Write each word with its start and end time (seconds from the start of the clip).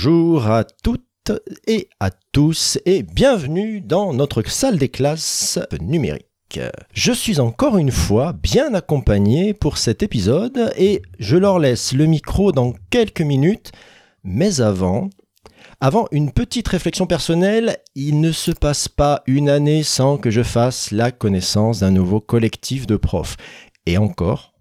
Bonjour 0.00 0.46
à 0.46 0.62
toutes 0.62 1.32
et 1.66 1.88
à 1.98 2.10
tous 2.30 2.78
et 2.86 3.02
bienvenue 3.02 3.80
dans 3.80 4.12
notre 4.12 4.48
salle 4.48 4.78
des 4.78 4.90
classes 4.90 5.58
numériques. 5.80 6.60
Je 6.92 7.10
suis 7.10 7.40
encore 7.40 7.78
une 7.78 7.90
fois 7.90 8.32
bien 8.32 8.74
accompagné 8.74 9.54
pour 9.54 9.76
cet 9.76 10.04
épisode 10.04 10.72
et 10.76 11.02
je 11.18 11.36
leur 11.36 11.58
laisse 11.58 11.94
le 11.94 12.06
micro 12.06 12.52
dans 12.52 12.74
quelques 12.90 13.22
minutes, 13.22 13.72
mais 14.22 14.60
avant, 14.60 15.10
avant 15.80 16.06
une 16.12 16.30
petite 16.30 16.68
réflexion 16.68 17.08
personnelle, 17.08 17.78
il 17.96 18.20
ne 18.20 18.30
se 18.30 18.52
passe 18.52 18.86
pas 18.86 19.24
une 19.26 19.48
année 19.48 19.82
sans 19.82 20.16
que 20.16 20.30
je 20.30 20.44
fasse 20.44 20.92
la 20.92 21.10
connaissance 21.10 21.80
d'un 21.80 21.90
nouveau 21.90 22.20
collectif 22.20 22.86
de 22.86 22.96
profs. 22.96 23.36
Et 23.84 23.98
encore, 23.98 24.54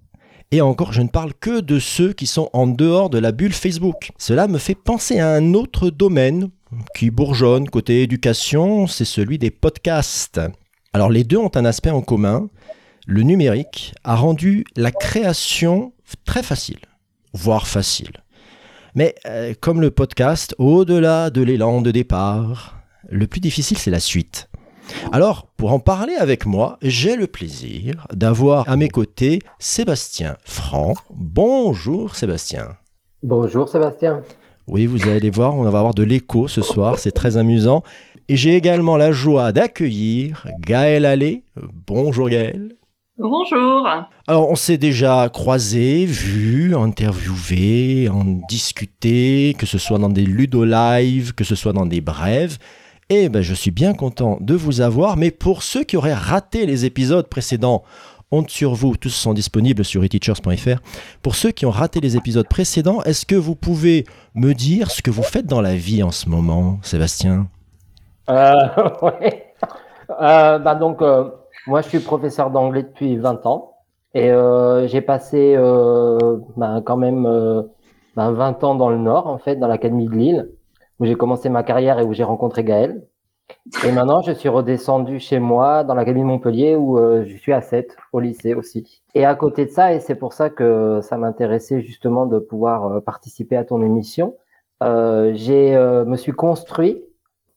et 0.52 0.62
encore, 0.62 0.94
je 0.94 1.02
ne 1.02 1.10
parle 1.10 1.34
que 1.34 1.60
de 1.60 1.78
ceux 1.78 2.14
qui 2.14 2.26
sont 2.26 2.50
en 2.54 2.68
dehors 2.68 3.10
de 3.10 3.18
la 3.18 3.34
bulle 3.34 3.52
Facebook. 3.52 4.12
Cela 4.18 4.48
me 4.48 4.58
fait 4.58 4.76
penser 4.76 5.20
à 5.20 5.34
un 5.34 5.54
autre 5.54 5.90
domaine 5.90 6.50
qui 6.96 7.12
bourgeonne 7.12 7.70
côté 7.70 8.02
éducation, 8.02 8.88
c'est 8.88 9.06
celui 9.06 9.38
des 9.38 9.52
podcasts. 9.52 10.40
Alors 10.94 11.10
les 11.10 11.26
deux 11.26 11.38
ont 11.38 11.52
un 11.56 11.66
aspect 11.66 11.90
en 11.90 12.02
commun. 12.02 12.50
Le 13.06 13.24
numérique 13.24 13.94
a 14.06 14.16
rendu 14.16 14.66
la 14.78 14.92
création 14.92 15.94
très 16.26 16.44
facile, 16.44 16.80
voire 17.34 17.68
facile. 17.68 18.24
Mais 18.96 19.16
euh, 19.26 19.54
comme 19.60 19.82
le 19.82 19.92
podcast, 19.92 20.56
au-delà 20.60 21.30
de 21.30 21.42
l'élan 21.42 21.82
de 21.82 21.92
départ, 21.92 22.82
le 23.10 23.28
plus 23.28 23.42
difficile 23.42 23.78
c'est 23.78 23.92
la 23.92 24.00
suite. 24.00 24.50
Alors, 25.12 25.48
pour 25.58 25.74
en 25.74 25.80
parler 25.80 26.16
avec 26.16 26.46
moi, 26.46 26.78
j'ai 26.82 27.16
le 27.16 27.28
plaisir 27.28 28.08
d'avoir 28.14 28.70
à 28.70 28.76
mes 28.76 28.90
côtés 28.90 29.40
Sébastien 29.60 30.38
Franc. 30.44 30.94
Bonjour 31.10 32.16
Sébastien. 32.16 32.78
Bonjour 33.24 33.68
Sébastien. 33.70 34.22
Oui, 34.68 34.86
vous 34.86 35.08
allez 35.08 35.30
voir, 35.30 35.56
on 35.56 35.64
va 35.64 35.80
avoir 35.80 35.94
de 35.94 36.04
l'écho 36.04 36.48
ce 36.48 36.62
soir, 36.62 37.00
c'est 37.00 37.12
très 37.12 37.38
amusant. 37.38 37.84
Et 38.28 38.36
j'ai 38.36 38.56
également 38.56 38.98
la 38.98 39.14
joie 39.14 39.54
d'accueillir 39.54 40.46
Gaël 40.60 41.06
Allais. 41.06 41.44
Bonjour 41.88 42.30
Gaël. 42.30 42.74
Bonjour. 43.18 43.88
Alors, 44.28 44.52
on 44.52 44.56
s'est 44.56 44.78
déjà 44.78 45.28
croisé, 45.30 46.06
vu, 46.06 46.76
interviewé, 46.76 48.10
en 48.10 48.24
discuté, 48.48 49.56
que 49.58 49.66
ce 49.66 49.80
soit 49.80 49.98
dans 49.98 50.10
des 50.10 50.26
ludo 50.26 50.66
live, 50.66 51.34
que 51.34 51.44
ce 51.44 51.56
soit 51.56 51.74
dans 51.74 51.88
des 51.88 52.02
brèves. 52.02 52.58
Eh 53.10 53.30
ben, 53.30 53.42
je 53.42 53.54
suis 53.54 53.72
bien 53.72 53.94
content 53.94 54.38
de 54.42 54.54
vous 54.54 54.82
avoir, 54.82 55.16
mais 55.16 55.32
pour 55.32 55.64
ceux 55.64 55.86
qui 55.86 55.96
auraient 55.96 56.14
raté 56.14 56.66
les 56.66 56.84
épisodes 56.84 57.28
précédents, 57.28 57.84
honte 58.32 58.50
sur 58.50 58.74
vous, 58.74 58.98
tous 58.98 59.12
sont 59.12 59.34
disponibles 59.34 59.86
sur 59.86 60.04
eteachers.fr. 60.04 60.82
Pour 61.22 61.36
ceux 61.36 61.52
qui 61.52 61.66
ont 61.66 61.72
raté 61.72 62.02
les 62.02 62.18
épisodes 62.18 62.50
précédents, 62.50 63.02
est-ce 63.04 63.26
que 63.26 63.36
vous 63.36 63.56
pouvez 63.56 64.04
me 64.36 64.52
dire 64.52 64.92
ce 64.92 65.02
que 65.02 65.10
vous 65.10 65.24
faites 65.24 65.46
dans 65.46 65.62
la 65.62 65.78
vie 65.78 66.04
en 66.04 66.12
ce 66.12 66.28
moment, 66.28 66.80
Sébastien? 66.82 67.48
Euh, 68.30 68.54
ouais. 69.02 69.54
euh, 70.22 70.60
bah 70.60 70.76
donc, 70.76 71.02
euh, 71.02 71.30
moi, 71.66 71.82
je 71.82 71.88
suis 71.88 72.00
professeur 72.02 72.52
d'anglais 72.52 72.84
depuis 72.84 73.16
20 73.16 73.46
ans 73.46 73.72
et 74.16 74.32
euh, 74.32 74.86
j'ai 74.90 75.00
passé 75.02 75.56
euh, 75.56 76.40
bah, 76.58 76.82
quand 76.86 76.98
même 76.98 77.24
bah, 78.18 78.32
20 78.32 78.66
ans 78.66 78.76
dans 78.76 78.90
le 78.90 78.98
Nord, 78.98 79.28
en 79.28 79.38
fait, 79.38 79.56
dans 79.56 79.68
l'Académie 79.68 80.08
de 80.10 80.16
Lille 80.16 80.50
où 81.00 81.06
j'ai 81.06 81.16
commencé 81.16 81.50
ma 81.50 81.64
carrière 81.64 82.00
et 82.00 82.04
où 82.04 82.14
j'ai 82.14 82.24
rencontré 82.24 82.64
Gaël. 82.64 83.04
Et 83.86 83.92
maintenant, 83.92 84.22
je 84.22 84.34
suis 84.34 84.50
redescendu 84.50 85.20
chez 85.20 85.40
moi 85.40 85.84
dans 85.84 85.94
l'académie 85.94 86.24
de 86.24 86.28
Montpellier 86.28 86.76
où 86.76 87.00
euh, 87.00 87.24
je 87.26 87.38
suis 87.38 87.54
à 87.54 87.62
7 87.62 87.96
au 88.12 88.20
lycée 88.20 88.54
aussi. 88.54 89.02
Et 89.16 89.26
à 89.26 89.36
côté 89.36 89.66
de 89.66 89.72
ça, 89.72 89.94
et 89.94 90.00
c'est 90.00 90.16
pour 90.16 90.34
ça 90.34 90.50
que 90.50 91.00
ça 91.02 91.18
m'intéressait 91.18 91.82
justement 91.82 92.26
de 92.26 92.40
pouvoir 92.40 92.86
euh, 92.88 93.00
participer 93.00 93.56
à 93.56 93.64
ton 93.64 93.82
émission, 93.82 94.36
euh, 94.84 95.32
j'ai 95.34 95.76
euh, 95.76 96.06
me 96.06 96.18
suis 96.18 96.34
construit 96.34 97.02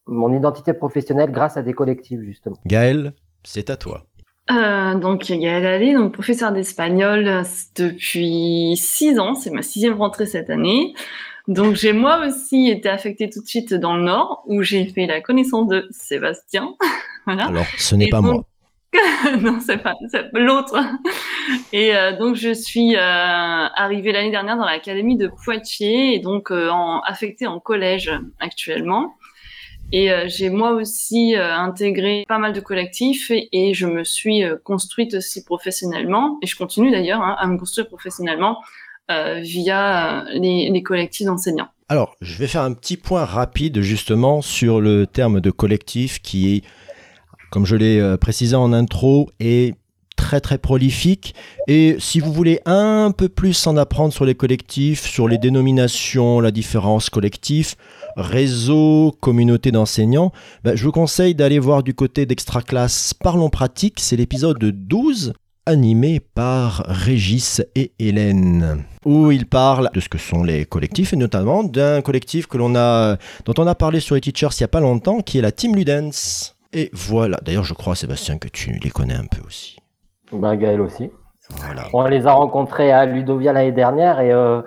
mon 0.07 0.33
identité 0.33 0.73
professionnelle 0.73 1.31
grâce 1.31 1.57
à 1.57 1.63
des 1.63 1.73
collectifs 1.73 2.21
justement. 2.21 2.57
Gaël, 2.67 3.13
c'est 3.45 3.71
à 3.71 3.77
toi. 3.77 4.05
Euh, 4.51 4.95
donc 4.95 5.25
Gaël 5.25 5.67
Allais, 5.67 5.95
donc 5.95 6.13
professeur 6.13 6.53
d'espagnol 6.53 7.45
depuis 7.77 8.77
six 8.77 9.19
ans, 9.21 9.35
c'est 9.35 9.51
ma 9.51 9.63
sixième 9.63 9.95
rentrée 9.95 10.27
cette 10.27 10.51
année. 10.51 10.95
Donc 11.51 11.75
j'ai 11.75 11.93
moi 11.93 12.25
aussi 12.27 12.71
été 12.71 12.89
affectée 12.89 13.29
tout 13.29 13.43
de 13.43 13.47
suite 13.47 13.75
dans 13.75 13.97
le 13.97 14.05
Nord, 14.05 14.45
où 14.47 14.63
j'ai 14.63 14.87
fait 14.87 15.07
la 15.07 15.21
connaissance 15.21 15.67
de 15.69 15.87
Sébastien. 15.91 16.75
voilà. 17.27 17.49
Alors 17.49 17.67
ce 17.77 17.95
n'est 17.97 18.09
pas 18.09 18.23
donc... 18.23 18.33
moi. 18.33 18.45
non, 19.41 19.59
c'est 19.61 19.79
pas 19.83 19.95
l'autre. 20.33 20.77
Et 21.73 21.95
euh, 21.95 22.17
donc 22.17 22.37
je 22.37 22.55
suis 22.55 22.97
euh, 22.97 22.99
arrivée 22.99 24.13
l'année 24.13 24.31
dernière 24.31 24.57
dans 24.57 24.65
l'académie 24.65 25.17
de 25.17 25.29
Poitiers 25.45 26.15
et 26.15 26.21
donc 26.21 26.51
euh, 26.51 26.71
en, 26.71 27.01
affectée 27.01 27.47
en 27.47 27.61
collège 27.61 28.11
actuellement. 28.41 29.15
Et 29.93 30.13
euh, 30.13 30.27
j'ai 30.29 30.51
moi 30.51 30.71
aussi 30.71 31.35
euh, 31.37 31.53
intégré 31.53 32.25
pas 32.29 32.39
mal 32.39 32.53
de 32.53 32.61
collectifs 32.61 33.31
et, 33.33 33.49
et 33.53 33.75
je 33.75 33.87
me 33.87 34.05
suis 34.05 34.45
euh, 34.45 34.57
construite 34.63 35.15
aussi 35.15 35.45
professionnellement 35.45 36.39
et 36.43 36.47
je 36.47 36.57
continue 36.57 36.93
d'ailleurs 36.93 37.21
hein, 37.23 37.35
à 37.39 37.47
me 37.49 37.59
construire 37.59 37.89
professionnellement 37.89 38.59
via 39.41 40.25
les, 40.33 40.71
les 40.71 40.83
collectifs 40.83 41.27
d'enseignants. 41.27 41.69
Alors, 41.91 42.15
je 42.21 42.37
vais 42.37 42.47
faire 42.47 42.63
un 42.63 42.73
petit 42.73 42.97
point 42.97 43.25
rapide 43.25 43.81
justement 43.81 44.43
sur 44.43 44.81
le 44.81 45.09
terme 45.09 45.41
de 45.41 45.51
collectif 45.51 46.23
qui 46.23 46.55
est, 46.55 46.65
comme 47.51 47.67
je 47.67 47.75
l'ai 47.75 47.99
euh, 47.99 48.17
précisé 48.17 48.55
en 48.55 48.73
intro, 48.73 49.29
est 49.41 49.75
très 50.15 50.41
très 50.41 50.59
prolifique. 50.59 51.35
Et 51.67 51.97
si 51.99 52.21
vous 52.21 52.33
voulez 52.33 52.61
un 52.65 53.11
peu 53.11 53.29
plus 53.29 53.67
en 53.67 53.77
apprendre 53.77 54.13
sur 54.13 54.25
les 54.25 54.37
collectifs, 54.37 55.05
sur 55.05 55.27
les 55.27 55.37
dénominations, 55.37 56.39
la 56.39 56.53
différence 56.53 57.11
collectif, 57.11 57.75
réseau, 58.17 59.13
communauté 59.21 59.73
d'enseignants, 59.73 60.31
ben, 60.63 60.77
je 60.77 60.85
vous 60.85 60.93
conseille 60.93 61.35
d'aller 61.35 61.59
voir 61.59 61.83
du 61.83 61.95
côté 61.95 62.25
d'Extra 62.25 62.63
Classe 62.63 63.15
Parlons 63.15 63.51
Pratique. 63.51 63.99
C'est 63.99 64.17
l'épisode 64.17 64.59
12 64.59 65.33
animé 65.71 66.19
par 66.19 66.83
Régis 66.87 67.63
et 67.77 67.93
Hélène, 68.01 68.85
où 69.05 69.31
ils 69.31 69.47
parlent 69.47 69.89
de 69.95 70.01
ce 70.01 70.09
que 70.09 70.19
sont 70.19 70.43
les 70.43 70.65
collectifs, 70.65 71.13
et 71.13 71.17
notamment 71.17 71.63
d'un 71.63 72.03
collectif 72.03 72.49
que 72.49 72.59
l'on 72.59 72.75
a, 72.75 73.17
dont 73.45 73.55
on 73.57 73.67
a 73.69 73.77
parlé 73.77 74.01
sur 74.01 74.17
les 74.17 74.21
teachers 74.21 74.49
il 74.59 74.63
n'y 74.63 74.65
a 74.65 74.69
pas 74.69 74.81
longtemps, 74.81 75.21
qui 75.21 75.39
est 75.39 75.43
la 75.43 75.53
Team 75.53 75.77
Ludens. 75.77 76.55
Et 76.73 76.91
voilà, 76.93 77.39
d'ailleurs 77.43 77.63
je 77.63 77.75
crois 77.75 77.95
Sébastien 77.95 78.39
que 78.39 78.49
tu 78.49 78.73
les 78.73 78.91
connais 78.91 79.15
un 79.15 79.27
peu 79.27 79.41
aussi. 79.47 79.79
Bah, 80.33 80.57
Gaël 80.57 80.81
aussi. 80.81 81.11
Voilà. 81.51 81.83
On 81.93 82.05
les 82.05 82.27
a 82.27 82.33
rencontrés 82.33 82.91
à 82.91 83.07
Ludovia 83.07 83.53
l'année 83.53 83.73
dernière 83.73 84.21
et 84.21 84.33
euh, 84.33 84.63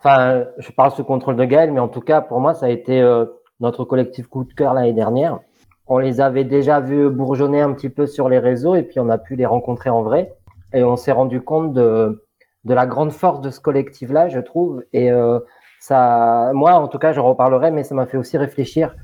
enfin, 0.00 0.44
je 0.58 0.70
parle 0.72 0.90
sous 0.90 1.04
contrôle 1.04 1.36
de 1.36 1.44
Gaël, 1.44 1.72
mais 1.72 1.80
en 1.80 1.88
tout 1.88 2.00
cas 2.00 2.20
pour 2.20 2.40
moi 2.40 2.54
ça 2.54 2.66
a 2.66 2.70
été 2.70 3.00
euh, 3.00 3.24
notre 3.60 3.84
collectif 3.84 4.26
coup 4.26 4.42
de 4.42 4.52
cœur 4.52 4.74
l'année 4.74 4.92
dernière. 4.92 5.38
On 5.86 5.98
les 5.98 6.20
avait 6.20 6.44
déjà 6.44 6.80
vus 6.80 7.08
bourgeonner 7.08 7.60
un 7.60 7.72
petit 7.72 7.88
peu 7.88 8.06
sur 8.06 8.28
les 8.28 8.38
réseaux 8.40 8.74
et 8.74 8.82
puis 8.82 8.98
on 8.98 9.08
a 9.08 9.18
pu 9.18 9.36
les 9.36 9.46
rencontrer 9.46 9.90
en 9.90 10.02
vrai 10.02 10.32
et 10.72 10.84
on 10.84 10.96
s'est 10.96 11.12
rendu 11.12 11.40
compte 11.40 11.72
de, 11.72 12.22
de 12.64 12.74
la 12.74 12.86
grande 12.86 13.12
force 13.12 13.40
de 13.40 13.50
ce 13.50 13.60
collectif-là, 13.60 14.28
je 14.28 14.40
trouve. 14.40 14.84
Et 14.92 15.10
euh, 15.10 15.40
ça, 15.80 16.50
moi, 16.54 16.74
en 16.74 16.88
tout 16.88 16.98
cas, 16.98 17.12
je 17.12 17.20
reparlerai, 17.20 17.70
mais 17.70 17.84
ça 17.84 17.94
m'a 17.94 18.06
fait 18.06 18.18
aussi 18.18 18.36
réfléchir 18.36 18.94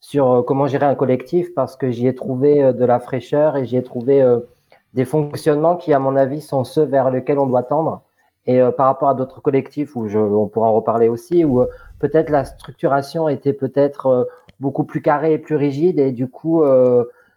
sur 0.00 0.30
euh, 0.30 0.42
comment 0.42 0.66
gérer 0.66 0.86
un 0.86 0.94
collectif 0.94 1.54
parce 1.54 1.76
que 1.76 1.90
j'y 1.90 2.06
ai 2.06 2.14
trouvé 2.14 2.62
euh, 2.62 2.72
de 2.72 2.84
la 2.84 3.00
fraîcheur 3.00 3.56
et 3.56 3.64
j'y 3.64 3.76
ai 3.76 3.82
trouvé 3.82 4.22
euh, 4.22 4.40
des 4.94 5.04
fonctionnements 5.04 5.76
qui, 5.76 5.92
à 5.92 5.98
mon 5.98 6.16
avis, 6.16 6.40
sont 6.40 6.64
ceux 6.64 6.84
vers 6.84 7.10
lesquels 7.10 7.38
on 7.38 7.46
doit 7.46 7.62
tendre. 7.62 8.02
Et 8.46 8.60
euh, 8.60 8.70
par 8.70 8.86
rapport 8.86 9.08
à 9.08 9.14
d'autres 9.14 9.40
collectifs 9.40 9.96
où 9.96 10.08
je, 10.08 10.18
on 10.18 10.46
pourra 10.46 10.68
en 10.68 10.74
reparler 10.74 11.08
aussi, 11.08 11.44
où 11.44 11.64
peut-être 11.98 12.30
la 12.30 12.44
structuration 12.44 13.28
était 13.28 13.52
peut-être 13.54 14.28
beaucoup 14.60 14.84
plus 14.84 15.02
carrée 15.02 15.32
et 15.32 15.38
plus 15.38 15.56
rigide 15.56 15.98
et 15.98 16.12
du 16.12 16.28
coup, 16.28 16.62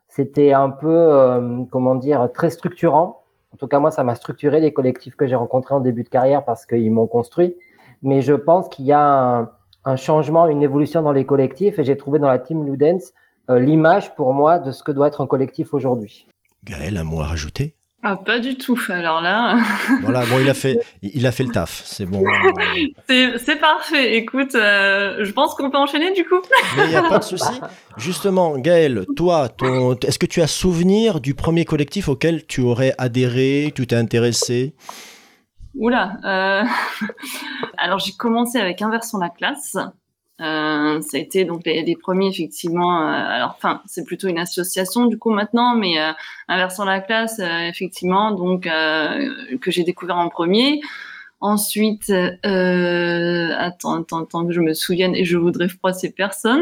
c'était 0.08 0.54
un 0.54 0.70
peu, 0.70 1.66
comment 1.72 1.96
dire, 1.96 2.30
très 2.34 2.50
structurant. 2.50 3.19
En 3.54 3.58
tout 3.58 3.68
cas, 3.68 3.80
moi, 3.80 3.92
ça 3.92 4.04
m'a 4.04 4.16
structuré 4.16 4.60
les 4.60 4.74
collectifs 4.74 5.16
que 5.16 5.28
j'ai 5.28 5.36
rencontrés 5.36 5.76
en 5.76 5.80
début 5.80 6.04
de 6.04 6.10
carrière 6.10 6.46
parce 6.46 6.66
qu'ils 6.66 6.92
m'ont 6.92 7.08
construit. 7.08 7.56
Mais 8.04 8.22
je 8.22 8.34
pense 8.34 8.70
qu'il 8.70 8.86
y 8.86 8.94
a 8.94 9.52
un, 9.86 9.96
changement, 9.96 10.48
une 10.48 10.64
évolution 10.64 11.02
dans 11.02 11.12
les 11.12 11.26
collectifs 11.26 11.80
et 11.80 11.84
j'ai 11.84 11.98
trouvé 11.98 12.20
dans 12.20 12.28
la 12.28 12.40
team 12.40 12.66
Ludens 12.66 13.14
euh, 13.50 13.60
l'image 13.60 14.16
pour 14.16 14.34
moi 14.34 14.60
de 14.60 14.72
ce 14.72 14.84
que 14.84 14.92
doit 14.92 15.08
être 15.08 15.22
un 15.22 15.28
collectif 15.28 15.74
aujourd'hui. 15.74 16.28
Gaël, 16.64 16.98
un 16.98 17.04
mot 17.04 17.22
à 17.22 17.26
rajouter? 17.26 17.76
Ah, 18.02 18.16
pas 18.16 18.40
du 18.40 18.56
tout. 18.56 18.80
Alors 18.88 19.22
là. 19.22 19.58
voilà, 20.02 20.26
bon, 20.26 20.40
il 20.40 20.50
a 20.50 20.54
fait, 20.54 20.80
il 21.02 21.28
a 21.28 21.34
fait 21.34 21.44
le 21.44 21.52
taf. 21.52 21.82
C'est 21.84 22.06
bon. 22.06 22.24
c'est 23.08 23.60
parfait. 23.60 24.16
Écoute, 24.16 24.56
euh, 24.56 25.26
je 25.26 25.32
pense 25.32 25.54
qu'on 25.56 25.70
peut 25.70 25.78
enchaîner 25.78 26.14
du 26.14 26.24
coup. 26.24 26.42
Mais 26.78 26.86
il 26.86 26.90
n'y 26.90 26.96
a 26.96 27.04
pas 27.04 27.20
de 27.20 27.24
souci. 27.26 27.60
Justement, 27.98 28.58
Gaël, 28.58 29.06
toi, 29.18 29.50
ton, 29.50 29.96
est-ce 29.96 30.18
que 30.18 30.26
tu 30.26 30.42
as 30.42 30.48
souvenir 30.48 31.20
du 31.20 31.34
premier 31.34 31.66
collectif 31.66 32.08
auquel 32.08 32.46
tu 32.46 32.62
aurais 32.62 32.94
adhéré, 32.98 33.74
tu 33.76 33.86
t'es 33.86 33.98
intéressé? 33.98 34.76
Oula. 35.76 36.14
Euh... 36.24 36.64
Alors, 37.78 38.00
j'ai 38.00 38.14
commencé 38.14 38.60
avec 38.60 38.82
Inversons 38.82 39.18
la 39.18 39.30
classe. 39.30 39.76
Euh, 40.40 41.02
ça 41.02 41.18
a 41.18 41.20
été 41.20 41.44
donc 41.44 41.62
les, 41.66 41.84
les 41.84 41.96
premiers 41.96 42.28
effectivement. 42.28 43.02
Euh, 43.02 43.12
alors, 43.12 43.56
enfin, 43.58 43.82
c'est 43.86 44.06
plutôt 44.06 44.28
une 44.28 44.40
association 44.40 45.06
du 45.06 45.18
coup 45.18 45.32
maintenant, 45.32 45.76
mais 45.76 46.00
euh, 46.00 46.12
inversant 46.48 46.86
la 46.86 47.02
classe, 47.02 47.40
euh, 47.40 47.68
effectivement, 47.68 48.32
donc 48.32 48.66
euh, 48.66 49.58
que 49.60 49.72
j'ai 49.72 49.84
découvert 49.84 50.18
en 50.18 50.30
premier. 50.30 50.82
Ensuite, 51.42 52.10
euh, 52.10 53.50
attends, 53.58 54.02
attends, 54.02 54.24
attends 54.24 54.46
que 54.46 54.52
je 54.52 54.60
me 54.60 54.74
souvienne 54.74 55.16
et 55.16 55.24
je 55.24 55.38
voudrais 55.38 55.70
froisser 55.70 56.12
personne. 56.12 56.62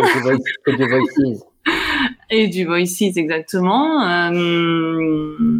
Et 0.67 0.75
du 0.75 0.87
Voices. 0.87 1.43
et 2.29 2.47
du 2.47 2.65
Voices, 2.65 3.01
exactement. 3.17 4.07
Euh, 4.07 5.57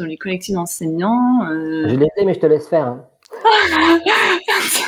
les 0.00 0.16
collectifs 0.16 0.54
d'enseignants. 0.54 1.46
Je 1.50 1.94
l'ai 1.94 2.08
fait, 2.16 2.24
mais 2.24 2.34
je 2.34 2.40
te 2.40 2.46
laisse 2.46 2.68
faire. 2.68 2.86
Hein. 2.86 3.04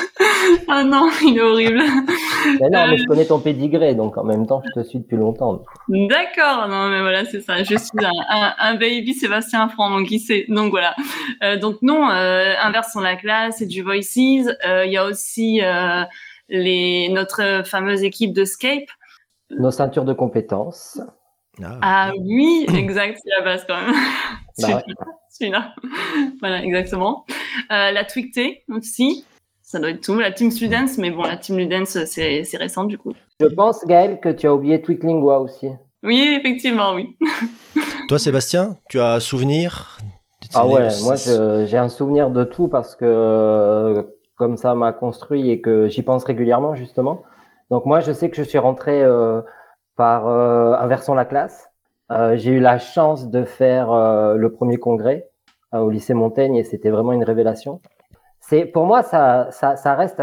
ah 0.67 0.83
non, 0.83 1.09
il 1.23 1.37
est 1.37 1.41
horrible. 1.41 1.81
Mais 2.59 2.69
non, 2.69 2.87
mais 2.87 2.97
je 2.97 3.05
connais 3.05 3.25
ton 3.25 3.39
pédigré, 3.39 3.95
donc 3.95 4.17
en 4.17 4.23
même 4.23 4.47
temps, 4.47 4.61
je 4.65 4.81
te 4.81 4.87
suis 4.87 4.99
depuis 4.99 5.17
longtemps. 5.17 5.63
D'accord, 5.87 6.67
non, 6.67 6.89
mais 6.89 7.01
voilà, 7.01 7.25
c'est 7.25 7.41
ça. 7.41 7.63
Je 7.63 7.75
suis 7.75 8.05
un, 8.29 8.75
baby 8.75 9.13
Sébastien 9.13 9.69
Franc, 9.69 9.89
donc 9.89 10.07
qui 10.07 10.19
sait. 10.19 10.45
Donc 10.49 10.71
voilà. 10.71 10.95
Euh, 11.43 11.57
donc 11.57 11.77
non, 11.81 12.09
euh, 12.09 12.53
inversons 12.61 12.99
la 12.99 13.15
classe 13.15 13.61
et 13.61 13.65
du 13.65 13.81
Voices. 13.81 14.17
Euh, 14.65 14.85
il 14.85 14.91
y 14.91 14.97
a 14.97 15.05
aussi 15.05 15.61
euh, 15.61 16.03
les, 16.49 17.09
notre 17.09 17.63
fameuse 17.65 18.03
équipe 18.03 18.33
de 18.33 18.45
Scape. 18.45 18.89
Nos 19.49 19.71
ceintures 19.71 20.05
de 20.05 20.13
compétences. 20.13 20.99
Ah, 21.61 21.79
ah 21.81 22.11
oui, 22.17 22.65
exact, 22.75 23.19
c'est 23.21 23.29
la 23.37 23.43
base 23.43 23.65
quand 23.67 23.75
même. 23.75 23.95
Bah 24.59 24.81
celui-là. 25.29 25.73
voilà, 26.39 26.63
exactement. 26.63 27.25
Euh, 27.71 27.91
la 27.91 28.05
Twicté 28.05 28.63
aussi, 28.69 29.25
ça 29.71 29.79
doit 29.79 29.91
être 29.91 30.01
tout. 30.01 30.19
La 30.19 30.31
Team 30.31 30.51
Students, 30.51 30.97
mais 30.97 31.11
bon, 31.11 31.23
la 31.23 31.37
Team 31.37 31.57
Ludens, 31.57 32.05
c'est, 32.05 32.43
c'est 32.43 32.57
récent 32.57 32.83
du 32.83 32.97
coup. 32.97 33.13
Je 33.39 33.45
pense, 33.45 33.85
Gaël, 33.85 34.19
que 34.19 34.27
tu 34.27 34.45
as 34.47 34.53
oublié 34.53 34.81
Twicklingua 34.81 35.39
aussi. 35.39 35.69
Oui, 36.03 36.35
effectivement, 36.37 36.93
oui. 36.93 37.17
Toi, 38.09 38.19
Sébastien, 38.19 38.75
tu 38.89 38.99
as 38.99 39.13
un 39.13 39.19
souvenir 39.21 39.97
Ah 40.53 40.67
ouais, 40.67 40.89
moi 41.03 41.15
j'ai 41.15 41.77
un 41.77 41.87
souvenir 41.87 42.31
de 42.31 42.43
tout 42.43 42.67
parce 42.67 42.95
que 42.95 44.05
comme 44.35 44.57
ça 44.57 44.75
m'a 44.75 44.91
construit 44.91 45.49
et 45.49 45.61
que 45.61 45.87
j'y 45.87 46.01
pense 46.01 46.25
régulièrement 46.25 46.75
justement. 46.75 47.23
Donc 47.69 47.85
moi, 47.85 48.01
je 48.01 48.11
sais 48.11 48.29
que 48.29 48.35
je 48.35 48.43
suis 48.43 48.57
rentré 48.57 49.01
euh, 49.01 49.41
par 49.95 50.27
euh, 50.27 50.73
Inversons 50.73 51.13
la 51.13 51.25
classe. 51.25 51.69
Euh, 52.11 52.35
j'ai 52.35 52.51
eu 52.51 52.59
la 52.59 52.77
chance 52.77 53.29
de 53.29 53.45
faire 53.45 53.93
euh, 53.93 54.35
le 54.35 54.51
premier 54.51 54.75
congrès 54.75 55.29
euh, 55.73 55.79
au 55.79 55.89
lycée 55.89 56.13
Montaigne 56.13 56.55
et 56.55 56.65
c'était 56.65 56.89
vraiment 56.89 57.13
une 57.13 57.23
révélation. 57.23 57.79
C'est 58.51 58.65
pour 58.65 58.85
moi 58.85 59.01
ça, 59.01 59.47
ça, 59.51 59.77
ça 59.77 59.95
reste. 59.95 60.21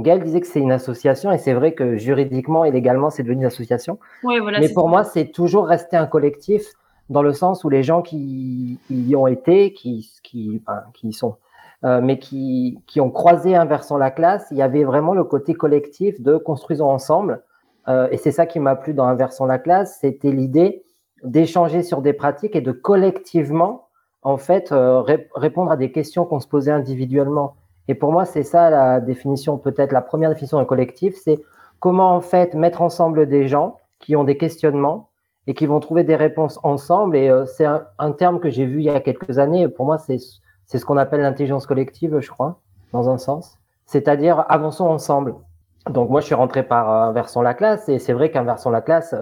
Gaël 0.00 0.20
disait 0.20 0.40
que 0.40 0.48
c'est 0.48 0.58
une 0.58 0.72
association 0.72 1.30
et 1.30 1.38
c'est 1.38 1.52
vrai 1.52 1.74
que 1.74 1.96
juridiquement 1.96 2.64
et 2.64 2.72
légalement 2.72 3.08
c'est 3.08 3.22
devenu 3.22 3.42
une 3.42 3.46
association. 3.46 4.00
Voilà, 4.24 4.58
Mais 4.58 4.68
pour 4.68 4.88
moi 4.88 5.04
c'est 5.04 5.26
toujours 5.26 5.68
resté 5.68 5.96
un 5.96 6.06
collectif 6.06 6.72
dans 7.08 7.22
le 7.22 7.32
sens 7.32 7.62
où 7.62 7.68
les 7.68 7.84
gens 7.84 8.02
qui, 8.02 8.80
y 8.90 9.14
ont 9.14 9.28
été, 9.28 9.72
qui 9.74 10.10
qui 10.24 10.60
enfin, 10.66 10.80
qui 10.92 11.06
y 11.06 11.12
sont, 11.12 11.36
euh, 11.84 12.00
mais 12.02 12.18
qui 12.18 12.80
qui 12.88 13.00
ont 13.00 13.12
croisé 13.12 13.54
inversant 13.54 13.96
la 13.96 14.10
classe, 14.10 14.48
il 14.50 14.56
y 14.56 14.62
avait 14.62 14.82
vraiment 14.82 15.14
le 15.14 15.22
côté 15.22 15.54
collectif 15.54 16.20
de 16.20 16.36
construisons 16.36 16.88
ensemble. 16.88 17.44
Euh, 17.86 18.08
et 18.10 18.16
c'est 18.16 18.32
ça 18.32 18.46
qui 18.46 18.58
m'a 18.58 18.74
plu 18.74 18.92
dans 18.92 19.04
inversant 19.04 19.46
la 19.46 19.60
classe, 19.60 19.98
c'était 20.00 20.32
l'idée 20.32 20.82
d'échanger 21.22 21.84
sur 21.84 22.02
des 22.02 22.12
pratiques 22.12 22.56
et 22.56 22.60
de 22.60 22.72
collectivement, 22.72 23.86
en 24.22 24.36
fait, 24.36 24.72
euh, 24.72 25.00
répondre 25.36 25.70
à 25.70 25.76
des 25.76 25.92
questions 25.92 26.24
qu'on 26.24 26.40
se 26.40 26.48
posait 26.48 26.72
individuellement. 26.72 27.54
Et 27.88 27.94
pour 27.94 28.12
moi, 28.12 28.26
c'est 28.26 28.42
ça 28.42 28.70
la 28.70 29.00
définition, 29.00 29.56
peut-être 29.56 29.92
la 29.92 30.02
première 30.02 30.28
définition 30.28 30.58
d'un 30.58 30.66
collectif, 30.66 31.16
c'est 31.16 31.40
comment 31.80 32.14
en 32.14 32.20
fait 32.20 32.54
mettre 32.54 32.82
ensemble 32.82 33.26
des 33.26 33.48
gens 33.48 33.78
qui 33.98 34.14
ont 34.14 34.24
des 34.24 34.36
questionnements 34.36 35.08
et 35.46 35.54
qui 35.54 35.66
vont 35.66 35.80
trouver 35.80 36.04
des 36.04 36.14
réponses 36.14 36.60
ensemble. 36.62 37.16
Et 37.16 37.30
euh, 37.30 37.46
c'est 37.46 37.64
un, 37.64 38.12
terme 38.12 38.38
que 38.38 38.50
j'ai 38.50 38.66
vu 38.66 38.80
il 38.80 38.84
y 38.84 38.90
a 38.90 39.00
quelques 39.00 39.38
années. 39.38 39.66
pour 39.68 39.86
moi, 39.86 39.96
c'est 39.98 40.18
ce 40.18 40.84
qu'on 40.84 40.98
appelle 40.98 41.22
l'intelligence 41.22 41.66
collective, 41.66 42.20
je 42.20 42.30
crois, 42.30 42.60
dans 42.92 43.08
un 43.08 43.16
sens. 43.16 43.58
C'est-à-dire 43.86 44.44
avançons 44.48 44.84
ensemble. 44.84 45.34
Donc 45.88 46.10
moi, 46.10 46.20
je 46.20 46.26
suis 46.26 46.34
rentré 46.34 46.62
par 46.62 46.90
Inversons 46.90 47.40
la 47.40 47.54
classe 47.54 47.88
et 47.88 47.98
c'est 47.98 48.12
vrai 48.12 48.30
qu'Inversons 48.30 48.68
la 48.68 48.82
classe, 48.82 49.14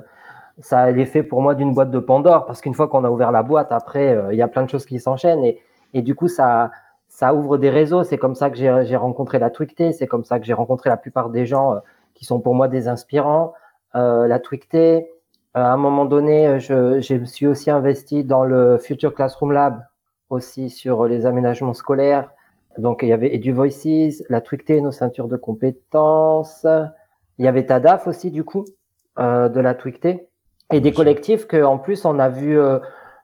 ça 0.58 0.80
a 0.80 0.90
l'effet 0.90 1.22
pour 1.22 1.40
moi 1.40 1.54
d'une 1.54 1.72
boîte 1.72 1.92
de 1.92 2.00
Pandore 2.00 2.46
parce 2.46 2.60
qu'une 2.60 2.74
fois 2.74 2.88
qu'on 2.88 3.04
a 3.04 3.10
ouvert 3.10 3.30
la 3.30 3.44
boîte, 3.44 3.70
après, 3.70 4.16
euh, 4.16 4.32
il 4.32 4.38
y 4.38 4.42
a 4.42 4.48
plein 4.48 4.64
de 4.64 4.70
choses 4.70 4.86
qui 4.86 4.98
s'enchaînent 4.98 5.44
et, 5.44 5.60
et 5.94 6.02
du 6.02 6.16
coup, 6.16 6.26
ça, 6.26 6.72
ça 7.16 7.32
ouvre 7.32 7.56
des 7.56 7.70
réseaux. 7.70 8.04
C'est 8.04 8.18
comme 8.18 8.34
ça 8.34 8.50
que 8.50 8.56
j'ai 8.56 8.96
rencontré 8.96 9.38
la 9.38 9.48
Twicté, 9.48 9.92
c'est 9.92 10.06
comme 10.06 10.24
ça 10.24 10.38
que 10.38 10.44
j'ai 10.44 10.52
rencontré 10.52 10.90
la 10.90 10.98
plupart 10.98 11.30
des 11.30 11.46
gens 11.46 11.72
euh, 11.72 11.78
qui 12.12 12.26
sont 12.26 12.40
pour 12.40 12.54
moi 12.54 12.68
des 12.68 12.88
inspirants. 12.88 13.54
Euh, 13.94 14.26
la 14.26 14.38
Twicté, 14.38 15.10
euh, 15.56 15.60
à 15.60 15.72
un 15.72 15.78
moment 15.78 16.04
donné, 16.04 16.60
je, 16.60 17.00
je 17.00 17.14
me 17.14 17.24
suis 17.24 17.46
aussi 17.46 17.70
investi 17.70 18.22
dans 18.22 18.44
le 18.44 18.76
Future 18.76 19.14
Classroom 19.14 19.52
Lab 19.52 19.82
aussi 20.28 20.68
sur 20.68 21.06
les 21.06 21.24
aménagements 21.24 21.72
scolaires. 21.72 22.30
Donc, 22.76 22.98
il 23.02 23.08
y 23.08 23.14
avait 23.14 23.38
du 23.38 23.50
Voices, 23.50 24.22
la 24.28 24.42
Twicté, 24.42 24.82
nos 24.82 24.92
ceintures 24.92 25.28
de 25.28 25.38
compétences. 25.38 26.66
Il 27.38 27.46
y 27.46 27.48
avait 27.48 27.64
TADAF 27.64 28.06
aussi, 28.08 28.30
du 28.30 28.44
coup, 28.44 28.66
euh, 29.18 29.48
de 29.48 29.60
la 29.60 29.74
Twicté 29.74 30.28
et 30.70 30.80
des 30.80 30.92
collectifs 30.92 31.46
que 31.46 31.62
en 31.62 31.78
plus 31.78 32.04
on 32.04 32.18
a 32.18 32.28
vu 32.28 32.58
euh, 32.58 32.80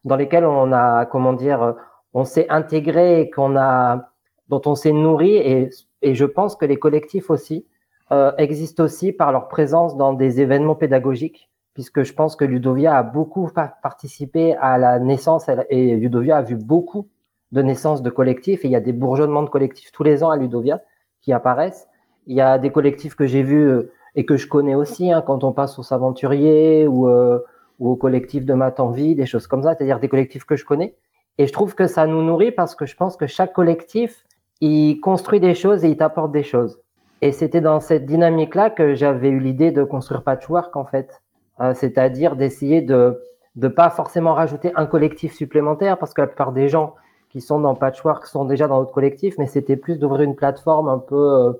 dans 0.06 0.16
lesquels 0.16 0.46
on 0.46 0.72
a 0.72 1.04
comment 1.04 1.34
dire 1.34 1.74
on 2.14 2.24
s'est 2.24 2.48
intégré 2.48 3.20
et 3.20 3.30
qu'on 3.30 3.56
a 3.56 4.10
dont 4.48 4.62
on 4.66 4.74
s'est 4.74 4.92
nourri 4.92 5.36
et, 5.36 5.70
et 6.02 6.14
je 6.14 6.24
pense 6.24 6.56
que 6.56 6.66
les 6.66 6.76
collectifs 6.76 7.30
aussi 7.30 7.66
euh, 8.10 8.32
existent 8.36 8.84
aussi 8.84 9.12
par 9.12 9.32
leur 9.32 9.48
présence 9.48 9.96
dans 9.96 10.12
des 10.12 10.40
événements 10.40 10.74
pédagogiques 10.74 11.48
puisque 11.74 12.02
je 12.02 12.12
pense 12.12 12.36
que 12.36 12.44
Ludovia 12.44 12.96
a 12.96 13.02
beaucoup 13.02 13.48
participé 13.82 14.54
à 14.56 14.78
la 14.78 14.98
naissance 14.98 15.46
et 15.70 15.96
Ludovia 15.96 16.38
a 16.38 16.42
vu 16.42 16.56
beaucoup 16.56 17.08
de 17.52 17.62
naissances 17.62 18.02
de 18.02 18.10
collectifs 18.10 18.64
et 18.64 18.68
il 18.68 18.70
y 18.70 18.76
a 18.76 18.80
des 18.80 18.92
bourgeonnements 18.92 19.42
de 19.42 19.48
collectifs 19.48 19.92
tous 19.92 20.02
les 20.02 20.22
ans 20.22 20.30
à 20.30 20.36
Ludovia 20.36 20.80
qui 21.20 21.32
apparaissent. 21.32 21.88
Il 22.26 22.36
y 22.36 22.40
a 22.40 22.58
des 22.58 22.70
collectifs 22.70 23.14
que 23.14 23.26
j'ai 23.26 23.42
vus 23.42 23.68
euh, 23.68 23.92
et 24.14 24.26
que 24.26 24.36
je 24.36 24.46
connais 24.46 24.74
aussi 24.74 25.10
hein, 25.10 25.22
quand 25.22 25.44
on 25.44 25.52
passe 25.52 25.78
au 25.78 25.82
Saventurier 25.82 26.86
ou, 26.86 27.08
euh, 27.08 27.40
ou 27.78 27.90
au 27.90 27.96
collectif 27.96 28.44
de 28.44 28.54
Matanvie, 28.54 29.14
des 29.14 29.26
choses 29.26 29.46
comme 29.46 29.62
ça, 29.62 29.74
c'est-à-dire 29.74 30.00
des 30.00 30.08
collectifs 30.08 30.44
que 30.44 30.56
je 30.56 30.64
connais. 30.64 30.94
Et 31.38 31.46
je 31.46 31.52
trouve 31.52 31.74
que 31.74 31.86
ça 31.86 32.06
nous 32.06 32.22
nourrit 32.22 32.52
parce 32.52 32.74
que 32.74 32.86
je 32.86 32.96
pense 32.96 33.16
que 33.16 33.26
chaque 33.26 33.52
collectif, 33.52 34.24
il 34.60 35.00
construit 35.00 35.40
des 35.40 35.54
choses 35.54 35.84
et 35.84 35.88
il 35.88 35.96
t'apporte 35.96 36.32
des 36.32 36.42
choses. 36.42 36.78
Et 37.20 37.32
c'était 37.32 37.60
dans 37.60 37.80
cette 37.80 38.04
dynamique-là 38.04 38.70
que 38.70 38.94
j'avais 38.94 39.28
eu 39.28 39.38
l'idée 39.38 39.70
de 39.70 39.84
construire 39.84 40.22
Patchwork, 40.22 40.76
en 40.76 40.84
fait. 40.84 41.22
Euh, 41.60 41.72
c'est-à-dire 41.74 42.36
d'essayer 42.36 42.82
de 42.82 43.20
ne 43.56 43.68
pas 43.68 43.90
forcément 43.90 44.34
rajouter 44.34 44.72
un 44.74 44.86
collectif 44.86 45.34
supplémentaire 45.34 45.98
parce 45.98 46.14
que 46.14 46.20
la 46.22 46.26
plupart 46.26 46.52
des 46.52 46.68
gens 46.68 46.94
qui 47.28 47.40
sont 47.40 47.60
dans 47.60 47.74
Patchwork 47.74 48.26
sont 48.26 48.44
déjà 48.44 48.68
dans 48.68 48.80
notre 48.80 48.92
collectif, 48.92 49.36
mais 49.38 49.46
c'était 49.46 49.76
plus 49.76 49.98
d'ouvrir 49.98 50.22
une 50.22 50.34
plateforme 50.34 50.88
un 50.88 50.98
peu, 50.98 51.14
euh, 51.14 51.52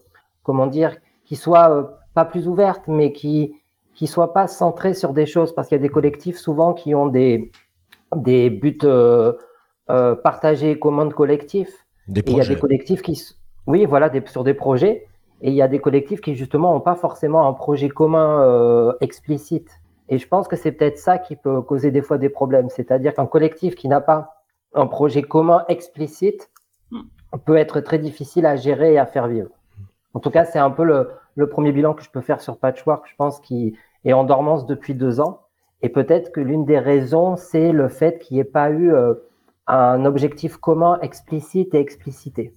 comment 0.43 0.67
dire, 0.67 0.97
qui 1.25 1.37
soit 1.37 1.71
euh, 1.71 1.85
pas 2.15 2.25
plus 2.25 2.49
ouverte, 2.49 2.89
mais 2.89 3.13
qui 3.13 3.55
qui 3.95 4.07
soit 4.07 4.33
pas 4.33 4.47
centrée 4.47 4.95
sur 4.95 5.13
des 5.13 5.27
choses, 5.27 5.55
parce 5.55 5.69
qu'il 5.69 5.77
y 5.77 5.81
a 5.81 5.83
des 5.83 5.91
collectifs 5.91 6.39
souvent 6.39 6.73
qui 6.73 6.95
ont 6.95 7.07
des 7.07 7.53
des 8.17 8.51
buts 8.51 8.79
euh, 9.91 10.15
partagés, 10.15 10.79
communs 10.79 11.07
de 11.07 11.15
collectifs. 11.15 11.87
Des 12.09 12.23
il 12.27 12.37
y 12.37 12.41
a 12.41 12.47
des 12.47 12.59
collectifs 12.59 13.03
qui, 13.03 13.21
oui, 13.67 13.85
voilà, 13.85 14.09
des, 14.09 14.23
sur 14.27 14.45
des 14.45 14.55
projets, 14.55 15.07
et 15.41 15.51
il 15.51 15.55
y 15.55 15.63
a 15.63 15.69
des 15.69 15.81
collectifs 15.81 16.21
qui 16.21 16.35
justement 16.35 16.73
n'ont 16.73 16.81
pas 16.81 16.95
forcément 16.95 17.49
un 17.49 17.53
projet 17.53 17.89
commun 17.89 18.43
euh, 18.43 18.93
explicite. 19.01 19.71
Et 20.09 20.19
je 20.19 20.29
pense 20.29 20.49
que 20.49 20.57
c'est 20.57 20.73
peut-être 20.73 20.99
ça 20.99 21.19
qui 21.19 21.37
peut 21.37 21.63
causer 21.63 21.91
des 21.91 22.03
fois 22.03 22.19
des 22.19 22.29
problèmes, 22.29 22.69
c'est-à-dire 22.69 23.15
qu'un 23.15 23.27
collectif 23.27 23.75
qui 23.75 23.89
n'a 23.89 24.01
pas 24.01 24.45
un 24.75 24.87
projet 24.87 25.23
commun 25.23 25.65
explicite 25.69 26.51
peut 27.45 27.57
être 27.57 27.81
très 27.81 27.99
difficile 27.99 28.47
à 28.47 28.57
gérer 28.57 28.95
et 28.95 28.99
à 28.99 29.07
faire 29.07 29.27
vivre. 29.27 29.51
En 30.15 30.21
tout 30.21 30.31
cas, 30.31 30.45
c'est 30.45 30.59
un 30.59 30.71
peu 30.71 30.85
le, 30.85 31.11
le 31.35 31.49
premier 31.49 31.73
bilan 31.73 31.95
que 31.95 32.03
je 32.03 32.11
peux 32.11 32.21
faire 32.21 32.41
sur 32.41 32.59
Patchwork, 32.59 33.07
je 33.09 33.15
pense, 33.17 33.41
qui 33.41 33.77
est 34.05 34.13
en 34.13 34.25
dormance 34.25 34.67
depuis 34.67 34.95
deux 34.95 35.21
ans. 35.21 35.41
Et 35.81 35.89
peut-être 35.89 36.31
que 36.33 36.41
l'une 36.41 36.65
des 36.65 36.79
raisons, 36.79 37.37
c'est 37.37 37.73
le 37.73 37.89
fait 37.89 38.19
qu'il 38.19 38.37
n'y 38.37 38.41
ait 38.41 38.45
pas 38.45 38.71
eu 38.71 38.93
euh, 38.93 39.15
un 39.73 40.05
objectif 40.05 40.57
commun 40.57 40.99
explicite 41.03 41.75
et 41.75 41.79
explicité. 41.79 42.55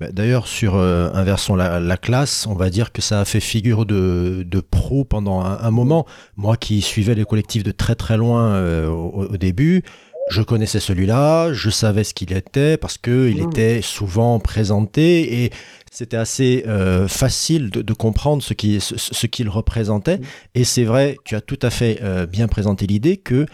Bah, 0.00 0.06
d'ailleurs, 0.10 0.46
sur 0.46 0.76
euh, 0.76 1.10
Inversons 1.12 1.54
la, 1.54 1.96
classe, 1.96 2.46
on 2.46 2.54
va 2.54 2.70
dire 2.70 2.92
que 2.92 3.02
ça 3.02 3.20
a 3.20 3.24
fait 3.24 3.40
figure 3.40 3.84
de, 3.84 4.44
de 4.46 4.60
pro 4.60 5.04
pendant 5.04 5.40
un, 5.40 5.70
moment. 5.70 6.06
Moi 6.36 6.56
qui 6.56 6.80
suivais 6.80 7.14
les 7.14 7.24
collectifs 7.24 7.62
de 7.62 7.72
très 7.72 7.94
très 7.94 8.16
loin 8.16 8.52
euh, 8.52 8.88
au, 8.88 9.36
début, 9.36 9.82
je 10.30 10.42
connaissais 10.42 10.80
celui-là, 10.80 11.52
je 11.52 11.70
savais 11.70 12.04
ce 12.04 12.14
qu'il 12.14 12.32
était 12.32 12.76
parce 12.76 12.98
qu'il 12.98 13.42
mmh. 13.42 13.48
était 13.48 13.82
souvent 13.82 14.38
présenté 14.40 15.44
et 15.44 15.50
c'était 15.96 16.16
assez 16.16 16.64
euh, 16.66 17.08
facile 17.08 17.70
de, 17.70 17.92
comprendre 17.94 18.42
ce 18.42 18.52
qu'il 18.52 18.80
ce, 18.82 19.26
qu'il 19.26 19.48
représentait. 19.48 20.20
Et 20.54 20.64
c'est 20.64 20.84
vrai, 20.84 21.16
tu 21.24 21.34
as 21.36 21.40
tout 21.40 21.58
à 21.62 21.70
fait 21.70 22.00
euh, 22.02 22.26
bien 22.26 22.48
présenté 22.48 22.86
l'idée 22.86 23.16
que 23.16 23.46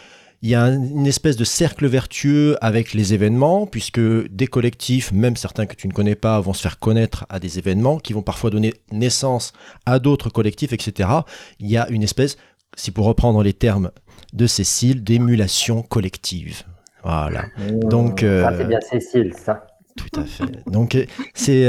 il 0.43 0.51
y 0.51 0.57
a 0.57 0.67
une 0.67 1.07
espèce 1.07 1.37
de 1.37 1.45
cercle 1.45 1.87
vertueux 1.87 2.57
avec 2.61 2.95
les 2.95 3.15
événements, 3.15 3.67
puisque 3.67 4.01
des 4.01 4.49
collectifs, 4.49 5.13
même 5.13 5.37
certains 5.37 5.67
que 5.67 5.77
tu 5.77 5.87
ne 5.87 5.93
connais 5.93 6.17
pas, 6.17 6.41
vont 6.41 6.53
se 6.53 6.63
faire 6.63 6.81
connaître 6.81 7.25
à 7.29 7.39
des 7.39 7.59
événements, 7.59 7.99
qui 7.99 8.13
vont 8.13 8.23
parfois 8.23 8.51
donner 8.51 8.75
naissance 8.91 9.53
à 9.87 10.01
d'autres 10.01 10.31
collectifs, 10.31 10.73
etc. 10.73 11.09
Il 11.61 11.71
y 11.71 11.77
a 11.77 11.89
une 11.91 12.03
espèce, 12.03 12.37
si 12.77 12.91
pour 12.91 13.07
reprendre 13.07 13.41
les 13.45 13.53
termes 13.53 13.93
de 14.33 14.49
Cécile, 14.49 15.05
d'émulation 15.05 15.83
collective. 15.83 16.65
Voilà. 17.05 17.45
Mmh. 17.59 17.89
Donc, 17.89 18.25
euh, 18.25 18.45
c'est 18.59 18.69
bien 18.69 18.81
Cécile, 18.81 19.33
ça. 19.37 19.67
Tout 19.95 20.21
à 20.21 20.25
fait. 20.25 20.45
Donc 20.67 20.97
c'est 21.35 21.67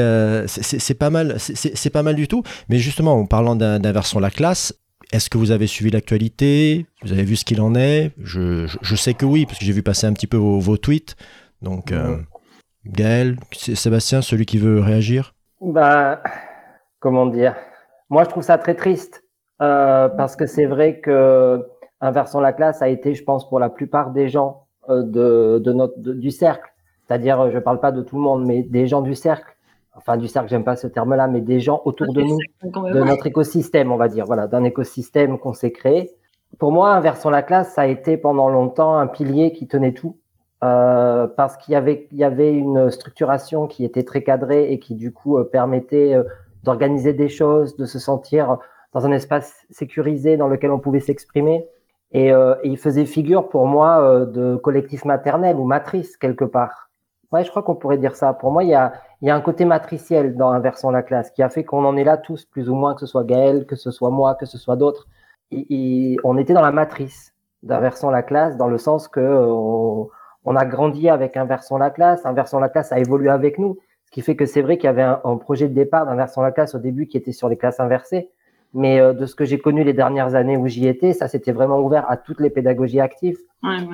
c'est 0.47 0.93
pas 0.93 1.09
mal, 1.09 1.35
c'est 1.39 1.89
pas 1.89 2.03
mal 2.03 2.15
du 2.15 2.29
tout. 2.29 2.41
Mais 2.69 2.77
justement, 2.77 3.15
en 3.15 3.25
parlant 3.25 3.57
d'inversion 3.57 4.21
la 4.21 4.31
classe, 4.31 4.73
est-ce 5.13 5.29
que 5.29 5.37
vous 5.37 5.51
avez 5.51 5.67
suivi 5.67 5.91
l'actualité? 5.91 6.87
Vous 7.03 7.13
avez 7.13 7.23
vu 7.23 7.35
ce 7.35 7.45
qu'il 7.45 7.61
en 7.61 7.75
est? 7.75 8.11
Je, 8.17 8.65
je, 8.81 8.95
sais 8.95 9.13
que 9.13 9.25
oui, 9.25 9.45
parce 9.45 9.59
que 9.59 9.65
j'ai 9.65 9.71
vu 9.71 9.83
passer 9.83 10.07
un 10.07 10.13
petit 10.13 10.25
peu 10.25 10.37
vos, 10.37 10.59
vos 10.59 10.75
tweets. 10.75 11.15
Donc, 11.61 11.91
euh, 11.91 12.17
Gaël, 12.85 13.37
Sébastien, 13.51 14.23
celui 14.23 14.47
qui 14.47 14.57
veut 14.57 14.79
réagir? 14.79 15.35
Bah, 15.61 16.23
comment 16.99 17.27
dire? 17.27 17.55
Moi, 18.09 18.23
je 18.23 18.29
trouve 18.29 18.41
ça 18.41 18.57
très 18.57 18.73
triste 18.73 19.23
euh, 19.61 20.09
parce 20.09 20.35
que 20.35 20.47
c'est 20.47 20.65
vrai 20.65 20.99
que 20.99 21.63
Inversons 22.01 22.41
la 22.41 22.51
classe 22.51 22.81
a 22.81 22.89
été, 22.89 23.13
je 23.13 23.23
pense, 23.23 23.47
pour 23.47 23.59
la 23.59 23.69
plupart 23.69 24.11
des 24.11 24.27
gens 24.27 24.65
euh, 24.89 25.03
de, 25.03 25.61
de 25.63 25.71
notre, 25.71 25.93
du 25.97 26.31
cercle. 26.31 26.69
C'est-à-dire, 27.07 27.49
je 27.51 27.55
ne 27.55 27.61
parle 27.61 27.79
pas 27.79 27.91
de 27.91 28.01
tout 28.01 28.17
le 28.17 28.23
monde, 28.23 28.45
mais 28.45 28.63
des 28.63 28.87
gens 28.87 29.01
du 29.01 29.13
cercle. 29.13 29.52
Enfin, 29.95 30.17
du 30.17 30.27
cercle, 30.27 30.49
j'aime 30.49 30.63
pas 30.63 30.75
ce 30.75 30.87
terme-là, 30.87 31.27
mais 31.27 31.41
des 31.41 31.59
gens 31.59 31.81
autour 31.85 32.13
de 32.13 32.21
nous, 32.21 32.37
de 32.63 33.03
notre 33.03 33.27
écosystème, 33.27 33.91
on 33.91 33.97
va 33.97 34.07
dire, 34.07 34.25
voilà, 34.25 34.47
d'un 34.47 34.63
écosystème 34.63 35.37
qu'on 35.37 35.53
s'est 35.53 35.71
créé. 35.71 36.11
Pour 36.57 36.71
moi, 36.71 36.93
Inversons 36.93 37.29
la 37.29 37.43
classe, 37.43 37.73
ça 37.73 37.83
a 37.83 37.87
été 37.87 38.17
pendant 38.17 38.49
longtemps 38.49 38.97
un 38.97 39.07
pilier 39.07 39.53
qui 39.53 39.67
tenait 39.67 39.93
tout. 39.93 40.17
Euh, 40.63 41.27
parce 41.27 41.57
qu'il 41.57 41.73
y 41.73 41.75
avait, 41.75 42.07
il 42.11 42.17
y 42.17 42.23
avait 42.23 42.53
une 42.53 42.89
structuration 42.89 43.67
qui 43.67 43.83
était 43.83 44.03
très 44.03 44.23
cadrée 44.23 44.71
et 44.71 44.79
qui 44.79 44.95
du 44.95 45.11
coup 45.11 45.37
euh, 45.37 45.43
permettait 45.43 46.13
euh, 46.13 46.23
d'organiser 46.63 47.11
des 47.11 47.27
choses, 47.27 47.75
de 47.75 47.85
se 47.85 47.99
sentir 47.99 48.59
dans 48.93 49.05
un 49.05 49.11
espace 49.11 49.53
sécurisé 49.71 50.37
dans 50.37 50.47
lequel 50.47 50.71
on 50.71 50.79
pouvait 50.79 51.01
s'exprimer. 51.01 51.67
Et, 52.13 52.27
et, 52.27 52.55
il 52.63 52.77
faisait 52.77 53.05
figure 53.05 53.49
pour 53.49 53.65
moi 53.65 54.27
de 54.27 54.55
collectif 54.55 55.03
maternel 55.03 55.55
ou 55.55 55.65
matrice 55.65 56.15
quelque 56.15 56.45
part. 56.45 56.82
Ouais, 57.33 57.43
je 57.43 57.49
crois 57.49 57.63
qu'on 57.63 57.75
pourrait 57.75 57.97
dire 57.97 58.15
ça. 58.15 58.33
Pour 58.33 58.51
moi, 58.51 58.63
il 58.63 58.69
y 58.69 58.75
a, 58.75 58.93
un 59.23 59.41
côté 59.41 59.65
matriciel 59.65 60.35
dans 60.35 60.51
Inversons 60.51 60.91
la 60.91 61.01
classe 61.01 61.31
qui 61.31 61.41
a 61.41 61.49
fait 61.49 61.63
qu'on 61.63 61.83
en 61.83 61.97
est 61.97 62.03
là 62.03 62.17
tous, 62.17 62.45
plus 62.45 62.69
ou 62.69 62.75
moins, 62.75 62.93
que 62.93 62.99
ce 62.99 63.07
soit 63.07 63.23
Gaël, 63.23 63.65
que 63.65 63.75
ce 63.75 63.89
soit 63.89 64.11
moi, 64.11 64.35
que 64.35 64.45
ce 64.45 64.59
soit 64.59 64.75
d'autres. 64.75 65.07
on 65.51 66.37
était 66.37 66.53
dans 66.53 66.61
la 66.61 66.71
matrice 66.71 67.33
d'Inversons 67.63 68.11
la 68.11 68.21
classe 68.21 68.55
dans 68.57 68.67
le 68.67 68.77
sens 68.77 69.07
que 69.07 69.19
on, 69.19 70.09
on 70.45 70.55
a 70.55 70.65
grandi 70.65 71.09
avec 71.09 71.35
Inversons 71.35 71.77
la 71.77 71.89
classe, 71.89 72.25
Inversons 72.25 72.59
la 72.59 72.69
classe 72.69 72.91
a 72.91 72.99
évolué 72.99 73.29
avec 73.29 73.57
nous, 73.57 73.79
ce 74.05 74.11
qui 74.11 74.21
fait 74.21 74.35
que 74.35 74.45
c'est 74.45 74.61
vrai 74.61 74.77
qu'il 74.77 74.85
y 74.85 74.89
avait 74.89 75.01
un, 75.01 75.37
projet 75.37 75.67
de 75.67 75.73
départ 75.73 76.05
d'Inversons 76.05 76.41
la 76.41 76.51
classe 76.51 76.75
au 76.75 76.79
début 76.79 77.07
qui 77.07 77.17
était 77.17 77.31
sur 77.31 77.49
les 77.49 77.57
classes 77.57 77.79
inversées, 77.79 78.29
mais 78.73 78.99
euh, 78.99 79.13
de 79.13 79.25
ce 79.25 79.35
que 79.35 79.45
j'ai 79.45 79.59
connu 79.59 79.83
les 79.83 79.93
dernières 79.93 80.35
années 80.35 80.57
où 80.57 80.67
j'y 80.67 80.87
étais, 80.87 81.13
ça 81.13 81.27
s'était 81.27 81.51
vraiment 81.51 81.79
ouvert 81.79 82.09
à 82.09 82.17
toutes 82.17 82.39
les 82.39 82.49
pédagogies 82.49 82.99
actives. 82.99 83.37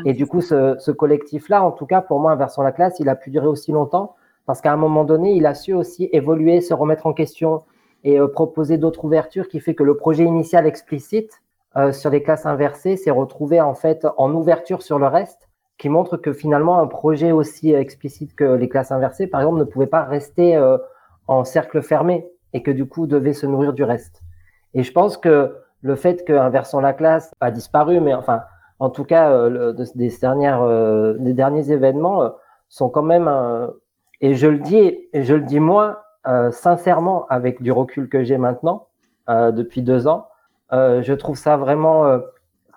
Et 0.06 0.14
du 0.14 0.26
coup, 0.26 0.42
ce, 0.42 0.92
collectif-là, 0.92 1.64
en 1.64 1.72
tout 1.72 1.86
cas 1.86 2.02
pour 2.02 2.20
moi, 2.20 2.32
Inversons 2.32 2.64
la 2.64 2.72
classe, 2.72 3.00
il 3.00 3.10
a 3.10 3.16
pu 3.16 3.30
durer 3.30 3.48
aussi 3.48 3.72
longtemps 3.72 4.16
parce 4.46 4.62
qu'à 4.62 4.74
un 4.74 4.78
moment 4.78 5.04
donné, 5.04 5.36
il 5.36 5.46
a 5.46 5.54
su 5.54 5.74
aussi 5.74 6.10
évoluer, 6.12 6.62
se 6.62 6.74
remettre 6.74 7.06
en 7.06 7.14
question 7.14 7.62
et 8.04 8.20
euh, 8.20 8.28
proposer 8.28 8.78
d'autres 8.78 9.06
ouvertures 9.06 9.48
qui 9.48 9.60
fait 9.60 9.76
que 9.76 9.84
le 9.84 9.96
projet 9.96 10.24
initial 10.24 10.66
explicite 10.66 11.42
euh, 11.76 11.92
sur 11.92 12.10
les 12.10 12.24
classes 12.24 12.48
inversées 12.48 12.98
s'est 12.98 13.12
retrouvé 13.12 13.62
en 13.62 13.76
fait 13.76 14.08
en 14.18 14.34
ouverture 14.34 14.82
sur 14.82 14.98
le 14.98 15.06
reste 15.06 15.50
qui 15.78 15.88
montre 15.88 16.18
que 16.18 16.34
finalement 16.34 16.80
un 16.80 16.88
projet 16.88 17.32
aussi 17.32 17.72
explicite 17.72 18.36
que 18.36 18.44
les 18.44 18.68
classes 18.68 18.92
inversées, 18.92 19.28
par 19.28 19.42
exemple, 19.42 19.60
ne 19.60 19.64
pouvait 19.64 19.88
pas 19.88 20.04
rester 20.04 20.56
euh, 20.56 20.78
en 21.28 21.46
cercle 21.46 21.82
fermé 21.82 22.28
et 22.54 22.64
que 22.64 22.72
du 22.72 22.86
coup 22.86 23.08
devait 23.08 23.34
se 23.34 23.46
nourrir 23.46 23.74
du 23.74 23.84
reste. 23.84 24.22
Et 24.74 24.84
je 24.84 24.92
pense 24.92 25.18
que 25.18 25.56
le 25.82 25.96
fait 25.96 26.26
qu'Inversons 26.26 26.80
la 26.80 26.94
classe 26.94 27.32
a 27.40 27.52
disparu, 27.52 28.00
mais 28.00 28.14
enfin, 28.14 28.44
en 28.80 28.90
tout 28.90 29.04
cas, 29.04 29.32
euh, 29.32 29.74
des, 29.96 30.10
dernières, 30.22 30.62
euh, 30.62 31.14
des 31.20 31.34
derniers 31.34 31.72
événements 31.72 32.32
sont 32.70 32.90
quand 32.90 33.04
même, 33.04 33.30
et 34.22 34.36
je 34.36 34.48
le 34.48 34.60
dis, 34.60 35.00
et 35.14 35.24
je 35.24 35.34
le 35.34 35.42
dis 35.42 35.60
moi, 35.60 36.04
sincèrement, 36.52 37.26
avec 37.30 37.64
du 37.64 37.72
recul 37.72 38.10
que 38.10 38.24
j'ai 38.24 38.38
maintenant, 38.38 38.88
depuis 39.28 39.82
deux 39.82 40.08
ans, 40.08 40.28
je 40.72 41.14
trouve 41.14 41.36
ça 41.36 41.58
vraiment 41.58 42.20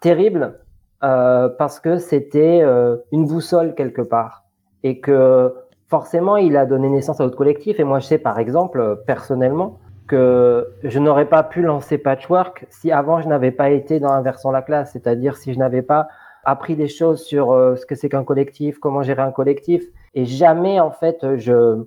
terrible 0.00 0.58
euh, 1.04 1.48
parce 1.48 1.80
que 1.80 1.98
c'était 1.98 2.60
euh, 2.62 2.96
une 3.10 3.26
boussole 3.26 3.74
quelque 3.74 4.02
part. 4.02 4.44
Et 4.84 5.00
que 5.00 5.54
forcément 5.88 6.36
il 6.36 6.56
a 6.56 6.66
donné 6.66 6.88
naissance 6.90 7.20
à 7.20 7.24
d'autres 7.24 7.36
collectifs. 7.36 7.80
Et 7.80 7.84
moi 7.84 7.98
je 8.00 8.06
sais 8.06 8.18
par 8.18 8.38
exemple 8.38 9.02
personnellement 9.06 9.78
je 10.12 10.98
n'aurais 10.98 11.28
pas 11.28 11.42
pu 11.42 11.62
lancer 11.62 11.98
Patchwork 11.98 12.66
si 12.70 12.92
avant 12.92 13.20
je 13.20 13.28
n'avais 13.28 13.50
pas 13.50 13.70
été 13.70 14.00
dans 14.00 14.10
Inversant 14.10 14.50
la 14.50 14.62
classe, 14.62 14.92
c'est-à-dire 14.92 15.36
si 15.36 15.52
je 15.52 15.58
n'avais 15.58 15.82
pas 15.82 16.08
appris 16.44 16.76
des 16.76 16.88
choses 16.88 17.22
sur 17.22 17.52
euh, 17.52 17.76
ce 17.76 17.86
que 17.86 17.94
c'est 17.94 18.08
qu'un 18.08 18.24
collectif, 18.24 18.78
comment 18.78 19.02
gérer 19.02 19.22
un 19.22 19.30
collectif. 19.32 19.84
Et 20.14 20.24
jamais 20.24 20.80
en 20.80 20.90
fait 20.90 21.18
je, 21.36 21.84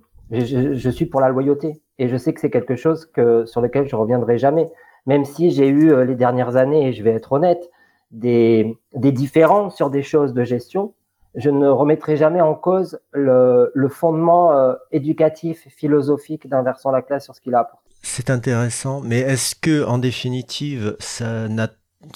suis 0.92 1.06
pour 1.06 1.22
la 1.22 1.30
loyauté. 1.30 1.82
Et 2.00 2.08
je 2.08 2.18
sais 2.18 2.34
que 2.34 2.40
c'est 2.40 2.50
quelque 2.50 2.76
chose 2.76 3.06
que 3.06 3.46
sur 3.46 3.62
lequel 3.62 3.88
je 3.88 3.96
reviendrai 3.96 4.38
jamais. 4.38 4.70
Même 5.06 5.24
si 5.26 5.52
j'ai 5.52 5.68
eu 5.68 6.04
les 6.06 6.16
dernières 6.16 6.56
années 6.56 6.88
et 6.88 6.94
je 6.94 7.04
vais 7.04 7.12
être 7.12 7.34
honnête 7.34 7.70
des, 8.12 8.78
des 8.96 9.12
différences 9.12 9.76
sur 9.76 9.90
des 9.90 10.02
choses 10.02 10.34
de 10.34 10.44
gestion, 10.44 10.94
je 11.36 11.50
ne 11.50 11.68
remettrai 11.68 12.16
jamais 12.16 12.42
en 12.42 12.56
cause 12.56 13.00
le, 13.12 13.72
le 13.74 13.90
fondement 13.90 14.54
euh, 14.54 14.74
éducatif, 14.92 15.68
philosophique 15.68 16.48
d'Inversant 16.48 16.92
la 16.92 17.02
classe 17.02 17.26
sur 17.26 17.36
ce 17.36 17.42
qu'il 17.42 17.56
a 17.56 17.60
apporté. 17.60 17.85
C'est 18.08 18.30
intéressant, 18.30 19.02
mais 19.02 19.18
est-ce 19.18 19.56
que, 19.56 19.84
en 19.84 19.98
définitive, 19.98 20.96
ça 21.00 21.48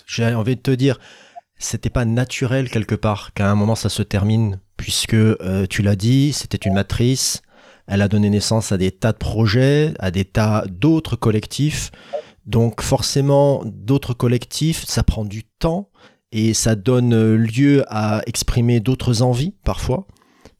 j'ai 0.05 0.35
envie 0.35 0.55
de 0.55 0.61
te 0.61 0.69
dire, 0.69 0.99
c'était 1.57 1.89
pas 1.89 2.05
naturel 2.05 2.69
quelque 2.69 2.93
part 2.93 3.33
qu'à 3.33 3.49
un 3.49 3.55
moment 3.55 3.73
ça 3.73 3.89
se 3.89 4.03
termine, 4.03 4.59
puisque 4.77 5.15
euh, 5.15 5.65
tu 5.67 5.81
l'as 5.81 5.95
dit, 5.95 6.31
c'était 6.31 6.57
une 6.57 6.75
matrice, 6.75 7.41
elle 7.87 8.03
a 8.03 8.07
donné 8.07 8.29
naissance 8.29 8.71
à 8.71 8.77
des 8.77 8.91
tas 8.91 9.13
de 9.13 9.17
projets, 9.17 9.95
à 9.97 10.11
des 10.11 10.25
tas 10.25 10.63
d'autres 10.69 11.15
collectifs. 11.15 11.89
Donc 12.45 12.83
forcément, 12.83 13.63
d'autres 13.65 14.13
collectifs, 14.13 14.85
ça 14.85 15.01
prend 15.01 15.25
du 15.25 15.43
temps 15.43 15.89
et 16.31 16.53
ça 16.53 16.75
donne 16.75 17.33
lieu 17.33 17.83
à 17.87 18.21
exprimer 18.27 18.79
d'autres 18.79 19.23
envies 19.23 19.55
parfois, 19.63 20.05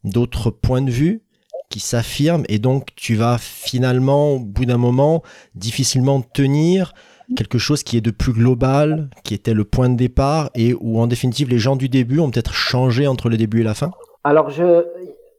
d'autres 0.02 0.50
points 0.50 0.82
de 0.82 0.90
vue 0.90 1.22
qui 1.70 1.80
s'affirment 1.80 2.44
et 2.48 2.58
donc 2.58 2.88
tu 2.96 3.14
vas 3.14 3.38
finalement, 3.38 4.32
au 4.32 4.38
bout 4.40 4.66
d'un 4.66 4.76
moment, 4.76 5.22
difficilement 5.54 6.20
tenir 6.20 6.92
quelque 7.36 7.58
chose 7.58 7.82
qui 7.84 7.96
est 7.96 8.00
de 8.00 8.10
plus 8.10 8.32
global, 8.32 9.08
qui 9.24 9.34
était 9.34 9.54
le 9.54 9.64
point 9.64 9.88
de 9.88 9.96
départ 9.96 10.50
et 10.54 10.74
où 10.74 11.00
en 11.00 11.06
définitive 11.06 11.48
les 11.48 11.58
gens 11.58 11.76
du 11.76 11.88
début 11.88 12.18
ont 12.18 12.30
peut-être 12.30 12.52
changé 12.52 13.06
entre 13.06 13.28
le 13.28 13.36
début 13.36 13.60
et 13.60 13.64
la 13.64 13.74
fin? 13.74 13.92
Alors 14.24 14.50
je, 14.50 14.84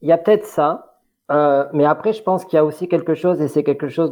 il 0.02 0.08
y 0.08 0.12
a 0.12 0.18
peut-être 0.18 0.46
ça, 0.46 0.92
euh, 1.32 1.66
mais 1.74 1.86
après, 1.86 2.14
je 2.14 2.22
pense 2.24 2.46
qu'il 2.46 2.58
y 2.58 2.60
a 2.60 2.66
aussi 2.66 2.88
quelque 2.88 3.14
chose, 3.14 3.42
et 3.42 3.48
c'est 3.48 3.64
quelque 3.64 3.88
chose 3.88 4.12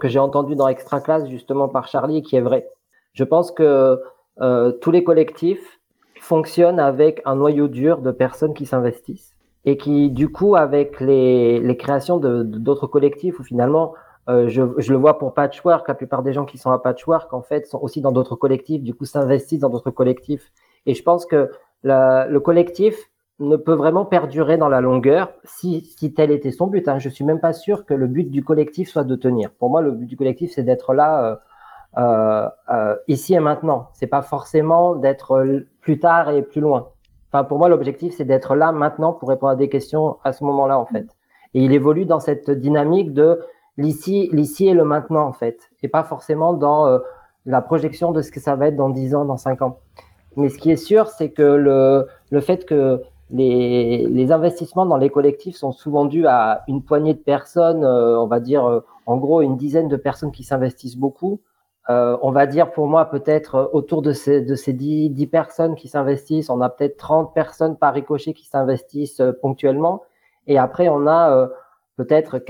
que 0.00 0.08
j'ai 0.08 0.18
entendu 0.18 0.56
dans 0.56 0.68
Extra 0.68 1.00
Class 1.00 1.28
justement 1.28 1.68
par 1.68 1.88
Charlie, 1.88 2.22
qui 2.22 2.36
est 2.36 2.40
vrai. 2.40 2.68
Je 3.12 3.24
pense 3.24 3.50
que 3.50 4.00
euh, 4.40 4.72
tous 4.72 4.90
les 4.90 5.02
collectifs 5.04 5.80
fonctionnent 6.20 6.80
avec 6.80 7.22
un 7.24 7.36
noyau 7.36 7.68
dur 7.68 8.02
de 8.02 8.10
personnes 8.10 8.54
qui 8.54 8.66
s'investissent 8.66 9.34
et 9.64 9.76
qui, 9.76 10.10
du 10.10 10.28
coup, 10.30 10.56
avec 10.56 11.00
les, 11.00 11.60
les 11.60 11.76
créations 11.76 12.18
d'autres 12.18 12.86
collectifs, 12.86 13.38
où 13.38 13.42
finalement, 13.42 13.94
euh, 14.28 14.48
je, 14.48 14.62
je, 14.78 14.92
le 14.92 14.98
vois 14.98 15.18
pour 15.18 15.34
Patchwork, 15.34 15.86
la 15.88 15.94
plupart 15.94 16.22
des 16.22 16.32
gens 16.32 16.44
qui 16.44 16.58
sont 16.58 16.70
à 16.70 16.78
Patchwork, 16.78 17.32
en 17.32 17.42
fait, 17.42 17.66
sont 17.66 17.80
aussi 17.80 18.00
dans 18.00 18.12
d'autres 18.12 18.36
collectifs, 18.36 18.82
du 18.82 18.94
coup, 18.94 19.04
s'investissent 19.04 19.60
dans 19.60 19.70
d'autres 19.70 19.90
collectifs. 19.90 20.52
Et 20.86 20.94
je 20.94 21.02
pense 21.02 21.26
que 21.26 21.50
le 21.82 22.38
collectif, 22.38 23.10
ne 23.40 23.56
peut 23.56 23.72
vraiment 23.72 24.04
perdurer 24.04 24.58
dans 24.58 24.68
la 24.68 24.80
longueur 24.80 25.32
si, 25.44 25.84
si 25.96 26.12
tel 26.12 26.30
était 26.30 26.52
son 26.52 26.66
but. 26.66 26.86
Hein. 26.88 26.98
Je 26.98 27.08
suis 27.08 27.24
même 27.24 27.40
pas 27.40 27.52
sûr 27.52 27.86
que 27.86 27.94
le 27.94 28.06
but 28.06 28.30
du 28.30 28.44
collectif 28.44 28.90
soit 28.90 29.04
de 29.04 29.16
tenir. 29.16 29.50
Pour 29.52 29.70
moi, 29.70 29.80
le 29.80 29.92
but 29.92 30.06
du 30.06 30.16
collectif, 30.16 30.52
c'est 30.54 30.62
d'être 30.62 30.92
là 30.94 31.24
euh, 31.24 31.36
euh, 31.98 32.48
euh 32.70 32.96
ici 33.08 33.34
et 33.34 33.40
maintenant. 33.40 33.88
C'est 33.94 34.06
pas 34.06 34.22
forcément 34.22 34.94
d'être 34.94 35.64
plus 35.80 35.98
tard 35.98 36.30
et 36.30 36.42
plus 36.42 36.60
loin. 36.60 36.90
Enfin, 37.32 37.44
pour 37.44 37.58
moi, 37.58 37.68
l'objectif, 37.68 38.14
c'est 38.16 38.24
d'être 38.24 38.56
là 38.56 38.72
maintenant 38.72 39.12
pour 39.12 39.28
répondre 39.28 39.52
à 39.52 39.56
des 39.56 39.68
questions 39.68 40.16
à 40.24 40.32
ce 40.32 40.42
moment-là, 40.44 40.78
en 40.78 40.86
fait. 40.86 41.06
Et 41.54 41.62
il 41.62 41.72
évolue 41.72 42.04
dans 42.04 42.20
cette 42.20 42.50
dynamique 42.50 43.12
de 43.12 43.40
l'ici, 43.76 44.28
l'ici 44.32 44.66
et 44.68 44.74
le 44.74 44.84
maintenant, 44.84 45.26
en 45.26 45.32
fait, 45.32 45.70
et 45.82 45.88
pas 45.88 46.02
forcément 46.02 46.52
dans 46.52 46.86
euh, 46.86 46.98
la 47.46 47.60
projection 47.60 48.10
de 48.10 48.20
ce 48.22 48.32
que 48.32 48.40
ça 48.40 48.56
va 48.56 48.68
être 48.68 48.76
dans 48.76 48.90
10 48.90 49.14
ans, 49.14 49.24
dans 49.24 49.36
5 49.36 49.62
ans. 49.62 49.78
Mais 50.36 50.48
ce 50.48 50.58
qui 50.58 50.70
est 50.70 50.76
sûr, 50.76 51.08
c'est 51.08 51.30
que 51.30 51.42
le, 51.42 52.06
le 52.30 52.40
fait 52.40 52.64
que 52.64 53.02
les, 53.30 54.06
les, 54.08 54.32
investissements 54.32 54.86
dans 54.86 54.96
les 54.96 55.10
collectifs 55.10 55.56
sont 55.56 55.72
souvent 55.72 56.04
dus 56.04 56.26
à 56.26 56.64
une 56.66 56.82
poignée 56.82 57.14
de 57.14 57.20
personnes, 57.20 57.84
euh, 57.84 58.18
on 58.18 58.26
va 58.26 58.40
dire 58.40 58.64
euh, 58.64 58.80
en 59.06 59.16
gros 59.18 59.40
une 59.40 59.56
dizaine 59.56 59.88
de 59.88 59.96
personnes 59.96 60.32
qui 60.32 60.42
s'investissent 60.42 60.96
beaucoup. 60.96 61.40
Euh, 61.88 62.16
on 62.22 62.30
va 62.30 62.46
dire 62.46 62.72
pour 62.72 62.86
moi 62.86 63.06
peut-être 63.06 63.54
euh, 63.54 63.66
autour 63.72 64.02
de 64.02 64.12
ces, 64.12 64.42
de 64.42 64.54
ces 64.54 64.72
10, 64.72 65.10
10 65.10 65.26
personnes 65.26 65.74
qui 65.74 65.88
s'investissent, 65.88 66.50
on 66.50 66.60
a 66.60 66.68
peut-être 66.68 66.98
30 66.98 67.32
personnes 67.34 67.76
par 67.76 67.94
ricochet 67.94 68.34
qui 68.34 68.46
s'investissent 68.46 69.22
ponctuellement. 69.40 70.02
Et 70.46 70.58
après, 70.58 70.88
on 70.88 71.06
a 71.06 71.48
peut-être 71.96 72.42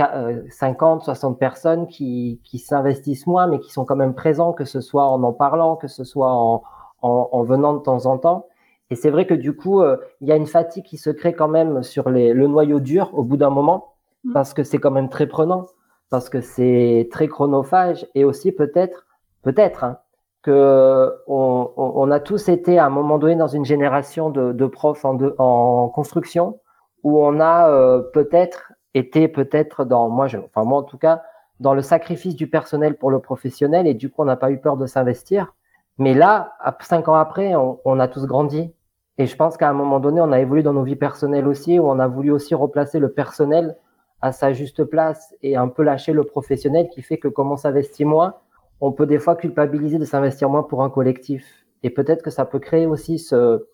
50, 0.48 1.02
60 1.02 1.38
personnes 1.38 1.86
qui, 1.88 2.40
qui 2.44 2.58
s'investissent 2.58 3.26
moins, 3.26 3.46
mais 3.46 3.58
qui 3.58 3.72
sont 3.72 3.84
quand 3.84 3.96
même 3.96 4.14
présents, 4.14 4.52
que 4.52 4.64
ce 4.64 4.80
soit 4.80 5.04
en 5.04 5.22
en 5.22 5.32
parlant, 5.32 5.76
que 5.76 5.88
ce 5.88 6.04
soit 6.04 6.32
en, 6.32 6.62
en, 7.02 7.28
en 7.32 7.42
venant 7.42 7.74
de 7.74 7.80
temps 7.80 8.06
en 8.06 8.18
temps. 8.18 8.46
Et 8.90 8.96
c'est 8.96 9.10
vrai 9.10 9.26
que 9.26 9.34
du 9.34 9.54
coup, 9.54 9.82
euh, 9.82 9.96
il 10.20 10.28
y 10.28 10.32
a 10.32 10.36
une 10.36 10.46
fatigue 10.46 10.84
qui 10.84 10.96
se 10.98 11.10
crée 11.10 11.32
quand 11.32 11.48
même 11.48 11.82
sur 11.82 12.10
les, 12.10 12.32
le 12.34 12.46
noyau 12.48 12.80
dur 12.80 13.10
au 13.14 13.22
bout 13.22 13.36
d'un 13.36 13.50
moment. 13.50 13.94
mm. 14.24 14.32
parce 14.32 14.52
que 14.54 14.64
c'est 14.64 14.78
quand 14.78 14.90
même 14.90 15.08
très 15.08 15.26
prenant, 15.26 15.66
parce 16.10 16.28
que 16.28 16.40
c'est 16.40 17.08
très 17.10 17.28
chronophage 17.28 18.06
et 18.14 18.24
aussi 18.24 18.52
peut-être, 18.52 19.06
peut-être, 19.42 19.84
hein, 19.84 19.98
que 20.42 21.14
on, 21.26 21.70
on, 21.76 22.10
a 22.10 22.20
tous 22.20 22.48
été 22.48 22.78
à 22.78 22.86
un 22.86 22.90
moment 22.90 23.18
donné 23.18 23.36
dans 23.36 23.46
une 23.48 23.64
génération 23.64 24.30
de, 24.30 24.52
de 24.52 24.66
profs 24.66 25.04
en, 25.04 25.14
de, 25.14 25.34
en 25.38 25.88
construction 25.88 26.60
où 27.02 27.22
on 27.22 27.40
a 27.40 27.68
euh, 27.70 28.00
peut-être 28.00 28.72
été 28.94 29.28
peut-être 29.28 29.84
dans 29.84 30.08
moi 30.08 30.26
je, 30.26 30.38
enfin 30.38 30.64
moi 30.64 30.78
en 30.78 30.82
tout 30.82 30.98
cas 30.98 31.22
dans 31.60 31.74
le 31.74 31.82
sacrifice 31.82 32.36
du 32.36 32.48
personnel 32.48 32.96
pour 32.96 33.10
le 33.10 33.20
professionnel 33.20 33.86
et 33.86 33.94
du 33.94 34.10
coup 34.10 34.22
on 34.22 34.24
n'a 34.24 34.36
pas 34.36 34.50
eu 34.50 34.58
peur 34.58 34.76
de 34.76 34.86
s'investir. 34.86 35.54
Mais 35.98 36.14
là 36.14 36.54
cinq 36.80 37.08
ans 37.08 37.14
après 37.14 37.54
on, 37.54 37.78
on, 37.84 38.00
a 38.00 38.08
tous 38.08 38.26
grandi. 38.26 38.72
Et 39.18 39.26
je 39.26 39.36
pense 39.36 39.58
qu'à 39.58 39.68
un 39.68 39.74
moment 39.74 40.00
donné 40.00 40.22
on 40.22 40.32
a 40.32 40.40
évolué 40.40 40.62
dans 40.62 40.72
nos 40.72 40.84
vies 40.84 40.96
personnelles 40.96 41.46
aussi 41.46 41.78
où 41.78 41.86
on 41.86 41.98
a 41.98 42.08
voulu 42.08 42.30
aussi 42.30 42.54
replacer 42.54 42.98
le 42.98 43.12
personnel 43.12 43.76
à 44.22 44.32
sa 44.32 44.54
juste 44.54 44.84
place 44.84 45.34
et 45.42 45.56
un 45.56 45.68
peu 45.68 45.82
lâcher 45.82 46.14
le 46.14 46.24
professionnel 46.24 46.88
qui 46.88 47.02
fait 47.02 47.18
que 47.18 47.28
comme 47.28 47.52
on 47.52 47.56
s'investit 47.56 48.06
moins 48.06 48.36
on 48.80 48.92
peut 48.92 49.06
des 49.06 49.18
fois 49.18 49.36
culpabiliser 49.36 49.98
de 49.98 50.04
s'investir 50.04 50.48
moins 50.48 50.62
pour 50.62 50.82
un 50.82 50.90
collectif. 50.90 51.66
Et 51.82 51.90
peut-être 51.90 52.22
que 52.22 52.30
ça 52.30 52.44
peut 52.44 52.58
créer 52.58 52.86
aussi 52.86 53.18
ce, 53.18 53.66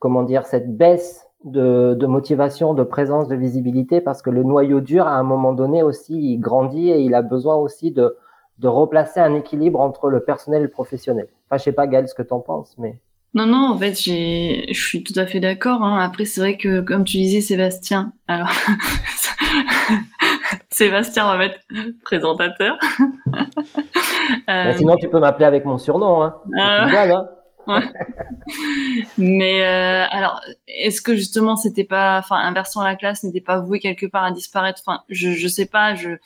comment 0.00 0.22
dire, 0.22 0.46
cette 0.46 0.76
baisse 0.76 1.26
de, 1.44 2.06
motivation, 2.06 2.74
de 2.74 2.82
présence, 2.82 3.28
de 3.28 3.36
visibilité, 3.36 4.00
parce 4.00 4.22
que 4.22 4.30
le 4.30 4.42
noyau 4.42 4.80
dur, 4.80 5.06
à 5.06 5.16
un 5.16 5.22
moment 5.22 5.52
donné 5.52 5.82
aussi, 5.82 6.14
il 6.14 6.38
grandit 6.38 6.90
et 6.90 7.00
il 7.00 7.14
a 7.14 7.22
besoin 7.22 7.56
aussi 7.56 7.90
de, 7.90 8.16
de 8.58 8.68
replacer 8.68 9.20
un 9.20 9.34
équilibre 9.34 9.80
entre 9.80 10.08
le 10.08 10.20
personnel 10.20 10.60
et 10.60 10.64
le 10.64 10.70
professionnel. 10.70 11.28
Enfin, 11.46 11.58
je 11.58 11.64
sais 11.64 11.72
pas, 11.72 11.86
Gaël, 11.86 12.08
ce 12.08 12.14
que 12.14 12.22
tu 12.22 12.32
en 12.32 12.40
penses, 12.40 12.74
mais... 12.78 12.98
Non, 13.34 13.46
non, 13.46 13.72
en 13.72 13.76
fait, 13.76 13.94
je 13.94 14.72
suis 14.72 15.02
tout 15.02 15.18
à 15.18 15.26
fait 15.26 15.40
d'accord. 15.40 15.82
Hein. 15.82 15.98
Après, 15.98 16.24
c'est 16.24 16.40
vrai 16.40 16.56
que, 16.56 16.80
comme 16.80 17.02
tu 17.02 17.16
disais, 17.16 17.40
Sébastien, 17.40 18.12
alors, 18.28 18.48
Sébastien 20.70 21.26
va 21.26 21.36
mettre 21.36 21.58
présentateur. 22.04 22.78
Euh, 24.48 24.72
sinon, 24.76 24.96
tu 24.96 25.08
peux 25.08 25.20
m'appeler 25.20 25.44
avec 25.44 25.66
mon 25.66 25.76
surnom. 25.76 26.22
Hein. 26.22 26.34
Euh, 26.58 27.14
hein. 27.66 27.82
Mais 29.18 29.62
euh, 29.62 30.06
alors, 30.10 30.40
est-ce 30.66 31.02
que 31.02 31.14
justement, 31.14 31.56
c'était 31.56 31.84
pas, 31.84 32.18
enfin, 32.18 32.36
inversant 32.36 32.82
la 32.82 32.96
classe 32.96 33.22
n'était 33.22 33.42
pas 33.42 33.60
voué 33.60 33.80
quelque 33.80 34.06
part 34.06 34.24
à 34.24 34.30
disparaître? 34.30 34.80
Enfin, 34.84 35.02
je, 35.10 35.32
je 35.32 35.48
sais 35.48 35.66
pas. 35.66 35.94
Je 35.94 36.16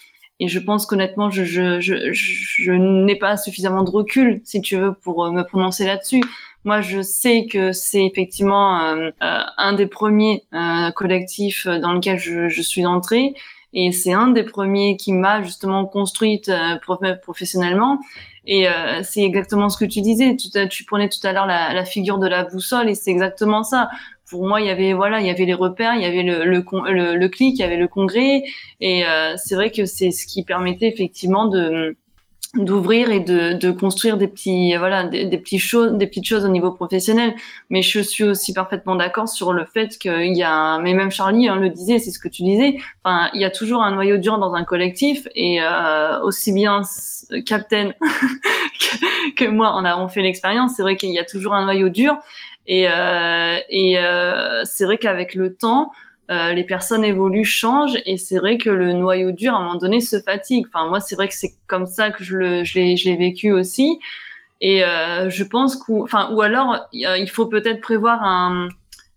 et 0.40 0.46
je 0.46 0.60
pense 0.60 0.86
qu'honnêtement, 0.86 1.30
je, 1.30 1.42
je, 1.44 1.80
je, 1.80 2.12
je 2.12 2.72
n'ai 2.72 3.16
pas 3.16 3.36
suffisamment 3.36 3.82
de 3.82 3.90
recul, 3.90 4.40
si 4.44 4.60
tu 4.60 4.76
veux, 4.76 4.92
pour 4.94 5.32
me 5.32 5.42
prononcer 5.42 5.84
là-dessus. 5.84 6.22
Moi, 6.64 6.80
je 6.80 7.02
sais 7.02 7.46
que 7.46 7.72
c'est 7.72 8.04
effectivement 8.04 8.80
euh, 8.80 9.10
un 9.20 9.72
des 9.72 9.86
premiers 9.86 10.44
euh, 10.54 10.90
collectifs 10.92 11.66
dans 11.66 11.92
lequel 11.92 12.18
je, 12.18 12.48
je 12.48 12.62
suis 12.62 12.86
entrée. 12.86 13.34
Et 13.80 13.92
c'est 13.92 14.12
un 14.12 14.26
des 14.26 14.42
premiers 14.42 14.96
qui 14.96 15.12
m'a 15.12 15.40
justement 15.40 15.86
construite 15.86 16.48
euh, 16.48 17.14
professionnellement. 17.22 18.00
Et 18.44 18.68
euh, 18.68 19.02
c'est 19.04 19.22
exactement 19.22 19.68
ce 19.68 19.78
que 19.78 19.84
tu 19.84 20.00
disais. 20.00 20.34
Tu, 20.34 20.48
tu 20.68 20.84
prenais 20.84 21.08
tout 21.08 21.24
à 21.24 21.32
l'heure 21.32 21.46
la, 21.46 21.72
la, 21.72 21.84
figure 21.84 22.18
de 22.18 22.26
la 22.26 22.42
boussole, 22.42 22.88
et 22.88 22.96
c'est 22.96 23.12
exactement 23.12 23.62
ça. 23.62 23.88
Pour 24.28 24.48
moi, 24.48 24.60
il 24.60 24.66
y 24.66 24.70
avait 24.70 24.94
voilà, 24.94 25.20
il 25.20 25.28
y 25.28 25.30
avait 25.30 25.44
les 25.44 25.54
repères, 25.54 25.94
il 25.94 26.02
y 26.02 26.06
avait 26.06 26.24
le 26.24 26.44
le, 26.44 26.64
le, 26.90 27.14
le 27.14 27.28
clic, 27.28 27.56
il 27.56 27.60
y 27.60 27.62
avait 27.62 27.76
le 27.76 27.86
congrès, 27.86 28.42
et 28.80 29.06
euh, 29.06 29.34
c'est 29.36 29.54
vrai 29.54 29.70
que 29.70 29.84
c'est 29.84 30.10
ce 30.10 30.26
qui 30.26 30.42
permettait 30.42 30.88
effectivement 30.88 31.46
de 31.46 31.96
d'ouvrir 32.54 33.10
et 33.10 33.20
de, 33.20 33.52
de, 33.52 33.70
construire 33.70 34.16
des 34.16 34.26
petits 34.26 34.74
voilà 34.76 35.04
des, 35.04 35.26
des, 35.26 35.36
petits 35.36 35.58
choses 35.58 35.92
des 35.92 36.06
petites 36.06 36.26
choses 36.26 36.44
au 36.44 36.48
niveau 36.48 36.72
professionnel. 36.72 37.34
Mais 37.68 37.82
je 37.82 38.00
suis 38.00 38.24
aussi 38.24 38.54
parfaitement 38.54 38.96
d'accord 38.96 39.28
sur 39.28 39.52
le 39.52 39.66
fait 39.66 39.98
qu'il 39.98 40.36
y 40.36 40.42
a 40.42 40.78
mais 40.78 40.94
même 40.94 41.10
Charlie 41.10 41.48
hein, 41.48 41.56
le 41.56 41.68
disait 41.68 41.98
c'est 41.98 42.10
ce 42.10 42.18
que 42.18 42.28
tu 42.28 42.42
disais. 42.42 42.78
Enfin 43.04 43.30
il 43.34 43.40
y 43.40 43.44
a 43.44 43.50
toujours 43.50 43.82
un 43.82 43.92
noyau 43.92 44.16
dur 44.16 44.38
dans 44.38 44.54
un 44.54 44.64
collectif 44.64 45.28
et 45.34 45.60
euh, 45.60 46.20
aussi 46.22 46.52
bien 46.52 46.82
Captain 47.44 47.90
que, 48.00 49.34
que, 49.34 49.44
moi 49.44 49.74
on 49.76 49.84
a 49.84 49.98
on 49.98 50.08
fait 50.08 50.22
l'expérience. 50.22 50.72
C'est 50.76 50.82
vrai 50.82 50.96
qu'il 50.96 51.10
y 51.10 51.18
a 51.18 51.24
toujours 51.24 51.54
un 51.54 51.64
noyau 51.64 51.90
dur 51.90 52.16
et 52.66 52.86
euh, 52.88 53.58
et 53.68 53.98
euh, 53.98 54.62
c'est 54.64 54.84
vrai 54.84 54.96
qu'avec 54.96 55.34
le 55.34 55.54
temps 55.54 55.92
euh, 56.30 56.52
les 56.52 56.64
personnes 56.64 57.04
évoluent, 57.04 57.44
changent, 57.44 57.98
et 58.06 58.16
c'est 58.16 58.38
vrai 58.38 58.58
que 58.58 58.70
le 58.70 58.92
noyau 58.92 59.32
dur, 59.32 59.54
à 59.54 59.58
un 59.58 59.64
moment 59.64 59.76
donné, 59.76 60.00
se 60.00 60.20
fatigue. 60.20 60.66
Enfin, 60.72 60.88
moi, 60.88 61.00
c'est 61.00 61.14
vrai 61.14 61.28
que 61.28 61.34
c'est 61.34 61.54
comme 61.66 61.86
ça 61.86 62.10
que 62.10 62.24
je 62.24 62.36
l'ai 62.36 62.96
je 62.96 63.10
vécu 63.16 63.52
aussi. 63.52 63.98
Et 64.60 64.84
euh, 64.84 65.30
je 65.30 65.44
pense 65.44 65.76
qu'ou 65.76 66.02
enfin, 66.02 66.30
ou 66.34 66.40
alors, 66.42 66.88
il 66.92 67.30
faut 67.30 67.46
peut-être 67.46 67.80
prévoir 67.80 68.22
un, 68.24 68.68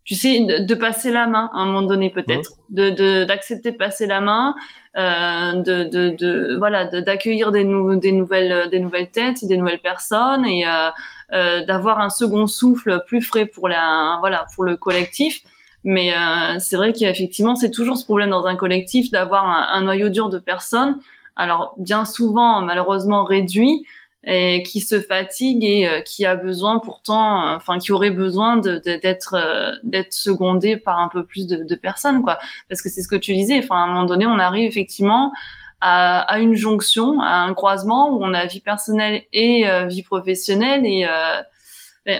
tu 0.03 0.15
sais, 0.15 0.39
de, 0.41 0.75
passer 0.75 1.11
la 1.11 1.27
main 1.27 1.49
à 1.53 1.59
un 1.59 1.65
moment 1.65 1.83
donné, 1.83 2.09
peut-être, 2.09 2.51
de 2.69 3.23
d'accepter 3.23 3.71
de, 3.71 3.77
passer 3.77 4.07
la 4.07 4.19
main, 4.19 4.55
euh, 4.97 5.53
de, 5.53 5.83
de, 5.83 6.09
de, 6.09 6.57
voilà, 6.57 6.85
d'accueillir 6.85 7.51
des, 7.51 7.63
des 7.63 8.11
nouvelles, 8.11 8.69
des 8.69 8.79
nouvelles 8.79 9.09
têtes, 9.09 9.45
des 9.45 9.57
nouvelles 9.57 9.79
personnes, 9.79 10.45
et 10.45 10.67
euh, 10.67 10.89
euh, 11.33 11.63
d'avoir 11.65 11.99
un 11.99 12.09
second 12.09 12.47
souffle 12.47 13.03
plus 13.07 13.21
frais 13.21 13.45
pour 13.45 13.69
la, 13.69 14.17
voilà, 14.19 14.47
pour 14.55 14.63
le 14.63 14.75
collectif. 14.75 15.41
Mais 15.83 16.13
euh, 16.13 16.59
c'est 16.59 16.75
vrai 16.75 16.93
qu'effectivement, 16.93 17.55
c'est 17.55 17.71
toujours 17.71 17.97
ce 17.97 18.05
problème 18.05 18.29
dans 18.29 18.45
un 18.45 18.55
collectif 18.55 19.09
d'avoir 19.11 19.45
un, 19.45 19.81
noyau 19.81 20.09
dur 20.09 20.29
de 20.29 20.37
personnes, 20.37 20.99
alors 21.35 21.73
bien 21.77 22.05
souvent 22.05 22.61
malheureusement 22.61 23.23
réduit, 23.23 23.85
et 24.23 24.61
qui 24.61 24.81
se 24.81 25.01
fatigue 25.01 25.63
et 25.63 25.87
euh, 25.87 26.01
qui 26.01 26.27
a 26.27 26.35
besoin 26.35 26.77
pourtant, 26.77 27.47
euh, 27.47 27.55
enfin 27.55 27.79
qui 27.79 27.91
aurait 27.91 28.11
besoin 28.11 28.57
d'être 28.57 29.79
d'être 29.83 30.13
secondé 30.13 30.77
par 30.77 30.99
un 30.99 31.07
peu 31.07 31.25
plus 31.25 31.47
de, 31.47 31.75
personnes, 31.75 32.21
quoi. 32.21 32.37
Parce 32.69 32.83
que 32.83 32.89
c'est 32.89 33.01
ce 33.01 33.07
que 33.07 33.15
tu 33.15 33.33
disais. 33.33 33.57
Enfin, 33.57 33.77
à 33.77 33.79
un 33.85 33.87
moment 33.87 34.05
donné, 34.05 34.27
on 34.27 34.37
arrive 34.37 34.69
effectivement 34.69 35.33
à, 35.81 36.19
à, 36.19 36.37
une 36.37 36.53
jonction, 36.53 37.19
à 37.21 37.37
un 37.37 37.55
croisement 37.55 38.11
où 38.11 38.23
on 38.23 38.35
a 38.35 38.45
vie 38.45 38.59
personnelle 38.59 39.23
et 39.33 39.65
vie 39.87 40.03
professionnelle 40.03 40.85
et 40.85 41.07
ben, 41.07 41.43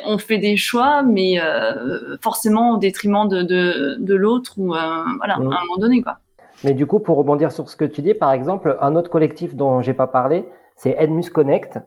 on 0.06 0.18
fait 0.18 0.38
des 0.38 0.58
choix, 0.58 1.04
mais 1.04 1.40
euh, 1.40 2.18
forcément 2.22 2.72
au 2.72 2.78
détriment 2.78 3.28
de, 3.28 3.42
de, 3.42 3.98
de 4.00 4.16
l'autre 4.16 4.54
ou 4.58 4.74
euh, 4.74 4.78
voilà, 5.18 5.38
mmh. 5.38 5.52
à 5.52 5.58
un 5.58 5.62
moment 5.62 5.78
donné. 5.80 6.02
Quoi. 6.02 6.18
Mais 6.64 6.74
du 6.74 6.86
coup, 6.86 7.00
pour 7.00 7.18
rebondir 7.18 7.52
sur 7.52 7.70
ce 7.70 7.76
que 7.76 7.86
tu 7.86 8.02
dis, 8.02 8.14
par 8.14 8.32
exemple, 8.32 8.78
un 8.82 8.96
autre 8.96 9.10
collectif 9.10 9.56
dont 9.56 9.82
j'ai 9.82 9.94
pas 9.94 10.08
parlé, 10.08 10.48
c'est 10.76 10.96
Edmus 10.98 11.30
Connect. 11.32 11.80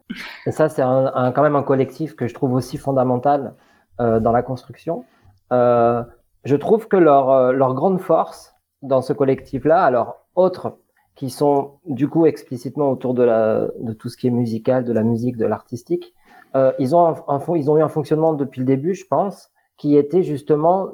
Et 0.46 0.50
ça, 0.50 0.68
c'est 0.68 0.82
un, 0.82 1.10
un, 1.14 1.32
quand 1.32 1.42
même 1.42 1.56
un 1.56 1.62
collectif 1.62 2.16
que 2.16 2.26
je 2.26 2.34
trouve 2.34 2.52
aussi 2.54 2.76
fondamental 2.76 3.54
euh, 4.00 4.20
dans 4.20 4.32
la 4.32 4.42
construction. 4.42 5.04
Je 5.50 6.56
trouve 6.56 6.88
que 6.88 6.96
leur, 6.96 7.52
leur 7.52 7.74
grande 7.74 8.00
force 8.00 8.54
dans 8.82 9.00
ce 9.00 9.12
collectif-là, 9.12 9.82
alors 9.82 10.26
autres 10.34 10.78
qui 11.14 11.30
sont 11.30 11.74
du 11.86 12.08
coup 12.08 12.26
explicitement 12.26 12.90
autour 12.90 13.14
de, 13.14 13.22
la, 13.22 13.68
de 13.80 13.92
tout 13.92 14.08
ce 14.08 14.16
qui 14.16 14.26
est 14.26 14.30
musical, 14.30 14.84
de 14.84 14.92
la 14.92 15.04
musique, 15.04 15.36
de 15.36 15.46
l'artistique, 15.46 16.12
euh, 16.56 16.72
ils, 16.78 16.94
ont 16.94 17.14
eu 17.76 17.82
un 17.82 17.88
fonctionnement 17.88 18.32
depuis 18.32 18.60
le 18.60 18.66
début, 18.66 18.94
je 18.94 19.06
pense, 19.06 19.50
qui 19.76 19.96
était 19.96 20.22
justement 20.22 20.88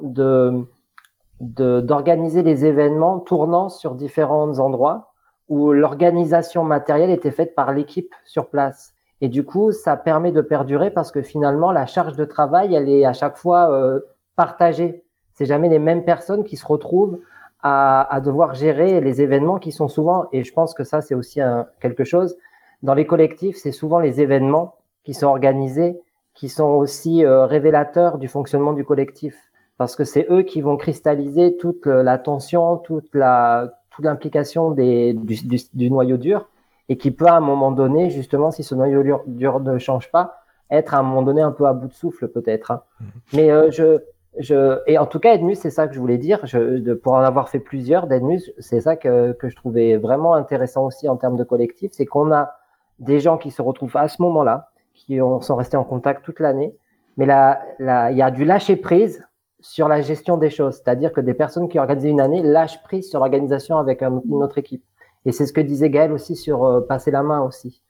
d'organiser 1.39 2.43
des 2.43 2.65
événements 2.65 3.19
tournant 3.19 3.69
sur 3.69 3.95
différents 3.95 4.59
endroits 4.59 5.13
où 5.49 5.71
l'organisation 5.73 6.63
matérielle 6.63 7.09
était 7.09 7.31
faite 7.31 7.55
par 7.55 7.73
l'équipe 7.73 8.13
sur 8.25 8.49
place. 8.49 8.93
Et 9.19 9.27
du 9.27 9.43
coup, 9.45 9.71
ça 9.71 9.97
permet 9.97 10.31
de 10.31 10.41
perdurer 10.41 10.89
parce 10.89 11.11
que 11.11 11.21
finalement, 11.21 11.71
la 11.71 11.85
charge 11.85 12.15
de 12.15 12.25
travail, 12.25 12.73
elle 12.73 12.89
est 12.89 13.05
à 13.05 13.13
chaque 13.13 13.37
fois 13.37 13.69
euh, 13.71 13.99
partagée. 14.35 15.03
C'est 15.33 15.45
jamais 15.45 15.69
les 15.69 15.77
mêmes 15.77 16.05
personnes 16.05 16.43
qui 16.43 16.57
se 16.57 16.65
retrouvent 16.65 17.19
à, 17.63 18.19
devoir 18.23 18.55
gérer 18.55 19.01
les 19.01 19.21
événements 19.21 19.59
qui 19.59 19.71
sont 19.71 19.87
souvent, 19.87 20.25
et 20.31 20.43
je 20.43 20.51
pense 20.51 20.73
que 20.73 20.83
ça, 20.83 21.01
c'est 21.01 21.13
aussi 21.13 21.39
quelque 21.79 22.03
chose, 22.03 22.35
dans 22.81 22.95
les 22.95 23.05
collectifs, 23.05 23.55
c'est 23.57 23.71
souvent 23.71 23.99
les 23.99 24.19
événements 24.19 24.80
qui 25.03 25.13
sont 25.13 25.27
organisés, 25.27 25.99
qui 26.33 26.49
sont 26.49 26.69
aussi 26.69 27.25
euh, 27.25 27.45
révélateurs 27.45 28.17
du 28.17 28.27
fonctionnement 28.27 28.73
du 28.73 28.85
collectif, 28.85 29.35
parce 29.77 29.95
que 29.95 30.03
c'est 30.03 30.27
eux 30.29 30.43
qui 30.43 30.61
vont 30.61 30.77
cristalliser 30.77 31.57
toute 31.57 31.87
la 31.87 32.17
tension, 32.17 32.77
toute 32.77 33.13
la 33.13 33.73
toute 33.89 34.05
l'implication 34.05 34.71
des 34.71 35.13
du, 35.13 35.35
du, 35.45 35.59
du, 35.73 35.91
noyau 35.91 36.17
dur, 36.17 36.47
et 36.87 36.97
qui 36.97 37.11
peut 37.11 37.27
à 37.27 37.35
un 37.35 37.41
moment 37.41 37.71
donné, 37.71 38.09
justement, 38.09 38.51
si 38.51 38.63
ce 38.63 38.75
noyau 38.75 39.03
dur, 39.03 39.23
dur 39.27 39.59
ne 39.59 39.77
change 39.79 40.09
pas, 40.11 40.43
être 40.69 40.93
à 40.93 40.99
un 40.99 41.03
moment 41.03 41.23
donné 41.23 41.41
un 41.41 41.51
peu 41.51 41.65
à 41.65 41.73
bout 41.73 41.87
de 41.87 41.93
souffle 41.93 42.27
peut-être. 42.29 42.71
Hein. 42.71 42.81
Mmh. 42.99 43.05
Mais 43.33 43.51
euh, 43.51 43.71
je 43.71 44.01
je, 44.39 44.79
et 44.87 44.97
en 44.97 45.05
tout 45.05 45.19
cas, 45.19 45.33
Edmus, 45.33 45.55
c'est 45.55 45.69
ça 45.69 45.87
que 45.87 45.93
je 45.93 45.99
voulais 45.99 46.17
dire. 46.17 46.39
Je, 46.45 46.77
de, 46.77 46.93
pour 46.93 47.13
en 47.13 47.19
avoir 47.19 47.49
fait 47.49 47.59
plusieurs 47.59 48.07
d'Edmus, 48.07 48.41
c'est 48.59 48.81
ça 48.81 48.95
que, 48.95 49.33
que 49.33 49.49
je 49.49 49.55
trouvais 49.55 49.97
vraiment 49.97 50.33
intéressant 50.35 50.85
aussi 50.85 51.09
en 51.09 51.17
termes 51.17 51.35
de 51.35 51.43
collectif, 51.43 51.91
c'est 51.93 52.05
qu'on 52.05 52.31
a 52.31 52.55
des 52.99 53.19
gens 53.19 53.37
qui 53.37 53.51
se 53.51 53.61
retrouvent 53.61 53.97
à 53.97 54.07
ce 54.07 54.21
moment-là, 54.21 54.70
qui 55.05 55.19
sont 55.41 55.55
restés 55.55 55.77
en 55.77 55.83
contact 55.83 56.23
toute 56.23 56.39
l'année. 56.39 56.73
Mais 57.17 57.25
là, 57.25 57.61
là, 57.79 58.11
il 58.11 58.17
y 58.17 58.21
a 58.21 58.31
du 58.31 58.45
lâcher 58.45 58.75
prise 58.75 59.23
sur 59.59 59.87
la 59.87 60.01
gestion 60.01 60.37
des 60.37 60.49
choses. 60.49 60.75
C'est-à-dire 60.75 61.11
que 61.11 61.21
des 61.21 61.33
personnes 61.33 61.69
qui 61.69 61.79
organisent 61.79 62.05
une 62.05 62.21
année 62.21 62.41
lâchent 62.41 62.81
prise 62.83 63.09
sur 63.09 63.19
l'organisation 63.19 63.77
avec 63.77 64.01
un, 64.01 64.21
une 64.27 64.43
autre 64.43 64.57
équipe. 64.57 64.83
Et 65.25 65.31
c'est 65.31 65.45
ce 65.45 65.53
que 65.53 65.61
disait 65.61 65.89
Gaël 65.89 66.11
aussi 66.11 66.35
sur 66.35 66.63
euh, 66.63 66.81
passer 66.81 67.11
la 67.11 67.21
main 67.21 67.41
aussi. 67.41 67.81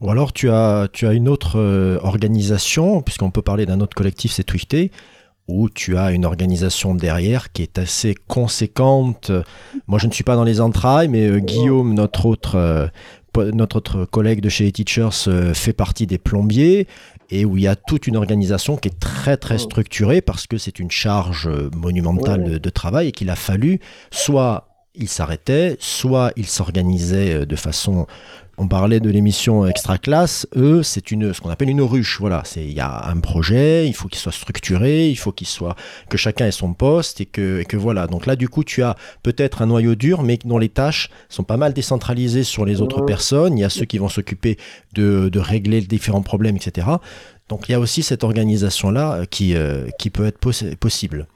Ou 0.00 0.10
alors 0.10 0.32
tu 0.32 0.48
as, 0.50 0.88
tu 0.92 1.06
as 1.06 1.12
une 1.12 1.28
autre 1.28 1.58
euh, 1.58 1.98
organisation, 2.02 3.02
puisqu'on 3.02 3.30
peut 3.30 3.42
parler 3.42 3.66
d'un 3.66 3.80
autre 3.80 3.96
collectif, 3.96 4.32
c'est 4.32 4.44
Twifté, 4.44 4.92
où 5.48 5.68
tu 5.68 5.96
as 5.96 6.12
une 6.12 6.24
organisation 6.24 6.94
derrière 6.94 7.52
qui 7.52 7.62
est 7.62 7.78
assez 7.78 8.14
conséquente. 8.14 9.32
Moi, 9.86 9.98
je 9.98 10.06
ne 10.06 10.12
suis 10.12 10.24
pas 10.24 10.36
dans 10.36 10.44
les 10.44 10.60
entrailles, 10.60 11.08
mais 11.08 11.26
euh, 11.26 11.38
Guillaume, 11.38 11.94
notre 11.94 12.26
autre, 12.26 12.90
notre 13.36 13.76
autre 13.76 14.04
collègue 14.04 14.40
de 14.40 14.48
chez 14.48 14.70
Teachers, 14.72 15.28
euh, 15.28 15.54
fait 15.54 15.72
partie 15.72 16.06
des 16.06 16.18
plombiers 16.18 16.86
et 17.30 17.44
où 17.44 17.56
il 17.56 17.62
y 17.62 17.68
a 17.68 17.76
toute 17.76 18.06
une 18.06 18.16
organisation 18.16 18.76
qui 18.76 18.88
est 18.88 18.98
très 18.98 19.36
très 19.36 19.58
structurée 19.58 20.20
parce 20.20 20.46
que 20.46 20.58
c'est 20.58 20.78
une 20.78 20.90
charge 20.90 21.48
monumentale 21.76 22.58
de, 22.58 22.70
travail 22.70 23.08
et 23.08 23.12
qu'il 23.12 23.30
a 23.30 23.36
fallu 23.36 23.80
soit 24.10 24.68
il 24.94 25.08
s'arrêtait, 25.08 25.76
soit 25.78 26.32
il 26.36 26.46
s'organisait 26.46 27.46
de 27.46 27.56
façon 27.56 28.06
on 28.58 28.66
parlait 28.66 28.98
de 28.98 29.08
l'émission 29.08 29.66
Extra 29.66 29.98
Classe. 29.98 30.46
Eux, 30.56 30.82
c'est 30.82 31.12
une, 31.12 31.32
ce 31.32 31.40
qu'on 31.40 31.48
appelle 31.50 31.70
une 31.70 31.80
ruche. 31.80 32.18
Voilà, 32.18 32.42
c'est 32.44 32.64
il 32.64 32.72
y 32.72 32.80
a 32.80 33.08
un 33.08 33.20
projet, 33.20 33.86
il 33.86 33.92
faut 33.94 34.08
qu'il 34.08 34.18
soit 34.18 34.32
structuré, 34.32 35.08
il 35.08 35.16
faut 35.16 35.30
qu'il 35.30 35.46
soit 35.46 35.76
que 36.08 36.18
chacun 36.18 36.46
ait 36.46 36.50
son 36.50 36.74
poste 36.74 37.20
et 37.20 37.26
que, 37.26 37.60
et 37.60 37.64
que 37.64 37.76
voilà. 37.76 38.08
Donc 38.08 38.26
là, 38.26 38.34
du 38.34 38.48
coup, 38.48 38.64
tu 38.64 38.82
as 38.82 38.96
peut-être 39.22 39.62
un 39.62 39.66
noyau 39.66 39.94
dur, 39.94 40.22
mais 40.22 40.38
dont 40.44 40.58
les 40.58 40.68
tâches 40.68 41.08
sont 41.28 41.44
pas 41.44 41.56
mal 41.56 41.72
décentralisées 41.72 42.42
sur 42.42 42.64
les 42.64 42.82
autres 42.82 43.02
personnes. 43.02 43.56
Il 43.56 43.60
y 43.60 43.64
a 43.64 43.70
ceux 43.70 43.84
qui 43.84 43.98
vont 43.98 44.08
s'occuper 44.08 44.58
de, 44.94 45.28
de 45.28 45.38
régler 45.38 45.80
les 45.80 45.86
différents 45.86 46.22
problèmes, 46.22 46.56
etc. 46.56 46.88
Donc 47.48 47.68
il 47.68 47.72
y 47.72 47.74
a 47.74 47.80
aussi 47.80 48.02
cette 48.02 48.24
organisation 48.24 48.90
là 48.90 49.14
euh, 49.14 49.24
qui 49.24 49.56
euh, 49.56 49.86
qui 49.98 50.10
peut 50.10 50.26
être 50.26 50.38
possible. 50.38 51.26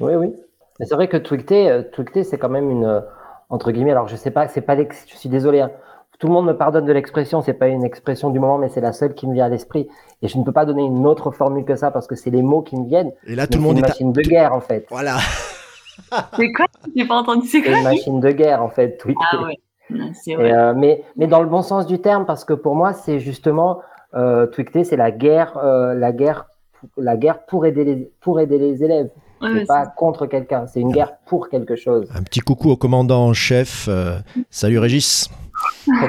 Oui, 0.00 0.14
oui. 0.14 0.34
C'est 0.80 0.94
vrai 0.94 1.08
que 1.08 1.16
Twicté, 1.16 1.70
euh, 1.70 1.82
c'est 2.24 2.36
quand 2.36 2.48
même 2.48 2.68
une 2.70 3.02
entre 3.48 3.70
guillemets. 3.70 3.92
Alors 3.92 4.08
je 4.08 4.16
sais 4.16 4.32
pas, 4.32 4.48
c'est 4.48 4.60
pas. 4.60 4.76
Je 4.76 5.16
suis 5.16 5.28
désolé. 5.28 5.60
Hein, 5.60 5.70
tout 6.18 6.28
le 6.28 6.32
monde 6.32 6.46
me 6.46 6.56
pardonne 6.56 6.84
de 6.84 6.92
l'expression, 6.92 7.42
c'est 7.42 7.54
pas 7.54 7.68
une 7.68 7.84
expression 7.84 8.30
du 8.30 8.38
moment, 8.38 8.58
mais 8.58 8.68
c'est 8.68 8.80
la 8.80 8.92
seule 8.92 9.14
qui 9.14 9.26
me 9.26 9.34
vient 9.34 9.46
à 9.46 9.48
l'esprit. 9.48 9.88
Et 10.22 10.28
je 10.28 10.38
ne 10.38 10.44
peux 10.44 10.52
pas 10.52 10.64
donner 10.64 10.82
une 10.82 11.06
autre 11.06 11.30
formule 11.30 11.64
que 11.64 11.76
ça 11.76 11.90
parce 11.90 12.06
que 12.06 12.14
c'est 12.14 12.30
les 12.30 12.42
mots 12.42 12.62
qui 12.62 12.76
me 12.76 12.86
viennent. 12.86 13.12
Et 13.26 13.34
là, 13.34 13.46
tout 13.46 13.58
le 13.58 13.64
monde 13.64 13.76
est 13.76 13.80
une 13.80 13.86
machine 13.86 14.12
de 14.12 14.22
guerre 14.22 14.54
en 14.54 14.60
fait. 14.60 14.86
Voilà. 14.90 15.16
c'est 16.36 16.52
quoi 16.52 16.66
J'ai 16.94 17.06
pas 17.06 17.16
entendu. 17.16 17.46
C'est 17.46 17.58
une 17.58 17.82
machine 17.82 18.20
de 18.20 18.30
guerre 18.30 18.62
en 18.62 18.70
fait. 18.70 19.02
Ah 19.32 19.42
ouais. 19.42 19.58
Vrai. 19.90 20.52
Euh, 20.52 20.72
mais, 20.74 21.04
mais 21.16 21.26
dans 21.26 21.42
le 21.42 21.48
bon 21.48 21.60
sens 21.60 21.86
du 21.86 22.00
terme, 22.00 22.24
parce 22.24 22.44
que 22.44 22.54
pour 22.54 22.74
moi, 22.74 22.94
c'est 22.94 23.18
justement 23.18 23.80
euh, 24.14 24.46
c'est 24.84 24.96
la 24.96 25.10
guerre, 25.10 25.56
euh, 25.58 25.94
la 25.94 26.12
guerre, 26.12 26.46
la 26.96 27.16
guerre 27.16 27.44
pour 27.46 27.66
aider 27.66 27.84
les, 27.84 28.10
pour 28.20 28.40
aider 28.40 28.58
les 28.58 28.82
élèves. 28.82 29.10
c'est 29.42 29.66
pas 29.66 29.86
contre 29.86 30.26
quelqu'un, 30.26 30.66
c'est 30.66 30.80
une 30.80 30.92
guerre 30.92 31.16
pour 31.26 31.48
quelque 31.48 31.76
chose. 31.76 32.08
Un 32.14 32.22
petit 32.22 32.40
coucou 32.40 32.70
au 32.70 32.76
commandant 32.76 33.26
en 33.26 33.32
chef. 33.34 33.86
Euh, 33.88 34.18
salut 34.50 34.78
Régis. 34.78 35.28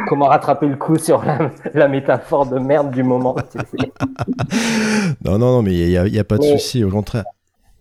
Comment 0.07 0.25
rattraper 0.25 0.67
le 0.67 0.75
coup 0.75 0.97
sur 0.97 1.23
la, 1.73 1.87
métaphore 1.87 2.45
de 2.45 2.59
merde 2.59 2.91
du 2.91 3.03
moment 3.03 3.35
Non, 5.23 5.37
non, 5.37 5.39
non, 5.39 5.61
mais 5.61 5.73
il 5.73 6.11
n'y 6.11 6.19
a, 6.19 6.23
pas 6.23 6.37
de 6.37 6.43
souci, 6.43 6.83
au 6.83 6.89
contraire. 6.89 7.25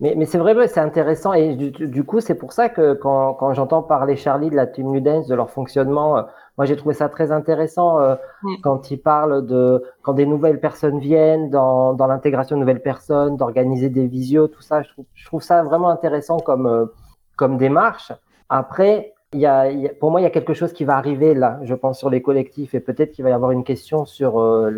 Mais, 0.01 0.13
mais 0.17 0.25
c'est 0.25 0.37
vrai, 0.37 0.67
c'est 0.67 0.81
intéressant. 0.81 1.33
Et 1.33 1.55
du, 1.55 2.03
coup, 2.03 2.19
c'est 2.19 2.35
pour 2.35 2.51
ça 2.51 2.67
que 2.67 2.93
quand, 2.93 3.33
quand 3.35 3.53
j'entends 3.53 3.81
parler 3.81 4.17
Charlie 4.17 4.49
de 4.49 4.55
la 4.55 4.67
Team 4.67 4.93
Ludens, 4.93 5.27
de 5.27 5.35
leur 5.35 5.49
fonctionnement, 5.49 6.17
euh, 6.17 6.21
moi 6.57 6.65
j'ai 6.65 6.75
trouvé 6.75 6.93
ça 6.93 7.07
très 7.07 7.31
intéressant 7.31 7.99
euh, 7.99 8.15
quand 8.61 8.91
ils 8.91 8.97
parlent 8.97 9.45
de 9.45 9.83
quand 10.01 10.13
des 10.13 10.25
nouvelles 10.25 10.59
personnes 10.59 10.99
viennent, 10.99 11.49
dans, 11.49 11.93
dans 11.93 12.07
l'intégration 12.07 12.57
de 12.57 12.61
nouvelles 12.61 12.81
personnes, 12.81 13.37
d'organiser 13.37 13.89
des 13.89 14.07
visios, 14.07 14.47
tout 14.47 14.61
ça. 14.61 14.81
Je 14.81 14.89
trouve, 14.89 15.05
je 15.13 15.25
trouve 15.25 15.41
ça 15.41 15.63
vraiment 15.63 15.89
intéressant 15.89 16.39
comme, 16.39 16.67
euh, 16.67 16.85
comme 17.37 17.57
démarche. 17.57 18.11
Après, 18.49 19.14
pour 19.99 20.11
moi, 20.11 20.21
il 20.21 20.23
y 20.23 20.27
a 20.27 20.29
quelque 20.29 20.53
chose 20.53 20.73
qui 20.73 20.83
va 20.83 20.97
arriver 20.97 21.33
là, 21.33 21.59
je 21.63 21.73
pense, 21.73 21.99
sur 21.99 22.09
les 22.09 22.21
collectifs, 22.21 22.73
et 22.73 22.79
peut-être 22.79 23.11
qu'il 23.11 23.23
va 23.23 23.29
y 23.29 23.33
avoir 23.33 23.51
une 23.51 23.63
question 23.63 24.05
sur 24.05 24.39
euh, 24.39 24.69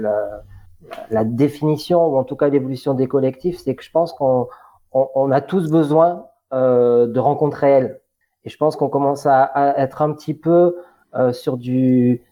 la, 1.12 1.24
définition, 1.24 2.06
ou 2.08 2.17
en 2.17 2.24
tout 2.24 2.36
cas 2.36 2.50
l'évolution 2.50 2.93
des 2.93 3.08
collectifs, 3.08 3.60
c'est 3.60 3.76
que 3.76 3.84
je 3.84 3.91
pense 3.91 4.13
qu'on 4.13 4.48
on, 4.93 5.32
a 5.32 5.41
tous 5.41 5.70
besoin 5.70 6.28
euh, 6.54 7.08
de 7.08 7.20
rencontres 7.20 7.58
réelles. 7.58 8.00
Et 8.46 8.50
je 8.50 8.58
pense 8.58 8.76
qu'on 8.76 8.89
commence 8.89 9.26
à, 9.26 9.74
être 9.78 10.02
un 10.02 10.13
petit 10.13 10.34
peu 10.34 10.78
euh, 11.15 11.34
sur 11.34 11.58
du, 11.58 12.24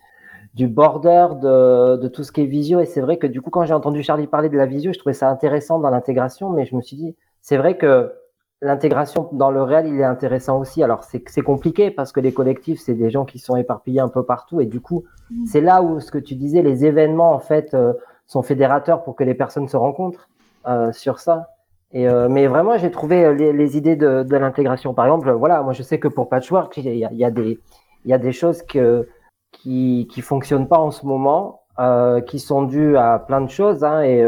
border 0.57 1.27
de, 1.41 1.97
de, 1.97 2.07
tout 2.07 2.23
ce 2.23 2.31
qui 2.31 2.41
est 2.41 2.45
visio. 2.45 2.79
Et 2.79 2.85
c'est 2.85 3.01
vrai 3.01 3.17
que 3.17 3.27
du 3.27 3.41
coup, 3.41 3.49
quand 3.49 3.65
j'ai 3.65 3.73
entendu 3.73 4.03
Charlie 4.03 4.27
parler 4.27 4.49
de 4.49 4.57
la 4.57 4.65
visio, 4.65 4.93
je 4.93 4.99
trouvais 4.99 5.13
ça 5.13 5.29
intéressant 5.29 5.79
dans 5.79 5.89
l'intégration, 5.89 6.49
mais 6.49 6.65
je 6.65 6.75
me 6.75 6.81
suis 6.81 6.95
dit, 6.95 7.15
c'est 7.41 7.57
vrai 7.57 7.77
que 7.77 8.13
l'intégration 8.61 9.29
dans 9.33 9.51
le 9.51 9.61
réel, 9.61 9.87
il 9.87 9.99
est 9.99 10.05
intéressant 10.05 10.59
aussi. 10.59 10.81
Alors, 10.83 11.03
c'est 11.03 11.41
compliqué 11.41 11.91
parce 11.91 12.11
que 12.11 12.19
les 12.19 12.33
collectifs, 12.33 12.79
c'est 12.79 12.93
des 12.93 13.09
gens 13.09 13.25
qui 13.25 13.39
sont 13.39 13.55
éparpillés 13.55 13.99
un 13.99 14.09
peu 14.09 14.23
partout. 14.23 14.61
Et 14.61 14.65
du 14.65 14.79
coup, 14.79 15.03
mm. 15.29 15.45
c'est 15.45 15.61
là 15.61 15.81
où 15.81 15.99
ce 15.99 16.11
que 16.11 16.17
tu 16.17 16.35
disais, 16.35 16.61
les 16.61 16.85
événements, 16.85 17.33
en 17.33 17.39
fait, 17.39 17.73
euh, 17.73 17.93
sont 18.27 18.41
fédérateurs 18.41 19.03
pour 19.03 19.15
que 19.15 19.23
les 19.23 19.35
personnes 19.35 19.67
se 19.67 19.77
rencontrent 19.77 20.29
euh, 20.67 20.91
sur 20.91 21.19
ça. 21.19 21.49
Et, 21.91 22.07
euh, 22.09 22.27
mais 22.29 22.47
vraiment, 22.47 22.77
j'ai 22.77 22.91
trouvé 22.91 23.33
les, 23.35 23.77
idées 23.77 23.95
de, 23.95 24.23
de 24.23 24.37
l'intégration. 24.37 24.93
Par 24.93 25.05
exemple, 25.05 25.31
voilà, 25.31 25.61
moi, 25.61 25.73
je 25.73 25.83
sais 25.83 25.99
que 25.99 26.07
pour 26.07 26.29
Patchwork, 26.29 26.75
il 26.77 26.85
y 26.95 27.05
a, 27.05 27.11
y 27.11 27.23
a, 27.23 27.31
y 28.05 28.13
a 28.13 28.17
des 28.17 28.31
choses 28.31 28.63
que, 28.63 29.07
qui 29.51 30.07
qui 30.11 30.21
fonctionnent 30.21 30.67
pas 30.67 30.79
en 30.79 30.91
ce 30.91 31.05
moment, 31.05 31.61
qui 32.25 32.39
sont 32.39 32.63
dues 32.63 32.97
à 32.97 33.19
plein 33.19 33.41
de 33.41 33.49
choses. 33.49 33.83
Hein, 33.83 34.01
et, 34.01 34.27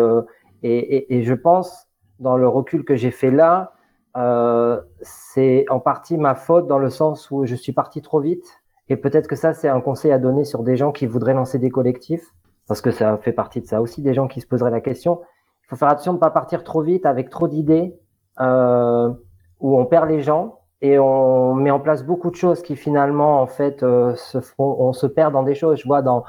et, 0.63 0.77
et, 0.77 1.17
et 1.17 1.23
je 1.23 1.33
pense, 1.33 1.87
dans 2.19 2.37
le 2.37 2.47
recul 2.47 2.85
que 2.85 2.95
j'ai 2.95 3.11
fait 3.11 3.31
là, 3.31 3.73
euh, 4.17 4.81
c'est 5.01 5.65
en 5.69 5.79
partie 5.79 6.17
ma 6.17 6.33
faute 6.33 6.67
dans 6.67 6.79
le 6.79 6.89
sens 6.89 7.29
où 7.29 7.45
je 7.45 7.55
suis 7.55 7.71
parti 7.71 8.01
trop 8.01 8.19
vite. 8.19 8.45
Et 8.89 8.97
peut-être 8.97 9.27
que 9.27 9.35
ça, 9.35 9.53
c'est 9.53 9.67
un 9.67 9.81
conseil 9.81 10.11
à 10.11 10.17
donner 10.17 10.43
sur 10.43 10.63
des 10.63 10.75
gens 10.75 10.91
qui 10.91 11.05
voudraient 11.05 11.33
lancer 11.33 11.59
des 11.59 11.69
collectifs, 11.69 12.33
parce 12.67 12.81
que 12.81 12.91
ça 12.91 13.17
fait 13.17 13.33
partie 13.33 13.61
de 13.61 13.67
ça 13.67 13.81
aussi, 13.81 14.01
des 14.01 14.13
gens 14.13 14.27
qui 14.27 14.41
se 14.41 14.47
poseraient 14.47 14.71
la 14.71 14.81
question. 14.81 15.21
Il 15.63 15.67
faut 15.69 15.75
faire 15.75 15.89
attention 15.89 16.13
de 16.13 16.17
ne 16.17 16.21
pas 16.21 16.31
partir 16.31 16.63
trop 16.63 16.81
vite 16.81 17.05
avec 17.05 17.29
trop 17.29 17.47
d'idées, 17.47 17.95
euh, 18.39 19.11
où 19.59 19.77
on 19.77 19.85
perd 19.85 20.09
les 20.09 20.21
gens 20.21 20.59
et 20.81 20.99
on 20.99 21.55
met 21.55 21.71
en 21.71 21.79
place 21.79 22.03
beaucoup 22.03 22.31
de 22.31 22.35
choses 22.35 22.61
qui 22.61 22.75
finalement, 22.75 23.41
en 23.41 23.47
fait, 23.47 23.83
euh, 23.83 24.15
se 24.15 24.39
font, 24.39 24.77
on 24.79 24.93
se 24.93 25.07
perd 25.07 25.33
dans 25.33 25.43
des 25.43 25.55
choses. 25.55 25.79
Je 25.79 25.87
vois 25.87 26.01
dans, 26.01 26.23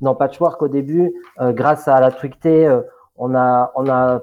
dans 0.00 0.14
Patchwork 0.14 0.62
au 0.62 0.68
début, 0.68 1.12
grâce 1.38 1.88
à 1.88 2.00
la 2.00 2.10
euh, 2.46 2.82
on 3.16 3.34
a, 3.34 3.72
on 3.74 3.88
a 3.88 4.22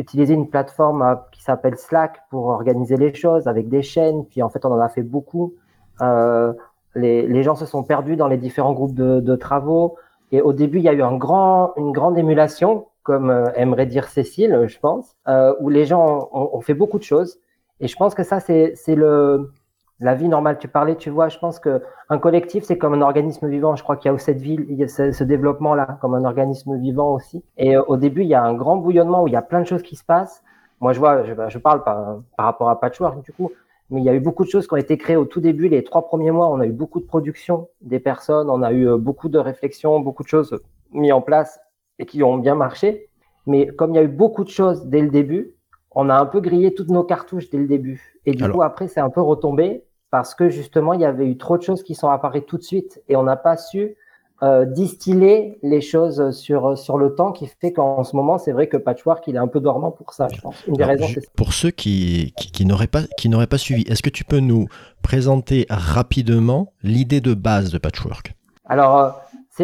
utilisé 0.00 0.34
une 0.34 0.48
plateforme 0.48 1.20
qui 1.30 1.42
s'appelle 1.42 1.76
Slack 1.76 2.22
pour 2.30 2.46
organiser 2.46 2.96
les 2.96 3.14
choses 3.14 3.46
avec 3.46 3.68
des 3.68 3.82
chaînes. 3.82 4.24
Puis 4.24 4.42
en 4.42 4.48
fait, 4.48 4.64
on 4.64 4.72
en 4.72 4.80
a 4.80 4.88
fait 4.88 5.02
beaucoup. 5.02 5.54
Euh, 6.00 6.52
les, 6.94 7.26
les, 7.26 7.42
gens 7.42 7.54
se 7.54 7.66
sont 7.66 7.84
perdus 7.84 8.16
dans 8.16 8.26
les 8.26 8.38
différents 8.38 8.72
groupes 8.72 8.94
de, 8.94 9.36
travaux. 9.36 9.96
Et 10.32 10.40
au 10.40 10.52
début, 10.52 10.78
il 10.78 10.84
y 10.84 10.88
a 10.88 10.92
eu 10.92 11.02
un 11.02 11.16
grand, 11.16 11.74
une 11.76 11.92
grande 11.92 12.18
émulation, 12.18 12.86
comme 13.02 13.30
euh, 13.30 13.46
aimerait 13.54 13.86
dire 13.86 14.08
Cécile, 14.08 14.64
je 14.66 14.78
pense, 14.78 15.16
euh, 15.28 15.54
où 15.60 15.68
les 15.68 15.84
gens 15.84 16.28
ont, 16.32 16.50
ont, 16.52 16.60
fait 16.60 16.74
beaucoup 16.74 16.98
de 16.98 17.04
choses. 17.04 17.38
Et 17.80 17.88
je 17.88 17.96
pense 17.96 18.14
que 18.14 18.22
ça, 18.22 18.40
c'est 18.40 18.74
le, 18.88 19.52
la 20.00 20.14
vie 20.14 20.28
normale. 20.28 20.58
Tu 20.58 20.68
parlais, 20.68 20.96
tu 20.96 21.10
vois, 21.10 21.28
je 21.28 21.38
pense 21.38 21.58
que 21.58 21.82
un 22.08 22.18
collectif, 22.18 22.64
c'est 22.64 22.78
comme 22.78 22.94
un 22.94 23.02
organisme 23.02 23.48
vivant. 23.48 23.76
Je 23.76 23.82
crois 23.82 23.96
qu'il 23.96 24.08
y 24.08 24.10
a 24.10 24.14
aussi 24.14 24.26
cette 24.26 24.40
ville, 24.40 24.66
il 24.68 24.76
y 24.76 24.84
a 24.84 24.88
ce, 24.88 25.24
développement-là, 25.24 25.98
comme 26.00 26.14
un 26.14 26.24
organisme 26.24 26.76
vivant 26.78 27.14
aussi. 27.14 27.44
Et 27.58 27.76
euh, 27.76 27.82
au 27.86 27.96
début, 27.96 28.22
il 28.22 28.28
y 28.28 28.34
a 28.34 28.42
un 28.42 28.54
grand 28.54 28.76
bouillonnement 28.76 29.22
où 29.22 29.28
il 29.28 29.32
y 29.32 29.36
a 29.36 29.42
plein 29.42 29.60
de 29.60 29.66
choses 29.66 29.82
qui 29.82 29.96
se 29.96 30.04
passent. 30.04 30.42
Moi, 30.80 30.92
je 30.92 30.98
vois, 30.98 31.24
je, 31.24 31.34
je 31.48 31.58
parle 31.58 31.84
par, 31.84 32.20
par, 32.36 32.46
rapport 32.46 32.70
à 32.70 32.80
Patchwork, 32.80 33.22
du 33.22 33.32
coup, 33.32 33.52
mais 33.90 34.00
il 34.00 34.04
y 34.04 34.08
a 34.08 34.14
eu 34.14 34.20
beaucoup 34.20 34.44
de 34.44 34.50
choses 34.50 34.66
qui 34.66 34.72
ont 34.72 34.78
été 34.78 34.96
créées 34.96 35.16
au 35.16 35.26
tout 35.26 35.40
début. 35.40 35.68
Les 35.68 35.84
trois 35.84 36.06
premiers 36.06 36.30
mois, 36.30 36.48
on 36.48 36.60
a 36.60 36.66
eu 36.66 36.72
beaucoup 36.72 37.00
de 37.00 37.06
production 37.06 37.68
des 37.82 38.00
personnes, 38.00 38.48
on 38.48 38.62
a 38.62 38.72
eu 38.72 38.88
euh, 38.88 38.96
beaucoup 38.96 39.28
de 39.28 39.38
réflexions, 39.38 40.00
beaucoup 40.00 40.22
de 40.22 40.28
choses 40.28 40.58
mises 40.92 41.12
en 41.12 41.20
place 41.20 41.60
et 41.98 42.06
qui 42.06 42.22
ont 42.22 42.38
bien 42.38 42.54
marché. 42.54 43.08
Mais 43.46 43.66
comme 43.66 43.92
il 43.92 43.96
y 43.96 44.00
a 44.00 44.02
eu 44.02 44.08
beaucoup 44.08 44.44
de 44.44 44.48
choses 44.48 44.86
dès 44.86 45.02
le 45.02 45.10
début, 45.10 45.54
on 45.92 46.08
a 46.08 46.14
un 46.14 46.26
peu 46.26 46.40
grillé 46.40 46.72
toutes 46.72 46.88
nos 46.88 47.02
cartouches 47.02 47.50
dès 47.50 47.58
le 47.58 47.66
début. 47.66 48.20
Et 48.26 48.32
du 48.32 48.48
coup, 48.48 48.62
après, 48.62 48.86
c'est 48.86 49.00
un 49.00 49.10
peu 49.10 49.20
retombé 49.20 49.84
parce 50.10 50.34
que 50.34 50.48
justement, 50.48 50.92
il 50.92 51.00
y 51.00 51.04
avait 51.04 51.26
eu 51.26 51.36
trop 51.36 51.56
de 51.56 51.62
choses 51.62 51.82
qui 51.82 51.94
sont 51.94 52.08
apparues 52.08 52.42
tout 52.42 52.58
de 52.58 52.62
suite 52.62 53.02
et 53.08 53.16
on 53.16 53.22
n'a 53.22 53.36
pas 53.36 53.56
su 53.56 53.96
euh, 54.42 54.64
distiller 54.64 55.58
les 55.62 55.82
choses 55.82 56.30
sur, 56.30 56.76
sur 56.76 56.96
le 56.96 57.14
temps 57.14 57.30
qui 57.30 57.46
fait 57.46 57.72
qu'en 57.72 58.02
ce 58.04 58.16
moment, 58.16 58.38
c'est 58.38 58.52
vrai 58.52 58.68
que 58.68 58.78
Patchwork, 58.78 59.26
il 59.28 59.36
est 59.36 59.38
un 59.38 59.48
peu 59.48 59.60
dormant 59.60 59.90
pour 59.90 60.14
ça, 60.14 60.28
je 60.34 60.40
pense. 60.40 60.66
Une 60.66 60.74
des 60.74 60.84
raisons, 60.84 61.06
pour 61.36 61.52
ceux 61.52 61.70
qui, 61.70 62.32
qui, 62.38 62.50
qui 62.50 62.64
n'auraient 62.64 62.86
pas, 62.86 63.02
qui 63.18 63.28
pas 63.28 63.58
suivi, 63.58 63.82
est-ce 63.82 64.02
que 64.02 64.10
tu 64.10 64.24
peux 64.24 64.40
nous 64.40 64.66
présenter 65.02 65.66
rapidement 65.68 66.72
l'idée 66.82 67.20
de 67.20 67.34
base 67.34 67.70
de 67.70 67.78
Patchwork? 67.78 68.34
Alors, 68.64 68.98
euh, 68.98 69.10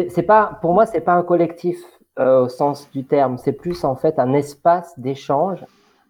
c'est 0.09 0.23
pas, 0.23 0.59
pour 0.61 0.73
moi, 0.73 0.85
c'est 0.85 1.01
pas 1.01 1.13
un 1.13 1.23
collectif 1.23 1.79
euh, 2.19 2.45
au 2.45 2.49
sens 2.49 2.89
du 2.91 3.03
terme, 3.03 3.37
c'est 3.37 3.53
plus 3.53 3.83
en 3.83 3.95
fait 3.95 4.19
un 4.19 4.33
espace 4.33 4.93
d'échange 4.99 5.65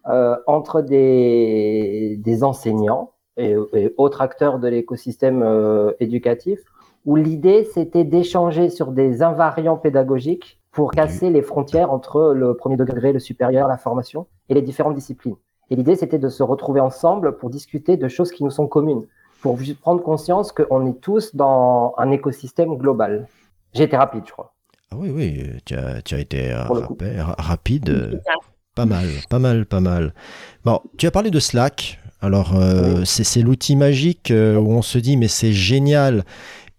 euh, 0.08 0.36
entre 0.46 0.80
des, 0.80 2.16
des 2.18 2.44
enseignants 2.44 3.12
et, 3.38 3.56
autres 3.96 4.20
acteurs 4.20 4.58
de 4.58 4.68
l'écosystème 4.68 5.42
euh, 5.42 5.92
éducatif, 6.00 6.60
où 7.06 7.16
l'idée 7.16 7.64
c'était 7.72 8.04
d'échanger 8.04 8.68
sur 8.68 8.92
des 8.92 9.22
invariants 9.22 9.76
pédagogiques 9.76 10.60
pour 10.72 10.90
casser 10.90 11.30
les 11.30 11.42
frontières 11.42 11.92
entre 11.92 12.32
le 12.34 12.54
premier 12.54 12.76
degré, 12.76 13.12
le 13.12 13.18
supérieur, 13.18 13.68
la 13.68 13.78
formation 13.78 14.26
et 14.48 14.54
les 14.54 14.62
différentes 14.62 14.94
disciplines. 14.94 15.36
Et 15.70 15.76
l'idée 15.76 15.96
c'était 15.96 16.18
de 16.18 16.28
se 16.28 16.42
retrouver 16.42 16.80
ensemble 16.80 17.36
pour 17.38 17.50
discuter 17.50 17.96
de 17.96 18.08
choses 18.08 18.30
qui 18.30 18.44
nous 18.44 18.50
sont 18.50 18.66
communes, 18.66 19.06
pour 19.40 19.58
prendre 19.80 20.02
conscience 20.02 20.52
qu'on 20.52 20.86
est 20.86 21.00
tous 21.00 21.34
dans 21.34 21.94
un 21.98 22.10
écosystème 22.10 22.76
global. 22.76 23.26
J'ai 23.72 23.84
été 23.84 23.96
rapide, 23.96 24.22
je 24.26 24.32
crois. 24.32 24.54
Ah 24.90 24.96
oui, 24.98 25.10
oui, 25.10 25.44
tu 25.64 25.74
as, 25.74 26.02
tu 26.02 26.14
as 26.14 26.20
été 26.20 26.52
rapide 27.38 28.22
Pas 28.74 28.86
mal, 28.86 29.06
pas 29.28 29.38
mal, 29.38 29.66
pas 29.66 29.80
mal. 29.80 30.14
Bon, 30.64 30.80
tu 30.96 31.06
as 31.06 31.10
parlé 31.10 31.30
de 31.30 31.38
Slack. 31.38 32.00
Alors, 32.20 32.56
euh, 32.56 33.04
c'est 33.04 33.42
l'outil 33.42 33.76
magique 33.76 34.30
euh, 34.30 34.56
où 34.56 34.72
on 34.72 34.82
se 34.82 34.98
dit, 34.98 35.16
mais 35.16 35.28
c'est 35.28 35.52
génial. 35.52 36.24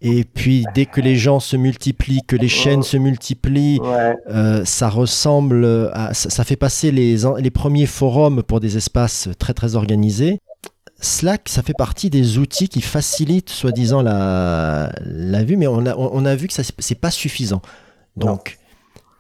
Et 0.02 0.24
puis, 0.24 0.66
dès 0.76 0.86
que 0.86 1.02
les 1.02 1.16
gens 1.16 1.40
se 1.40 1.58
multiplient, 1.58 2.22
que 2.26 2.36
les 2.36 2.48
chaînes 2.48 2.84
se 2.84 2.98
multiplient, 2.98 3.80
euh, 4.30 4.64
ça 4.64 4.90
ressemble 4.90 5.92
à. 5.94 6.14
Ça, 6.14 6.44
fait 6.44 6.56
passer 6.56 6.92
les, 6.92 7.18
les 7.38 7.52
premiers 7.52 7.86
forums 7.86 8.44
pour 8.44 8.60
des 8.60 8.78
espaces 8.78 9.30
très, 9.40 9.54
très 9.54 9.76
organisés. 9.76 10.40
Slack, 11.02 11.48
ça 11.48 11.64
fait 11.64 11.74
partie 11.74 12.10
des 12.10 12.38
outils 12.38 12.70
qui 12.70 12.82
facilitent, 12.82 13.50
soi-disant, 13.50 14.02
la, 14.02 14.92
la 15.06 15.44
vue, 15.44 15.58
mais 15.58 15.68
on 15.68 15.86
a, 15.86 15.96
on 15.96 16.26
a 16.26 16.36
vu 16.36 16.48
que 16.48 16.54
ce 16.54 16.62
n'est 16.62 17.00
pas 17.00 17.12
suffisant. 17.12 17.62
Donc, 18.18 18.58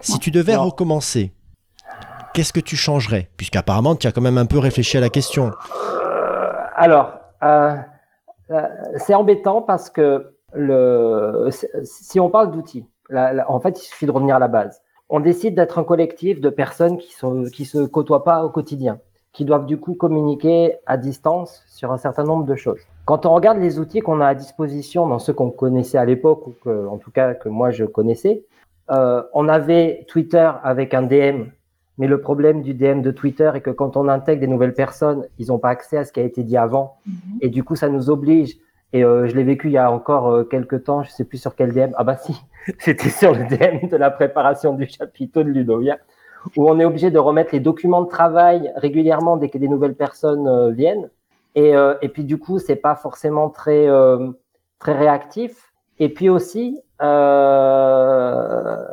si 0.01 0.19
tu 0.19 0.31
devais 0.31 0.55
recommencer, 0.55 1.31
qu'est-ce 2.33 2.53
que 2.53 2.59
tu 2.59 2.75
changerais? 2.75 3.29
Puisqu'apparemment, 3.37 3.95
tu 3.95 4.07
as 4.07 4.11
quand 4.11 4.21
même 4.21 4.37
un 4.37 4.45
peu 4.45 4.59
réfléchi 4.59 4.97
à 4.97 5.01
la 5.01 5.09
question. 5.09 5.51
Alors, 6.79 7.19
euh, 7.43 7.75
euh, 8.51 8.67
c'est 8.95 9.13
embêtant 9.13 9.61
parce 9.61 9.89
que 9.89 10.33
si 11.83 12.19
on 12.21 12.29
parle 12.29 12.51
d'outils, 12.51 12.85
en 13.13 13.59
fait, 13.59 13.77
il 13.77 13.83
suffit 13.83 14.05
de 14.05 14.11
revenir 14.11 14.37
à 14.37 14.39
la 14.39 14.47
base. 14.47 14.81
On 15.09 15.19
décide 15.19 15.55
d'être 15.55 15.77
un 15.77 15.83
collectif 15.83 16.39
de 16.39 16.49
personnes 16.49 16.97
qui 16.97 17.13
ne 17.25 17.45
se 17.49 17.85
côtoient 17.85 18.23
pas 18.23 18.45
au 18.45 18.49
quotidien, 18.49 18.99
qui 19.33 19.43
doivent 19.43 19.65
du 19.65 19.77
coup 19.77 19.93
communiquer 19.93 20.77
à 20.85 20.95
distance 20.95 21.65
sur 21.67 21.91
un 21.91 21.97
certain 21.97 22.23
nombre 22.23 22.45
de 22.45 22.55
choses. 22.55 22.79
Quand 23.03 23.25
on 23.25 23.33
regarde 23.33 23.57
les 23.57 23.77
outils 23.77 23.99
qu'on 23.99 24.21
a 24.21 24.27
à 24.27 24.35
disposition 24.35 25.05
dans 25.05 25.19
ceux 25.19 25.33
qu'on 25.33 25.51
connaissait 25.51 25.97
à 25.97 26.05
l'époque, 26.05 26.47
ou 26.47 26.69
en 26.69 26.97
tout 26.97 27.11
cas 27.11 27.33
que 27.33 27.49
moi 27.49 27.71
je 27.71 27.83
connaissais, 27.83 28.45
euh, 28.89 29.21
on 29.33 29.49
avait 29.49 30.05
Twitter 30.07 30.49
avec 30.63 30.93
un 30.93 31.01
DM, 31.01 31.49
mais 31.99 32.07
le 32.07 32.19
problème 32.19 32.61
du 32.63 32.73
DM 32.73 33.01
de 33.01 33.11
Twitter 33.11 33.51
est 33.53 33.61
que 33.61 33.69
quand 33.69 33.97
on 33.97 34.07
intègre 34.07 34.41
des 34.41 34.47
nouvelles 34.47 34.73
personnes, 34.73 35.27
ils 35.37 35.47
n'ont 35.47 35.59
pas 35.59 35.69
accès 35.69 35.97
à 35.97 36.05
ce 36.05 36.11
qui 36.11 36.19
a 36.19 36.23
été 36.23 36.43
dit 36.43 36.57
avant. 36.57 36.97
Mhm. 37.05 37.13
Et 37.41 37.49
du 37.49 37.63
coup, 37.63 37.75
ça 37.75 37.89
nous 37.89 38.09
oblige. 38.09 38.57
Et 38.91 39.03
euh, 39.03 39.27
je 39.27 39.35
l'ai 39.35 39.43
vécu 39.43 39.67
il 39.67 39.73
y 39.73 39.77
a 39.77 39.91
encore 39.91 40.31
euh, 40.31 40.43
quelques 40.43 40.85
temps, 40.85 41.03
je 41.03 41.11
sais 41.11 41.25
plus 41.25 41.37
sur 41.37 41.55
quel 41.55 41.73
DM. 41.73 41.91
Ah 41.95 42.03
bah 42.03 42.15
si, 42.15 42.35
c'était 42.79 43.09
sur 43.09 43.33
le 43.33 43.43
DM 43.45 43.89
de 43.89 43.97
la 43.97 44.09
préparation 44.09 44.73
du 44.73 44.87
chapiteau 44.87 45.43
de 45.43 45.49
Ludovia, 45.49 45.99
où 46.57 46.67
on 46.67 46.79
est 46.79 46.85
obligé 46.85 47.11
de 47.11 47.19
remettre 47.19 47.49
les 47.53 47.59
documents 47.59 48.01
de 48.01 48.09
travail 48.09 48.71
régulièrement 48.77 49.37
dès 49.37 49.49
que 49.49 49.59
des 49.59 49.67
nouvelles 49.67 49.95
personnes 49.95 50.73
viennent. 50.73 51.09
Et, 51.55 51.73
et 52.01 52.09
puis 52.09 52.23
du 52.23 52.37
coup, 52.37 52.59
c'est 52.59 52.77
pas 52.77 52.95
forcément 52.95 53.49
très 53.49 53.87
très 54.79 54.93
réactif. 54.93 55.73
Et 55.99 56.09
puis 56.09 56.29
aussi, 56.29 56.79
euh, 56.79 56.88
à 56.99 58.89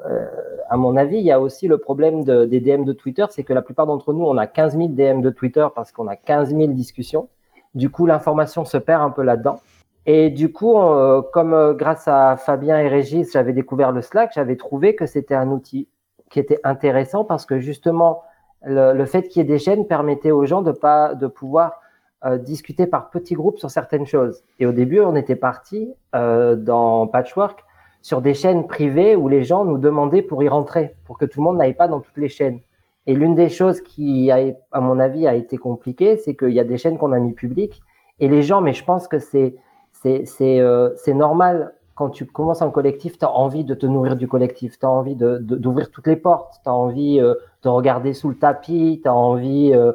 mon 0.77 0.97
avis, 0.97 1.19
il 1.19 1.25
y 1.25 1.33
a 1.33 1.41
aussi 1.41 1.69
le 1.69 1.79
problème 1.79 2.25
des 2.25 2.61
DM 2.61 2.85
de 2.85 2.93
Twitter, 2.93 3.25
c'est 3.31 3.45
que 3.45 3.53
la 3.53 3.63
plupart 3.63 3.87
d'entre 3.87 4.13
nous, 4.13 4.25
on 4.25 4.37
a 4.37 4.47
15 4.47 4.77
000 4.77 4.89
DM 4.89 5.21
de 5.21 5.31
Twitter 5.31 5.67
parce 5.75 5.93
qu'on 5.93 6.09
a 6.09 6.17
15 6.17 6.55
000 6.55 6.69
discussions. 6.69 7.29
Du 7.75 7.91
coup, 7.91 8.07
l'information 8.07 8.65
se 8.65 8.79
perd 8.79 9.03
un 9.03 9.11
peu 9.11 9.23
là-dedans. 9.23 9.61
Et 10.07 10.31
du 10.31 10.53
coup, 10.53 10.79
euh, 10.79 11.21
comme 11.33 11.53
euh, 11.53 11.75
grâce 11.75 12.07
à 12.07 12.37
Fabien 12.37 12.79
et 12.79 12.89
Régis, 12.89 13.33
j'avais 13.33 13.53
découvert 13.53 13.91
le 13.91 14.03
Slack, 14.03 14.31
j'avais 14.35 14.57
trouvé 14.57 14.95
que 14.95 15.05
c'était 15.05 15.35
un 15.35 15.51
outil 15.51 15.89
qui 16.31 16.39
était 16.39 16.61
intéressant 16.63 17.25
parce 17.25 17.45
que 17.45 17.59
justement, 17.59 18.23
le, 18.63 19.05
fait 19.05 19.29
qu'il 19.29 19.43
y 19.43 19.45
ait 19.45 19.49
des 19.49 19.59
chaînes 19.59 19.87
permettait 19.87 20.31
aux 20.31 20.45
gens 20.45 20.63
de 20.63 20.73
pas 20.73 21.15
de 21.15 21.27
pouvoir 21.27 21.81
euh, 22.25 22.39
discuter 22.39 22.87
par 22.87 23.11
petits 23.11 23.35
groupes 23.35 23.59
sur 23.59 23.71
certaines 23.71 24.07
choses. 24.07 24.43
Et 24.59 24.67
au 24.67 24.73
début, 24.73 25.01
on 25.01 25.15
était 25.15 25.37
parti 25.37 25.93
euh, 26.15 26.57
dans 26.57 27.07
Patchwork 27.07 27.65
sur 28.07 28.21
des 28.23 28.35
chaînes 28.35 28.69
privées 28.69 29.17
où 29.17 29.29
les 29.29 29.43
gens 29.43 29.65
nous 29.65 29.79
demandaient 29.79 30.23
pour 30.23 30.41
y 30.41 30.49
rentrer, 30.49 30.95
pour 31.07 31.19
que 31.19 31.25
tout 31.25 31.41
le 31.41 31.45
monde 31.45 31.57
n'aille 31.57 31.75
pas 31.75 31.89
dans 31.89 31.99
toutes 31.99 32.19
les 32.19 32.29
chaînes. 32.29 32.61
Et 33.09 33.17
l'une 33.17 33.35
des 33.35 33.49
choses 33.49 33.81
qui, 33.81 34.31
à 34.31 34.81
mon 34.81 35.01
avis, 35.01 35.27
a 35.27 35.35
été 35.35 35.57
compliquée, 35.57 36.17
c'est 36.17 36.37
qu'il 36.37 36.53
y 36.53 36.61
a 36.61 36.65
des 36.65 36.79
chaînes 36.79 36.99
qu'on 36.99 37.11
a 37.11 37.19
mis 37.19 37.33
publiques 37.33 37.83
et 38.21 38.29
les 38.29 38.43
gens, 38.43 38.61
mais 38.61 38.75
je 38.75 38.85
pense 38.85 39.09
que 39.09 39.19
c'est 39.19 39.57
c'est 39.93 40.61
euh, 40.61 40.95
normal 41.09 41.75
quand 41.97 42.11
tu 42.11 42.27
commences 42.27 42.63
un 42.63 42.71
collectif, 42.71 43.19
tu 43.19 43.25
as 43.25 43.31
envie 43.33 43.65
de 43.65 43.75
te 43.75 43.87
nourrir 43.87 44.15
du 44.15 44.29
collectif, 44.29 44.79
tu 44.79 44.87
as 44.87 44.91
envie 44.91 45.17
d'ouvrir 45.17 45.91
toutes 45.91 46.07
les 46.07 46.15
portes, 46.15 46.61
tu 46.63 46.69
as 46.69 46.73
envie 46.73 47.19
euh, 47.19 47.35
de 47.65 47.69
regarder 47.69 48.13
sous 48.13 48.29
le 48.29 48.37
tapis, 48.37 49.01
tu 49.03 49.09
as 49.09 49.15
envie 49.15 49.73
euh, 49.75 49.93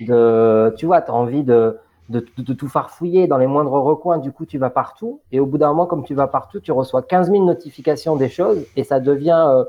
de, 0.00 0.74
tu 0.78 0.86
vois, 0.86 1.02
tu 1.02 1.10
as 1.10 1.14
envie 1.14 1.44
de, 1.44 1.76
de, 2.10 2.24
de, 2.36 2.52
tout 2.52 2.68
farfouiller 2.68 3.26
dans 3.26 3.38
les 3.38 3.46
moindres 3.46 3.72
recoins, 3.72 4.18
du 4.18 4.32
coup 4.32 4.44
tu 4.44 4.58
vas 4.58 4.68
partout, 4.68 5.20
et 5.32 5.40
au 5.40 5.46
bout 5.46 5.58
d'un 5.58 5.68
moment, 5.68 5.86
comme 5.86 6.04
tu 6.04 6.14
vas 6.14 6.26
partout, 6.26 6.60
tu 6.60 6.72
reçois 6.72 7.02
15 7.02 7.30
000 7.30 7.44
notifications 7.44 8.16
des 8.16 8.28
choses, 8.28 8.66
et 8.76 8.84
ça 8.84 9.00
devient 9.00 9.46
euh, 9.48 9.64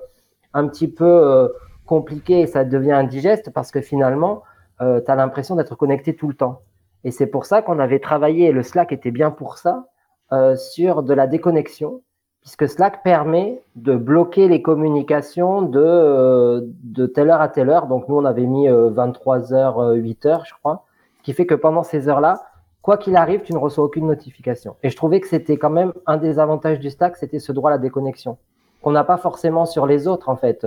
un 0.54 0.68
petit 0.68 0.90
peu 0.90 1.50
compliqué, 1.86 2.42
et 2.42 2.48
ça 2.48 2.66
devient 2.66 2.92
indigeste, 2.92 3.52
parce 3.54 3.72
que 3.72 3.80
finalement, 3.80 4.44
tu 4.80 4.86
as 4.86 5.16
l'impression 5.16 5.56
d'être 5.56 5.76
connecté 5.76 6.16
tout 6.16 6.28
le 6.28 6.34
temps. 6.34 6.62
Et 7.04 7.12
c'est 7.12 7.28
pour 7.28 7.46
ça 7.46 7.62
qu'on 7.62 7.80
avait 7.80 8.00
travaillé, 8.00 8.48
et 8.48 8.52
le 8.52 8.64
Slack 8.64 8.92
était 8.92 9.12
bien 9.12 9.32
pour 9.32 9.58
ça, 9.58 9.86
euh, 10.34 10.56
sur 10.56 11.04
de 11.04 11.14
la 11.14 11.28
déconnexion, 11.28 12.04
puisque 12.40 12.70
Slack 12.70 13.04
permet 13.04 13.62
de 13.76 13.98
bloquer 13.98 14.48
les 14.48 14.62
communications 14.62 15.62
de, 15.62 15.84
euh, 15.84 16.62
de 16.84 17.06
telle 17.06 17.30
heure 17.30 17.42
à 17.42 17.50
telle 17.50 17.70
heure. 17.70 17.88
Donc 17.88 18.08
nous, 18.08 18.16
on 18.16 18.24
avait 18.24 18.46
mis 18.46 18.70
23h, 18.70 19.84
euh, 19.84 19.96
8h, 19.98 20.44
je 20.48 20.54
crois, 20.54 20.86
qui 21.24 21.34
fait 21.34 21.46
que 21.46 21.56
pendant 21.56 21.84
ces 21.84 22.08
heures-là, 22.08 22.42
quoi 22.82 22.98
qu'il 22.98 23.16
arrive, 23.16 23.42
tu 23.42 23.54
ne 23.54 23.58
reçois 23.58 23.84
aucune 23.84 24.08
notification. 24.08 24.76
Et 24.84 24.90
je 24.90 24.96
trouvais 24.96 25.20
que 25.20 25.28
c'était 25.28 25.58
quand 25.58 25.70
même 25.70 25.94
un 26.06 26.18
des 26.18 26.40
avantages 26.40 26.80
du 26.80 26.90
Slack, 26.90 27.18
c'était 27.18 27.40
ce 27.40 27.52
droit 27.52 27.70
à 27.70 27.74
la 27.74 27.80
déconnexion, 27.80 28.38
qu'on 28.82 28.92
n'a 28.92 29.04
pas 29.04 29.18
forcément 29.18 29.66
sur 29.66 29.86
les 29.86 30.08
autres, 30.08 30.30
en 30.30 30.36
fait. 30.36 30.66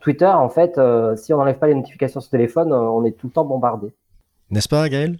Twitter, 0.00 0.26
en 0.26 0.48
fait, 0.48 0.80
si 1.16 1.32
on 1.32 1.38
n'enlève 1.38 1.58
pas 1.58 1.68
les 1.68 1.74
notifications 1.74 2.20
sur 2.20 2.30
téléphone, 2.30 2.72
on 2.72 3.04
est 3.04 3.12
tout 3.12 3.28
le 3.28 3.32
temps 3.32 3.44
bombardé. 3.44 3.92
N'est-ce 4.50 4.68
pas, 4.68 4.88
Gaël? 4.88 5.18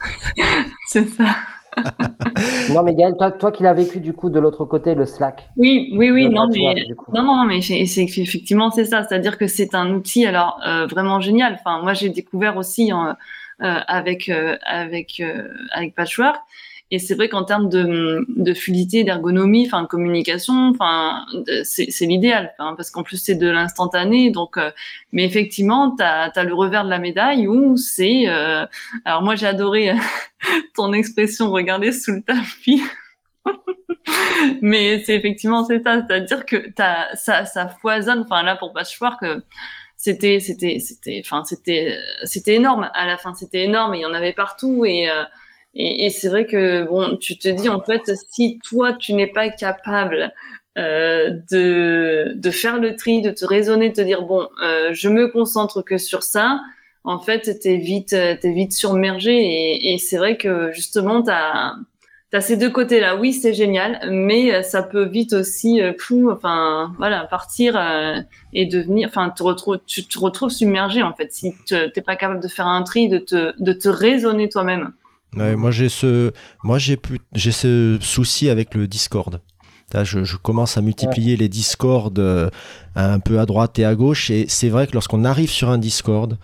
C'est 0.88 1.06
ça. 1.06 1.24
non, 2.74 2.82
mais 2.82 2.94
Gaël, 2.94 3.14
toi, 3.18 3.30
toi 3.30 3.52
qui 3.52 3.62
l'as 3.62 3.74
vécu 3.74 4.00
du 4.00 4.12
coup 4.12 4.30
de 4.30 4.38
l'autre 4.38 4.64
côté, 4.64 4.94
le 4.94 5.06
Slack. 5.06 5.48
Oui, 5.56 5.92
oui, 5.96 6.10
oui, 6.10 6.28
non, 6.28 6.48
mais, 6.48 6.74
non, 7.12 7.22
non, 7.22 7.44
mais 7.44 7.60
c'est 7.60 7.80
effectivement 7.80 8.70
c'est 8.70 8.84
ça, 8.84 9.02
c'est-à-dire 9.02 9.38
que 9.38 9.46
c'est 9.46 9.74
un 9.74 9.90
outil 9.92 10.26
alors 10.26 10.58
euh, 10.66 10.86
vraiment 10.86 11.20
génial. 11.20 11.58
Enfin, 11.58 11.82
moi 11.82 11.92
j'ai 11.92 12.08
découvert 12.08 12.56
aussi 12.56 12.92
euh, 12.92 13.12
avec 13.58 14.28
euh, 14.28 14.56
avec 14.64 15.22
avec 15.72 15.94
Patchwork 15.94 16.36
et 16.92 17.00
c'est 17.00 17.14
vrai 17.14 17.28
qu'en 17.28 17.42
termes 17.42 17.68
de, 17.68 18.24
de 18.28 18.54
fluidité, 18.54 19.02
d'ergonomie, 19.02 19.66
enfin, 19.66 19.82
de 19.82 19.88
communication, 19.88 20.70
enfin, 20.70 21.26
c'est 21.64 22.06
l'idéal, 22.06 22.54
hein, 22.60 22.74
parce 22.76 22.90
qu'en 22.90 23.02
plus 23.02 23.16
c'est 23.16 23.34
de 23.34 23.48
l'instantané. 23.48 24.30
Donc, 24.30 24.56
euh, 24.56 24.70
mais 25.10 25.24
effectivement, 25.24 25.96
tu 25.96 26.04
as, 26.04 26.44
le 26.44 26.54
revers 26.54 26.84
de 26.84 26.90
la 26.90 27.00
médaille 27.00 27.48
où 27.48 27.76
c'est. 27.76 28.28
Euh, 28.28 28.64
alors 29.04 29.22
moi, 29.22 29.34
j'ai 29.34 29.46
adoré 29.46 29.94
ton 30.76 30.92
expression 30.92 31.50
"regarder 31.50 31.90
sous 31.90 32.12
le 32.12 32.22
tapis". 32.22 32.82
mais 34.62 35.02
c'est 35.04 35.14
effectivement 35.16 35.64
c'est 35.64 35.82
ça, 35.82 36.02
c'est-à-dire 36.06 36.46
que 36.46 36.70
as, 36.78 37.16
ça, 37.16 37.44
ça 37.46 37.68
foisonne. 37.68 38.20
Enfin 38.20 38.44
là, 38.44 38.54
pour 38.54 38.72
Patchwork. 38.72 39.20
que 39.20 39.42
c'était 40.06 40.38
c'était 40.38 40.78
c'était 40.78 41.20
enfin 41.24 41.42
c'était 41.42 41.98
c'était 42.22 42.54
énorme 42.54 42.88
à 42.94 43.06
la 43.06 43.16
fin 43.16 43.34
c'était 43.34 43.64
énorme 43.64 43.96
il 43.96 44.02
y 44.02 44.06
en 44.06 44.14
avait 44.14 44.32
partout 44.32 44.84
et 44.84 45.10
euh, 45.10 45.24
et, 45.74 46.06
et 46.06 46.10
c'est 46.10 46.28
vrai 46.28 46.46
que 46.46 46.84
bon, 46.84 47.16
tu 47.18 47.36
te 47.36 47.48
dis 47.48 47.68
en 47.68 47.82
fait, 47.82 48.10
si 48.30 48.58
toi 48.64 48.94
tu 48.94 49.12
n'es 49.12 49.26
pas 49.26 49.50
capable 49.50 50.32
euh, 50.78 51.38
de, 51.50 52.32
de 52.34 52.50
faire 52.50 52.78
le 52.80 52.96
tri, 52.96 53.20
de 53.20 53.30
te 53.30 53.44
raisonner, 53.44 53.90
de 53.90 53.94
te 53.94 54.00
dire 54.00 54.22
bon, 54.22 54.48
euh, 54.62 54.94
je 54.94 55.10
me 55.10 55.28
concentre 55.28 55.82
que 55.82 55.98
sur 55.98 56.22
ça. 56.22 56.60
En 57.04 57.18
fait, 57.18 57.58
t'es 57.60 57.76
vite, 57.76 58.10
t'es 58.10 58.52
vite 58.52 58.72
submergé 58.72 59.36
et, 59.36 59.92
et 59.92 59.98
c'est 59.98 60.16
vrai 60.16 60.38
que 60.38 60.72
justement, 60.72 61.22
t'as 61.22 61.74
as 62.32 62.40
ces 62.40 62.56
deux 62.56 62.70
côtés-là. 62.70 63.16
Oui, 63.16 63.32
c'est 63.32 63.54
génial, 63.54 64.00
mais 64.10 64.62
ça 64.62 64.82
peut 64.82 65.06
vite 65.06 65.32
aussi, 65.32 65.80
euh, 65.80 65.92
enfin, 66.30 66.92
voilà, 66.98 67.24
partir 67.24 67.76
euh, 67.76 68.20
et 68.52 68.66
devenir, 68.66 69.08
enfin, 69.08 69.30
te 69.30 69.42
retrouves, 69.42 69.78
tu 69.86 70.04
te 70.04 70.18
retrouves 70.18 70.50
submergé 70.50 71.02
en 71.02 71.14
fait 71.14 71.32
si 71.32 71.54
t'es 71.68 72.02
pas 72.04 72.16
capable 72.16 72.40
de 72.40 72.48
faire 72.48 72.66
un 72.66 72.82
tri, 72.82 73.08
de 73.08 73.18
te, 73.18 73.52
de 73.62 73.72
te 73.72 73.88
raisonner 73.88 74.48
toi-même 74.48 74.92
moi 75.36 75.70
j'ai 75.70 75.88
ce, 75.88 76.32
moi 76.62 76.78
j'ai 76.78 76.98
j'ai 77.34 77.52
ce 77.52 77.98
souci 78.00 78.48
avec 78.48 78.74
le 78.74 78.86
Discord. 78.86 79.40
Là, 79.94 80.02
je, 80.02 80.36
commence 80.36 80.76
à 80.76 80.82
multiplier 80.82 81.36
les 81.36 81.48
Discords 81.48 82.12
euh, 82.18 82.50
un 82.96 83.20
peu 83.20 83.38
à 83.38 83.46
droite 83.46 83.78
et 83.78 83.84
à 83.84 83.94
gauche, 83.94 84.30
et 84.30 84.46
c'est 84.48 84.68
vrai 84.68 84.88
que 84.88 84.92
lorsqu'on 84.92 85.24
arrive 85.24 85.48
sur 85.48 85.70
un 85.70 85.78
Discord, 85.78 86.36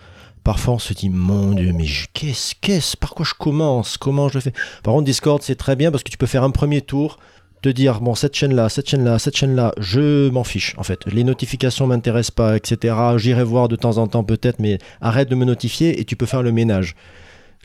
parfois 0.43 0.75
on 0.75 0.79
se 0.79 0.93
dit 0.93 1.09
mon 1.09 1.51
Dieu, 1.51 1.73
mais 1.73 1.85
qu'est-ce, 2.13 2.55
qu'est-ce, 2.59 2.97
par 2.97 3.13
quoi 3.13 3.25
je 3.25 3.33
commence, 3.33 3.97
comment 3.97 4.29
je 4.29 4.35
le 4.35 4.41
fais? 4.41 4.53
Par 4.83 4.93
contre, 4.93 5.05
Discord 5.05 5.41
c'est 5.41 5.55
très 5.55 5.75
bien 5.75 5.91
parce 5.91 6.03
que 6.03 6.09
tu 6.09 6.17
peux 6.17 6.25
faire 6.25 6.43
un 6.43 6.51
premier 6.51 6.81
tour, 6.81 7.17
te 7.61 7.69
dire 7.69 8.01
bon 8.01 8.15
cette 8.15 8.35
chaîne 8.35 8.53
là, 8.53 8.69
cette 8.69 8.89
chaîne 8.89 9.03
là, 9.03 9.19
cette 9.19 9.37
chaîne 9.37 9.55
là, 9.55 9.73
je 9.77 10.29
m'en 10.29 10.43
fiche 10.43 10.75
en 10.77 10.83
fait. 10.83 11.05
Les 11.05 11.23
notifications 11.23 11.87
m'intéressent 11.87 12.31
pas, 12.31 12.57
etc. 12.57 12.95
J'irai 13.17 13.43
voir 13.43 13.67
de 13.67 13.75
temps 13.75 13.97
en 13.97 14.07
temps 14.07 14.23
peut-être, 14.23 14.59
mais 14.59 14.79
arrête 15.01 15.29
de 15.29 15.35
me 15.35 15.45
notifier 15.45 15.99
et 15.99 16.05
tu 16.05 16.15
peux 16.15 16.25
faire 16.25 16.43
le 16.43 16.51
ménage. 16.51 16.95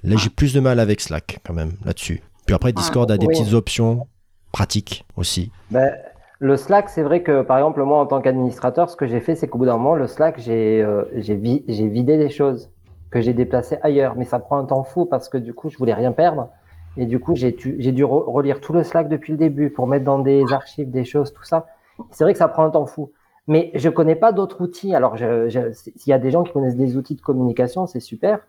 Là, 0.04 0.16
j'ai 0.16 0.30
plus 0.30 0.52
de 0.52 0.60
mal 0.60 0.78
avec 0.78 1.00
Slack 1.00 1.40
quand 1.44 1.54
même 1.54 1.72
là-dessus. 1.84 2.22
Puis 2.46 2.54
après, 2.54 2.72
Discord 2.72 3.10
a 3.10 3.18
des 3.18 3.26
petites 3.26 3.52
options 3.52 4.06
pratiques 4.52 5.04
aussi. 5.16 5.50
Ben, 5.70 5.90
Le 6.40 6.56
Slack, 6.56 6.88
c'est 6.88 7.02
vrai 7.02 7.22
que, 7.22 7.42
par 7.42 7.58
exemple, 7.58 7.82
moi, 7.82 7.98
en 7.98 8.06
tant 8.06 8.20
qu'administrateur, 8.20 8.88
ce 8.88 8.96
que 8.96 9.06
j'ai 9.06 9.20
fait, 9.20 9.34
c'est 9.34 9.48
qu'au 9.48 9.58
bout 9.58 9.66
d'un 9.66 9.76
moment, 9.76 9.96
le 9.96 10.06
Slack, 10.06 10.38
j'ai 10.38 10.80
euh, 10.82 11.04
j'ai 11.16 11.34
vidé 11.34 12.16
des 12.16 12.30
choses 12.30 12.70
que 13.10 13.20
j'ai 13.20 13.32
déplacées 13.32 13.78
ailleurs. 13.82 14.14
Mais 14.16 14.24
ça 14.24 14.38
prend 14.38 14.58
un 14.58 14.64
temps 14.64 14.84
fou 14.84 15.04
parce 15.04 15.28
que 15.28 15.36
du 15.36 15.52
coup, 15.52 15.68
je 15.68 15.76
voulais 15.78 15.94
rien 15.94 16.12
perdre. 16.12 16.48
Et 16.96 17.06
du 17.06 17.18
coup, 17.18 17.34
j'ai 17.34 17.52
dû 17.52 18.04
relire 18.04 18.60
tout 18.60 18.72
le 18.72 18.82
Slack 18.82 19.08
depuis 19.08 19.32
le 19.32 19.38
début 19.38 19.70
pour 19.70 19.86
mettre 19.86 20.04
dans 20.04 20.18
des 20.18 20.44
archives 20.52 20.90
des 20.90 21.04
choses, 21.04 21.32
tout 21.32 21.44
ça. 21.44 21.66
C'est 22.10 22.24
vrai 22.24 22.32
que 22.32 22.38
ça 22.38 22.48
prend 22.48 22.64
un 22.64 22.70
temps 22.70 22.86
fou. 22.86 23.12
Mais 23.46 23.70
je 23.74 23.88
connais 23.88 24.16
pas 24.16 24.32
d'autres 24.32 24.60
outils. 24.62 24.94
Alors, 24.94 25.16
s'il 25.16 26.08
y 26.08 26.12
a 26.12 26.18
des 26.18 26.30
gens 26.30 26.44
qui 26.44 26.52
connaissent 26.52 26.76
des 26.76 26.96
outils 26.96 27.14
de 27.14 27.20
communication, 27.20 27.86
c'est 27.86 28.00
super 28.00 28.40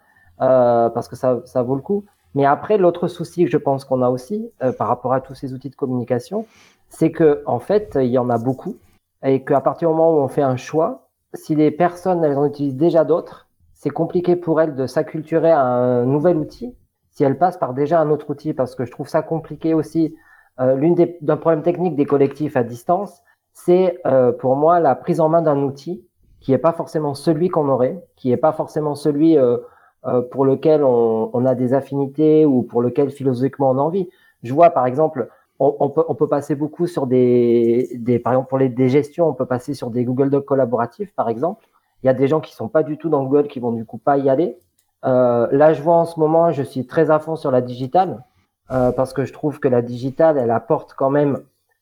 euh, 0.41 0.89
parce 0.89 1.07
que 1.07 1.15
ça, 1.15 1.41
ça 1.45 1.63
vaut 1.63 1.75
le 1.75 1.81
coup. 1.81 2.05
Mais 2.35 2.45
après, 2.45 2.77
l'autre 2.77 3.07
souci 3.07 3.45
que 3.45 3.51
je 3.51 3.57
pense 3.57 3.85
qu'on 3.85 4.01
a 4.01 4.09
aussi 4.09 4.51
euh, 4.61 4.71
par 4.71 4.87
rapport 4.87 5.13
à 5.13 5.21
tous 5.21 5.35
ces 5.35 5.53
outils 5.53 5.69
de 5.69 5.75
communication, 5.75 6.45
c'est 6.89 7.11
que 7.11 7.43
en 7.45 7.59
fait, 7.59 7.97
il 8.01 8.09
y 8.09 8.17
en 8.17 8.29
a 8.29 8.37
beaucoup 8.37 8.77
et 9.23 9.43
qu'à 9.43 9.61
partir 9.61 9.89
du 9.89 9.95
moment 9.95 10.11
où 10.11 10.21
on 10.21 10.27
fait 10.27 10.41
un 10.41 10.57
choix, 10.57 11.09
si 11.33 11.55
les 11.55 11.71
personnes 11.71 12.23
elles 12.23 12.37
en 12.37 12.45
utilisent 12.45 12.75
déjà 12.75 13.03
d'autres, 13.03 13.47
c'est 13.73 13.89
compliqué 13.89 14.35
pour 14.35 14.59
elles 14.61 14.75
de 14.75 14.87
s'acculturer 14.87 15.51
à 15.51 15.61
un 15.61 16.05
nouvel 16.05 16.37
outil 16.37 16.75
si 17.11 17.23
elles 17.23 17.37
passent 17.37 17.57
par 17.57 17.73
déjà 17.73 17.99
un 17.99 18.09
autre 18.11 18.29
outil 18.29 18.53
parce 18.53 18.75
que 18.75 18.85
je 18.85 18.91
trouve 18.91 19.09
ça 19.09 19.21
compliqué 19.21 19.73
aussi. 19.73 20.15
Euh, 20.61 20.75
L'une 20.75 20.95
d'un 21.21 21.37
problème 21.37 21.63
technique 21.63 21.95
des 21.95 22.05
collectifs 22.05 22.55
à 22.55 22.63
distance, 22.63 23.21
c'est 23.51 23.99
euh, 24.05 24.31
pour 24.31 24.55
moi 24.55 24.79
la 24.79 24.95
prise 24.95 25.19
en 25.19 25.27
main 25.27 25.41
d'un 25.41 25.61
outil 25.63 26.05
qui 26.39 26.51
n'est 26.51 26.57
pas 26.57 26.71
forcément 26.71 27.13
celui 27.13 27.49
qu'on 27.49 27.67
aurait, 27.67 28.01
qui 28.15 28.29
n'est 28.29 28.37
pas 28.37 28.53
forcément 28.53 28.95
celui 28.95 29.37
euh, 29.37 29.57
euh, 30.05 30.21
pour 30.21 30.45
lequel 30.45 30.83
on, 30.83 31.29
on, 31.33 31.45
a 31.45 31.55
des 31.55 31.73
affinités 31.73 32.45
ou 32.45 32.63
pour 32.63 32.81
lequel 32.81 33.09
philosophiquement 33.09 33.71
on 33.71 33.77
a 33.77 33.81
envie. 33.81 34.09
Je 34.43 34.53
vois 34.53 34.69
par 34.69 34.85
exemple, 34.85 35.27
on, 35.59 35.89
peut, 35.89 36.05
on 36.07 36.15
peut 36.15 36.27
passer 36.27 36.55
beaucoup 36.55 36.87
sur 36.87 37.05
des, 37.05 37.89
des, 37.95 38.17
par 38.17 38.33
exemple 38.33 38.49
pour 38.49 38.57
les 38.57 38.69
des 38.69 38.87
gestions, 38.87 39.27
on 39.27 39.33
peut 39.33 39.45
passer 39.45 39.73
sur 39.73 39.89
des 39.89 40.05
Google 40.05 40.29
Docs 40.29 40.45
collaboratifs 40.45 41.13
par 41.15 41.29
exemple. 41.29 41.67
Il 42.01 42.07
y 42.07 42.09
a 42.09 42.13
des 42.13 42.27
gens 42.27 42.39
qui 42.39 42.53
sont 42.55 42.69
pas 42.69 42.81
du 42.81 42.97
tout 42.97 43.09
dans 43.09 43.23
Google 43.23 43.49
qui 43.49 43.59
vont 43.59 43.73
du 43.73 43.85
coup 43.85 43.97
pas 43.97 44.17
y 44.17 44.29
aller. 44.29 44.57
Euh, 45.05 45.47
là, 45.51 45.73
je 45.73 45.81
vois 45.81 45.95
en 45.95 46.05
ce 46.05 46.19
moment, 46.19 46.51
je 46.51 46.63
suis 46.63 46.87
très 46.87 47.11
à 47.11 47.19
fond 47.19 47.35
sur 47.35 47.51
la 47.51 47.61
digitale 47.61 48.23
euh, 48.71 48.91
parce 48.91 49.13
que 49.13 49.25
je 49.25 49.33
trouve 49.33 49.59
que 49.59 49.67
la 49.67 49.81
digitale, 49.81 50.37
elle 50.37 50.51
apporte 50.51 50.93
quand 50.93 51.09
même 51.09 51.39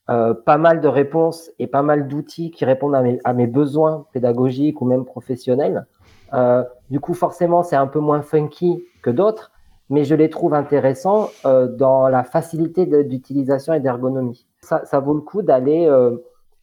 euh, 0.10 0.34
pas 0.34 0.58
mal 0.58 0.80
de 0.80 0.88
réponses 0.88 1.52
et 1.60 1.68
pas 1.68 1.82
mal 1.82 2.08
d'outils 2.08 2.50
qui 2.50 2.64
répondent 2.64 2.96
à 2.96 3.02
mes, 3.02 3.20
à 3.26 3.34
mes, 3.34 3.46
besoins 3.46 4.06
pédagogiques 4.14 4.82
ou 4.82 4.86
même 4.86 5.04
professionnels. 5.04 5.86
Euh, 6.34 6.64
du 6.90 7.02
coup, 7.02 7.14
forcément, 7.14 7.62
c'est 7.62 7.76
un 7.76 7.88
peu 7.88 8.00
moins 8.00 8.22
funky 8.22 8.86
que 9.02 9.10
d'autres, 9.10 9.52
mais 9.90 10.04
je 10.04 10.16
les 10.16 10.30
trouve 10.30 10.54
intéressants 10.54 11.30
euh, 11.46 11.68
dans 11.68 12.08
la 12.10 12.24
facilité 12.24 12.86
d'utilisation 13.04 13.74
et 13.74 13.80
d'ergonomie. 13.80 14.46
Ça, 14.62 15.00
vaut 15.00 15.14
le 15.14 15.22
coup 15.22 15.42
d'aller 15.42 15.88
euh, 15.88 16.18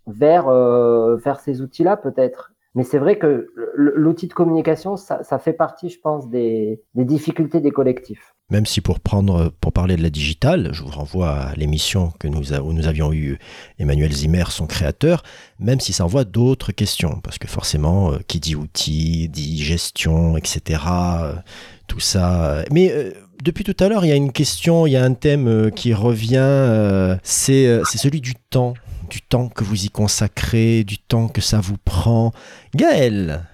vers, 0.06 0.48
euh, 0.48 1.16
vers 1.16 1.40
ces 1.40 1.62
outils-là 1.62 1.96
peut-être. 1.96 2.53
Mais 2.74 2.82
c'est 2.82 2.98
vrai 2.98 3.18
que 3.18 3.52
l'outil 3.76 4.26
de 4.26 4.32
communication, 4.32 4.96
ça, 4.96 5.38
fait 5.38 5.52
partie, 5.52 5.88
je 5.90 6.00
pense, 6.00 6.28
des, 6.28 6.80
difficultés 6.96 7.60
des 7.60 7.70
collectifs. 7.70 8.34
Même 8.50 8.66
si 8.66 8.80
pour 8.80 8.98
prendre, 8.98 9.52
pour 9.60 9.72
parler 9.72 9.96
de 9.96 10.02
la 10.02 10.10
digitale, 10.10 10.70
je 10.72 10.82
vous 10.82 10.90
renvoie 10.90 11.30
à 11.30 11.54
l'émission 11.54 12.12
où 12.24 12.72
nous 12.72 12.86
avions 12.86 13.12
eu 13.12 13.38
Emmanuel 13.78 14.12
Zimmer, 14.12 14.44
son 14.48 14.66
créateur, 14.66 15.22
même 15.60 15.78
si 15.78 15.92
ça 15.92 16.04
envoie 16.04 16.24
d'autres 16.24 16.72
questions, 16.72 17.20
parce 17.22 17.38
que 17.38 17.46
forcément, 17.46 18.12
euh, 18.12 18.18
qui 18.26 18.40
dit 18.40 18.56
outils, 18.56 19.28
dit 19.28 19.62
gestion, 19.62 20.36
etc., 20.36 20.80
euh, 21.22 21.34
tout 21.86 22.00
ça. 22.00 22.64
Mais 22.72 22.90
euh, 22.90 23.12
depuis 23.42 23.62
tout 23.62 23.76
à 23.78 23.88
l'heure, 23.88 24.04
il 24.04 24.08
y 24.08 24.12
a 24.12 24.16
une 24.16 24.32
question, 24.32 24.86
il 24.86 24.90
y 24.90 24.96
a 24.96 25.04
un 25.04 25.14
thème 25.14 25.70
qui 25.70 25.94
revient, 25.94 27.16
c'est 27.22 27.82
celui 27.84 28.20
du 28.20 28.34
temps, 28.50 28.74
du 29.08 29.22
temps 29.22 29.48
que 29.48 29.64
vous 29.64 29.84
y 29.84 29.90
consacrez, 29.90 30.84
du 30.84 30.98
temps 30.98 31.28
que 31.28 31.40
ça 31.40 31.60
vous 31.60 31.76
prend. 31.84 32.32
Gaël, 32.74 33.44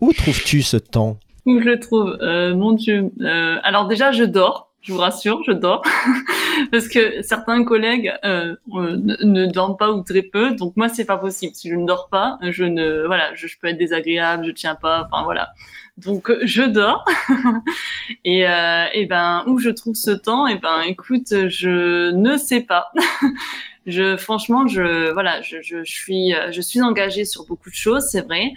où 0.00 0.12
trouves-tu 0.12 0.62
ce 0.62 0.76
temps? 0.76 1.18
Où 1.46 1.60
je 1.60 1.64
le 1.64 1.80
trouve? 1.80 2.16
Euh, 2.20 2.54
Mon 2.54 2.72
Dieu. 2.72 3.10
Euh, 3.20 3.56
alors 3.62 3.88
déjà, 3.88 4.12
je 4.12 4.24
dors. 4.24 4.66
Je 4.80 4.92
vous 4.92 5.00
rassure, 5.00 5.42
je 5.44 5.50
dors 5.50 5.82
parce 6.70 6.86
que 6.88 7.20
certains 7.22 7.64
collègues 7.64 8.14
euh, 8.24 8.54
ne, 8.68 9.46
dorment 9.46 9.76
pas 9.76 9.90
ou 9.90 10.02
très 10.02 10.22
peu. 10.22 10.52
Donc 10.52 10.76
moi, 10.76 10.88
c'est 10.88 11.04
pas 11.04 11.18
possible. 11.18 11.54
Si 11.54 11.68
je 11.68 11.74
ne 11.74 11.84
dors 11.84 12.08
pas, 12.08 12.38
je 12.42 12.62
ne 12.62 13.04
voilà, 13.04 13.34
je, 13.34 13.48
peux 13.60 13.66
être 13.66 13.76
désagréable, 13.76 14.44
je 14.46 14.52
tiens 14.52 14.76
pas. 14.76 15.08
Enfin 15.10 15.24
voilà. 15.24 15.50
Donc 15.96 16.32
je 16.44 16.62
dors 16.62 17.04
et, 18.24 18.42
et 18.42 19.06
ben 19.06 19.42
où 19.48 19.58
je 19.58 19.70
trouve 19.70 19.96
ce 19.96 20.12
temps? 20.12 20.46
Et 20.46 20.58
ben 20.58 20.80
écoute, 20.86 21.48
je 21.48 22.12
ne 22.12 22.36
sais 22.36 22.60
pas. 22.60 22.92
je 23.88 24.16
franchement, 24.16 24.66
je 24.68 25.12
voilà, 25.12 25.40
je, 25.42 25.56
je, 25.62 25.82
je 25.84 25.92
suis 25.92 26.32
je 26.50 26.60
suis 26.60 26.80
engagée 26.82 27.24
sur 27.24 27.44
beaucoup 27.46 27.70
de 27.70 27.74
choses, 27.74 28.06
c'est 28.10 28.22
vrai. 28.22 28.52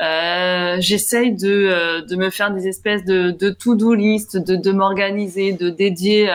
Euh, 0.00 0.76
J'essaye 0.80 1.32
de, 1.32 1.48
euh, 1.48 2.02
de 2.02 2.16
me 2.16 2.30
faire 2.30 2.50
des 2.52 2.66
espèces 2.66 3.04
de, 3.04 3.30
de 3.30 3.50
to-do 3.50 3.94
list, 3.94 4.36
de, 4.36 4.56
de 4.56 4.72
m'organiser, 4.72 5.52
de 5.52 5.70
dédier. 5.70 6.30
Euh, 6.30 6.34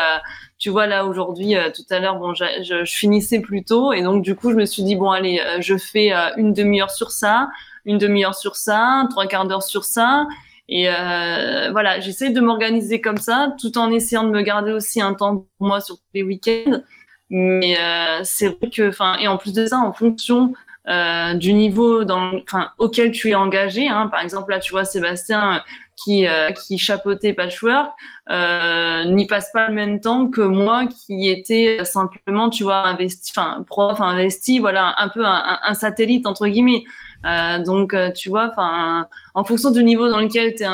tu 0.57 0.69
vois 0.69 0.87
là 0.87 1.05
aujourd'hui, 1.05 1.55
euh, 1.55 1.69
tout 1.73 1.83
à 1.89 1.99
l'heure, 1.99 2.15
bon, 2.17 2.33
je, 2.33 2.45
je, 2.63 2.85
finissais 2.85 3.39
plus 3.39 3.63
tôt 3.63 3.93
et 3.93 4.01
donc 4.01 4.23
du 4.23 4.35
coup 4.35 4.51
je 4.51 4.55
me 4.55 4.65
suis 4.65 4.83
dit 4.83 4.95
bon 4.95 5.09
allez, 5.09 5.41
je 5.59 5.77
fais 5.77 6.11
une 6.37 6.53
demi-heure 6.53 6.91
sur 6.91 7.11
ça, 7.11 7.49
une 7.85 7.97
demi-heure 7.97 8.35
sur 8.35 8.55
ça, 8.55 9.05
trois 9.09 9.25
quarts 9.25 9.47
d'heure 9.47 9.63
sur 9.63 9.83
ça. 9.83 10.25
Et 10.71 10.87
euh, 10.87 11.71
voilà, 11.71 11.99
j'essaie 11.99 12.29
de 12.29 12.39
m'organiser 12.41 13.01
comme 13.01 13.17
ça, 13.17 13.55
tout 13.59 13.77
en 13.79 13.91
essayant 13.91 14.23
de 14.23 14.29
me 14.29 14.41
garder 14.41 14.71
aussi 14.71 15.01
un 15.01 15.15
temps 15.15 15.47
pour 15.57 15.67
moi 15.67 15.81
sur 15.81 15.97
les 16.13 16.21
week-ends. 16.21 16.81
Mais 17.29 17.77
euh, 17.79 18.21
c'est 18.23 18.47
vrai 18.47 18.69
que, 18.69 18.89
enfin, 18.89 19.17
et 19.19 19.27
en 19.27 19.37
plus 19.37 19.53
de 19.53 19.65
ça, 19.67 19.77
en 19.77 19.93
fonction 19.93 20.53
euh, 20.87 21.33
du 21.35 21.53
niveau 21.53 22.03
dans, 22.03 22.31
enfin, 22.41 22.69
auquel 22.79 23.11
tu 23.11 23.29
es 23.29 23.35
engagé. 23.35 23.87
Hein. 23.87 24.07
Par 24.07 24.21
exemple, 24.21 24.51
là, 24.51 24.59
tu 24.59 24.71
vois 24.71 24.85
Sébastien 24.85 25.55
euh, 25.55 25.59
qui, 25.95 26.25
euh, 26.25 26.51
qui 26.51 26.77
chapeautait 26.79 27.33
Patchwork 27.33 27.91
euh, 28.31 29.03
n'y 29.05 29.27
passe 29.27 29.51
pas 29.51 29.67
le 29.67 29.75
même 29.75 29.99
temps 29.99 30.27
que 30.27 30.41
moi 30.41 30.87
qui 30.87 31.29
était 31.29 31.83
simplement, 31.83 32.49
tu 32.49 32.63
vois, 32.63 32.87
investi, 32.87 33.31
enfin, 33.35 33.63
prof 33.67 34.01
investi, 34.01 34.59
voilà, 34.59 34.95
un 34.97 35.09
peu 35.09 35.25
un, 35.25 35.59
un 35.63 35.73
satellite 35.73 36.25
entre 36.25 36.47
guillemets. 36.47 36.83
Euh, 37.25 37.59
donc, 37.59 37.93
tu 38.15 38.29
vois, 38.29 38.49
enfin, 38.49 39.07
en 39.35 39.43
fonction 39.43 39.71
du 39.71 39.83
niveau 39.83 40.09
dans 40.09 40.19
lequel 40.21 40.55
tu 40.55 40.63
es, 40.63 40.67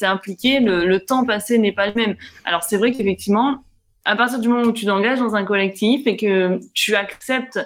es 0.00 0.06
impliqué, 0.06 0.58
le, 0.58 0.86
le 0.86 1.00
temps 1.00 1.24
passé 1.24 1.58
n'est 1.58 1.72
pas 1.72 1.88
le 1.88 1.94
même. 1.94 2.16
Alors, 2.46 2.62
c'est 2.62 2.78
vrai 2.78 2.90
qu'effectivement, 2.92 3.62
à 4.04 4.16
partir 4.16 4.38
du 4.38 4.48
moment 4.48 4.64
où 4.64 4.72
tu 4.72 4.86
t'engages 4.86 5.18
dans 5.18 5.34
un 5.34 5.44
collectif 5.44 6.06
et 6.06 6.16
que 6.16 6.58
tu 6.74 6.94
acceptes 6.94 7.58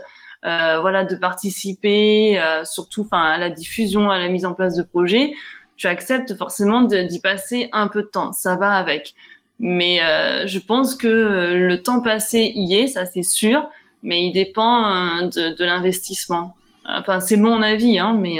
euh, 0.44 0.78
voilà, 0.80 1.04
de 1.04 1.16
participer, 1.16 2.40
euh, 2.40 2.64
surtout 2.64 3.02
enfin 3.02 3.22
à 3.22 3.38
la 3.38 3.50
diffusion, 3.50 4.08
à 4.10 4.18
la 4.18 4.28
mise 4.28 4.46
en 4.46 4.54
place 4.54 4.76
de 4.76 4.82
projets, 4.82 5.32
tu 5.76 5.88
acceptes 5.88 6.36
forcément 6.36 6.82
d'y 6.82 7.20
passer 7.20 7.68
un 7.72 7.88
peu 7.88 8.02
de 8.02 8.08
temps. 8.08 8.32
Ça 8.32 8.56
va 8.56 8.74
avec. 8.74 9.14
Mais 9.58 10.00
euh, 10.00 10.46
je 10.46 10.60
pense 10.60 10.94
que 10.94 11.08
le 11.08 11.82
temps 11.82 12.00
passé 12.00 12.52
y 12.54 12.74
est, 12.76 12.86
ça 12.86 13.04
c'est 13.04 13.24
sûr, 13.24 13.68
mais 14.04 14.26
il 14.26 14.32
dépend 14.32 15.22
de, 15.22 15.56
de 15.56 15.64
l'investissement. 15.64 16.54
Enfin, 16.84 17.18
c'est 17.18 17.36
mon 17.36 17.60
avis, 17.60 17.98
hein, 17.98 18.16
mais 18.18 18.38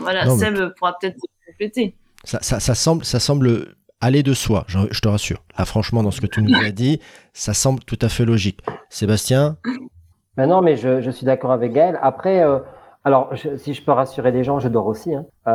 voilà, 0.00 0.28
Seb 0.28 0.74
pourra 0.76 0.96
peut-être 1.00 1.16
compléter. 1.46 1.94
Ça, 2.24 2.38
ça, 2.42 2.60
ça, 2.60 2.74
semble, 2.74 3.04
ça 3.06 3.18
semble 3.18 3.74
aller 4.00 4.22
de 4.22 4.34
soi, 4.34 4.64
je, 4.66 4.78
je, 4.90 5.00
te 5.00 5.08
rassure. 5.08 5.42
Là, 5.58 5.64
franchement, 5.64 6.02
dans 6.02 6.10
ce 6.10 6.20
que 6.20 6.26
tu 6.26 6.42
nous 6.42 6.54
as 6.54 6.70
dit, 6.70 7.00
ça 7.32 7.54
semble 7.54 7.80
tout 7.80 7.98
à 8.00 8.08
fait 8.08 8.24
logique. 8.24 8.60
Sébastien 8.88 9.56
mais 10.36 10.46
non, 10.46 10.62
mais 10.62 10.76
je, 10.76 11.02
je 11.02 11.10
suis 11.10 11.26
d'accord 11.26 11.50
avec 11.50 11.72
Gaël. 11.72 11.98
Après, 12.00 12.42
euh, 12.42 12.60
alors, 13.04 13.32
si 13.56 13.74
je 13.74 13.82
peux 13.82 13.92
rassurer 13.92 14.30
les 14.30 14.44
gens, 14.44 14.58
je 14.58 14.68
dors 14.68 14.86
aussi. 14.86 15.14
Hein. 15.14 15.24
Euh, 15.48 15.54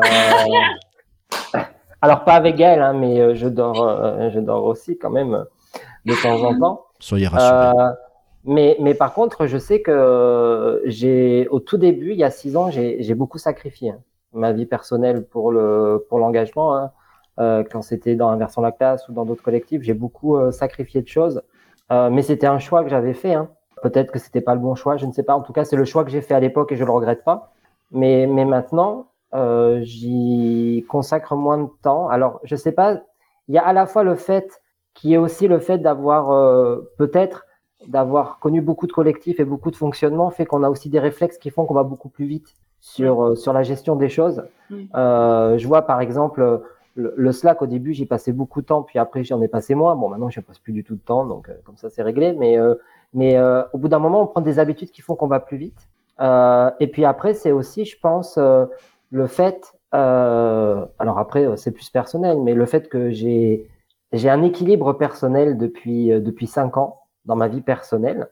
alors, 2.01 2.23
pas 2.23 2.33
avec 2.33 2.55
Gaël, 2.55 2.81
hein, 2.81 2.93
mais 2.93 3.19
euh, 3.19 3.35
je 3.35 3.47
dors, 3.47 3.81
euh, 3.81 4.29
je 4.31 4.39
dors 4.39 4.63
aussi 4.65 4.97
quand 4.97 5.11
même 5.11 5.45
de 6.05 6.13
temps 6.21 6.41
en 6.43 6.59
temps. 6.59 6.85
Soyez 6.99 7.27
rassurés. 7.27 7.93
mais, 8.45 8.77
mais 8.79 8.93
par 8.93 9.13
contre, 9.13 9.47
je 9.47 9.57
sais 9.57 9.81
que 9.81 10.81
j'ai, 10.85 11.47
au 11.49 11.59
tout 11.59 11.77
début, 11.77 12.11
il 12.11 12.17
y 12.17 12.23
a 12.23 12.31
six 12.31 12.57
ans, 12.57 12.69
j'ai 12.71 13.13
beaucoup 13.13 13.37
sacrifié 13.37 13.91
hein, 13.91 13.99
ma 14.33 14.51
vie 14.51 14.65
personnelle 14.65 15.25
pour 15.25 15.51
le 15.51 16.05
pour 16.09 16.19
l'engagement. 16.19 16.75
Hein. 16.75 16.91
Quand 17.37 17.81
c'était 17.81 18.15
dans 18.15 18.29
Inversion 18.29 18.61
la 18.61 18.71
classe 18.71 19.07
ou 19.09 19.13
dans 19.13 19.25
d'autres 19.25 19.43
collectifs, 19.43 19.81
j'ai 19.81 19.93
beaucoup 19.93 20.37
sacrifié 20.51 21.01
de 21.01 21.07
choses. 21.07 21.41
mais 21.89 22.21
c'était 22.21 22.47
un 22.47 22.59
choix 22.59 22.83
que 22.83 22.89
j'avais 22.89 23.13
fait. 23.13 23.33
Hein. 23.33 23.49
Peut-être 23.81 24.11
que 24.11 24.19
c'était 24.19 24.41
pas 24.41 24.55
le 24.55 24.61
bon 24.61 24.75
choix, 24.75 24.97
je 24.97 25.05
ne 25.05 25.11
sais 25.11 25.23
pas. 25.23 25.35
En 25.35 25.41
tout 25.41 25.53
cas, 25.53 25.63
c'est 25.65 25.75
le 25.75 25.85
choix 25.85 26.03
que 26.03 26.11
j'ai 26.11 26.21
fait 26.21 26.33
à 26.33 26.39
l'époque 26.39 26.71
et 26.71 26.75
je 26.75 26.83
le 26.83 26.91
regrette 26.91 27.23
pas. 27.23 27.51
Mais, 27.91 28.25
mais 28.25 28.45
maintenant, 28.45 29.07
euh, 29.33 29.81
j'y 29.83 30.85
consacre 30.87 31.35
moins 31.35 31.57
de 31.57 31.69
temps. 31.81 32.07
Alors, 32.09 32.39
je 32.43 32.55
sais 32.55 32.71
pas. 32.71 33.01
Il 33.47 33.55
y 33.55 33.57
a 33.57 33.65
à 33.65 33.73
la 33.73 33.85
fois 33.85 34.03
le 34.03 34.15
fait 34.15 34.61
qui 34.93 35.13
est 35.13 35.17
aussi 35.17 35.47
le 35.47 35.59
fait 35.59 35.77
d'avoir 35.77 36.31
euh, 36.31 36.91
peut-être 36.97 37.45
d'avoir 37.87 38.39
connu 38.39 38.61
beaucoup 38.61 38.87
de 38.87 38.93
collectifs 38.93 39.39
et 39.39 39.45
beaucoup 39.45 39.69
de 39.69 39.75
fonctionnements 39.75 40.31
fait 40.31 40.45
qu'on 40.47 40.63
a 40.63 40.69
aussi 40.69 40.89
des 40.89 40.99
réflexes 40.99 41.37
qui 41.37 41.51
font 41.51 41.65
qu'on 41.65 41.75
va 41.75 41.83
beaucoup 41.83 42.09
plus 42.09 42.25
vite 42.25 42.55
sur 42.79 43.23
euh, 43.23 43.35
sur 43.35 43.53
la 43.53 43.61
gestion 43.61 43.95
des 43.95 44.09
choses. 44.09 44.43
Euh, 44.95 45.57
je 45.57 45.67
vois 45.67 45.83
par 45.83 46.01
exemple 46.01 46.63
le, 46.95 47.31
Slack 47.31 47.61
au 47.61 47.67
début 47.67 47.93
j'y 47.93 48.05
passais 48.05 48.31
beaucoup 48.31 48.61
de 48.61 48.67
temps 48.67 48.81
puis 48.81 48.99
après 48.99 49.23
j'en 49.23 49.41
ai 49.41 49.47
passé 49.47 49.75
moins. 49.75 49.95
Bon 49.95 50.09
maintenant 50.09 50.29
je 50.29 50.39
passe 50.39 50.59
plus 50.59 50.73
du 50.73 50.83
tout 50.83 50.95
de 50.95 51.01
temps 51.01 51.25
donc 51.25 51.49
euh, 51.49 51.53
comme 51.65 51.77
ça 51.77 51.89
c'est 51.89 52.01
réglé. 52.01 52.33
Mais 52.33 52.57
euh, 52.57 52.75
mais 53.13 53.37
euh, 53.37 53.63
au 53.73 53.77
bout 53.77 53.87
d'un 53.87 53.99
moment, 53.99 54.23
on 54.23 54.27
prend 54.27 54.41
des 54.41 54.59
habitudes 54.59 54.91
qui 54.91 55.01
font 55.01 55.15
qu'on 55.15 55.27
va 55.27 55.39
plus 55.39 55.57
vite. 55.57 55.89
et 56.19 56.87
puis 56.87 57.05
après, 57.05 57.33
c'est 57.33 57.51
aussi, 57.51 57.85
je 57.85 57.97
pense, 57.99 58.37
le 58.37 59.27
fait, 59.27 59.73
alors 59.91 61.19
après, 61.19 61.55
c'est 61.55 61.71
plus 61.71 61.89
personnel, 61.89 62.41
mais 62.41 62.53
le 62.53 62.65
fait 62.65 62.89
que 62.89 63.11
j'ai 63.11 63.69
j'ai 64.11 64.29
un 64.29 64.43
équilibre 64.43 64.93
personnel 64.93 65.57
depuis 65.57 66.07
depuis 66.07 66.47
cinq 66.47 66.77
ans 66.77 67.01
dans 67.25 67.35
ma 67.35 67.47
vie 67.47 67.61
personnelle 67.61 68.29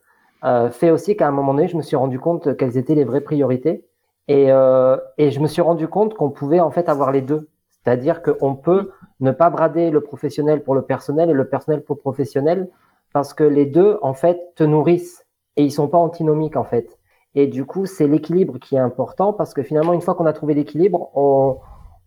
fait 0.72 0.92
aussi 0.92 1.16
qu'à 1.16 1.30
un 1.30 1.32
moment 1.32 1.54
donné, 1.54 1.70
je 1.70 1.78
me 1.78 1.82
suis 1.82 1.96
rendu 1.96 2.20
compte 2.20 2.58
quelles 2.58 2.78
étaient 2.78 2.96
les 2.96 3.06
vraies 3.06 3.22
priorités 3.22 3.86
et, 4.28 4.48
et 4.48 5.32
je 5.32 5.40
me 5.40 5.48
suis 5.48 5.62
rendu 5.62 5.88
compte 5.88 6.14
qu'on 6.16 6.30
pouvait 6.30 6.60
en 6.60 6.72
fait 6.72 6.90
avoir 6.90 7.12
les 7.14 7.22
deux. 7.22 7.48
C'est-à-dire 7.84 8.22
qu'on 8.22 8.56
peut 8.56 8.92
ne 9.20 9.32
pas 9.32 9.50
brader 9.50 9.92
le 9.92 10.02
professionnel 10.02 10.64
pour 10.64 10.76
le 10.76 10.84
personnel 10.84 11.30
et 11.30 11.34
le 11.34 11.48
personnel 11.48 11.84
pour 11.84 11.96
le 11.96 12.02
professionnel 12.02 12.70
parce 13.14 13.34
que 13.34 13.44
les 13.44 13.66
deux, 13.66 14.00
en 14.02 14.14
fait, 14.14 14.40
te 14.56 14.64
nourrissent 14.64 15.26
et 15.56 15.64
ils 15.64 15.72
sont 15.72 15.88
pas 15.88 15.98
antinomiques, 15.98 16.56
en 16.56 16.64
fait. 16.64 16.98
Et 17.36 17.48
du 17.48 17.66
coup, 17.66 17.86
c'est 17.86 18.08
l'équilibre 18.08 18.58
qui 18.60 18.76
est 18.76 18.80
important 18.80 19.34
parce 19.34 19.54
que 19.54 19.64
finalement, 19.64 19.94
une 19.94 20.02
fois 20.02 20.16
qu'on 20.16 20.26
a 20.26 20.34
trouvé 20.34 20.54
l'équilibre, 20.54 21.10
on, 21.16 21.58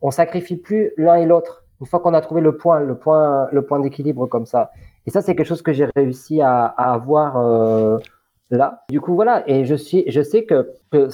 on 0.03 0.11
sacrifie 0.11 0.57
plus 0.57 0.93
l'un 0.97 1.17
et 1.17 1.27
l'autre. 1.27 1.65
Une 1.81 1.87
fois 1.87 2.01
qu'on 2.01 2.15
a 2.15 2.21
trouvé 2.21 2.41
le 2.41 2.57
point, 2.57 2.81
le 2.81 2.97
point, 2.97 3.49
le 3.53 3.63
point 3.63 3.81
d'équilibre 3.81 4.27
comme 4.27 4.47
ça. 4.47 4.71
Et 5.07 5.11
ça, 5.11 5.21
c'est 5.21 5.37
quelque 5.37 5.47
chose 5.47 5.63
que 5.63 5.73
j'ai 5.73 5.89
réussi 5.95 6.41
à, 6.41 6.65
à 6.65 6.95
avoir 6.95 7.37
euh, 7.37 7.99
là. 8.51 8.85
Du 8.89 9.01
coup, 9.01 9.15
voilà. 9.15 9.49
Et 9.49 9.65
je 9.65 9.75
suis, 9.75 10.05
je 10.11 10.23
sais 10.23 10.45
que, 10.45 10.73
que 10.91 11.09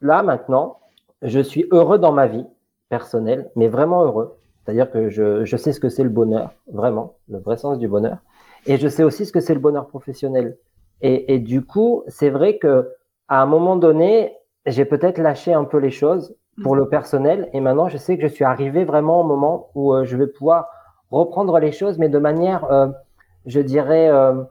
là 0.00 0.22
maintenant, 0.22 0.78
je 1.22 1.40
suis 1.40 1.66
heureux 1.70 1.98
dans 1.98 2.12
ma 2.12 2.26
vie 2.26 2.46
personnel, 2.90 3.50
mais 3.56 3.68
vraiment 3.68 4.04
heureux. 4.04 4.36
C'est-à-dire 4.62 4.90
que 4.90 5.08
je, 5.08 5.46
je 5.46 5.56
sais 5.56 5.72
ce 5.72 5.80
que 5.80 5.88
c'est 5.88 6.04
le 6.04 6.10
bonheur, 6.10 6.50
vraiment, 6.70 7.14
le 7.28 7.38
vrai 7.38 7.56
sens 7.56 7.78
du 7.78 7.88
bonheur. 7.88 8.18
Et 8.66 8.76
je 8.76 8.88
sais 8.88 9.02
aussi 9.02 9.24
ce 9.24 9.32
que 9.32 9.40
c'est 9.40 9.54
le 9.54 9.60
bonheur 9.60 9.86
professionnel. 9.86 10.58
Et, 11.00 11.34
et 11.34 11.38
du 11.38 11.64
coup, 11.64 12.02
c'est 12.08 12.28
vrai 12.28 12.58
que 12.58 12.90
à 13.28 13.40
un 13.40 13.46
moment 13.46 13.76
donné, 13.76 14.36
j'ai 14.66 14.84
peut-être 14.84 15.18
lâché 15.18 15.54
un 15.54 15.64
peu 15.64 15.78
les 15.78 15.90
choses 15.90 16.36
pour 16.62 16.76
le 16.76 16.88
personnel. 16.88 17.48
Et 17.52 17.60
maintenant, 17.60 17.88
je 17.88 17.96
sais 17.96 18.16
que 18.18 18.22
je 18.22 18.32
suis 18.32 18.44
arrivé 18.44 18.84
vraiment 18.84 19.20
au 19.20 19.24
moment 19.24 19.70
où 19.74 19.94
euh, 19.94 20.04
je 20.04 20.16
vais 20.16 20.26
pouvoir 20.26 20.68
reprendre 21.10 21.58
les 21.58 21.72
choses, 21.72 21.98
mais 21.98 22.08
de 22.08 22.18
manière, 22.18 22.64
euh, 22.70 22.88
je 23.46 23.60
dirais, 23.60 24.10
euh, 24.10 24.42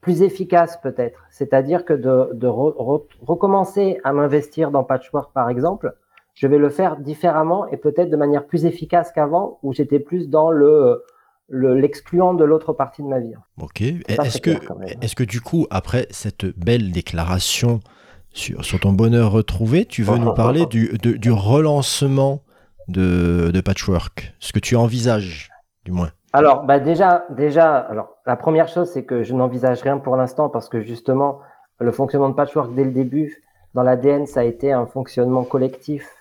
plus 0.00 0.22
efficace 0.22 0.78
peut-être. 0.82 1.18
C'est-à-dire 1.30 1.84
que 1.84 1.92
de, 1.92 2.30
de 2.32 2.46
recommencer 2.46 4.00
à 4.04 4.12
m'investir 4.12 4.70
dans 4.70 4.84
Patchwork, 4.84 5.32
par 5.32 5.50
exemple, 5.50 5.94
je 6.38 6.46
vais 6.46 6.58
le 6.58 6.70
faire 6.70 6.96
différemment 6.98 7.66
et 7.66 7.76
peut-être 7.76 8.10
de 8.10 8.16
manière 8.16 8.46
plus 8.46 8.64
efficace 8.64 9.10
qu'avant, 9.12 9.58
où 9.64 9.72
j'étais 9.72 9.98
plus 9.98 10.28
dans 10.28 10.50
le 10.50 11.02
l'excluant 11.50 12.34
de 12.34 12.44
l'autre 12.44 12.74
partie 12.74 13.02
de 13.02 13.08
ma 13.08 13.20
vie. 13.20 13.32
Ok. 13.58 13.80
Est-ce 13.80 14.38
que, 14.38 14.50
est 14.50 15.14
que 15.14 15.24
du 15.24 15.40
coup, 15.40 15.66
après 15.70 16.06
cette 16.10 16.44
belle 16.44 16.92
déclaration 16.92 17.80
sur, 18.28 18.62
sur 18.66 18.78
ton 18.78 18.92
bonheur 18.92 19.32
retrouvé, 19.32 19.86
tu 19.86 20.02
veux 20.02 20.18
nous 20.18 20.34
parler 20.34 20.66
du, 20.66 20.98
du 20.98 21.32
relancement 21.32 22.42
de, 22.88 23.50
de, 23.50 23.60
Patchwork? 23.62 24.34
Ce 24.40 24.52
que 24.52 24.58
tu 24.58 24.76
envisages, 24.76 25.50
du 25.86 25.90
moins 25.90 26.10
Alors, 26.34 26.64
bah 26.64 26.80
déjà, 26.80 27.24
déjà 27.30 27.78
alors, 27.78 28.10
la 28.26 28.36
première 28.36 28.68
chose, 28.68 28.90
c'est 28.90 29.04
que 29.04 29.22
je 29.22 29.34
n'envisage 29.34 29.80
rien 29.80 29.96
pour 29.96 30.16
l'instant 30.16 30.50
parce 30.50 30.68
que 30.68 30.82
justement, 30.82 31.40
le 31.80 31.92
fonctionnement 31.92 32.28
de 32.28 32.34
Patchwork 32.34 32.74
dès 32.74 32.84
le 32.84 32.92
début, 32.92 33.42
dans 33.72 33.82
l'ADN, 33.82 34.26
ça 34.26 34.40
a 34.40 34.44
été 34.44 34.70
un 34.70 34.84
fonctionnement 34.84 35.44
collectif 35.44 36.17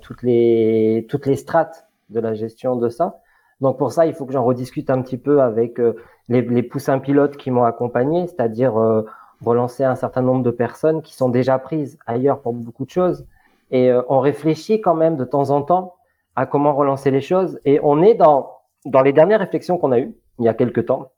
toutes 0.00 0.22
les, 0.22 1.06
toutes 1.08 1.26
les 1.26 1.36
strates 1.36 1.86
de 2.10 2.20
la 2.20 2.34
gestion 2.34 2.76
de 2.76 2.88
ça. 2.88 3.20
Donc 3.60 3.78
pour 3.78 3.92
ça, 3.92 4.06
il 4.06 4.14
faut 4.14 4.26
que 4.26 4.32
j'en 4.32 4.44
rediscute 4.44 4.90
un 4.90 5.00
petit 5.02 5.16
peu 5.16 5.40
avec 5.40 5.80
euh, 5.80 5.94
les, 6.28 6.42
les, 6.42 6.62
poussins 6.62 6.98
pilotes 6.98 7.36
qui 7.36 7.50
m'ont 7.50 7.64
accompagné, 7.64 8.26
c'est-à-dire 8.26 8.78
euh, 8.78 9.06
relancer 9.42 9.84
un 9.84 9.94
certain 9.94 10.22
nombre 10.22 10.42
de 10.42 10.50
personnes 10.50 11.02
qui 11.02 11.14
sont 11.14 11.30
déjà 11.30 11.58
prises 11.58 11.98
ailleurs 12.06 12.40
pour 12.40 12.52
beaucoup 12.52 12.84
de 12.84 12.90
choses. 12.90 13.26
Et 13.70 13.90
euh, 13.90 14.02
on 14.08 14.20
réfléchit 14.20 14.80
quand 14.80 14.94
même 14.94 15.16
de 15.16 15.24
temps 15.24 15.50
en 15.50 15.62
temps 15.62 15.94
à 16.36 16.44
comment 16.44 16.74
relancer 16.74 17.10
les 17.10 17.22
choses. 17.22 17.58
Et 17.64 17.80
on 17.82 18.02
est 18.02 18.14
dans, 18.14 18.52
dans 18.84 19.02
les 19.02 19.12
dernières 19.12 19.40
réflexions 19.40 19.78
qu'on 19.78 19.92
a 19.92 19.98
eues 20.00 20.14
il 20.38 20.44
y 20.44 20.48
a 20.48 20.54
quelques 20.54 20.84
temps 20.84 21.10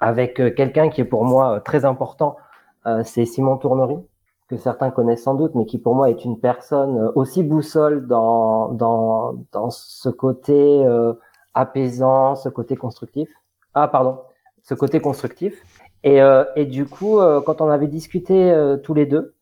avec 0.00 0.34
quelqu'un 0.56 0.90
qui 0.90 1.00
est 1.00 1.04
pour 1.04 1.24
moi 1.24 1.60
très 1.60 1.84
important, 1.84 2.36
c'est 3.04 3.24
Simon 3.24 3.56
Tournery, 3.56 3.96
que 4.48 4.56
certains 4.56 4.90
connaissent 4.90 5.24
sans 5.24 5.34
doute, 5.34 5.54
mais 5.54 5.66
qui 5.66 5.78
pour 5.78 5.94
moi 5.94 6.08
est 6.10 6.24
une 6.24 6.38
personne 6.38 6.98
euh, 6.98 7.12
aussi 7.14 7.42
boussole 7.42 8.06
dans, 8.06 8.68
dans, 8.68 9.34
dans 9.52 9.70
ce 9.70 10.08
côté 10.08 10.86
euh, 10.86 11.14
apaisant, 11.54 12.36
ce 12.36 12.48
côté 12.48 12.76
constructif. 12.76 13.28
Ah, 13.74 13.88
pardon, 13.88 14.18
ce 14.62 14.74
côté 14.74 15.00
constructif. 15.00 15.62
Et, 16.04 16.22
euh, 16.22 16.44
et 16.54 16.66
du 16.66 16.86
coup, 16.86 17.18
euh, 17.18 17.40
quand 17.40 17.60
on 17.60 17.68
avait 17.68 17.88
discuté 17.88 18.52
euh, 18.52 18.76
tous 18.76 18.94
les 18.94 19.06
deux, 19.06 19.34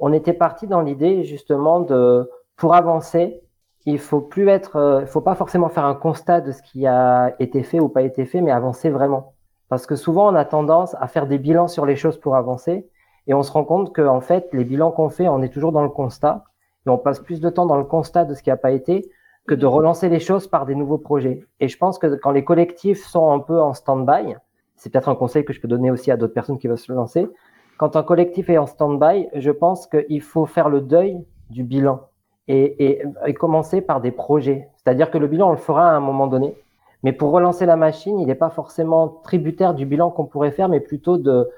on 0.00 0.12
était 0.12 0.32
parti 0.32 0.68
dans 0.68 0.80
l'idée 0.80 1.24
justement 1.24 1.80
de, 1.80 2.30
pour 2.56 2.74
avancer, 2.74 3.40
il 3.84 3.98
faut 3.98 4.20
plus 4.20 4.48
être, 4.48 5.00
il 5.00 5.08
faut 5.08 5.22
pas 5.22 5.34
forcément 5.34 5.68
faire 5.70 5.86
un 5.86 5.96
constat 5.96 6.40
de 6.40 6.52
ce 6.52 6.62
qui 6.62 6.86
a 6.86 7.34
été 7.40 7.64
fait 7.64 7.80
ou 7.80 7.88
pas 7.88 8.02
été 8.02 8.24
fait, 8.26 8.40
mais 8.40 8.52
avancer 8.52 8.90
vraiment. 8.90 9.32
Parce 9.68 9.86
que 9.86 9.96
souvent, 9.96 10.30
on 10.30 10.36
a 10.36 10.44
tendance 10.44 10.94
à 11.00 11.08
faire 11.08 11.26
des 11.26 11.38
bilans 11.38 11.66
sur 11.66 11.84
les 11.84 11.96
choses 11.96 12.16
pour 12.16 12.36
avancer 12.36 12.88
et 13.28 13.34
on 13.34 13.42
se 13.42 13.52
rend 13.52 13.64
compte 13.64 13.92
que, 13.92 14.02
en 14.02 14.20
fait, 14.20 14.48
les 14.52 14.64
bilans 14.64 14.90
qu'on 14.90 15.10
fait, 15.10 15.28
on 15.28 15.42
est 15.42 15.50
toujours 15.50 15.70
dans 15.70 15.82
le 15.82 15.90
constat. 15.90 16.44
Et 16.86 16.90
on 16.90 16.96
passe 16.96 17.20
plus 17.20 17.40
de 17.40 17.50
temps 17.50 17.66
dans 17.66 17.76
le 17.76 17.84
constat 17.84 18.24
de 18.24 18.32
ce 18.34 18.42
qui 18.42 18.48
n'a 18.48 18.56
pas 18.56 18.72
été 18.72 19.10
que 19.46 19.54
de 19.54 19.66
relancer 19.66 20.08
les 20.08 20.20
choses 20.20 20.46
par 20.46 20.64
des 20.64 20.74
nouveaux 20.74 20.98
projets. 20.98 21.44
Et 21.60 21.68
je 21.68 21.76
pense 21.76 21.98
que 21.98 22.14
quand 22.16 22.30
les 22.30 22.44
collectifs 22.44 23.06
sont 23.06 23.30
un 23.30 23.38
peu 23.38 23.60
en 23.60 23.74
stand-by, 23.74 24.34
c'est 24.76 24.90
peut-être 24.90 25.10
un 25.10 25.14
conseil 25.14 25.44
que 25.44 25.52
je 25.52 25.60
peux 25.60 25.68
donner 25.68 25.90
aussi 25.90 26.10
à 26.10 26.16
d'autres 26.16 26.32
personnes 26.32 26.58
qui 26.58 26.68
veulent 26.68 26.78
se 26.78 26.92
lancer. 26.92 27.28
Quand 27.76 27.96
un 27.96 28.02
collectif 28.02 28.48
est 28.48 28.58
en 28.58 28.66
stand-by, 28.66 29.28
je 29.34 29.50
pense 29.50 29.86
qu'il 29.86 30.22
faut 30.22 30.46
faire 30.46 30.68
le 30.70 30.80
deuil 30.80 31.22
du 31.50 31.64
bilan 31.64 32.00
et, 32.46 32.86
et, 32.86 33.02
et 33.26 33.34
commencer 33.34 33.80
par 33.82 34.00
des 34.00 34.10
projets. 34.10 34.68
C'est-à-dire 34.76 35.10
que 35.10 35.18
le 35.18 35.26
bilan, 35.26 35.48
on 35.48 35.52
le 35.52 35.58
fera 35.58 35.90
à 35.90 35.92
un 35.92 36.00
moment 36.00 36.26
donné. 36.26 36.54
Mais 37.02 37.12
pour 37.12 37.30
relancer 37.30 37.66
la 37.66 37.76
machine, 37.76 38.18
il 38.18 38.26
n'est 38.26 38.34
pas 38.34 38.50
forcément 38.50 39.20
tributaire 39.22 39.74
du 39.74 39.86
bilan 39.86 40.10
qu'on 40.10 40.24
pourrait 40.24 40.50
faire, 40.50 40.68
mais 40.68 40.80
plutôt 40.80 41.16
de, 41.16 41.48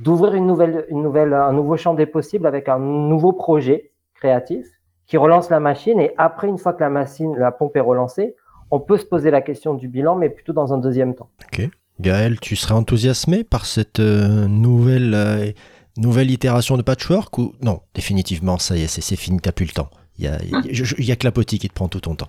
d'ouvrir 0.00 0.34
une 0.34 0.46
nouvelle, 0.46 0.86
une 0.88 1.02
nouvelle, 1.02 1.34
un 1.34 1.52
nouveau 1.52 1.76
champ 1.76 1.94
des 1.94 2.06
possibles 2.06 2.46
avec 2.46 2.68
un 2.68 2.78
nouveau 2.78 3.32
projet 3.32 3.90
créatif 4.14 4.66
qui 5.06 5.16
relance 5.16 5.50
la 5.50 5.60
machine. 5.60 6.00
Et 6.00 6.12
après, 6.16 6.48
une 6.48 6.58
fois 6.58 6.72
que 6.72 6.80
la 6.80 6.90
machine, 6.90 7.34
la 7.36 7.50
pompe 7.50 7.76
est 7.76 7.80
relancée, 7.80 8.36
on 8.70 8.80
peut 8.80 8.98
se 8.98 9.06
poser 9.06 9.30
la 9.30 9.40
question 9.40 9.74
du 9.74 9.88
bilan, 9.88 10.16
mais 10.16 10.28
plutôt 10.28 10.52
dans 10.52 10.72
un 10.72 10.78
deuxième 10.78 11.14
temps. 11.14 11.30
Ok. 11.46 11.68
Gaël, 12.00 12.38
tu 12.38 12.54
serais 12.54 12.74
enthousiasmé 12.74 13.42
par 13.42 13.66
cette 13.66 13.98
euh, 13.98 14.46
nouvelle, 14.46 15.14
euh, 15.14 15.50
nouvelle 15.96 16.30
itération 16.30 16.76
de 16.76 16.82
patchwork 16.82 17.36
ou 17.38 17.54
non? 17.60 17.80
Définitivement, 17.94 18.58
ça 18.58 18.76
y 18.76 18.82
est, 18.82 18.86
c'est 18.86 19.16
fini, 19.16 19.40
t'as 19.40 19.52
plus 19.52 19.66
le 19.66 19.72
temps. 19.72 19.90
Il 20.18 20.24
y 20.24 20.28
a, 20.28 20.38
il 20.42 21.04
y 21.04 21.12
a 21.12 21.16
que 21.16 21.26
la 21.26 21.32
qui 21.32 21.58
te 21.68 21.72
prend 21.72 21.88
tout 21.88 22.00
ton 22.00 22.14
temps. 22.14 22.28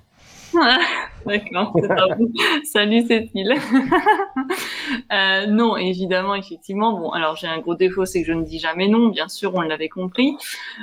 D'accord, 1.26 1.76
Salut 2.72 3.06
Cécile. 3.06 3.54
euh, 5.12 5.46
non, 5.48 5.78
évidemment, 5.78 6.36
effectivement. 6.36 6.94
Bon, 6.94 7.12
alors 7.12 7.36
j'ai 7.36 7.48
un 7.48 7.60
gros 7.60 7.76
défaut, 7.76 8.06
c'est 8.06 8.22
que 8.22 8.28
je 8.28 8.34
ne 8.34 8.44
dis 8.44 8.60
jamais 8.60 8.88
non, 8.88 9.10
bien 9.10 9.28
sûr, 9.28 9.54
on 9.56 9.62
l'avait 9.62 9.90
compris. 9.90 10.36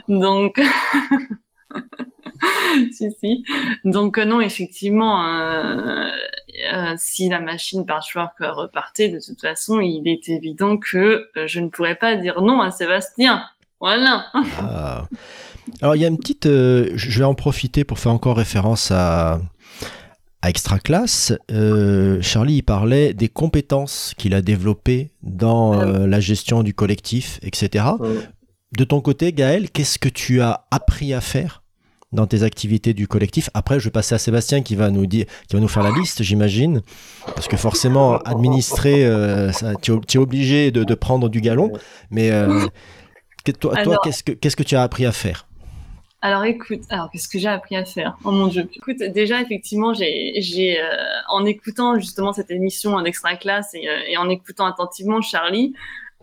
Donc, 0.08 0.60
si, 2.92 3.10
si. 3.18 3.44
Donc, 3.84 4.18
euh, 4.18 4.24
non, 4.24 4.40
effectivement, 4.40 5.26
euh, 5.26 6.08
euh, 6.72 6.94
si 6.96 7.28
la 7.28 7.40
machine 7.40 7.86
Patchwork 7.86 8.36
repartait, 8.40 9.08
de 9.08 9.18
toute 9.24 9.40
façon, 9.40 9.80
il 9.80 10.06
est 10.06 10.28
évident 10.28 10.76
que 10.76 11.28
je 11.46 11.60
ne 11.60 11.68
pourrais 11.68 11.96
pas 11.96 12.16
dire 12.16 12.42
non 12.42 12.60
à 12.60 12.70
Sébastien. 12.70 13.44
Voilà. 13.80 14.26
Ah. 14.58 15.04
Alors, 15.82 15.96
il 15.96 16.02
y 16.02 16.04
a 16.04 16.08
une 16.08 16.18
petite. 16.18 16.46
Euh, 16.46 16.90
je 16.94 17.18
vais 17.18 17.24
en 17.24 17.34
profiter 17.34 17.84
pour 17.84 17.98
faire 17.98 18.12
encore 18.12 18.36
référence 18.36 18.90
à 18.90 19.40
à 20.42 20.50
Extra 20.50 20.78
Class, 20.78 21.32
euh, 21.50 22.20
Charlie 22.20 22.62
parlait 22.62 23.14
des 23.14 23.28
compétences 23.28 24.14
qu'il 24.16 24.34
a 24.34 24.42
développées 24.42 25.10
dans 25.22 25.74
euh, 25.74 26.06
la 26.06 26.20
gestion 26.20 26.62
du 26.62 26.74
collectif, 26.74 27.40
etc. 27.42 27.84
De 28.76 28.84
ton 28.84 29.00
côté, 29.00 29.32
Gaël, 29.32 29.70
qu'est-ce 29.70 29.98
que 29.98 30.08
tu 30.08 30.40
as 30.40 30.66
appris 30.70 31.14
à 31.14 31.20
faire 31.20 31.62
dans 32.12 32.26
tes 32.26 32.42
activités 32.42 32.94
du 32.94 33.08
collectif? 33.08 33.50
Après, 33.54 33.80
je 33.80 33.84
vais 33.84 33.90
passer 33.90 34.14
à 34.14 34.18
Sébastien 34.18 34.62
qui 34.62 34.76
va 34.76 34.90
nous 34.90 35.06
dire, 35.06 35.26
qui 35.48 35.56
va 35.56 35.60
nous 35.60 35.68
faire 35.68 35.82
la 35.82 35.90
liste, 35.90 36.22
j'imagine, 36.22 36.82
parce 37.34 37.48
que 37.48 37.56
forcément, 37.56 38.18
administrer, 38.18 39.04
euh, 39.04 39.50
tu, 39.82 39.92
es 39.92 40.18
obligé 40.18 40.70
de, 40.70 40.84
de, 40.84 40.94
prendre 40.94 41.28
du 41.28 41.40
galon. 41.40 41.72
Mais 42.10 42.30
toi, 43.52 43.82
toi 43.82 43.96
qu'est-ce 44.02 44.22
que 44.22 44.32
qu'est-ce 44.32 44.56
que 44.56 44.62
tu 44.62 44.76
as 44.76 44.82
appris 44.82 45.06
à 45.06 45.12
faire? 45.12 45.46
Alors 46.26 46.44
écoute, 46.44 46.82
alors 46.90 47.08
qu'est-ce 47.12 47.28
que 47.28 47.38
j'ai 47.38 47.48
appris 47.48 47.76
à 47.76 47.84
faire? 47.84 48.16
Oh 48.24 48.32
mon 48.32 48.48
dieu. 48.48 48.68
Écoute, 48.74 48.98
déjà 48.98 49.40
effectivement, 49.40 49.94
j'ai, 49.94 50.80
euh, 50.80 50.96
en 51.28 51.44
écoutant 51.44 52.00
justement 52.00 52.32
cette 52.32 52.50
émission 52.50 53.00
d'extra 53.00 53.36
classe 53.36 53.74
et, 53.74 53.88
euh, 53.88 53.96
et, 54.08 54.16
en 54.16 54.28
écoutant 54.28 54.66
attentivement 54.66 55.20
Charlie, 55.22 55.72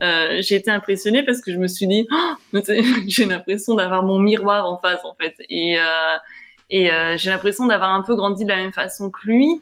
euh, 0.01 0.41
j'ai 0.41 0.55
été 0.55 0.69
impressionnée 0.69 1.23
parce 1.23 1.39
que 1.39 1.53
je 1.53 1.57
me 1.57 1.67
suis 1.67 1.87
dit, 1.87 2.05
oh, 2.11 2.59
j'ai 3.07 3.25
l'impression 3.25 3.75
d'avoir 3.75 4.03
mon 4.03 4.19
miroir 4.19 4.69
en 4.69 4.77
face 4.77 5.05
en 5.05 5.15
fait, 5.15 5.35
et 5.49 5.79
euh, 5.79 6.17
et 6.69 6.91
euh, 6.91 7.15
j'ai 7.17 7.29
l'impression 7.29 7.65
d'avoir 7.67 7.93
un 7.93 8.01
peu 8.01 8.15
grandi 8.15 8.43
de 8.43 8.49
la 8.49 8.57
même 8.57 8.73
façon 8.73 9.09
que 9.09 9.19
lui. 9.25 9.61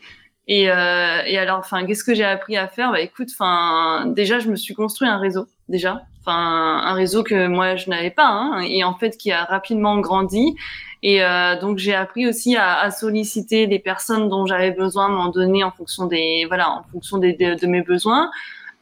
Et, 0.54 0.70
euh, 0.70 1.22
et 1.26 1.38
alors, 1.38 1.60
enfin, 1.60 1.86
qu'est-ce 1.86 2.04
que 2.04 2.14
j'ai 2.14 2.26
appris 2.26 2.58
à 2.58 2.68
faire? 2.68 2.92
Bah, 2.92 3.00
écoute, 3.00 3.30
enfin, 3.32 4.06
déjà, 4.08 4.40
je 4.40 4.50
me 4.50 4.58
suis 4.58 4.74
construit 4.74 5.08
un 5.08 5.18
réseau, 5.18 5.48
déjà, 5.70 6.02
enfin, 6.20 6.82
un 6.84 6.94
réseau 6.94 7.24
que 7.24 7.48
moi 7.48 7.78
je 7.78 7.90
n'avais 7.90 8.10
pas, 8.12 8.28
hein, 8.28 8.60
et 8.60 8.84
en 8.84 8.94
fait 8.94 9.16
qui 9.16 9.32
a 9.32 9.46
rapidement 9.46 9.98
grandi. 10.00 10.58
Et 11.04 11.24
euh, 11.24 11.58
donc, 11.58 11.78
j'ai 11.78 11.96
appris 11.96 12.28
aussi 12.28 12.58
à, 12.58 12.78
à, 12.82 12.92
solliciter 12.92 13.66
les 13.66 13.80
personnes 13.80 14.28
dont 14.28 14.46
j'avais 14.46 14.72
besoin 14.72 15.08
m'en 15.08 15.30
donner 15.30 15.64
en 15.64 15.72
fonction 15.72 16.06
des, 16.06 16.44
voilà, 16.50 16.70
en 16.70 16.84
fonction 16.92 17.18
des, 17.18 17.32
de, 17.32 17.56
de 17.56 17.68
mes 17.68 17.82
besoins. 17.82 18.30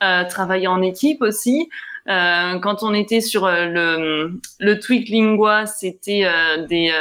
Euh, 0.01 0.23
travailler 0.23 0.67
en 0.67 0.81
équipe 0.81 1.21
aussi. 1.21 1.69
Euh, 2.07 2.59
quand 2.59 2.81
on 2.81 2.93
était 2.93 3.21
sur 3.21 3.45
euh, 3.45 3.65
le, 3.65 4.39
le 4.59 4.79
tweak 4.79 5.09
lingua, 5.09 5.65
c'était 5.65 6.21
euh, 6.23 6.65
des, 6.65 6.91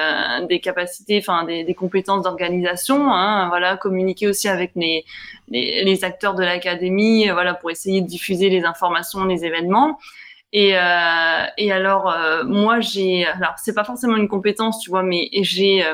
des 0.48 0.60
capacités, 0.60 1.18
enfin 1.18 1.44
des, 1.44 1.64
des 1.64 1.74
compétences 1.74 2.22
d'organisation. 2.24 3.10
Hein, 3.10 3.48
voilà, 3.48 3.76
communiquer 3.76 4.28
aussi 4.28 4.48
avec 4.48 4.72
les, 4.74 5.04
les, 5.48 5.84
les 5.84 6.04
acteurs 6.04 6.34
de 6.34 6.42
l'académie, 6.42 7.28
voilà, 7.28 7.54
pour 7.54 7.70
essayer 7.70 8.00
de 8.00 8.06
diffuser 8.06 8.50
les 8.50 8.64
informations, 8.64 9.24
les 9.24 9.44
événements. 9.44 9.98
Et, 10.52 10.76
euh, 10.76 11.44
et 11.58 11.72
alors, 11.72 12.10
euh, 12.10 12.42
moi, 12.44 12.80
j'ai, 12.80 13.26
alors 13.26 13.54
c'est 13.62 13.74
pas 13.74 13.84
forcément 13.84 14.16
une 14.16 14.28
compétence, 14.28 14.80
tu 14.80 14.90
vois, 14.90 15.02
mais 15.02 15.28
j'ai, 15.42 15.84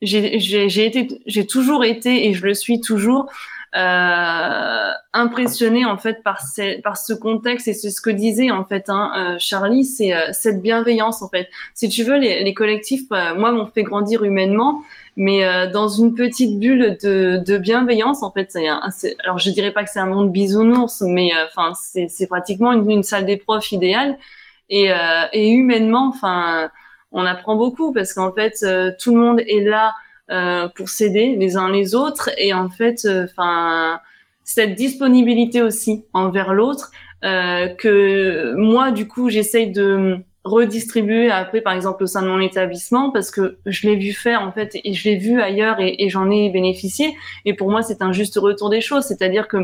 j'ai 0.00 0.86
été, 0.86 1.08
j'ai 1.26 1.46
toujours 1.46 1.84
été 1.84 2.28
et 2.28 2.32
je 2.32 2.44
le 2.44 2.54
suis 2.54 2.80
toujours 2.80 3.30
euh, 3.76 4.90
impressionné 5.12 5.84
en 5.84 5.98
fait 5.98 6.22
par, 6.22 6.40
ce, 6.40 6.80
par 6.80 6.96
ce 6.96 7.12
contexte 7.12 7.68
et 7.68 7.74
c'est 7.74 7.90
ce 7.90 8.00
que 8.00 8.08
disait 8.08 8.50
en 8.50 8.64
fait 8.64 8.88
hein, 8.88 9.12
euh, 9.16 9.36
Charlie, 9.38 9.84
c'est 9.84 10.14
euh, 10.14 10.32
cette 10.32 10.62
bienveillance 10.62 11.20
en 11.20 11.28
fait. 11.28 11.48
Si 11.74 11.88
tu 11.88 12.02
veux, 12.02 12.16
les, 12.16 12.42
les 12.42 12.54
collectifs, 12.54 13.04
euh, 13.12 13.34
moi, 13.34 13.52
m'ont 13.52 13.66
fait 13.66 13.82
grandir 13.82 14.24
humainement, 14.24 14.82
mais 15.16 15.42
dans 15.72 15.88
une 15.88 16.14
petite 16.14 16.60
bulle 16.60 16.96
de, 17.02 17.42
de 17.44 17.58
bienveillance 17.58 18.22
en 18.22 18.30
fait. 18.30 18.52
C'est 18.52 18.68
alors 19.24 19.38
je 19.38 19.50
dirais 19.50 19.72
pas 19.72 19.82
que 19.82 19.90
c'est 19.90 19.98
un 19.98 20.06
monde 20.06 20.30
bisounours, 20.30 21.02
mais 21.02 21.32
enfin 21.44 21.72
c'est 21.74 22.28
pratiquement 22.28 22.72
une, 22.72 23.02
salle 23.02 23.26
des 23.26 23.36
profs 23.36 23.72
idéale 23.72 24.16
et, 24.70 24.92
et 25.32 25.50
humainement, 25.50 26.08
enfin 26.08 26.70
on 27.10 27.26
apprend 27.26 27.56
beaucoup 27.56 27.92
parce 27.92 28.12
qu'en 28.14 28.32
fait 28.32 28.64
tout 29.00 29.12
le 29.12 29.20
monde 29.20 29.40
est 29.40 29.64
là 29.64 29.88
euh, 29.88 29.92
pour 30.74 30.88
s'aider 30.88 31.36
les 31.36 31.56
uns 31.56 31.70
les 31.70 31.94
autres. 31.94 32.30
Et 32.38 32.52
en 32.52 32.68
fait, 32.68 33.04
euh, 33.04 33.24
enfin, 33.24 34.00
cette 34.44 34.74
disponibilité 34.74 35.62
aussi 35.62 36.04
envers 36.12 36.54
l'autre 36.54 36.90
euh, 37.24 37.68
que 37.68 38.54
moi 38.56 38.92
du 38.92 39.08
coup 39.08 39.28
j'essaye 39.28 39.72
de 39.72 40.18
redistribuer 40.44 41.32
après 41.32 41.60
par 41.60 41.72
exemple 41.72 42.04
au 42.04 42.06
sein 42.06 42.22
de 42.22 42.28
mon 42.28 42.40
établissement 42.40 43.10
parce 43.10 43.32
que 43.32 43.58
je 43.66 43.88
l'ai 43.88 43.96
vu 43.96 44.12
faire 44.12 44.40
en 44.40 44.52
fait 44.52 44.78
et 44.84 44.94
je 44.94 45.08
l'ai 45.08 45.16
vu 45.16 45.40
ailleurs 45.42 45.80
et, 45.80 45.96
et 45.98 46.08
j'en 46.08 46.30
ai 46.30 46.48
bénéficié. 46.48 47.14
Et 47.44 47.54
pour 47.54 47.70
moi 47.70 47.82
c'est 47.82 48.02
un 48.02 48.12
juste 48.12 48.38
retour 48.38 48.70
des 48.70 48.80
choses. 48.80 49.04
C'est-à-dire 49.04 49.48
que 49.48 49.58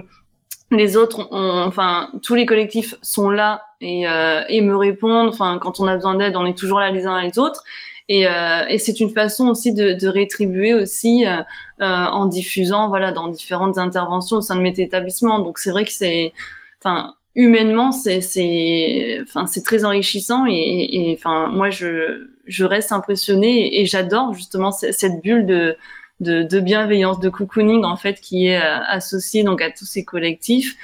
les 0.72 0.96
autres 0.96 1.28
ont, 1.30 1.62
enfin 1.62 2.10
tous 2.22 2.34
les 2.34 2.44
collectifs 2.44 2.96
sont 3.02 3.30
là 3.30 3.62
et, 3.80 4.08
euh, 4.08 4.42
et 4.48 4.60
me 4.60 4.76
répondent. 4.76 5.28
Enfin 5.28 5.58
quand 5.62 5.78
on 5.78 5.86
a 5.86 5.94
besoin 5.94 6.16
d'aide 6.16 6.36
on 6.36 6.46
est 6.46 6.58
toujours 6.58 6.80
là 6.80 6.90
les 6.90 7.06
uns 7.06 7.22
les 7.22 7.38
autres 7.38 7.62
et, 8.08 8.26
euh, 8.26 8.66
et 8.68 8.78
c'est 8.78 9.00
une 9.00 9.10
façon 9.10 9.48
aussi 9.48 9.72
de, 9.72 9.94
de 9.94 10.08
rétribuer 10.08 10.74
aussi 10.74 11.26
euh, 11.26 11.38
euh, 11.80 11.84
en 11.86 12.26
diffusant 12.26 12.88
voilà 12.88 13.12
dans 13.12 13.28
différentes 13.28 13.78
interventions 13.78 14.38
au 14.38 14.40
sein 14.42 14.56
de 14.56 14.60
mes 14.60 14.78
établissements. 14.78 15.38
Donc 15.38 15.58
c'est 15.58 15.70
vrai 15.70 15.84
que 15.84 15.92
c'est, 15.92 16.32
enfin 16.82 17.14
humainement 17.34 17.92
c'est 17.92 18.20
c'est 18.20 19.18
enfin 19.22 19.46
c'est 19.46 19.62
très 19.64 19.84
enrichissant 19.84 20.44
et, 20.46 21.16
enfin 21.18 21.48
moi 21.48 21.70
je 21.70 22.28
je 22.46 22.64
reste 22.64 22.92
impressionnée 22.92 23.80
et, 23.80 23.86
j'adore 23.86 24.34
justement 24.34 24.70
cette 24.70 25.22
bulle 25.22 25.46
de, 25.46 25.76
de, 26.20 26.42
de 26.42 26.60
bienveillance 26.60 27.18
de 27.20 27.28
cocooning 27.30 27.84
en 27.84 27.96
fait 27.96 28.20
qui 28.20 28.48
est 28.48 28.58
euh, 28.58 28.78
associée 28.86 29.42
donc 29.42 29.62
à 29.62 29.70
tous 29.70 29.86
ces 29.86 30.04
collectifs 30.04 30.76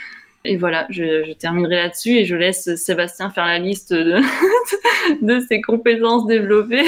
et 0.45 0.57
voilà, 0.57 0.87
je, 0.89 1.25
je 1.25 1.33
terminerai 1.33 1.77
là-dessus 1.77 2.17
et 2.17 2.25
je 2.25 2.35
laisse 2.35 2.75
Sébastien 2.77 3.31
faire 3.31 3.45
la 3.45 3.59
liste 3.59 3.93
de, 3.93 4.21
de 5.23 5.41
ses 5.41 5.61
compétences 5.61 6.27
développées. 6.27 6.87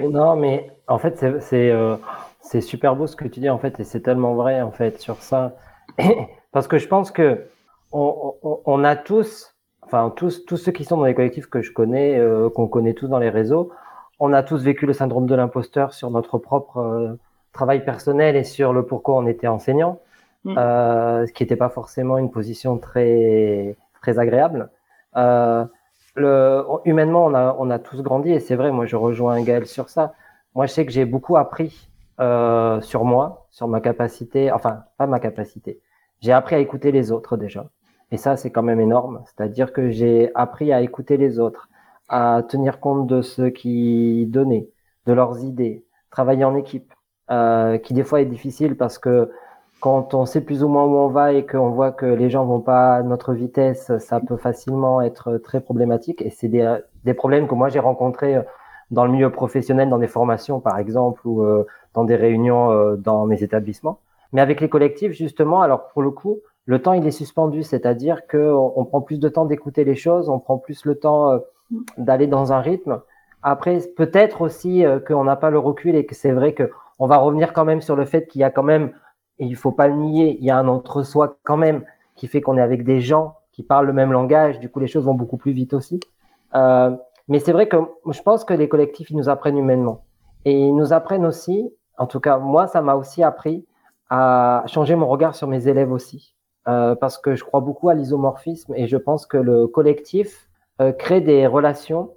Non, 0.00 0.36
mais 0.36 0.70
en 0.86 0.98
fait, 0.98 1.24
c'est 1.40 1.70
euh, 1.70 1.96
super 2.60 2.94
beau 2.94 3.06
ce 3.06 3.16
que 3.16 3.26
tu 3.26 3.40
dis, 3.40 3.50
en 3.50 3.58
fait, 3.58 3.80
et 3.80 3.84
c'est 3.84 4.00
tellement 4.00 4.34
vrai, 4.34 4.62
en 4.62 4.70
fait, 4.70 5.00
sur 5.00 5.22
ça. 5.22 5.56
Parce 6.52 6.68
que 6.68 6.78
je 6.78 6.86
pense 6.86 7.10
que 7.10 7.46
on, 7.90 8.34
on, 8.42 8.60
on, 8.64 8.84
a 8.84 8.94
tous, 8.94 9.54
enfin, 9.82 10.12
tous, 10.14 10.44
tous 10.44 10.56
ceux 10.56 10.72
qui 10.72 10.84
sont 10.84 10.96
dans 10.96 11.04
les 11.04 11.14
collectifs 11.14 11.46
que 11.46 11.62
je 11.62 11.72
connais, 11.72 12.16
euh, 12.18 12.48
qu'on 12.48 12.68
connaît 12.68 12.94
tous 12.94 13.08
dans 13.08 13.18
les 13.18 13.30
réseaux, 13.30 13.72
on 14.20 14.32
a 14.32 14.42
tous 14.44 14.62
vécu 14.62 14.86
le 14.86 14.92
syndrome 14.92 15.26
de 15.26 15.34
l'imposteur 15.34 15.92
sur 15.92 16.10
notre 16.10 16.38
propre 16.38 16.78
euh, 16.78 17.18
travail 17.52 17.84
personnel 17.84 18.36
et 18.36 18.44
sur 18.44 18.72
le 18.72 18.86
pourquoi 18.86 19.16
on 19.16 19.26
était 19.26 19.48
enseignant. 19.48 19.98
Mm. 20.44 20.58
euh, 20.58 21.26
ce 21.26 21.32
qui 21.32 21.42
n'était 21.42 21.56
pas 21.56 21.70
forcément 21.70 22.18
une 22.18 22.30
position 22.30 22.78
très 22.78 23.76
très 24.02 24.18
agréable. 24.18 24.70
Euh, 25.16 25.64
le, 26.16 26.64
humainement, 26.84 27.26
on 27.26 27.34
a, 27.34 27.56
on 27.58 27.70
a 27.70 27.78
tous 27.78 28.02
grandi 28.02 28.30
et 28.30 28.40
c'est 28.40 28.56
vrai, 28.56 28.70
moi 28.70 28.86
je 28.86 28.96
rejoins 28.96 29.40
Gaël 29.42 29.66
sur 29.66 29.88
ça. 29.88 30.14
Moi 30.54 30.66
je 30.66 30.72
sais 30.72 30.86
que 30.86 30.92
j'ai 30.92 31.06
beaucoup 31.06 31.36
appris 31.36 31.88
euh, 32.20 32.80
sur 32.80 33.04
moi, 33.04 33.46
sur 33.50 33.68
ma 33.68 33.80
capacité, 33.80 34.52
enfin 34.52 34.84
pas 34.98 35.06
ma 35.06 35.18
capacité. 35.20 35.80
J'ai 36.20 36.32
appris 36.32 36.56
à 36.56 36.58
écouter 36.58 36.92
les 36.92 37.10
autres 37.10 37.36
déjà. 37.36 37.66
Et 38.10 38.16
ça 38.18 38.36
c'est 38.36 38.50
quand 38.50 38.62
même 38.62 38.80
énorme. 38.80 39.22
C'est-à-dire 39.24 39.72
que 39.72 39.90
j'ai 39.90 40.30
appris 40.34 40.72
à 40.72 40.82
écouter 40.82 41.16
les 41.16 41.38
autres, 41.40 41.68
à 42.08 42.42
tenir 42.48 42.80
compte 42.80 43.06
de 43.06 43.22
ce 43.22 43.42
qui 43.42 44.26
donnaient, 44.26 44.68
de 45.06 45.12
leurs 45.14 45.42
idées, 45.42 45.84
travailler 46.10 46.44
en 46.44 46.54
équipe, 46.54 46.92
euh, 47.30 47.78
qui 47.78 47.94
des 47.94 48.04
fois 48.04 48.20
est 48.20 48.26
difficile 48.26 48.76
parce 48.76 48.98
que 48.98 49.30
quand 49.84 50.14
on 50.14 50.24
sait 50.24 50.40
plus 50.40 50.64
ou 50.64 50.68
moins 50.68 50.86
où 50.86 50.96
on 50.96 51.08
va 51.08 51.34
et 51.34 51.44
qu'on 51.44 51.68
voit 51.68 51.92
que 51.92 52.06
les 52.06 52.30
gens 52.30 52.46
vont 52.46 52.62
pas 52.62 52.94
à 52.94 53.02
notre 53.02 53.34
vitesse, 53.34 53.92
ça 53.98 54.18
peut 54.18 54.38
facilement 54.38 55.02
être 55.02 55.36
très 55.36 55.60
problématique. 55.60 56.22
Et 56.22 56.30
c'est 56.30 56.48
des, 56.48 57.12
problèmes 57.12 57.46
que 57.46 57.54
moi 57.54 57.68
j'ai 57.68 57.80
rencontrés 57.80 58.38
dans 58.90 59.04
le 59.04 59.12
milieu 59.12 59.28
professionnel, 59.28 59.90
dans 59.90 59.98
des 59.98 60.06
formations 60.06 60.58
par 60.58 60.78
exemple, 60.78 61.20
ou 61.26 61.42
euh, 61.42 61.66
dans 61.92 62.04
des 62.04 62.16
réunions 62.16 62.70
euh, 62.70 62.96
dans 62.96 63.26
mes 63.26 63.42
établissements. 63.42 63.98
Mais 64.32 64.40
avec 64.40 64.62
les 64.62 64.70
collectifs, 64.70 65.12
justement, 65.12 65.60
alors 65.60 65.88
pour 65.88 66.00
le 66.00 66.10
coup, 66.10 66.38
le 66.64 66.80
temps 66.80 66.94
il 66.94 67.06
est 67.06 67.10
suspendu, 67.10 67.62
c'est-à-dire 67.62 68.26
qu'on 68.26 68.72
on 68.76 68.86
prend 68.86 69.02
plus 69.02 69.20
de 69.20 69.28
temps 69.28 69.44
d'écouter 69.44 69.84
les 69.84 69.96
choses, 69.96 70.30
on 70.30 70.38
prend 70.38 70.56
plus 70.56 70.86
le 70.86 70.94
temps 70.94 71.30
euh, 71.30 71.38
d'aller 71.98 72.26
dans 72.26 72.54
un 72.54 72.60
rythme. 72.60 73.02
Après, 73.42 73.80
peut-être 73.98 74.40
aussi 74.40 74.82
qu'on 75.06 75.24
n'a 75.24 75.36
pas 75.36 75.50
le 75.50 75.58
recul 75.58 75.94
et 75.94 76.06
que 76.06 76.14
c'est 76.14 76.32
vrai 76.32 76.54
que 76.54 76.70
on 76.98 77.06
va 77.06 77.18
revenir 77.18 77.52
quand 77.52 77.66
même 77.66 77.82
sur 77.82 77.96
le 77.96 78.06
fait 78.06 78.26
qu'il 78.28 78.40
y 78.40 78.44
a 78.44 78.50
quand 78.50 78.62
même 78.62 78.92
et 79.38 79.46
il 79.46 79.56
faut 79.56 79.72
pas 79.72 79.88
le 79.88 79.94
nier, 79.94 80.36
il 80.38 80.44
y 80.44 80.50
a 80.50 80.58
un 80.58 80.68
entre-soi 80.68 81.36
quand 81.42 81.56
même 81.56 81.84
qui 82.16 82.26
fait 82.28 82.40
qu'on 82.40 82.56
est 82.56 82.62
avec 82.62 82.84
des 82.84 83.00
gens 83.00 83.36
qui 83.52 83.62
parlent 83.62 83.86
le 83.86 83.92
même 83.92 84.12
langage, 84.12 84.58
du 84.60 84.68
coup 84.68 84.80
les 84.80 84.86
choses 84.86 85.04
vont 85.04 85.14
beaucoup 85.14 85.36
plus 85.36 85.52
vite 85.52 85.74
aussi. 85.74 86.00
Euh, 86.54 86.90
mais 87.28 87.38
c'est 87.38 87.52
vrai 87.52 87.68
que 87.68 87.76
je 88.10 88.22
pense 88.22 88.44
que 88.44 88.54
les 88.54 88.68
collectifs, 88.68 89.10
ils 89.10 89.16
nous 89.16 89.28
apprennent 89.28 89.58
humainement. 89.58 90.04
Et 90.44 90.52
ils 90.52 90.76
nous 90.76 90.92
apprennent 90.92 91.24
aussi, 91.24 91.72
en 91.98 92.06
tout 92.06 92.20
cas 92.20 92.38
moi, 92.38 92.66
ça 92.66 92.82
m'a 92.82 92.94
aussi 92.94 93.22
appris 93.22 93.66
à 94.10 94.64
changer 94.66 94.94
mon 94.94 95.06
regard 95.06 95.34
sur 95.34 95.48
mes 95.48 95.68
élèves 95.68 95.90
aussi. 95.90 96.34
Euh, 96.66 96.94
parce 96.94 97.18
que 97.18 97.34
je 97.34 97.44
crois 97.44 97.60
beaucoup 97.60 97.90
à 97.90 97.94
l'isomorphisme 97.94 98.72
et 98.74 98.86
je 98.86 98.96
pense 98.96 99.26
que 99.26 99.36
le 99.36 99.66
collectif 99.66 100.48
euh, 100.80 100.92
crée 100.92 101.20
des 101.20 101.46
relations 101.46 102.12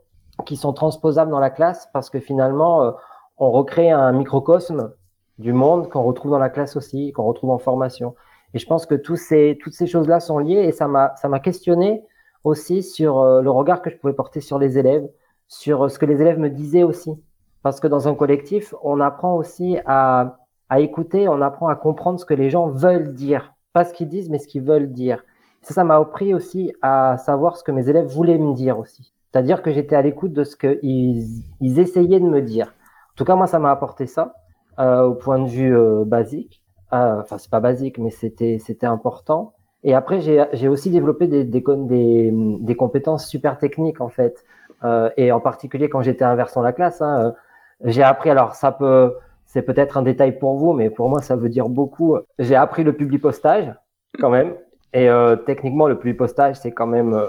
qui 0.45 0.55
sont 0.55 0.71
transposables 0.71 1.31
dans 1.31 1.39
la 1.41 1.49
classe 1.49 1.89
parce 1.91 2.09
que 2.09 2.21
finalement, 2.21 2.83
euh, 2.83 2.91
on 3.37 3.51
recrée 3.51 3.91
un 3.91 4.13
microcosme 4.13 4.93
du 5.39 5.53
monde 5.53 5.89
qu'on 5.89 6.03
retrouve 6.03 6.31
dans 6.31 6.39
la 6.39 6.49
classe 6.49 6.75
aussi, 6.75 7.11
qu'on 7.11 7.23
retrouve 7.23 7.51
en 7.51 7.57
formation. 7.57 8.15
Et 8.53 8.59
je 8.59 8.65
pense 8.65 8.85
que 8.85 8.95
tous 8.95 9.17
ces, 9.17 9.57
toutes 9.61 9.73
ces 9.73 9.87
choses-là 9.87 10.19
sont 10.19 10.39
liées 10.39 10.63
et 10.63 10.71
ça 10.71 10.87
m'a, 10.87 11.13
ça 11.17 11.27
m'a 11.27 11.39
questionné 11.39 12.03
aussi 12.43 12.81
sur 12.81 13.19
euh, 13.19 13.41
le 13.41 13.51
regard 13.51 13.81
que 13.81 13.89
je 13.89 13.97
pouvais 13.97 14.13
porter 14.13 14.41
sur 14.41 14.57
les 14.57 14.77
élèves, 14.77 15.07
sur 15.47 15.85
euh, 15.85 15.89
ce 15.89 15.99
que 15.99 16.05
les 16.05 16.21
élèves 16.21 16.39
me 16.39 16.49
disaient 16.49 16.83
aussi. 16.83 17.11
Parce 17.61 17.79
que 17.79 17.87
dans 17.87 18.07
un 18.07 18.15
collectif, 18.15 18.73
on 18.83 19.01
apprend 19.01 19.35
aussi 19.35 19.77
à, 19.85 20.37
à 20.69 20.79
écouter, 20.79 21.27
on 21.27 21.41
apprend 21.41 21.67
à 21.67 21.75
comprendre 21.75 22.19
ce 22.19 22.25
que 22.25 22.33
les 22.33 22.49
gens 22.49 22.67
veulent 22.67 23.13
dire. 23.13 23.53
Pas 23.73 23.83
ce 23.83 23.93
qu'ils 23.93 24.07
disent, 24.07 24.29
mais 24.29 24.39
ce 24.39 24.47
qu'ils 24.47 24.63
veulent 24.63 24.91
dire. 24.91 25.23
Ça, 25.61 25.73
ça 25.73 25.83
m'a 25.83 25.97
appris 25.97 26.33
aussi 26.33 26.73
à 26.81 27.17
savoir 27.17 27.57
ce 27.57 27.63
que 27.63 27.71
mes 27.71 27.89
élèves 27.89 28.07
voulaient 28.07 28.37
me 28.37 28.53
dire 28.53 28.79
aussi. 28.79 29.13
C'est-à-dire 29.31 29.61
que 29.61 29.71
j'étais 29.71 29.95
à 29.95 30.01
l'écoute 30.01 30.33
de 30.33 30.43
ce 30.43 30.55
qu'ils 30.55 31.43
ils 31.59 31.79
essayaient 31.79 32.19
de 32.19 32.25
me 32.25 32.41
dire. 32.41 32.67
En 32.67 33.15
tout 33.17 33.25
cas, 33.25 33.35
moi, 33.35 33.47
ça 33.47 33.59
m'a 33.59 33.71
apporté 33.71 34.07
ça. 34.07 34.33
Euh, 34.79 35.05
au 35.05 35.15
point 35.15 35.39
de 35.39 35.47
vue 35.47 35.75
euh, 35.75 36.03
basique. 36.05 36.61
Euh, 36.93 37.21
enfin, 37.21 37.39
c'est 37.39 37.49
pas 37.49 37.59
basique, 37.59 37.97
mais 37.97 38.11
c'était 38.11 38.59
c'était 38.59 38.85
important. 38.85 39.53
Et 39.83 39.95
après, 39.95 40.21
j'ai 40.21 40.67
aussi 40.67 40.91
développé 40.91 41.27
des, 41.27 41.43
des, 41.43 41.63
des, 42.31 42.75
compétences 42.75 43.27
super 43.27 43.57
techniques 43.57 44.01
en 44.01 44.09
fait. 44.09 44.43
Et 45.17 45.31
en 45.31 45.39
particulier 45.39 45.89
quand 45.89 46.01
j'étais 46.01 46.25
inversant 46.25 46.61
la 46.61 46.73
classe, 46.73 47.01
hein, 47.01 47.33
j'ai 47.83 48.03
appris. 48.03 48.29
Alors 48.29 48.53
ça 48.55 48.71
peut, 48.71 49.15
c'est 49.45 49.61
peut-être 49.63 49.97
un 49.97 50.03
détail 50.03 50.37
pour 50.37 50.57
vous, 50.57 50.73
mais 50.73 50.89
pour 50.89 51.09
moi 51.09 51.21
ça 51.21 51.35
veut 51.35 51.49
dire 51.49 51.69
beaucoup. 51.69 52.17
J'ai 52.37 52.55
appris 52.55 52.83
le 52.83 52.93
publipostage 52.93 53.73
quand 54.19 54.29
même. 54.29 54.53
Et 54.93 55.07
techniquement, 55.45 55.87
le 55.87 55.97
publipostage 55.97 56.57
c'est 56.57 56.71
quand 56.71 56.87
même 56.87 57.19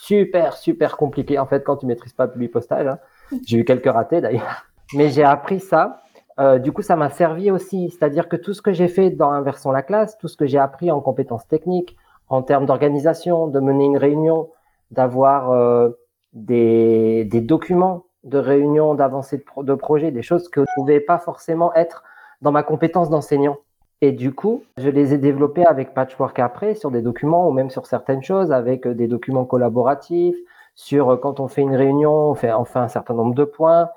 super 0.00 0.52
super 0.54 0.96
compliqué 0.96 1.38
en 1.38 1.46
fait 1.46 1.64
quand 1.64 1.76
tu 1.78 1.86
maîtrises 1.86 2.12
pas 2.12 2.26
le 2.26 2.32
publipostage. 2.32 2.86
Hein. 2.86 2.98
J'ai 3.46 3.58
eu 3.58 3.64
quelques 3.64 3.90
ratés 3.90 4.20
d'ailleurs, 4.20 4.66
mais 4.94 5.08
j'ai 5.10 5.24
appris 5.24 5.60
ça 5.60 6.02
euh, 6.38 6.58
du 6.58 6.72
coup, 6.72 6.82
ça 6.82 6.96
m'a 6.96 7.10
servi 7.10 7.50
aussi. 7.50 7.90
C'est-à-dire 7.90 8.28
que 8.28 8.36
tout 8.36 8.54
ce 8.54 8.62
que 8.62 8.72
j'ai 8.72 8.88
fait 8.88 9.10
dans 9.10 9.30
Inversons 9.30 9.70
la 9.70 9.82
classe, 9.82 10.18
tout 10.18 10.28
ce 10.28 10.36
que 10.36 10.46
j'ai 10.46 10.58
appris 10.58 10.90
en 10.90 11.00
compétences 11.00 11.46
techniques, 11.48 11.96
en 12.28 12.42
termes 12.42 12.66
d'organisation, 12.66 13.46
de 13.46 13.60
mener 13.60 13.84
une 13.84 13.96
réunion, 13.96 14.50
d'avoir 14.90 15.50
euh, 15.50 15.90
des, 16.32 17.24
des, 17.24 17.40
documents 17.40 18.04
de 18.24 18.38
réunion, 18.38 18.94
d'avancée 18.94 19.38
de, 19.38 19.62
de 19.62 19.74
projet, 19.74 20.10
des 20.10 20.22
choses 20.22 20.48
que 20.48 20.60
je 20.60 20.70
ne 20.70 20.74
pouvais 20.74 21.00
pas 21.00 21.18
forcément 21.18 21.72
être 21.74 22.02
dans 22.42 22.52
ma 22.52 22.62
compétence 22.62 23.10
d'enseignant. 23.10 23.58
Et 24.02 24.12
du 24.12 24.34
coup, 24.34 24.64
je 24.76 24.90
les 24.90 25.14
ai 25.14 25.18
développés 25.18 25.64
avec 25.64 25.94
Patchwork 25.94 26.38
après 26.38 26.74
sur 26.74 26.90
des 26.90 27.00
documents 27.00 27.48
ou 27.48 27.52
même 27.52 27.70
sur 27.70 27.86
certaines 27.86 28.22
choses, 28.22 28.52
avec 28.52 28.86
euh, 28.86 28.94
des 28.94 29.08
documents 29.08 29.44
collaboratifs, 29.44 30.36
sur 30.74 31.10
euh, 31.10 31.16
quand 31.16 31.40
on 31.40 31.48
fait 31.48 31.62
une 31.62 31.74
réunion, 31.74 32.12
on 32.12 32.34
fait, 32.34 32.52
on 32.52 32.64
fait 32.64 32.78
un 32.78 32.88
certain 32.88 33.14
nombre 33.14 33.34
de 33.34 33.44
points. 33.44 33.88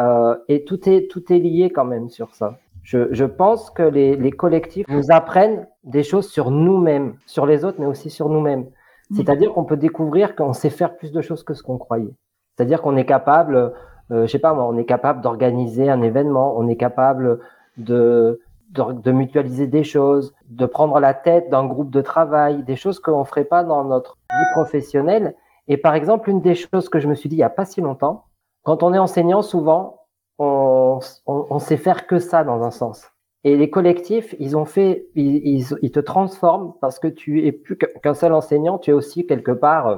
Euh, 0.00 0.36
et 0.48 0.64
tout 0.64 0.88
est, 0.88 1.10
tout 1.10 1.32
est 1.32 1.38
lié 1.38 1.70
quand 1.70 1.84
même 1.84 2.08
sur 2.08 2.34
ça. 2.34 2.58
Je, 2.82 3.12
je 3.12 3.24
pense 3.24 3.70
que 3.70 3.82
les, 3.82 4.16
les, 4.16 4.30
collectifs 4.30 4.86
nous 4.88 5.10
apprennent 5.10 5.66
des 5.84 6.02
choses 6.02 6.28
sur 6.28 6.50
nous-mêmes, 6.50 7.14
sur 7.26 7.44
les 7.44 7.64
autres, 7.64 7.76
mais 7.78 7.86
aussi 7.86 8.08
sur 8.08 8.30
nous-mêmes. 8.30 8.62
Mmh. 9.10 9.16
C'est-à-dire 9.16 9.52
qu'on 9.52 9.64
peut 9.64 9.76
découvrir 9.76 10.34
qu'on 10.34 10.54
sait 10.54 10.70
faire 10.70 10.96
plus 10.96 11.12
de 11.12 11.20
choses 11.20 11.42
que 11.42 11.52
ce 11.52 11.62
qu'on 11.62 11.76
croyait. 11.76 12.14
C'est-à-dire 12.56 12.80
qu'on 12.80 12.96
est 12.96 13.04
capable, 13.04 13.72
euh, 14.10 14.26
je 14.26 14.26
sais 14.26 14.38
pas 14.38 14.54
moi, 14.54 14.66
on 14.66 14.78
est 14.78 14.86
capable 14.86 15.20
d'organiser 15.20 15.90
un 15.90 16.00
événement, 16.00 16.54
on 16.56 16.66
est 16.68 16.76
capable 16.76 17.40
de, 17.76 18.40
de, 18.70 18.92
de, 18.92 19.12
mutualiser 19.12 19.66
des 19.66 19.84
choses, 19.84 20.34
de 20.48 20.64
prendre 20.64 20.98
la 21.00 21.12
tête 21.12 21.50
d'un 21.50 21.66
groupe 21.66 21.90
de 21.90 22.00
travail, 22.00 22.62
des 22.62 22.76
choses 22.76 23.00
qu'on 23.00 23.24
ferait 23.24 23.44
pas 23.44 23.64
dans 23.64 23.84
notre 23.84 24.16
vie 24.30 24.52
professionnelle. 24.52 25.34
Et 25.68 25.76
par 25.76 25.94
exemple, 25.94 26.30
une 26.30 26.40
des 26.40 26.54
choses 26.54 26.88
que 26.88 26.98
je 26.98 27.08
me 27.08 27.14
suis 27.14 27.28
dit 27.28 27.36
il 27.36 27.40
y 27.40 27.44
a 27.44 27.50
pas 27.50 27.66
si 27.66 27.80
longtemps, 27.80 28.24
quand 28.62 28.82
on 28.82 28.92
est 28.94 28.98
enseignant, 28.98 29.42
souvent, 29.42 30.06
on, 30.38 31.00
on, 31.26 31.46
on, 31.50 31.58
sait 31.58 31.76
faire 31.76 32.06
que 32.06 32.18
ça 32.18 32.44
dans 32.44 32.62
un 32.62 32.70
sens. 32.70 33.06
Et 33.44 33.56
les 33.56 33.70
collectifs, 33.70 34.34
ils 34.38 34.56
ont 34.56 34.64
fait, 34.64 35.06
ils, 35.14 35.36
ils, 35.46 35.66
ils 35.82 35.90
te 35.90 36.00
transforment 36.00 36.74
parce 36.80 36.98
que 36.98 37.08
tu 37.08 37.46
es 37.46 37.52
plus 37.52 37.76
qu'un 37.76 38.14
seul 38.14 38.32
enseignant, 38.32 38.78
tu 38.78 38.90
es 38.90 38.92
aussi 38.92 39.26
quelque 39.26 39.52
part 39.52 39.86
euh, 39.86 39.96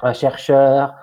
un 0.00 0.12
chercheur, 0.12 0.94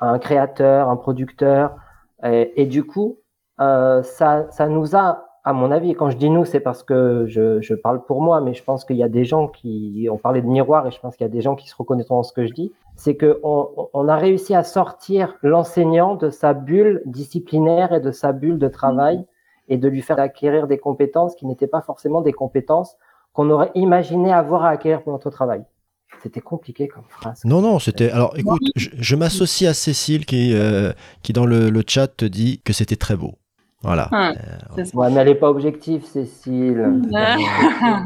un 0.00 0.18
créateur, 0.18 0.88
un 0.88 0.96
producteur. 0.96 1.76
Et, 2.24 2.66
du 2.66 2.84
coup, 2.84 3.18
euh, 3.60 4.02
ça, 4.04 4.46
ça 4.50 4.68
nous 4.68 4.94
a 4.94 5.26
à 5.44 5.52
mon 5.52 5.72
avis, 5.72 5.94
quand 5.94 6.08
je 6.10 6.16
dis 6.16 6.30
nous, 6.30 6.44
c'est 6.44 6.60
parce 6.60 6.84
que 6.84 7.26
je, 7.26 7.60
je, 7.60 7.74
parle 7.74 8.04
pour 8.04 8.22
moi, 8.22 8.40
mais 8.40 8.54
je 8.54 8.62
pense 8.62 8.84
qu'il 8.84 8.96
y 8.96 9.02
a 9.02 9.08
des 9.08 9.24
gens 9.24 9.48
qui 9.48 10.06
ont 10.10 10.18
parlé 10.18 10.40
de 10.40 10.46
miroir 10.46 10.86
et 10.86 10.92
je 10.92 11.00
pense 11.00 11.16
qu'il 11.16 11.24
y 11.24 11.30
a 11.30 11.32
des 11.32 11.40
gens 11.40 11.56
qui 11.56 11.68
se 11.68 11.74
reconnaîtront 11.74 12.16
dans 12.16 12.22
ce 12.22 12.32
que 12.32 12.46
je 12.46 12.52
dis. 12.52 12.72
C'est 13.04 13.16
que 13.16 13.40
on, 13.42 14.08
a 14.08 14.16
réussi 14.16 14.54
à 14.54 14.62
sortir 14.62 15.36
l'enseignant 15.42 16.14
de 16.14 16.30
sa 16.30 16.54
bulle 16.54 17.02
disciplinaire 17.04 17.92
et 17.92 17.98
de 17.98 18.12
sa 18.12 18.30
bulle 18.30 18.60
de 18.60 18.68
travail 18.68 19.26
et 19.66 19.76
de 19.76 19.88
lui 19.88 20.02
faire 20.02 20.20
acquérir 20.20 20.68
des 20.68 20.78
compétences 20.78 21.34
qui 21.34 21.46
n'étaient 21.46 21.66
pas 21.66 21.80
forcément 21.80 22.20
des 22.20 22.32
compétences 22.32 22.96
qu'on 23.32 23.50
aurait 23.50 23.72
imaginé 23.74 24.32
avoir 24.32 24.62
à 24.62 24.68
acquérir 24.68 25.02
pour 25.02 25.12
notre 25.12 25.30
travail. 25.30 25.64
C'était 26.22 26.40
compliqué 26.40 26.86
comme 26.86 27.02
phrase. 27.08 27.40
Non, 27.44 27.60
non, 27.60 27.80
c'était. 27.80 28.08
Alors, 28.08 28.38
écoute, 28.38 28.62
je, 28.76 29.16
m'associe 29.16 29.68
à 29.68 29.74
Cécile 29.74 30.24
qui, 30.24 30.54
euh, 30.54 30.92
dans 31.30 31.44
le 31.44 31.82
chat 31.84 32.06
te 32.06 32.24
dit 32.24 32.60
que 32.64 32.72
c'était 32.72 32.94
très 32.94 33.16
beau. 33.16 33.34
Voilà. 33.82 34.08
Ah, 34.12 34.32
euh, 34.78 34.84
ouais, 34.94 35.10
mais 35.10 35.20
elle 35.20 35.28
n'est 35.28 35.34
pas 35.34 35.50
objective, 35.50 36.02
Cécile. 36.04 37.02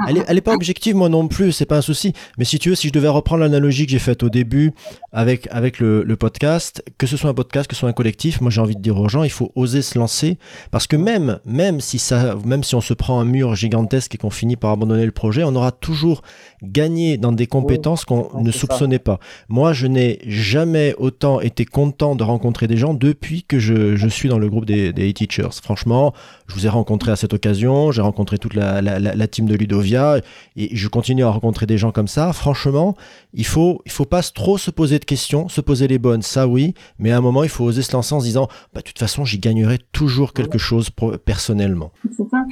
elle, 0.09 0.18
est, 0.18 0.24
elle 0.27 0.39
est 0.39 0.43
pas 0.43 0.55
objective, 0.55 0.97
moi 0.97 1.11
non 1.11 1.29
plus, 1.29 1.53
c'est 1.53 1.66
pas 1.66 1.77
un 1.77 1.83
souci. 1.83 2.14
Mais 2.39 2.45
si 2.45 2.59
tu 2.59 2.70
veux, 2.70 2.74
si 2.74 2.89
je 2.89 2.93
devais 2.93 3.09
reprendre 3.09 3.43
l'analogie 3.43 3.85
que 3.85 3.93
j'ai 3.93 3.99
faite 3.99 4.22
au 4.22 4.31
début 4.31 4.72
avec, 5.12 5.49
avec 5.51 5.79
le, 5.79 6.03
le, 6.03 6.16
podcast, 6.16 6.83
que 6.97 7.07
ce 7.07 7.18
soit 7.18 7.29
un 7.29 7.35
podcast, 7.35 7.68
que 7.68 7.74
ce 7.74 7.81
soit 7.81 7.91
un 7.91 7.93
collectif, 7.95 8.41
moi 8.41 8.51
j'ai 8.51 8.62
envie 8.62 8.77
de 8.77 8.81
dire 8.81 8.99
aux 8.99 9.09
gens, 9.09 9.22
il 9.22 9.31
faut 9.31 9.53
oser 9.55 9.83
se 9.83 9.99
lancer. 9.99 10.39
Parce 10.70 10.87
que 10.87 10.97
même, 10.97 11.41
même, 11.45 11.81
si, 11.81 11.99
ça, 11.99 12.37
même 12.47 12.64
si 12.64 12.74
on 12.74 12.81
se 12.81 12.95
prend 12.95 13.20
un 13.20 13.27
mur 13.27 13.55
gigantesque 13.55 14.14
et 14.14 14.18
qu'on 14.18 14.31
finit 14.31 14.57
par 14.57 14.70
abandonner 14.70 15.05
le 15.05 15.12
projet, 15.12 15.45
on 15.45 15.55
aura 15.55 15.72
toujours 15.72 16.22
gagné 16.62 17.18
dans 17.18 17.33
des 17.33 17.47
compétences 17.47 18.07
qu'on 18.07 18.31
ne 18.41 18.51
soupçonnait 18.51 18.97
ça. 18.97 19.01
pas. 19.01 19.20
Moi, 19.51 19.74
je 19.74 19.87
n'ai 19.87 20.20
jamais 20.27 20.95
autant 20.97 21.41
été 21.41 21.66
content 21.66 22.16
de 22.16 22.24
rencontrer 22.24 22.66
des 22.66 22.79
gens 22.79 22.95
depuis 22.95 23.43
que 23.43 23.59
je, 23.59 23.97
je 23.97 24.09
suis 24.09 24.31
dans 24.31 24.39
le 24.39 24.49
groupe 24.49 24.64
des, 24.64 24.95
des 24.95 25.12
teachers 25.12 25.61
franchement, 25.67 26.14
je 26.47 26.55
vous 26.55 26.64
ai 26.64 26.69
rencontré 26.69 27.11
à 27.11 27.17
cette 27.17 27.35
occasion, 27.35 27.91
j'ai 27.91 28.01
rencontré 28.01 28.39
toute 28.39 28.55
la, 28.55 28.81
la, 28.81 29.01
la, 29.01 29.27
team 29.27 29.47
de 29.47 29.57
Ludovia, 29.57 30.21
et 30.55 30.75
je 30.77 30.87
continue 30.87 31.25
à 31.25 31.31
rencontrer 31.31 31.67
des 31.67 31.77
gens 31.77 31.91
comme 31.91 32.07
ça. 32.07 32.33
Franchement, 32.33 32.95
il 33.35 33.45
faut, 33.45 33.83
il 33.85 33.91
faut 33.91 34.05
pas 34.05 34.23
trop 34.23 34.59
se 34.59 34.71
poser 34.71 35.01
de 35.01 35.05
questions, 35.05 35.49
se 35.49 35.61
poser 35.61 35.89
les 35.89 35.99
bonnes, 35.99 36.23
ça 36.23 36.47
oui, 36.47 36.75
mais 37.01 37.11
à 37.11 37.19
un 37.19 37.21
moment, 37.21 37.43
il 37.43 37.49
faut 37.49 37.64
oser 37.64 37.83
se 37.83 37.93
lancer 37.93 38.14
en 38.14 38.21
se 38.21 38.27
disant, 38.27 38.47
bah, 38.73 38.81
de 38.81 38.87
toute 38.87 38.99
façon, 39.01 39.25
j'y 39.25 39.41
gagnerai 39.41 39.79
toujours 39.91 40.33
quelque 40.33 40.59
chose 40.59 40.91
personnellement. 41.25 41.91
C'est 42.17 42.29
ça. 42.31 42.45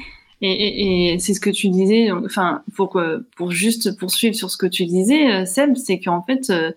Et, 0.42 0.50
et, 0.50 1.14
et 1.14 1.18
c'est 1.20 1.34
ce 1.34 1.40
que 1.40 1.50
tu 1.50 1.68
disais, 1.68 2.10
enfin, 2.10 2.62
pour, 2.74 3.00
pour 3.36 3.52
juste 3.52 3.96
poursuivre 3.96 4.34
sur 4.34 4.50
ce 4.50 4.56
que 4.56 4.66
tu 4.66 4.86
disais, 4.86 5.46
Seb, 5.46 5.76
c'est 5.76 6.00
qu'en 6.00 6.22
fait, 6.22 6.50
euh, 6.50 6.72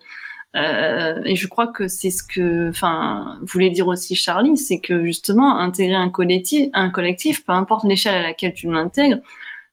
euh, 0.56 1.20
et 1.24 1.36
je 1.36 1.46
crois 1.46 1.66
que 1.66 1.88
c'est 1.88 2.10
ce 2.10 2.22
que, 2.22 2.70
enfin, 2.70 3.38
voulait 3.42 3.70
dire 3.70 3.86
aussi 3.86 4.14
Charlie, 4.14 4.56
c'est 4.56 4.80
que 4.80 5.04
justement 5.04 5.58
intégrer 5.58 5.94
un 5.94 6.08
collectif, 6.08 6.70
un 6.72 6.90
collectif, 6.90 7.44
peu 7.44 7.52
importe 7.52 7.84
l'échelle 7.84 8.14
à 8.14 8.22
laquelle 8.22 8.54
tu 8.54 8.70
l'intègres, 8.70 9.18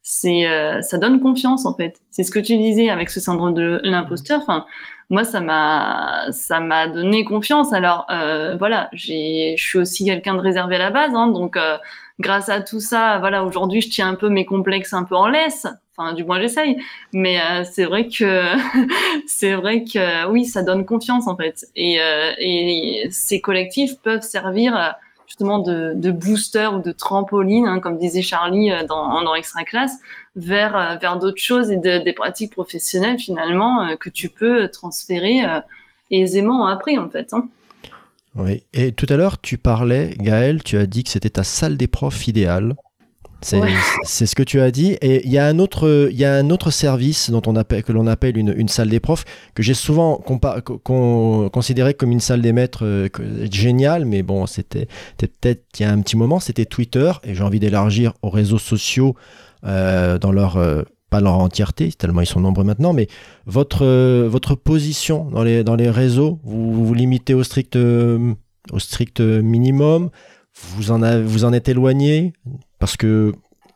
c'est, 0.01 0.47
euh, 0.47 0.81
ça 0.81 0.97
donne 0.97 1.19
confiance 1.19 1.65
en 1.65 1.73
fait. 1.73 1.99
C'est 2.11 2.23
ce 2.23 2.31
que 2.31 2.39
tu 2.39 2.57
disais 2.57 2.89
avec 2.89 3.09
ce 3.09 3.19
syndrome 3.19 3.53
de 3.53 3.79
l'imposteur. 3.83 4.41
Enfin, 4.41 4.65
moi, 5.09 5.23
ça 5.23 5.39
m'a, 5.39 6.27
ça 6.31 6.59
m'a 6.59 6.87
donné 6.87 7.25
confiance. 7.25 7.73
Alors, 7.73 8.05
euh, 8.09 8.55
voilà, 8.57 8.89
j'ai, 8.93 9.55
je 9.57 9.63
suis 9.63 9.77
aussi 9.79 10.05
quelqu'un 10.05 10.35
de 10.35 10.39
réservé 10.39 10.75
à 10.75 10.79
la 10.79 10.91
base, 10.91 11.13
hein, 11.13 11.27
donc 11.27 11.57
euh, 11.57 11.77
grâce 12.19 12.49
à 12.49 12.61
tout 12.61 12.79
ça, 12.79 13.19
voilà, 13.19 13.43
aujourd'hui, 13.43 13.81
je 13.81 13.89
tiens 13.89 14.09
un 14.09 14.15
peu 14.15 14.29
mes 14.29 14.45
complexes 14.45 14.93
un 14.93 15.03
peu 15.03 15.15
en 15.15 15.27
laisse. 15.27 15.67
Enfin, 15.97 16.13
du 16.13 16.25
moins, 16.25 16.39
j'essaye. 16.41 16.77
Mais 17.13 17.39
euh, 17.39 17.63
c'est 17.69 17.85
vrai 17.85 18.07
que 18.07 18.43
c'est 19.27 19.53
vrai 19.53 19.83
que 19.83 20.27
oui, 20.29 20.45
ça 20.45 20.63
donne 20.63 20.85
confiance 20.85 21.27
en 21.27 21.37
fait. 21.37 21.65
Et, 21.75 22.01
euh, 22.01 22.33
et 22.37 23.07
ces 23.11 23.39
collectifs 23.39 23.97
peuvent 24.01 24.21
servir 24.21 24.95
justement 25.25 25.59
de, 25.59 25.93
de 25.95 26.11
booster 26.11 26.67
ou 26.67 26.81
de 26.81 26.91
trampoline, 26.91 27.65
hein, 27.65 27.79
comme 27.79 27.97
disait 27.97 28.21
Charlie 28.21 28.71
euh, 28.71 28.83
dans, 28.85 29.23
dans 29.23 29.35
Extra 29.35 29.63
Classe, 29.63 29.97
vers 30.35 30.99
vers 30.99 31.17
d'autres 31.17 31.41
choses 31.41 31.71
et 31.71 31.77
de, 31.77 31.99
des 31.99 32.13
pratiques 32.13 32.51
professionnelles 32.51 33.19
finalement 33.19 33.95
que 33.97 34.09
tu 34.09 34.27
peux 34.29 34.67
transférer 34.67 35.43
aisément 36.11 36.67
après 36.67 36.97
en 36.97 37.09
fait. 37.09 37.33
Hein. 37.33 37.47
Oui, 38.35 38.63
et 38.73 38.91
tout 38.91 39.05
à 39.09 39.15
l'heure, 39.15 39.39
tu 39.39 39.57
parlais, 39.57 40.13
Gaël, 40.19 40.61
tu 40.63 40.77
as 40.77 40.85
dit 40.85 41.03
que 41.03 41.09
c'était 41.09 41.29
ta 41.29 41.43
salle 41.43 41.77
des 41.77 41.87
profs 41.87 42.27
idéale. 42.27 42.75
C'est 43.41 43.59
ouais. 43.59 43.69
ce 44.03 44.33
que 44.33 44.43
tu 44.43 44.59
as 44.59 44.71
dit. 44.71 44.93
Et 45.01 45.25
il 45.25 45.31
y 45.31 45.37
a 45.37 45.45
un 45.45 45.59
autre, 45.59 46.09
il 46.11 46.17
y 46.17 46.25
a 46.25 46.33
un 46.33 46.49
autre 46.49 46.71
service 46.71 47.29
dont 47.29 47.43
on 47.45 47.55
appelle, 47.55 47.83
que 47.83 47.91
l'on 47.91 48.07
appelle 48.07 48.37
une, 48.37 48.53
une, 48.57 48.67
salle 48.67 48.89
des 48.89 48.99
profs, 48.99 49.23
que 49.53 49.61
j'ai 49.61 49.75
souvent 49.75 50.17
con, 50.17 51.49
considéré 51.49 51.93
comme 51.93 52.11
une 52.11 52.19
salle 52.19 52.41
des 52.41 52.53
maîtres 52.53 52.85
euh, 52.85 53.07
géniale, 53.51 54.05
mais 54.05 54.23
bon, 54.23 54.47
c'était 54.47 54.87
peut-être 55.17 55.63
il 55.79 55.83
y 55.83 55.85
a 55.85 55.91
un 55.91 56.01
petit 56.01 56.17
moment, 56.17 56.39
c'était 56.39 56.65
Twitter, 56.65 57.11
et 57.23 57.35
j'ai 57.35 57.43
envie 57.43 57.59
d'élargir 57.59 58.13
aux 58.23 58.31
réseaux 58.31 58.57
sociaux 58.57 59.15
euh, 59.63 60.17
dans 60.17 60.31
leur 60.31 60.57
euh, 60.57 60.81
leur 61.21 61.39
entièreté, 61.39 61.91
tellement 61.91 62.21
ils 62.21 62.27
sont 62.27 62.39
nombreux 62.39 62.63
maintenant, 62.63 62.93
mais 62.93 63.07
votre, 63.45 63.85
euh, 63.85 64.27
votre 64.29 64.55
position 64.55 65.25
dans 65.25 65.43
les, 65.43 65.63
dans 65.63 65.75
les 65.75 65.89
réseaux, 65.89 66.39
vous 66.43 66.85
vous 66.85 66.93
limitez 66.93 67.33
au 67.33 67.43
strict, 67.43 67.75
euh, 67.75 68.33
au 68.71 68.79
strict 68.79 69.19
minimum, 69.19 70.09
vous 70.55 70.91
en, 70.91 71.21
vous 71.23 71.45
en 71.45 71.53
êtes 71.53 71.69
éloigné, 71.69 72.33
parce 72.79 72.97
que 72.97 73.33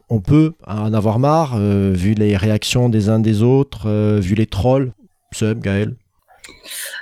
on 0.09 0.21
peut 0.21 0.53
en 0.65 0.93
avoir 0.93 1.19
marre, 1.19 1.53
euh, 1.55 1.91
vu 1.93 2.13
les 2.13 2.35
réactions 2.35 2.89
des 2.89 3.09
uns 3.09 3.19
des 3.19 3.43
autres, 3.43 3.87
euh, 3.87 4.19
vu 4.19 4.35
les 4.35 4.47
trolls. 4.47 4.93
Seb, 5.31 5.61
Gaël 5.61 5.95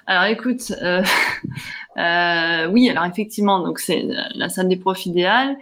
alors 0.08 0.24
écoute, 0.26 0.72
euh, 0.82 1.04
euh, 1.98 2.68
oui, 2.72 2.90
alors 2.90 3.06
effectivement, 3.06 3.60
donc 3.60 3.80
c'est 3.80 4.06
la 4.36 4.50
salle 4.50 4.70
des 4.70 4.78
profs 4.78 5.06
idéale. 5.06 5.58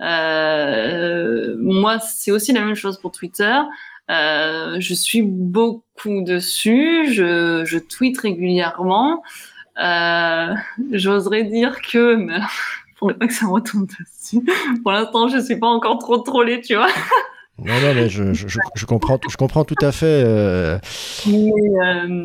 Euh, 0.00 1.56
moi, 1.58 1.98
c'est 1.98 2.30
aussi 2.30 2.52
la 2.52 2.60
même 2.60 2.76
chose 2.76 2.98
pour 3.00 3.10
Twitter. 3.10 3.58
Je 4.08 4.94
suis 4.94 5.22
beaucoup 5.22 6.22
dessus, 6.22 7.12
je, 7.12 7.64
je 7.64 7.78
tweete 7.78 8.18
régulièrement. 8.20 9.22
J'oserais 10.92 11.44
dire 11.44 11.80
que, 11.80 12.16
mais 12.16 12.40
faudrait 12.98 13.16
pas 13.16 13.26
que 13.26 13.34
ça 13.34 13.46
me 13.46 13.52
retombe 13.52 13.86
dessus. 13.86 14.44
Pour 14.82 14.92
l'instant, 14.92 15.28
je 15.28 15.38
suis 15.38 15.56
pas 15.56 15.68
encore 15.68 15.98
trop 15.98 16.18
trollée, 16.18 16.60
tu 16.60 16.74
vois. 16.74 16.88
Non, 17.60 17.74
non, 17.80 17.92
mais 17.92 18.08
je, 18.08 18.34
je, 18.34 18.46
je, 18.76 18.86
comprends, 18.86 19.18
je 19.28 19.36
comprends 19.36 19.64
tout 19.64 19.74
à 19.82 19.90
fait. 19.90 20.22
Euh... 20.24 20.78
Mais, 21.26 21.50
euh, 21.82 22.24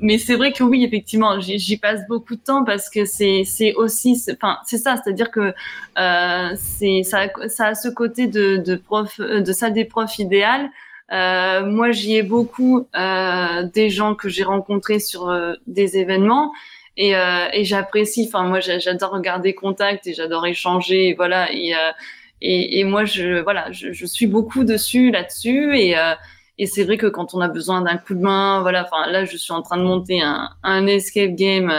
mais 0.00 0.18
c'est 0.18 0.36
vrai 0.36 0.52
que 0.52 0.62
oui, 0.62 0.84
effectivement, 0.84 1.40
j'y 1.40 1.76
passe 1.78 2.06
beaucoup 2.08 2.36
de 2.36 2.40
temps 2.40 2.62
parce 2.62 2.88
que 2.88 3.04
c'est 3.04 3.74
aussi, 3.74 4.22
enfin, 4.30 4.58
c'est 4.64 4.78
ça, 4.78 4.94
c'est-à-dire 4.96 5.32
que 5.32 5.52
euh, 5.98 6.54
ça, 6.54 7.48
ça 7.48 7.66
a 7.66 7.74
ce 7.74 7.88
côté 7.88 8.28
de, 8.28 8.58
de 8.58 8.76
prof, 8.76 9.20
de 9.20 9.52
salle 9.52 9.72
des 9.72 9.84
profs 9.84 10.20
idéal. 10.20 10.70
Euh, 11.12 11.64
moi, 11.66 11.90
j'y 11.92 12.16
ai 12.16 12.22
beaucoup 12.22 12.86
euh, 12.96 13.62
des 13.74 13.90
gens 13.90 14.14
que 14.14 14.28
j'ai 14.28 14.44
rencontrés 14.44 15.00
sur 15.00 15.28
euh, 15.28 15.54
des 15.66 15.96
événements 15.96 16.52
et, 16.96 17.16
euh, 17.16 17.48
et 17.52 17.64
j'apprécie. 17.64 18.26
Enfin, 18.28 18.44
moi, 18.44 18.60
j'adore 18.60 19.12
regarder 19.12 19.54
Contact 19.54 20.06
et 20.06 20.14
j'adore 20.14 20.46
échanger. 20.46 21.08
Et 21.08 21.14
voilà. 21.14 21.52
Et, 21.52 21.74
euh, 21.74 21.92
Et, 22.40 22.78
et 22.78 22.84
moi, 22.84 23.04
je, 23.04 23.42
voilà, 23.42 23.72
je, 23.72 23.92
je 23.92 24.06
suis 24.06 24.28
beaucoup 24.28 24.62
dessus, 24.62 25.10
là-dessus. 25.10 25.76
Et, 25.76 25.98
euh, 25.98 26.14
et 26.56 26.66
c'est 26.66 26.84
vrai 26.84 26.96
que 26.96 27.08
quand 27.10 27.34
on 27.34 27.40
a 27.40 27.48
besoin 27.48 27.82
d'un 27.82 27.98
coup 27.98 28.14
de 28.14 28.20
main, 28.20 28.60
voilà, 28.62 28.84
enfin 28.84 29.10
là, 29.10 29.24
je 29.24 29.36
suis 29.36 29.52
en 29.52 29.60
train 29.62 29.76
de 29.76 29.82
monter 29.82 30.20
un, 30.22 30.50
un 30.62 30.86
escape 30.86 31.34
game 31.34 31.72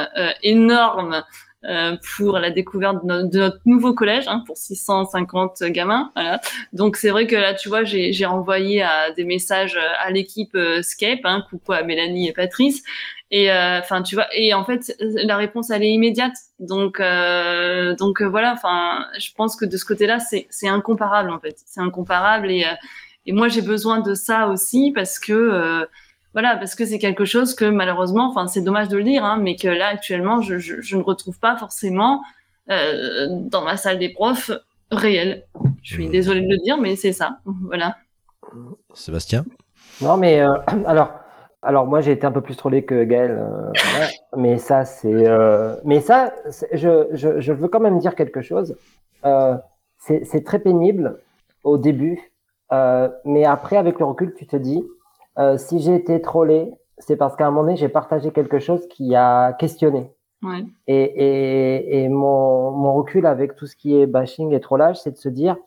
énorme 0.43 1.23
euh, 1.65 1.97
pour 2.15 2.39
la 2.39 2.51
découverte 2.51 3.05
de 3.05 3.37
notre, 3.37 3.59
nouveau 3.65 3.93
collège 3.93 4.25
hein, 4.27 4.43
pour 4.45 4.55
650 4.55 5.63
gamins. 5.63 6.09
Voilà. 6.15 6.39
Donc 6.71 6.95
c'est 6.95 7.09
vrai 7.09 7.27
que 7.27 7.35
là, 7.35 7.53
tu 7.53 7.67
vois, 7.67 7.83
j'ai 7.83 8.25
envoyé 8.25 8.81
à 8.81 9.11
des 9.11 9.25
messages 9.25 9.77
à 9.99 10.09
l'équipe 10.09 10.55
euh, 10.55 10.81
Scape, 10.81 11.19
hein, 11.25 11.43
coucou 11.49 11.73
à 11.73 11.83
Mélanie 11.83 12.29
et 12.29 12.33
Patrice. 12.33 12.81
Et 13.31 13.51
euh, 13.51 13.79
enfin, 13.79 14.01
tu 14.01 14.15
vois, 14.15 14.27
et 14.33 14.53
en 14.53 14.63
fait, 14.63 14.95
la 14.99 15.35
réponse 15.35 15.69
elle 15.69 15.83
est 15.83 15.91
immédiate. 15.91 16.33
Donc 16.59 16.99
euh, 16.99 17.93
donc 17.95 18.21
voilà, 18.21 18.53
enfin, 18.53 19.05
je 19.19 19.29
pense 19.35 19.55
que 19.57 19.65
de 19.65 19.75
ce 19.75 19.85
côté-là, 19.85 20.19
c'est 20.19 20.67
incomparable 20.67 21.29
en 21.29 21.39
fait, 21.39 21.57
c'est 21.65 21.81
incomparable 21.81 22.49
et 22.49 22.65
et 23.25 23.33
moi 23.33 23.49
j'ai 23.49 23.61
besoin 23.61 23.99
de 23.99 24.15
ça 24.15 24.47
aussi 24.47 24.91
parce 24.95 25.19
que 25.19 25.87
voilà, 26.33 26.57
parce 26.57 26.75
que 26.75 26.85
c'est 26.85 26.99
quelque 26.99 27.25
chose 27.25 27.55
que 27.55 27.65
malheureusement, 27.65 28.29
enfin 28.29 28.47
c'est 28.47 28.61
dommage 28.61 28.87
de 28.87 28.97
le 28.97 29.03
dire, 29.03 29.25
hein, 29.25 29.37
mais 29.41 29.55
que 29.55 29.67
là 29.67 29.87
actuellement 29.87 30.41
je, 30.41 30.57
je, 30.57 30.81
je 30.81 30.97
ne 30.97 31.01
retrouve 31.01 31.39
pas 31.39 31.57
forcément 31.57 32.23
euh, 32.69 33.27
dans 33.29 33.63
ma 33.63 33.77
salle 33.77 33.99
des 33.99 34.09
profs 34.09 34.51
réelle. 34.91 35.45
Je 35.81 35.93
suis 35.93 36.07
mmh. 36.07 36.11
désolée 36.11 36.41
de 36.41 36.49
le 36.49 36.57
dire, 36.63 36.77
mais 36.77 36.95
c'est 36.95 37.13
ça. 37.13 37.39
Voilà. 37.45 37.97
Sébastien? 38.93 39.45
Non, 40.01 40.17
mais 40.17 40.41
euh, 40.41 40.53
alors, 40.85 41.11
alors 41.61 41.87
moi 41.87 42.01
j'ai 42.01 42.11
été 42.11 42.25
un 42.25 42.31
peu 42.31 42.41
plus 42.41 42.55
trollé 42.55 42.85
que 42.85 43.03
Gaël, 43.03 43.37
euh, 43.39 43.71
mais 44.37 44.57
ça 44.57 44.85
c'est, 44.85 45.27
euh, 45.27 45.75
mais 45.83 45.99
ça, 45.99 46.33
je, 46.73 47.07
je, 47.11 47.39
je, 47.39 47.53
veux 47.53 47.67
quand 47.67 47.79
même 47.79 47.99
dire 47.99 48.15
quelque 48.15 48.41
chose. 48.41 48.77
Euh, 49.25 49.55
c'est 49.97 50.45
très 50.45 50.59
pénible 50.59 51.19
au 51.63 51.77
début, 51.77 52.31
mais 53.25 53.45
après 53.45 53.75
avec 53.75 53.99
le 53.99 54.05
recul, 54.05 54.33
tu 54.33 54.47
te 54.47 54.55
dis 54.55 54.81
euh, 55.39 55.57
si 55.57 55.79
j'ai 55.79 55.95
été 55.95 56.21
trollé, 56.21 56.71
c'est 56.97 57.15
parce 57.15 57.35
qu'à 57.35 57.47
un 57.47 57.51
moment 57.51 57.63
donné, 57.63 57.75
j'ai 57.77 57.89
partagé 57.89 58.31
quelque 58.31 58.59
chose 58.59 58.87
qui 58.87 59.15
a 59.15 59.53
questionné. 59.53 60.11
Ouais. 60.43 60.65
Et, 60.87 61.03
et, 61.03 62.03
et 62.03 62.09
mon, 62.09 62.71
mon, 62.71 62.93
recul 62.93 63.25
avec 63.25 63.55
tout 63.55 63.65
ce 63.65 63.75
qui 63.75 63.99
est 63.99 64.05
bashing 64.05 64.53
et 64.53 64.59
trollage, 64.61 65.01
c'est 65.01 65.11
de 65.11 65.17
se 65.17 65.29
dire, 65.29 65.57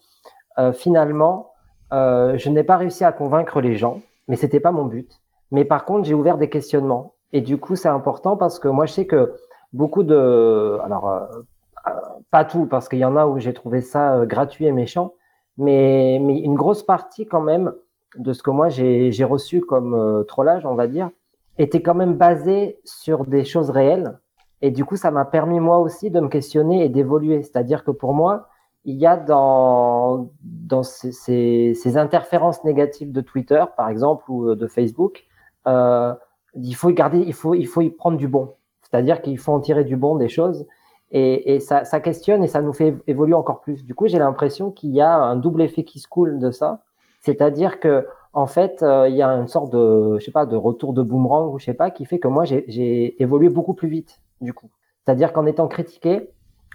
euh, 0.59 0.73
finalement, 0.73 1.53
euh, 1.93 2.39
je 2.39 2.49
n'ai 2.49 2.65
pas 2.65 2.77
réussi 2.77 3.05
à 3.05 3.13
convaincre 3.13 3.61
les 3.61 3.77
gens, 3.77 4.01
mais 4.29 4.37
c'était 4.37 4.61
pas 4.61 4.73
mon 4.73 4.85
but. 4.85 5.21
Mais 5.51 5.65
par 5.65 5.85
contre, 5.85 6.05
j'ai 6.05 6.15
ouvert 6.15 6.39
des 6.39 6.49
questionnements. 6.49 7.15
Et 7.33 7.41
du 7.41 7.59
coup, 7.59 7.77
c'est 7.77 7.89
important 7.89 8.37
parce 8.37 8.59
que 8.59 8.69
moi, 8.69 8.87
je 8.87 8.93
sais 8.93 9.07
que 9.07 9.35
beaucoup 9.73 10.03
de, 10.03 10.79
alors, 10.85 11.09
euh, 11.09 11.91
pas 12.31 12.45
tout, 12.45 12.67
parce 12.67 12.89
qu'il 12.89 12.99
y 12.99 13.05
en 13.05 13.17
a 13.17 13.27
où 13.27 13.39
j'ai 13.39 13.53
trouvé 13.53 13.81
ça 13.81 14.15
euh, 14.15 14.27
gratuit 14.27 14.67
et 14.67 14.73
méchant, 14.73 15.13
mais, 15.59 16.19
mais 16.23 16.39
une 16.39 16.55
grosse 16.55 16.83
partie 16.83 17.27
quand 17.27 17.43
même 17.43 17.73
de 18.17 18.33
ce 18.33 18.43
que 18.43 18.51
moi 18.51 18.69
j'ai 18.69 19.25
reçu 19.25 19.61
comme 19.61 19.95
euh, 19.95 20.23
trollage, 20.25 20.67
on 20.67 20.75
va 20.75 20.87
dire, 20.87 21.11
était 21.59 21.83
quand 21.83 21.95
même 21.95 22.15
basé 22.15 22.79
sur 22.85 23.25
des 23.27 23.45
choses 23.45 23.71
réelles. 23.71 24.19
Et 24.63 24.71
du 24.71 24.85
coup, 24.85 24.97
ça 24.97 25.11
m'a 25.11 25.25
permis 25.25 25.61
moi 25.61 25.79
aussi 25.79 26.11
de 26.11 26.21
me 26.21 26.29
questionner 26.29 26.85
et 26.85 26.89
d'évoluer. 26.89 27.43
C'est-à-dire 27.43 27.85
que 27.85 27.91
pour 27.91 28.15
moi, 28.15 28.49
il 28.85 28.97
y 28.97 29.07
a 29.07 29.17
dans, 29.17 30.31
dans 30.43 30.83
ces, 30.83 31.13
ces, 31.13 31.73
ces, 31.75 31.97
interférences 31.97 32.65
négatives 32.65 33.13
de 33.13 33.21
Twitter, 33.21 33.63
par 33.77 33.89
exemple, 33.89 34.25
ou 34.29 34.49
euh, 34.49 34.57
de 34.57 34.67
Facebook, 34.67 35.25
euh, 35.67 36.15
il 36.55 36.75
faut 36.75 36.91
y 36.91 36.95
garder, 36.95 37.19
il 37.19 37.35
faut, 37.35 37.55
il 37.55 37.67
faut 37.67 37.81
y 37.81 37.91
prendre 37.91 38.17
du 38.17 38.29
bon. 38.29 38.55
C'est-à-dire 38.83 39.23
qu'il 39.23 39.39
faut 39.39 39.53
en 39.53 39.61
tirer 39.61 39.85
du 39.85 39.97
bon 39.97 40.17
des 40.17 40.29
choses. 40.29 40.67
Et, 41.11 41.55
et 41.55 41.61
ça, 41.61 41.85
ça, 41.85 42.01
questionne 42.01 42.43
et 42.43 42.49
ça 42.49 42.63
nous 42.63 42.73
fait 42.73 42.97
évoluer 43.07 43.35
encore 43.35 43.61
plus. 43.61 43.85
Du 43.85 43.95
coup, 43.95 44.07
j'ai 44.09 44.19
l'impression 44.19 44.71
qu'il 44.71 44.91
y 44.91 45.01
a 45.01 45.15
un 45.15 45.37
double 45.37 45.63
effet 45.63 45.85
qui 45.85 45.99
se 45.99 46.09
coule 46.09 46.39
de 46.39 46.51
ça. 46.51 46.83
C'est-à-dire 47.23 47.81
que 47.81 48.07
en 48.35 48.47
fait, 48.47 48.83
euh, 48.83 49.09
il 49.09 49.15
y 49.15 49.23
a 49.23 49.29
une 49.29 49.49
sorte 49.49 49.73
de, 49.73 50.19
je 50.19 50.25
sais 50.25 50.31
pas, 50.31 50.47
de 50.47 50.57
retour 50.57 50.95
de 50.95 51.03
boomerang 51.03 51.53
ou 51.53 51.59
je 51.59 51.67
sais 51.67 51.75
pas, 51.75 51.91
qui 51.91 52.05
fait 52.07 52.19
que 52.19 52.29
moi 52.29 52.45
j'ai 52.45 53.23
évolué 53.23 53.49
beaucoup 53.49 53.75
plus 53.75 53.89
vite 53.89 54.21
du 54.41 54.53
coup. 54.53 54.71
C'est-à-dire 55.05 55.33
qu'en 55.33 55.47
étant 55.47 55.69
critiqué 55.69 56.31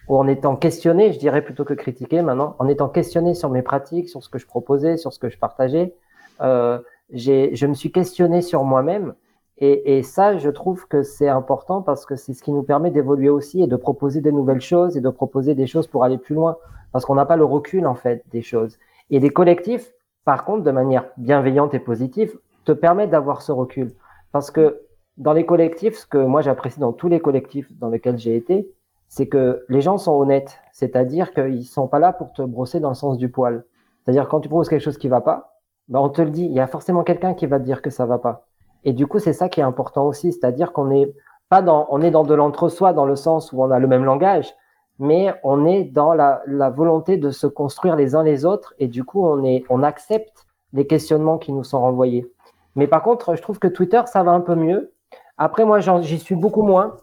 ou 0.07 0.17
en 0.17 0.27
étant 0.27 0.55
questionné, 0.55 1.11
je 1.11 1.19
dirais 1.19 1.41
plutôt 1.41 1.65
que 1.65 1.73
critiqué 1.73 2.21
maintenant, 2.21 2.55
en 2.59 2.67
étant 2.67 2.89
questionné 2.89 3.33
sur 3.33 3.49
mes 3.49 3.61
pratiques, 3.61 4.09
sur 4.09 4.23
ce 4.23 4.29
que 4.29 4.39
je 4.39 4.47
proposais, 4.47 4.97
sur 4.97 5.11
ce 5.11 5.19
que 5.19 5.29
je 5.29 5.37
partageais, 5.37 5.93
euh, 6.41 6.79
je 7.11 7.65
me 7.65 7.73
suis 7.73 7.91
questionné 7.91 8.41
sur 8.41 8.63
moi-même. 8.63 9.13
Et, 9.59 9.97
et, 9.97 10.03
ça, 10.03 10.37
je 10.37 10.49
trouve 10.51 10.87
que 10.87 11.01
c'est 11.01 11.27
important 11.27 11.81
parce 11.81 12.05
que 12.05 12.15
c'est 12.15 12.33
ce 12.33 12.43
qui 12.43 12.51
nous 12.51 12.61
permet 12.61 12.91
d'évoluer 12.91 13.29
aussi 13.29 13.63
et 13.63 13.65
de 13.65 13.75
proposer 13.75 14.21
des 14.21 14.31
nouvelles 14.31 14.61
choses 14.61 14.95
et 14.97 15.01
de 15.01 15.09
proposer 15.09 15.55
des 15.55 15.65
choses 15.65 15.87
pour 15.87 16.03
aller 16.03 16.19
plus 16.19 16.35
loin. 16.35 16.57
Parce 16.91 17.05
qu'on 17.05 17.15
n'a 17.15 17.25
pas 17.25 17.37
le 17.37 17.43
recul, 17.43 17.87
en 17.87 17.95
fait, 17.95 18.23
des 18.31 18.43
choses. 18.43 18.77
Et 19.09 19.19
des 19.19 19.31
collectifs, 19.31 19.91
par 20.27 20.43
contre, 20.43 20.65
de 20.65 20.71
manière 20.71 21.05
bienveillante 21.15 21.73
et 21.73 21.79
positive, 21.79 22.37
te 22.65 22.73
permet 22.73 23.07
d'avoir 23.07 23.41
ce 23.41 23.53
recul. 23.53 23.93
Parce 24.33 24.51
que 24.51 24.81
dans 25.15 25.31
les 25.31 25.45
collectifs, 25.45 25.99
ce 25.99 26.05
que 26.05 26.17
moi 26.17 26.41
j'apprécie 26.41 26.81
dans 26.81 26.91
tous 26.91 27.07
les 27.07 27.21
collectifs 27.21 27.71
dans 27.79 27.87
lesquels 27.87 28.17
j'ai 28.17 28.35
été, 28.35 28.69
c'est 29.07 29.27
que 29.29 29.63
les 29.69 29.79
gens 29.79 29.97
sont 29.97 30.11
honnêtes. 30.11 30.59
C'est-à-dire 30.73 31.31
qu'ils 31.31 31.63
sont 31.63 31.87
pas 31.87 31.99
là 31.99 32.11
pour 32.11 32.33
te 32.33 32.41
brosser 32.41 32.81
dans 32.81 32.89
le 32.89 32.93
sens 32.93 33.17
du 33.17 33.29
poil. 33.29 33.63
C'est-à-dire 34.03 34.27
quand 34.27 34.41
tu 34.41 34.49
proposes 34.49 34.67
quelque 34.67 34.83
chose 34.83 34.97
qui 34.97 35.07
va 35.07 35.21
pas, 35.21 35.61
ben 35.87 36.01
on 36.01 36.09
te 36.09 36.21
le 36.21 36.29
dit. 36.29 36.43
Il 36.43 36.51
y 36.51 36.59
a 36.59 36.67
forcément 36.67 37.05
quelqu'un 37.05 37.33
qui 37.33 37.45
va 37.45 37.57
te 37.57 37.63
dire 37.63 37.81
que 37.81 37.89
ça 37.89 38.05
va 38.05 38.17
pas. 38.17 38.47
Et 38.83 38.91
du 38.91 39.07
coup, 39.07 39.19
c'est 39.19 39.31
ça 39.31 39.47
qui 39.47 39.61
est 39.61 39.63
important 39.63 40.07
aussi. 40.07 40.33
C'est-à-dire 40.33 40.73
qu'on 40.73 40.91
est 40.91 41.15
pas 41.47 41.61
dans, 41.61 41.87
on 41.89 42.01
est 42.01 42.11
dans 42.11 42.25
de 42.25 42.33
l'entre-soi 42.33 42.91
dans 42.91 43.05
le 43.05 43.15
sens 43.15 43.53
où 43.53 43.63
on 43.63 43.71
a 43.71 43.79
le 43.79 43.87
même 43.87 44.03
langage, 44.03 44.53
mais 44.99 45.33
on 45.43 45.65
est 45.65 45.83
dans 45.83 46.13
la, 46.13 46.41
la, 46.47 46.69
volonté 46.69 47.17
de 47.17 47.29
se 47.29 47.47
construire 47.47 47.95
les 47.95 48.15
uns 48.15 48.23
les 48.23 48.45
autres 48.45 48.73
et 48.79 48.87
du 48.87 49.03
coup 49.03 49.25
on 49.25 49.43
est 49.43 49.63
on 49.69 49.83
accepte 49.83 50.47
les 50.73 50.87
questionnements 50.87 51.37
qui 51.37 51.53
nous 51.53 51.63
sont 51.63 51.81
renvoyés. 51.81 52.31
Mais 52.75 52.87
par 52.87 53.01
contre, 53.03 53.35
je 53.35 53.41
trouve 53.41 53.59
que 53.59 53.67
Twitter 53.67 54.01
ça 54.05 54.23
va 54.23 54.31
un 54.31 54.41
peu 54.41 54.55
mieux. 54.55 54.93
Après 55.37 55.65
moi 55.65 55.79
j'y 55.79 56.19
suis 56.19 56.35
beaucoup 56.35 56.63
moins. 56.63 56.97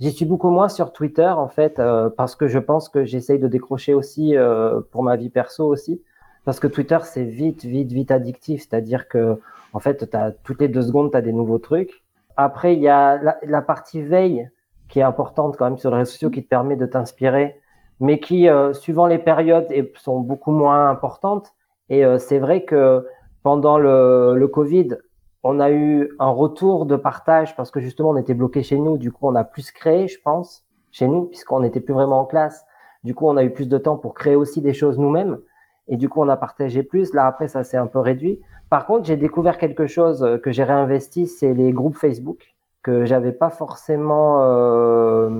J'y 0.00 0.12
suis 0.12 0.26
beaucoup 0.26 0.50
moins 0.50 0.68
sur 0.68 0.92
Twitter 0.92 1.28
en 1.28 1.48
fait 1.48 1.78
euh, 1.78 2.08
parce 2.10 2.36
que 2.36 2.46
je 2.46 2.58
pense 2.58 2.88
que 2.88 3.04
j'essaye 3.04 3.38
de 3.38 3.48
décrocher 3.48 3.94
aussi 3.94 4.36
euh, 4.36 4.80
pour 4.92 5.02
ma 5.02 5.16
vie 5.16 5.30
perso 5.30 5.66
aussi 5.66 6.02
parce 6.44 6.60
que 6.60 6.66
Twitter 6.66 6.98
c'est 7.02 7.24
vite 7.24 7.64
vite 7.64 7.92
vite 7.92 8.10
addictif, 8.10 8.60
c'est-à-dire 8.60 9.08
que 9.08 9.40
en 9.72 9.80
fait 9.80 10.14
as, 10.14 10.32
toutes 10.44 10.60
les 10.60 10.68
deux 10.68 10.82
secondes 10.82 11.10
tu 11.10 11.16
as 11.16 11.22
des 11.22 11.32
nouveaux 11.32 11.58
trucs. 11.58 12.04
Après 12.36 12.74
il 12.74 12.80
y 12.80 12.88
a 12.88 13.20
la, 13.20 13.38
la 13.42 13.62
partie 13.62 14.02
veille 14.02 14.48
qui 14.88 15.00
est 15.00 15.02
importante 15.02 15.56
quand 15.56 15.66
même 15.66 15.78
sur 15.78 15.90
les 15.90 15.98
réseaux 15.98 16.12
sociaux, 16.12 16.30
qui 16.30 16.42
te 16.42 16.48
permet 16.48 16.76
de 16.76 16.86
t'inspirer, 16.86 17.60
mais 18.00 18.20
qui, 18.20 18.48
euh, 18.48 18.72
suivant 18.72 19.06
les 19.06 19.18
périodes, 19.18 19.68
sont 19.96 20.20
beaucoup 20.20 20.52
moins 20.52 20.88
importantes. 20.88 21.52
Et 21.88 22.04
euh, 22.04 22.18
c'est 22.18 22.38
vrai 22.38 22.64
que 22.64 23.06
pendant 23.42 23.78
le, 23.78 24.34
le 24.36 24.48
Covid, 24.48 24.96
on 25.42 25.60
a 25.60 25.70
eu 25.70 26.10
un 26.18 26.30
retour 26.30 26.86
de 26.86 26.96
partage 26.96 27.56
parce 27.56 27.70
que 27.70 27.80
justement 27.80 28.10
on 28.10 28.16
était 28.16 28.34
bloqué 28.34 28.62
chez 28.62 28.78
nous. 28.78 28.98
Du 28.98 29.12
coup, 29.12 29.28
on 29.28 29.34
a 29.34 29.44
plus 29.44 29.70
créé, 29.70 30.08
je 30.08 30.20
pense, 30.20 30.64
chez 30.90 31.08
nous, 31.08 31.24
puisqu'on 31.24 31.60
n'était 31.60 31.80
plus 31.80 31.94
vraiment 31.94 32.20
en 32.20 32.24
classe. 32.24 32.64
Du 33.04 33.14
coup, 33.14 33.28
on 33.28 33.36
a 33.36 33.44
eu 33.44 33.50
plus 33.50 33.68
de 33.68 33.78
temps 33.78 33.96
pour 33.96 34.14
créer 34.14 34.36
aussi 34.36 34.60
des 34.60 34.74
choses 34.74 34.98
nous-mêmes. 34.98 35.38
Et 35.86 35.96
du 35.96 36.08
coup, 36.08 36.20
on 36.20 36.28
a 36.28 36.36
partagé 36.36 36.82
plus. 36.82 37.14
Là, 37.14 37.26
après, 37.26 37.48
ça 37.48 37.64
s'est 37.64 37.76
un 37.76 37.86
peu 37.86 38.00
réduit. 38.00 38.40
Par 38.68 38.84
contre, 38.84 39.06
j'ai 39.06 39.16
découvert 39.16 39.56
quelque 39.56 39.86
chose 39.86 40.38
que 40.42 40.50
j'ai 40.50 40.64
réinvesti, 40.64 41.26
c'est 41.26 41.54
les 41.54 41.72
groupes 41.72 41.96
Facebook 41.96 42.57
que 42.82 43.04
j'avais 43.04 43.32
pas 43.32 43.50
forcément 43.50 44.42
euh, 44.42 45.30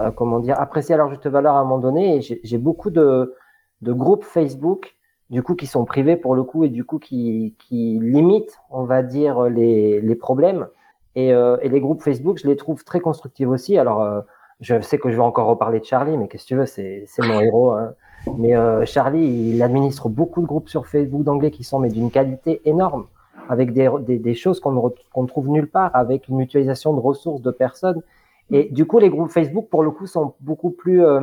euh, 0.00 0.10
comment 0.10 0.40
dire 0.40 0.60
apprécié 0.60 0.94
à 0.94 0.98
leur 0.98 1.10
juste 1.10 1.26
valeur 1.26 1.54
à 1.54 1.60
un 1.60 1.64
moment 1.64 1.78
donné. 1.78 2.20
J'ai 2.20 2.58
beaucoup 2.58 2.90
de, 2.90 3.34
de 3.82 3.92
groupes 3.92 4.24
Facebook 4.24 4.96
du 5.30 5.42
coup 5.42 5.54
qui 5.54 5.66
sont 5.66 5.84
privés 5.84 6.16
pour 6.16 6.34
le 6.34 6.42
coup 6.42 6.64
et 6.64 6.68
du 6.68 6.84
coup 6.84 6.98
qui, 6.98 7.54
qui 7.58 7.98
limitent 8.00 8.58
on 8.70 8.84
va 8.84 9.02
dire 9.02 9.44
les, 9.44 10.00
les 10.00 10.14
problèmes 10.14 10.68
et, 11.16 11.32
euh, 11.32 11.56
et 11.62 11.68
les 11.68 11.80
groupes 11.80 12.02
Facebook 12.02 12.38
je 12.38 12.46
les 12.46 12.56
trouve 12.56 12.84
très 12.84 13.00
constructifs 13.00 13.48
aussi 13.48 13.78
alors 13.78 14.02
euh, 14.02 14.20
je 14.60 14.80
sais 14.80 14.98
que 14.98 15.10
je 15.10 15.16
vais 15.16 15.22
encore 15.22 15.46
reparler 15.46 15.80
de 15.80 15.84
Charlie 15.84 16.16
mais 16.16 16.28
qu'est-ce 16.28 16.44
que 16.44 16.48
tu 16.48 16.56
veux 16.56 16.66
c'est 16.66 17.06
mon 17.18 17.40
héros 17.40 17.72
hein. 17.72 17.94
mais 18.36 18.54
euh, 18.54 18.84
Charlie 18.84 19.54
il 19.54 19.62
administre 19.62 20.08
beaucoup 20.08 20.42
de 20.42 20.46
groupes 20.46 20.68
sur 20.68 20.86
Facebook 20.86 21.22
d'anglais 21.22 21.50
qui 21.50 21.64
sont 21.64 21.78
mais 21.78 21.88
d'une 21.88 22.10
qualité 22.10 22.60
énorme 22.64 23.06
avec 23.48 23.72
des, 23.72 23.90
des, 24.00 24.18
des 24.18 24.34
choses 24.34 24.60
qu'on 24.60 24.72
ne 24.72 25.26
trouve 25.26 25.48
nulle 25.48 25.70
part, 25.70 25.90
avec 25.94 26.28
une 26.28 26.36
mutualisation 26.36 26.92
de 26.94 27.00
ressources 27.00 27.42
de 27.42 27.50
personnes. 27.50 28.02
Et 28.50 28.68
du 28.70 28.86
coup, 28.86 28.98
les 28.98 29.10
groupes 29.10 29.30
Facebook, 29.30 29.68
pour 29.70 29.82
le 29.82 29.90
coup, 29.90 30.06
sont 30.06 30.34
beaucoup 30.40 30.70
plus, 30.70 31.04
euh, 31.04 31.22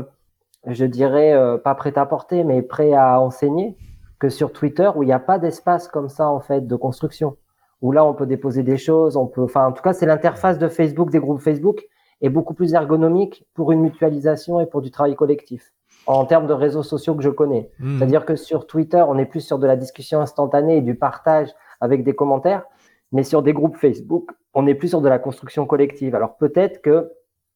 je 0.66 0.86
dirais, 0.86 1.34
euh, 1.34 1.58
pas 1.58 1.76
prêts 1.76 1.98
à 1.98 2.06
porter, 2.06 2.44
mais 2.44 2.62
prêts 2.62 2.94
à 2.94 3.20
enseigner 3.20 3.78
que 4.20 4.30
sur 4.30 4.52
Twitter, 4.52 4.90
où 4.96 5.04
il 5.04 5.08
n'y 5.08 5.14
a 5.14 5.20
pas 5.20 5.40
d'espace 5.40 5.88
comme 5.88 6.10
ça, 6.10 6.30
en 6.30 6.40
fait, 6.40 6.68
de 6.68 6.76
construction. 6.76 7.38
Où 7.82 7.92
là, 7.92 8.06
on 8.06 8.14
peut 8.14 8.28
déposer 8.28 8.64
des 8.64 8.78
choses, 8.78 9.18
on 9.18 9.26
peut, 9.26 9.44
enfin, 9.44 9.68
en 9.68 9.72
tout 9.72 9.82
cas, 9.82 9.94
c'est 9.94 10.06
l'interface 10.06 10.60
de 10.60 10.68
Facebook, 10.68 11.10
des 11.10 11.20
groupes 11.20 11.40
Facebook, 11.40 11.84
est 12.22 12.30
beaucoup 12.30 12.54
plus 12.54 12.74
ergonomique 12.74 13.46
pour 13.56 13.72
une 13.72 13.82
mutualisation 13.82 14.60
et 14.60 14.68
pour 14.68 14.82
du 14.82 14.92
travail 14.92 15.16
collectif 15.16 15.74
en 16.08 16.26
termes 16.26 16.48
de 16.48 16.54
réseaux 16.54 16.84
sociaux 16.84 17.16
que 17.16 17.24
je 17.24 17.30
connais. 17.30 17.70
Mmh. 17.80 17.98
C'est-à-dire 17.98 18.26
que 18.26 18.36
sur 18.36 18.68
Twitter, 18.68 19.04
on 19.08 19.18
est 19.18 19.26
plus 19.26 19.42
sur 19.42 19.60
de 19.60 19.68
la 19.68 19.76
discussion 19.76 20.20
instantanée 20.20 20.78
et 20.78 20.82
du 20.82 20.96
partage 20.96 21.50
avec 21.82 22.04
des 22.04 22.14
commentaires. 22.14 22.64
Mais 23.12 23.24
sur 23.24 23.44
des 23.44 23.54
groupes 23.54 23.76
Facebook, 23.76 24.32
on 24.54 24.68
est 24.68 24.76
plus 24.76 24.90
sur 24.90 25.02
de 25.02 25.10
la 25.10 25.20
construction 25.20 25.66
collective. 25.66 26.16
Alors 26.16 26.38
peut-être 26.38 26.82
que 26.82 27.12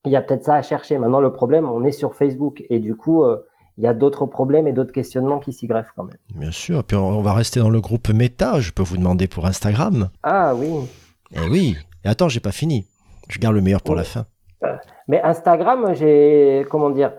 il 0.06 0.12
y 0.12 0.16
a 0.16 0.22
peut-être 0.22 0.44
ça 0.44 0.56
à 0.56 0.62
chercher. 0.62 0.98
Maintenant, 0.98 1.20
le 1.20 1.34
problème, 1.34 1.68
on 1.68 1.84
est 1.84 1.92
sur 1.92 2.14
Facebook 2.14 2.64
et 2.70 2.80
du 2.80 2.96
coup, 2.96 3.24
euh, 3.24 3.44
il 3.78 3.84
y 3.84 3.88
a 3.88 3.94
d'autres 3.94 4.26
problèmes 4.26 4.68
et 4.68 4.74
d'autres 4.74 4.92
questionnements 4.92 5.40
qui 5.40 5.52
s'y 5.52 5.68
greffent 5.68 5.92
quand 5.96 6.04
même. 6.04 6.18
Bien 6.36 6.52
sûr. 6.52 6.84
Puis 6.84 6.96
on 6.96 7.22
va 7.22 7.34
rester 7.34 7.60
dans 7.60 7.70
le 7.70 7.82
groupe 7.82 8.10
Meta. 8.10 8.60
Je 8.60 8.72
peux 8.72 8.84
vous 8.84 8.98
demander 8.98 9.28
pour 9.28 9.46
Instagram. 9.46 10.10
Ah 10.24 10.54
oui. 10.56 10.88
Eh 11.32 11.50
oui. 11.50 11.76
Et 12.04 12.08
attends, 12.08 12.30
j'ai 12.30 12.40
pas 12.40 12.52
fini. 12.52 12.86
Je 13.30 13.40
garde 13.40 13.56
le 13.56 13.62
meilleur 13.62 13.82
pour 13.82 13.96
la 13.96 14.04
fin. 14.04 14.26
Euh, 14.64 14.76
mais 15.08 15.22
Instagram, 15.22 15.94
j'ai 15.94 16.66
comment 16.70 16.90
dire 16.90 17.14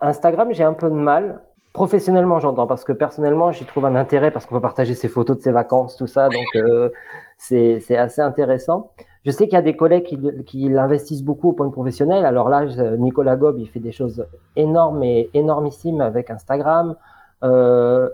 Instagram, 0.00 0.48
j'ai 0.52 0.64
un 0.64 0.72
peu 0.72 0.88
de 0.88 0.94
mal. 0.94 1.42
Professionnellement, 1.76 2.40
j'entends, 2.40 2.66
parce 2.66 2.84
que 2.84 2.92
personnellement, 2.92 3.52
j'y 3.52 3.66
trouve 3.66 3.84
un 3.84 3.96
intérêt 3.96 4.30
parce 4.30 4.46
qu'on 4.46 4.54
peut 4.54 4.62
partager 4.62 4.94
ses 4.94 5.08
photos 5.08 5.36
de 5.36 5.42
ses 5.42 5.52
vacances, 5.52 5.94
tout 5.98 6.06
ça, 6.06 6.30
donc 6.30 6.46
euh, 6.56 6.88
c'est 7.36 7.98
assez 7.98 8.22
intéressant. 8.22 8.92
Je 9.26 9.30
sais 9.30 9.44
qu'il 9.44 9.56
y 9.56 9.58
a 9.58 9.62
des 9.62 9.76
collègues 9.76 10.04
qui, 10.04 10.18
qui 10.46 10.70
l'investissent 10.70 11.22
beaucoup 11.22 11.50
au 11.50 11.52
point 11.52 11.68
professionnel. 11.68 12.24
Alors 12.24 12.48
là, 12.48 12.64
Nicolas 12.96 13.36
Gob, 13.36 13.58
il 13.58 13.68
fait 13.68 13.80
des 13.80 13.92
choses 13.92 14.26
énormes 14.56 15.02
et 15.02 15.28
énormissimes 15.34 16.00
avec 16.00 16.30
Instagram. 16.30 16.96
Euh, 17.44 18.08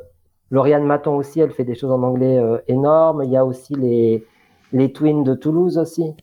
Lauriane 0.51 0.83
Maton 0.83 1.15
aussi, 1.15 1.39
elle 1.39 1.53
fait 1.53 1.63
des 1.63 1.77
choses 1.77 1.93
en 1.93 2.03
anglais 2.03 2.39
euh, 2.39 2.59
énormes. 2.67 3.23
Il 3.23 3.31
y 3.31 3.37
a 3.37 3.45
aussi 3.45 3.77
les, 3.77 4.27
les 4.73 4.93
Twins 4.93 5.23
de 5.23 5.35
Toulouse 5.35 5.79
aussi. 5.79 6.17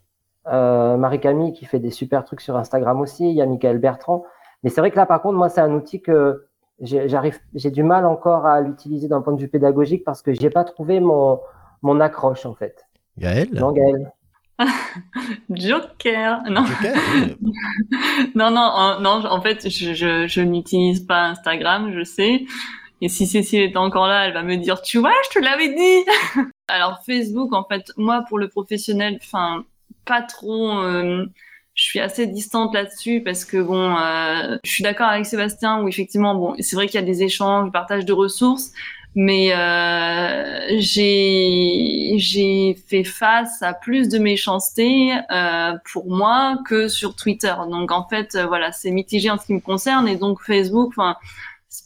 Marie-Camille 0.46 1.54
qui 1.54 1.64
fait 1.64 1.80
des 1.80 1.92
super 1.92 2.26
trucs 2.26 2.42
sur 2.42 2.58
Instagram 2.58 3.00
aussi. 3.00 3.30
Il 3.30 3.36
y 3.36 3.42
a 3.42 3.46
Michael 3.46 3.78
Bertrand. 3.78 4.26
Mais 4.64 4.70
c'est 4.70 4.82
vrai 4.82 4.92
que 4.92 4.98
là, 4.98 5.06
par 5.06 5.22
contre, 5.22 5.38
moi, 5.38 5.48
c'est 5.48 5.62
un 5.62 5.72
outil 5.74 6.02
que 6.02 6.49
j'arrive, 6.82 7.40
j'ai 7.54 7.72
du 7.72 7.84
mal 7.84 8.06
encore 8.06 8.46
à 8.46 8.62
l'utiliser 8.62 9.08
d'un 9.08 9.22
point 9.22 9.34
de 9.34 9.42
vue 9.42 9.48
pédagogique 9.48 10.04
parce 10.04 10.22
que 10.22 10.34
j'ai 10.34 10.50
pas 10.50 10.64
trouvé 10.64 11.00
mon, 11.00 11.40
mon 11.82 12.00
accroche 12.00 12.46
en 12.46 12.56
fait. 12.56 12.86
Gaël 13.18 13.50
Non, 13.54 13.72
Gaël. 13.72 14.12
Joker. 15.50 16.44
Non. 16.50 16.66
non, 18.36 18.52
non, 18.52 19.00
non, 19.00 19.26
en 19.26 19.42
fait, 19.42 19.70
je, 19.70 19.94
je, 19.94 20.28
je 20.28 20.42
n'utilise 20.42 21.06
pas 21.06 21.28
Instagram, 21.28 21.92
je 21.94 22.04
sais. 22.04 22.46
Et 23.02 23.08
si 23.08 23.28
Cécile 23.28 23.62
est 23.62 23.78
encore 23.78 24.08
là, 24.08 24.28
elle 24.28 24.34
va 24.34 24.44
me 24.44 24.58
dire, 24.58 24.82
tu 24.82 24.98
vois, 24.98 25.14
je 25.30 25.40
te 25.40 25.44
l'avais 25.44 25.74
dit. 25.74 26.44
Alors 26.68 27.00
Facebook, 27.06 27.54
en 27.54 27.64
fait, 27.64 27.92
moi, 27.98 28.26
pour 28.28 28.38
le 28.38 28.50
professionnel, 28.50 29.18
enfin, 29.22 29.64
pas 30.06 30.22
trop. 30.22 30.78
Euh, 30.80 31.26
je 31.80 31.86
suis 31.86 32.00
assez 32.02 32.28
distante 32.28 32.74
là-dessus 32.74 33.22
parce 33.24 33.46
que 33.46 33.56
bon, 33.56 33.96
euh, 33.96 34.58
je 34.66 34.70
suis 34.70 34.84
d'accord 34.84 35.08
avec 35.08 35.26
Sébastien 35.26 35.82
où 35.82 35.88
effectivement, 35.88 36.36
bon, 36.36 36.54
c'est 36.60 36.76
vrai 36.76 36.88
qu'il 36.88 37.00
y 37.00 37.04
a 37.04 37.06
des 37.06 37.24
échanges, 37.24 37.72
partage 37.72 38.04
de 38.04 38.12
ressources, 38.12 38.74
mais 39.16 39.54
euh, 39.56 40.76
j'ai 40.78 42.16
j'ai 42.18 42.78
fait 42.86 43.06
face 43.06 43.62
à 43.62 43.74
plus 43.74 44.10
de 44.10 44.20
méchanceté 44.20 45.14
euh, 45.32 45.72
pour 45.94 46.10
moi 46.10 46.60
que 46.66 46.90
sur 46.90 47.16
Twitter. 47.16 47.56
Donc 47.72 47.94
en 47.94 48.06
fait, 48.06 48.36
euh, 48.36 48.46
voilà, 48.46 48.74
c'est 48.74 48.92
mitigé 48.92 49.32
en 49.32 49.38
ce 49.38 49.46
qui 49.46 49.54
me 49.54 49.62
concerne 49.62 50.08
et 50.10 50.18
donc 50.18 50.42
Facebook, 50.42 50.90
enfin. 50.90 51.16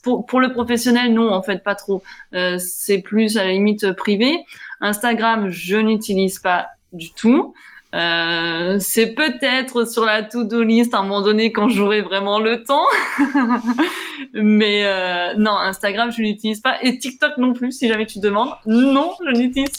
Pour, 0.02 0.26
pour, 0.26 0.42
le 0.42 0.52
professionnel, 0.52 1.14
non, 1.14 1.32
en 1.32 1.42
fait, 1.44 1.64
pas 1.64 1.76
trop. 1.76 2.04
Euh, 2.34 2.58
c'est 2.58 3.00
plus 3.00 3.38
à 3.38 3.46
la 3.46 3.52
limite 3.52 3.92
privé. 3.94 4.44
Instagram, 4.82 5.50
je 5.50 5.78
n'utilise 5.78 6.40
pas 6.40 6.68
du 6.94 7.12
tout. 7.12 7.54
Euh, 7.94 8.78
c'est 8.80 9.14
peut-être 9.14 9.88
sur 9.88 10.04
la 10.04 10.24
to-do 10.24 10.64
list 10.64 10.96
à 10.96 11.00
un 11.00 11.04
moment 11.04 11.22
donné 11.22 11.52
quand 11.52 11.70
j'aurai 11.70 12.02
vraiment 12.02 12.40
le 12.40 12.64
temps. 12.64 12.86
Mais 14.34 14.84
euh, 14.86 15.36
non, 15.38 15.56
Instagram, 15.56 16.12
je 16.12 16.22
l'utilise 16.22 16.60
pas. 16.60 16.82
Et 16.82 16.98
TikTok 16.98 17.38
non 17.38 17.54
plus, 17.54 17.72
si 17.72 17.88
jamais 17.88 18.08
tu 18.08 18.20
demandes. 18.20 18.50
Non, 18.66 19.14
je 19.24 19.38
n'utilise 19.38 19.78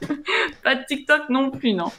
pas 0.64 0.74
de 0.74 0.84
TikTok 0.86 1.28
non 1.28 1.50
plus, 1.50 1.74
non. 1.74 1.92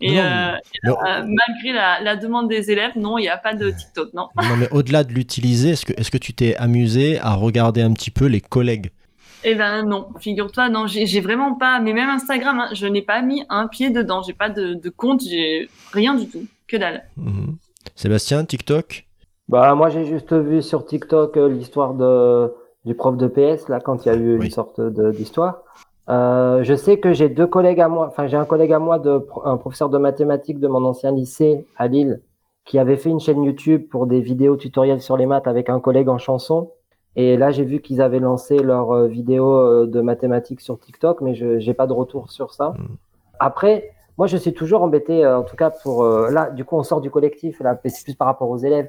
Et, 0.00 0.20
euh, 0.20 0.52
malgré 0.84 1.72
la, 1.72 2.00
la, 2.00 2.14
demande 2.14 2.48
des 2.48 2.70
élèves, 2.70 2.92
non, 2.94 3.18
il 3.18 3.22
n'y 3.22 3.28
a 3.28 3.36
pas 3.36 3.54
de 3.54 3.70
TikTok, 3.70 4.12
non. 4.14 4.28
non, 4.36 4.56
mais 4.56 4.68
au-delà 4.70 5.02
de 5.02 5.12
l'utiliser, 5.12 5.70
est-ce 5.70 5.84
que, 5.84 5.92
est-ce 5.98 6.12
que 6.12 6.18
tu 6.18 6.34
t'es 6.34 6.54
amusé 6.54 7.18
à 7.18 7.34
regarder 7.34 7.82
un 7.82 7.92
petit 7.92 8.12
peu 8.12 8.26
les 8.26 8.40
collègues? 8.40 8.92
Eh 9.44 9.54
ben 9.54 9.84
non, 9.84 10.08
figure-toi, 10.18 10.68
non, 10.68 10.86
j'ai 10.86 11.20
vraiment 11.20 11.54
pas, 11.54 11.80
mais 11.80 11.92
même 11.92 12.08
Instagram, 12.08 12.60
hein, 12.60 12.68
je 12.72 12.86
n'ai 12.86 13.02
pas 13.02 13.22
mis 13.22 13.44
un 13.48 13.68
pied 13.68 13.90
dedans, 13.90 14.22
j'ai 14.22 14.32
pas 14.32 14.48
de, 14.48 14.74
de 14.74 14.88
compte, 14.90 15.22
j'ai 15.22 15.68
rien 15.92 16.14
du 16.14 16.28
tout, 16.28 16.44
que 16.66 16.76
dalle. 16.76 17.04
Mhm. 17.16 17.56
Sébastien, 17.94 18.44
TikTok? 18.44 19.06
Bah 19.48 19.74
moi 19.74 19.88
j'ai 19.88 20.04
juste 20.04 20.34
vu 20.34 20.60
sur 20.60 20.84
TikTok 20.84 21.36
euh, 21.38 21.48
l'histoire 21.48 21.94
de 21.94 22.52
du 22.84 22.94
prof 22.94 23.16
de 23.16 23.26
PS 23.26 23.68
là 23.68 23.80
quand 23.80 24.04
il 24.04 24.08
y 24.08 24.12
a 24.12 24.14
eu 24.14 24.36
une 24.36 24.50
sorte 24.50 24.80
d'histoire. 24.80 25.62
Euh, 26.10 26.62
je 26.64 26.74
sais 26.74 26.98
que 26.98 27.12
j'ai 27.12 27.28
deux 27.28 27.46
collègues 27.46 27.80
à 27.80 27.88
moi, 27.88 28.06
enfin 28.08 28.26
j'ai 28.26 28.36
un 28.36 28.44
collègue 28.44 28.72
à 28.72 28.78
moi 28.78 28.98
de 28.98 29.26
un 29.44 29.56
professeur 29.56 29.88
de 29.88 29.98
mathématiques 29.98 30.60
de 30.60 30.68
mon 30.68 30.84
ancien 30.84 31.12
lycée 31.12 31.66
à 31.76 31.88
Lille 31.88 32.20
qui 32.64 32.78
avait 32.78 32.96
fait 32.96 33.08
une 33.08 33.20
chaîne 33.20 33.42
YouTube 33.42 33.88
pour 33.90 34.06
des 34.06 34.20
vidéos 34.20 34.56
tutoriels 34.56 35.00
sur 35.00 35.16
les 35.16 35.24
maths 35.24 35.46
avec 35.46 35.70
un 35.70 35.80
collègue 35.80 36.10
en 36.10 36.18
chanson. 36.18 36.70
Et 37.18 37.36
là, 37.36 37.50
j'ai 37.50 37.64
vu 37.64 37.80
qu'ils 37.80 38.00
avaient 38.00 38.20
lancé 38.20 38.60
leur 38.60 38.92
euh, 38.92 39.08
vidéo 39.08 39.52
euh, 39.52 39.86
de 39.88 40.00
mathématiques 40.00 40.60
sur 40.60 40.78
TikTok, 40.78 41.20
mais 41.20 41.34
je 41.34 41.66
n'ai 41.66 41.74
pas 41.74 41.88
de 41.88 41.92
retour 41.92 42.30
sur 42.30 42.54
ça. 42.54 42.74
Mm. 42.78 42.96
Après, 43.40 43.90
moi, 44.18 44.28
je 44.28 44.36
suis 44.36 44.54
toujours 44.54 44.82
embêté, 44.82 45.24
euh, 45.24 45.40
en 45.40 45.42
tout 45.42 45.56
cas 45.56 45.70
pour 45.70 46.04
là. 46.04 46.48
Du 46.50 46.64
coup, 46.64 46.76
on 46.76 46.84
sort 46.84 47.00
du 47.00 47.10
collectif, 47.10 47.58
là, 47.58 47.76
c'est 47.84 48.04
plus 48.04 48.14
par 48.14 48.28
rapport 48.28 48.48
aux 48.48 48.58
élèves. 48.58 48.88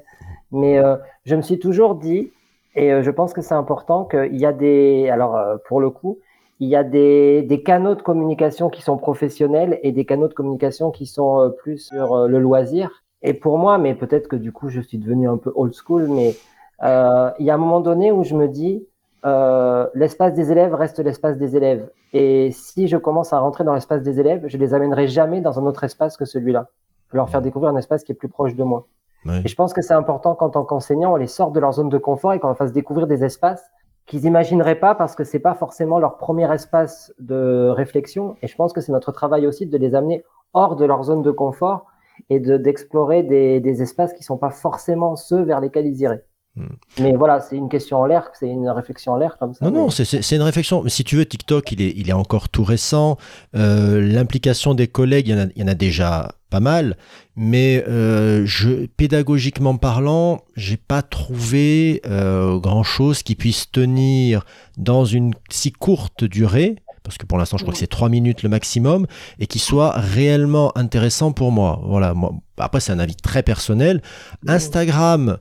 Mais 0.52 0.80
je 1.24 1.34
me 1.34 1.42
suis 1.42 1.58
toujours 1.58 1.96
dit, 1.96 2.30
et 2.76 3.02
je 3.02 3.10
pense 3.10 3.32
que 3.32 3.40
c'est 3.40 3.54
important, 3.54 4.04
qu'il 4.04 4.36
y 4.36 4.46
a 4.46 4.52
des, 4.52 5.08
alors 5.08 5.36
pour 5.66 5.80
le 5.80 5.90
coup, 5.90 6.18
il 6.60 6.68
y 6.68 6.76
a 6.76 6.84
des, 6.84 7.42
des, 7.42 7.62
canaux 7.62 7.94
de 7.94 8.02
communication 8.02 8.68
qui 8.68 8.82
sont 8.82 8.96
professionnels 8.96 9.80
et 9.82 9.92
des 9.92 10.04
canaux 10.04 10.28
de 10.28 10.34
communication 10.34 10.90
qui 10.90 11.06
sont 11.06 11.52
plus 11.58 11.78
sur 11.78 12.28
le 12.28 12.38
loisir. 12.38 13.02
Et 13.22 13.34
pour 13.34 13.58
moi, 13.58 13.78
mais 13.78 13.94
peut-être 13.94 14.28
que 14.28 14.36
du 14.36 14.52
coup, 14.52 14.68
je 14.68 14.80
suis 14.80 14.98
devenu 14.98 15.28
un 15.28 15.36
peu 15.36 15.52
old 15.54 15.72
school, 15.72 16.08
mais 16.08 16.34
euh, 16.82 17.30
il 17.38 17.46
y 17.46 17.50
a 17.50 17.54
un 17.54 17.58
moment 17.58 17.80
donné 17.80 18.12
où 18.12 18.24
je 18.24 18.34
me 18.34 18.48
dis, 18.48 18.86
euh, 19.26 19.86
l'espace 19.94 20.34
des 20.34 20.50
élèves 20.50 20.74
reste 20.74 20.98
l'espace 20.98 21.36
des 21.36 21.56
élèves. 21.56 21.88
Et 22.12 22.50
si 22.52 22.88
je 22.88 22.96
commence 22.96 23.32
à 23.32 23.38
rentrer 23.38 23.64
dans 23.64 23.74
l'espace 23.74 24.02
des 24.02 24.18
élèves, 24.18 24.44
je 24.46 24.56
les 24.56 24.74
amènerai 24.74 25.08
jamais 25.08 25.40
dans 25.40 25.58
un 25.58 25.66
autre 25.66 25.84
espace 25.84 26.16
que 26.16 26.24
celui-là. 26.24 26.68
Je 27.08 27.12
vais 27.12 27.18
leur 27.18 27.28
faire 27.28 27.42
découvrir 27.42 27.72
un 27.72 27.76
espace 27.76 28.04
qui 28.04 28.12
est 28.12 28.14
plus 28.14 28.28
proche 28.28 28.54
de 28.54 28.64
moi. 28.64 28.86
Et 29.26 29.48
je 29.48 29.54
pense 29.54 29.74
que 29.74 29.82
c'est 29.82 29.92
important 29.92 30.34
qu'en 30.34 30.48
tant 30.48 30.64
qu'enseignant, 30.64 31.12
on 31.12 31.16
les 31.16 31.26
sorte 31.26 31.52
de 31.52 31.60
leur 31.60 31.72
zone 31.72 31.90
de 31.90 31.98
confort 31.98 32.32
et 32.32 32.40
qu'on 32.40 32.46
leur 32.46 32.56
fasse 32.56 32.72
découvrir 32.72 33.06
des 33.06 33.22
espaces 33.22 33.62
qu'ils 34.06 34.22
n'imagineraient 34.22 34.80
pas 34.80 34.94
parce 34.94 35.14
que 35.14 35.24
c'est 35.24 35.40
pas 35.40 35.54
forcément 35.54 35.98
leur 35.98 36.16
premier 36.16 36.50
espace 36.52 37.12
de 37.18 37.68
réflexion. 37.68 38.36
Et 38.40 38.48
je 38.48 38.56
pense 38.56 38.72
que 38.72 38.80
c'est 38.80 38.92
notre 38.92 39.12
travail 39.12 39.46
aussi 39.46 39.66
de 39.66 39.76
les 39.76 39.94
amener 39.94 40.24
hors 40.54 40.74
de 40.74 40.86
leur 40.86 41.02
zone 41.04 41.20
de 41.20 41.30
confort 41.30 41.84
et 42.30 42.40
d'explorer 42.40 43.22
des, 43.22 43.60
des 43.60 43.82
espaces 43.82 44.14
qui 44.14 44.22
sont 44.22 44.38
pas 44.38 44.50
forcément 44.50 45.16
ceux 45.16 45.42
vers 45.42 45.60
lesquels 45.60 45.86
ils 45.86 46.00
iraient. 46.00 46.24
Hmm. 46.56 46.66
Mais 46.98 47.14
voilà, 47.14 47.40
c'est 47.40 47.56
une 47.56 47.68
question 47.68 47.98
en 47.98 48.06
l'air, 48.06 48.28
c'est 48.38 48.48
une 48.48 48.68
réflexion 48.68 49.12
en 49.12 49.16
l'air 49.16 49.36
comme 49.38 49.54
ça. 49.54 49.64
Non, 49.64 49.70
non, 49.70 49.90
c'est 49.90 50.34
une 50.34 50.42
réflexion. 50.42 50.82
Si 50.88 51.04
tu 51.04 51.16
veux, 51.16 51.24
TikTok, 51.24 51.70
il 51.72 51.80
est, 51.80 51.92
il 51.96 52.08
est 52.10 52.14
encore 52.14 52.48
tout 52.48 52.64
récent. 52.64 53.18
Euh, 53.54 54.00
l'implication 54.00 54.74
des 54.74 54.88
collègues, 54.88 55.28
il 55.28 55.34
y, 55.34 55.34
en 55.36 55.44
a, 55.44 55.46
il 55.54 55.62
y, 55.62 55.64
en 55.64 55.68
a, 55.68 55.74
déjà 55.74 56.32
pas 56.50 56.58
mal. 56.58 56.96
Mais 57.36 57.84
euh, 57.86 58.44
je, 58.46 58.86
pédagogiquement 58.86 59.76
parlant, 59.76 60.40
j'ai 60.56 60.76
pas 60.76 61.02
trouvé 61.02 62.02
euh, 62.06 62.58
grand 62.58 62.82
chose 62.82 63.22
qui 63.22 63.36
puisse 63.36 63.70
tenir 63.70 64.44
dans 64.76 65.04
une 65.04 65.32
si 65.50 65.70
courte 65.70 66.24
durée. 66.24 66.76
Parce 67.04 67.16
que 67.16 67.26
pour 67.26 67.38
l'instant, 67.38 67.58
je 67.58 67.62
crois 67.64 67.72
que 67.72 67.78
c'est 67.78 67.86
3 67.86 68.08
minutes 68.08 68.42
le 68.42 68.48
maximum 68.48 69.06
et 69.38 69.46
qui 69.46 69.58
soit 69.58 69.92
réellement 69.92 70.76
intéressant 70.76 71.32
pour 71.32 71.52
moi. 71.52 71.80
Voilà. 71.86 72.12
Moi, 72.12 72.32
après, 72.58 72.80
c'est 72.80 72.92
un 72.92 72.98
avis 72.98 73.16
très 73.16 73.42
personnel. 73.42 74.02
Instagram, 74.46 75.38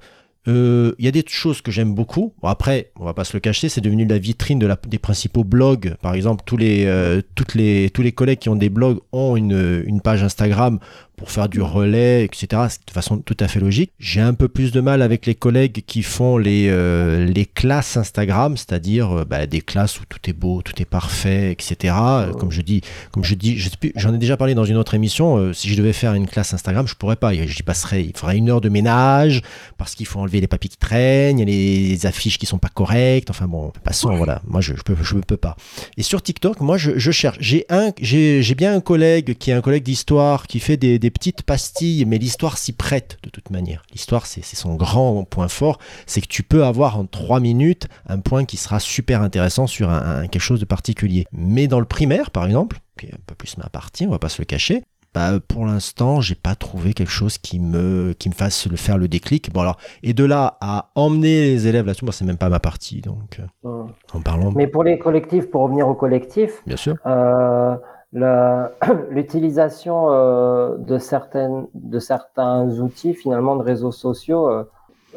euh, 0.49 0.95
il 0.97 1.05
y 1.05 1.07
a 1.07 1.11
des 1.11 1.23
choses 1.27 1.61
que 1.61 1.71
j'aime 1.71 1.93
beaucoup. 1.93 2.33
après, 2.43 2.91
on 2.99 3.05
va 3.05 3.13
pas 3.13 3.23
se 3.23 3.33
le 3.33 3.39
cacher, 3.39 3.69
c'est 3.69 3.81
devenu 3.81 4.05
la 4.05 4.17
vitrine 4.17 4.59
des 4.87 4.99
principaux 4.99 5.43
blogs. 5.43 5.95
Par 6.01 6.15
exemple, 6.15 6.43
tous 6.45 6.57
les, 6.57 6.85
euh, 6.85 7.21
tous 7.35 7.55
les 7.55 8.11
collègues 8.11 8.39
qui 8.39 8.49
ont 8.49 8.55
des 8.55 8.69
blogs 8.69 8.99
ont 9.11 9.35
une 9.35 10.01
page 10.01 10.23
Instagram 10.23 10.79
pour 11.19 11.31
faire 11.31 11.49
du 11.49 11.61
relais, 11.61 12.23
etc. 12.23 12.47
de 12.87 12.91
façon 12.91 13.17
tout 13.17 13.35
à 13.41 13.49
fait 13.49 13.59
logique. 13.59 13.91
J'ai 13.99 14.21
un 14.21 14.33
peu 14.33 14.47
plus 14.47 14.71
de 14.71 14.79
mal 14.79 15.01
avec 15.01 15.25
les 15.25 15.35
collègues 15.35 15.83
qui 15.85 16.01
font 16.01 16.37
les, 16.37 16.67
euh, 16.69 17.25
les 17.25 17.45
classes 17.45 17.97
Instagram, 17.97 18.55
c'est-à-dire 18.55 19.11
euh, 19.11 19.25
bah, 19.25 19.45
des 19.45 19.59
classes 19.59 19.99
où 19.99 20.03
tout 20.07 20.29
est 20.29 20.33
beau, 20.33 20.61
tout 20.61 20.81
est 20.81 20.85
parfait, 20.85 21.51
etc. 21.51 21.93
Euh, 21.99 22.31
comme 22.31 22.51
je 22.51 22.61
dis, 22.61 22.81
comme 23.11 23.25
je 23.25 23.35
dis, 23.35 23.61
j'en 23.97 24.13
ai 24.13 24.17
déjà 24.17 24.37
parlé 24.37 24.55
dans 24.55 24.63
une 24.63 24.77
autre 24.77 24.93
émission. 24.93 25.53
si 25.53 25.69
je 25.69 25.75
devais 25.75 25.91
faire 25.91 26.13
une 26.13 26.25
classe 26.25 26.53
Instagram, 26.53 26.87
je 26.87 26.95
pourrais 26.95 27.17
pas. 27.17 27.33
J'y 27.33 27.63
passerais, 27.63 28.05
il 28.05 28.15
faudrait 28.15 28.37
une 28.37 28.49
heure 28.49 28.61
de 28.61 28.69
ménage 28.69 29.41
parce 29.77 29.95
qu'il 29.95 30.05
faut 30.05 30.21
enlever 30.21 30.39
les 30.39 30.47
papiers 30.47 30.69
qui 30.69 30.77
traînent, 30.77 31.37
il 31.37 31.41
y 31.41 31.43
a 31.43 31.91
les, 31.91 32.05
affiches 32.05 32.37
qui 32.37 32.45
sont 32.45 32.59
pas 32.59 32.69
correctes. 32.69 33.29
Enfin 33.29 33.47
bon, 33.47 33.73
passons, 33.83 34.15
voilà. 34.15 34.41
Moi, 34.47 34.61
je, 34.61 34.73
je 34.73 34.83
peux, 34.83 34.95
je 35.01 35.17
peux 35.17 35.35
pas. 35.35 35.57
Et 35.97 36.03
sur 36.03 36.21
TikTok, 36.21 36.61
moi, 36.61 36.77
je, 36.77 36.97
je 36.97 37.11
cherche. 37.11 37.37
J'ai 37.41 37.65
un, 37.67 37.91
j'ai 38.01 38.55
bien 38.55 38.73
un 38.73 38.79
collègue 38.79 39.37
qui 39.37 39.51
est 39.51 39.53
un 39.53 39.61
collègue 39.61 39.83
d'histoire 39.83 40.47
qui 40.47 40.61
fait 40.61 40.77
des, 40.77 40.97
des 40.97 41.08
petites 41.11 41.43
pastilles, 41.43 42.05
mais 42.05 42.17
l'histoire 42.17 42.57
s'y 42.57 42.73
prête 42.73 43.17
de 43.23 43.29
toute 43.29 43.49
manière. 43.49 43.83
L'histoire, 43.91 44.25
c'est 44.25 44.43
son 44.43 44.75
grand 44.75 45.23
point 45.25 45.47
fort, 45.47 45.79
c'est 46.05 46.21
que 46.21 46.27
tu 46.27 46.43
peux 46.43 46.63
avoir 46.65 46.97
en 46.97 47.05
trois 47.05 47.39
minutes 47.39 47.87
un 48.07 48.19
point 48.19 48.45
qui 48.45 48.57
sera 48.57 48.79
super 48.79 49.21
intéressant 49.21 49.67
sur 49.67 49.89
un, 49.89 50.27
quelque 50.27 50.41
chose 50.41 50.59
de 50.59 50.65
particulier. 50.65 51.25
Mais 51.31 51.67
dans 51.67 51.79
le 51.79 51.85
primaire, 51.85 52.31
par 52.31 52.45
exemple, 52.45 52.79
qui 52.99 53.07
est 53.07 53.13
un 53.13 53.19
peu 53.25 53.35
plus 53.35 53.57
ma 53.57 53.69
partie, 53.69 54.05
on 54.07 54.11
va 54.11 54.19
pas 54.19 54.29
se 54.29 54.41
le 54.41 54.45
cacher, 54.45 54.83
bah, 55.13 55.39
pour 55.47 55.65
l'instant, 55.65 56.21
j'ai 56.21 56.35
pas 56.35 56.53
trouvé 56.53 56.93
quelque 56.93 57.11
chose 57.11 57.39
qui 57.39 57.59
me, 57.59 58.13
qui 58.19 58.29
me 58.29 58.33
fasse 58.35 58.67
le 58.67 58.77
faire 58.77 58.97
le 58.99 59.07
déclic. 59.07 59.51
Bon 59.51 59.61
alors, 59.61 59.77
et 60.03 60.13
de 60.13 60.23
là 60.23 60.57
à 60.61 60.91
emmener 60.93 61.41
les 61.47 61.65
élèves 61.65 61.87
là-dessus, 61.87 62.05
moi 62.05 62.13
c'est 62.13 62.25
même 62.25 62.37
pas 62.37 62.49
ma 62.49 62.59
partie. 62.59 63.01
Donc, 63.01 63.39
euh, 63.39 63.43
Hum. 63.67 63.91
en 64.13 64.21
parlant, 64.21 64.51
Mais 64.51 64.67
pour 64.67 64.83
les 64.83 64.99
collectifs, 64.99 65.49
pour 65.49 65.61
revenir 65.63 65.87
au 65.87 65.95
collectif, 65.95 66.61
bien 66.67 66.77
sûr. 66.77 66.95
euh, 67.07 67.75
l'utilisation 69.09 70.11
euh, 70.11 70.77
de 70.77 70.97
certaines 70.97 71.67
de 71.73 71.99
certains 71.99 72.67
outils 72.79 73.13
finalement 73.13 73.55
de 73.55 73.63
réseaux 73.63 73.91
sociaux 73.91 74.49
euh, 74.49 74.63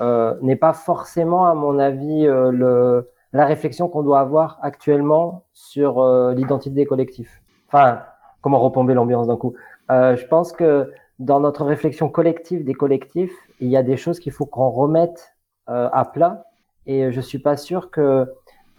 euh, 0.00 0.34
n'est 0.40 0.56
pas 0.56 0.72
forcément 0.72 1.46
à 1.46 1.54
mon 1.54 1.78
avis 1.78 2.26
euh, 2.26 2.50
le 2.50 3.10
la 3.34 3.46
réflexion 3.46 3.88
qu'on 3.88 4.02
doit 4.02 4.20
avoir 4.20 4.58
actuellement 4.62 5.44
sur 5.52 6.00
euh, 6.00 6.34
l'identité 6.34 6.74
des 6.74 6.86
collectifs. 6.86 7.42
Enfin, 7.68 8.02
comment 8.40 8.58
repomber 8.58 8.94
l'ambiance 8.94 9.26
d'un 9.26 9.36
coup. 9.36 9.54
Je 9.88 10.26
pense 10.26 10.52
que 10.52 10.90
dans 11.18 11.40
notre 11.40 11.64
réflexion 11.64 12.08
collective 12.08 12.64
des 12.64 12.74
collectifs, 12.74 13.34
il 13.60 13.68
y 13.68 13.76
a 13.76 13.82
des 13.82 13.96
choses 13.96 14.20
qu'il 14.20 14.32
faut 14.32 14.46
qu'on 14.46 14.70
remette 14.70 15.34
à 15.66 16.04
plat. 16.04 16.44
Et 16.86 17.12
je 17.12 17.20
suis 17.20 17.38
pas 17.38 17.56
sûr 17.56 17.90
que 17.90 18.26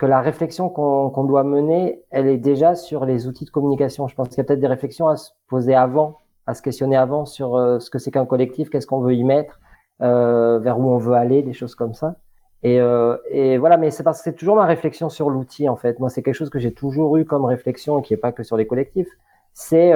que 0.03 0.07
la 0.09 0.19
réflexion 0.19 0.67
qu'on 0.67 1.23
doit 1.23 1.45
mener, 1.45 2.03
elle 2.09 2.27
est 2.27 2.37
déjà 2.37 2.75
sur 2.75 3.05
les 3.05 3.25
outils 3.25 3.45
de 3.45 3.49
communication. 3.51 4.09
Je 4.09 4.15
pense 4.15 4.27
qu'il 4.27 4.37
y 4.37 4.41
a 4.41 4.43
peut-être 4.43 4.59
des 4.59 4.67
réflexions 4.67 5.07
à 5.07 5.15
se 5.15 5.31
poser 5.47 5.75
avant, 5.75 6.19
à 6.45 6.53
se 6.55 6.61
questionner 6.61 6.97
avant 6.97 7.23
sur 7.23 7.55
euh, 7.55 7.79
ce 7.79 7.89
que 7.89 7.99
c'est 7.99 8.11
qu'un 8.11 8.25
collectif, 8.25 8.69
qu'est-ce 8.69 8.85
qu'on 8.85 8.99
veut 8.99 9.13
y 9.13 9.23
mettre, 9.23 9.61
euh, 10.01 10.59
vers 10.59 10.77
où 10.77 10.89
on 10.89 10.97
veut 10.97 11.13
aller, 11.13 11.41
des 11.41 11.53
choses 11.53 11.73
comme 11.73 11.93
ça. 11.93 12.17
Et, 12.63 12.81
euh, 12.81 13.15
et 13.31 13.57
voilà, 13.57 13.77
mais 13.77 13.91
c'est 13.91 14.03
parce 14.03 14.17
que 14.17 14.25
c'est 14.25 14.35
toujours 14.35 14.57
ma 14.57 14.65
réflexion 14.65 15.07
sur 15.07 15.29
l'outil 15.29 15.69
en 15.69 15.77
fait. 15.77 15.97
Moi, 16.01 16.09
c'est 16.09 16.21
quelque 16.21 16.35
chose 16.35 16.49
que 16.49 16.59
j'ai 16.59 16.73
toujours 16.73 17.15
eu 17.15 17.23
comme 17.23 17.45
réflexion, 17.45 18.01
qui 18.01 18.13
est 18.13 18.17
pas 18.17 18.33
que 18.33 18.43
sur 18.43 18.57
les 18.57 18.67
collectifs. 18.67 19.09
C'est 19.53 19.93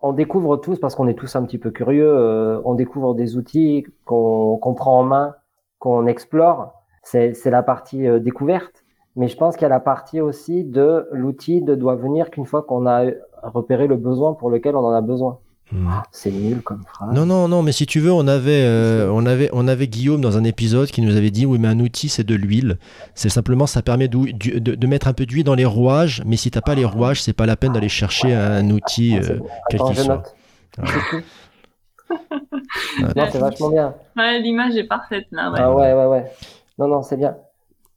on 0.00 0.14
découvre 0.14 0.56
tous 0.56 0.78
parce 0.78 0.94
qu'on 0.94 1.08
est 1.08 1.18
tous 1.18 1.36
un 1.36 1.44
petit 1.44 1.58
peu 1.58 1.70
curieux. 1.70 2.62
on 2.64 2.72
découvre 2.72 3.14
des 3.14 3.36
outils 3.36 3.84
qu'on 4.06 4.74
prend 4.74 5.00
en 5.00 5.04
main, 5.04 5.34
qu'on 5.78 6.06
explore. 6.06 6.72
C'est 7.02 7.50
la 7.50 7.62
partie 7.62 8.08
découverte. 8.20 8.85
Mais 9.16 9.28
je 9.28 9.36
pense 9.36 9.56
qu'il 9.56 9.62
y 9.62 9.66
a 9.66 9.70
la 9.70 9.80
partie 9.80 10.20
aussi 10.20 10.62
de 10.62 11.08
l'outil 11.10 11.62
de 11.62 11.74
doit 11.74 11.96
venir 11.96 12.30
qu'une 12.30 12.44
fois 12.44 12.62
qu'on 12.62 12.86
a 12.86 13.06
repéré 13.42 13.86
le 13.86 13.96
besoin 13.96 14.34
pour 14.34 14.50
lequel 14.50 14.76
on 14.76 14.84
en 14.84 14.92
a 14.92 15.00
besoin. 15.00 15.38
Hmm. 15.72 15.88
C'est 16.12 16.30
nul 16.30 16.62
comme 16.62 16.84
phrase. 16.86 17.12
Non, 17.12 17.26
non, 17.26 17.48
non, 17.48 17.62
mais 17.62 17.72
si 17.72 17.86
tu 17.86 17.98
veux, 17.98 18.12
on 18.12 18.28
avait, 18.28 18.62
euh, 18.64 19.10
on 19.12 19.26
avait, 19.26 19.50
on 19.52 19.66
avait 19.66 19.88
Guillaume 19.88 20.20
dans 20.20 20.36
un 20.36 20.44
épisode 20.44 20.88
qui 20.88 21.02
nous 21.02 21.16
avait 21.16 21.32
dit 21.32 21.44
oui, 21.44 21.58
mais 21.58 21.66
un 21.66 21.80
outil, 21.80 22.08
c'est 22.08 22.22
de 22.22 22.36
l'huile. 22.36 22.78
C'est 23.16 23.30
simplement, 23.30 23.66
ça 23.66 23.82
permet 23.82 24.06
de, 24.06 24.30
de 24.30 24.86
mettre 24.86 25.08
un 25.08 25.12
peu 25.12 25.26
d'huile 25.26 25.42
dans 25.42 25.56
les 25.56 25.64
rouages, 25.64 26.22
mais 26.24 26.36
si 26.36 26.52
t'as 26.52 26.60
pas 26.60 26.76
les 26.76 26.84
rouages, 26.84 27.20
c'est 27.20 27.32
pas 27.32 27.46
la 27.46 27.56
peine 27.56 27.72
d'aller 27.72 27.88
chercher 27.88 28.32
un 28.32 28.70
outil. 28.70 29.16
Ah, 29.18 29.22
c'est 29.22 29.32
euh, 29.32 29.40
quel 29.70 29.80
qu'il 29.80 29.96
soit. 29.96 30.22
Non, 33.16 33.26
c'est 33.32 33.38
vachement 33.38 33.70
bien. 33.70 33.94
Ouais, 34.16 34.38
l'image 34.38 34.76
est 34.76 34.86
parfaite 34.86 35.26
là. 35.32 35.50
Ouais. 35.50 35.58
Ah 35.60 35.74
ouais, 35.74 35.92
ouais, 35.94 36.06
ouais. 36.06 36.30
Non, 36.78 36.86
non, 36.86 37.02
c'est 37.02 37.16
bien. 37.16 37.36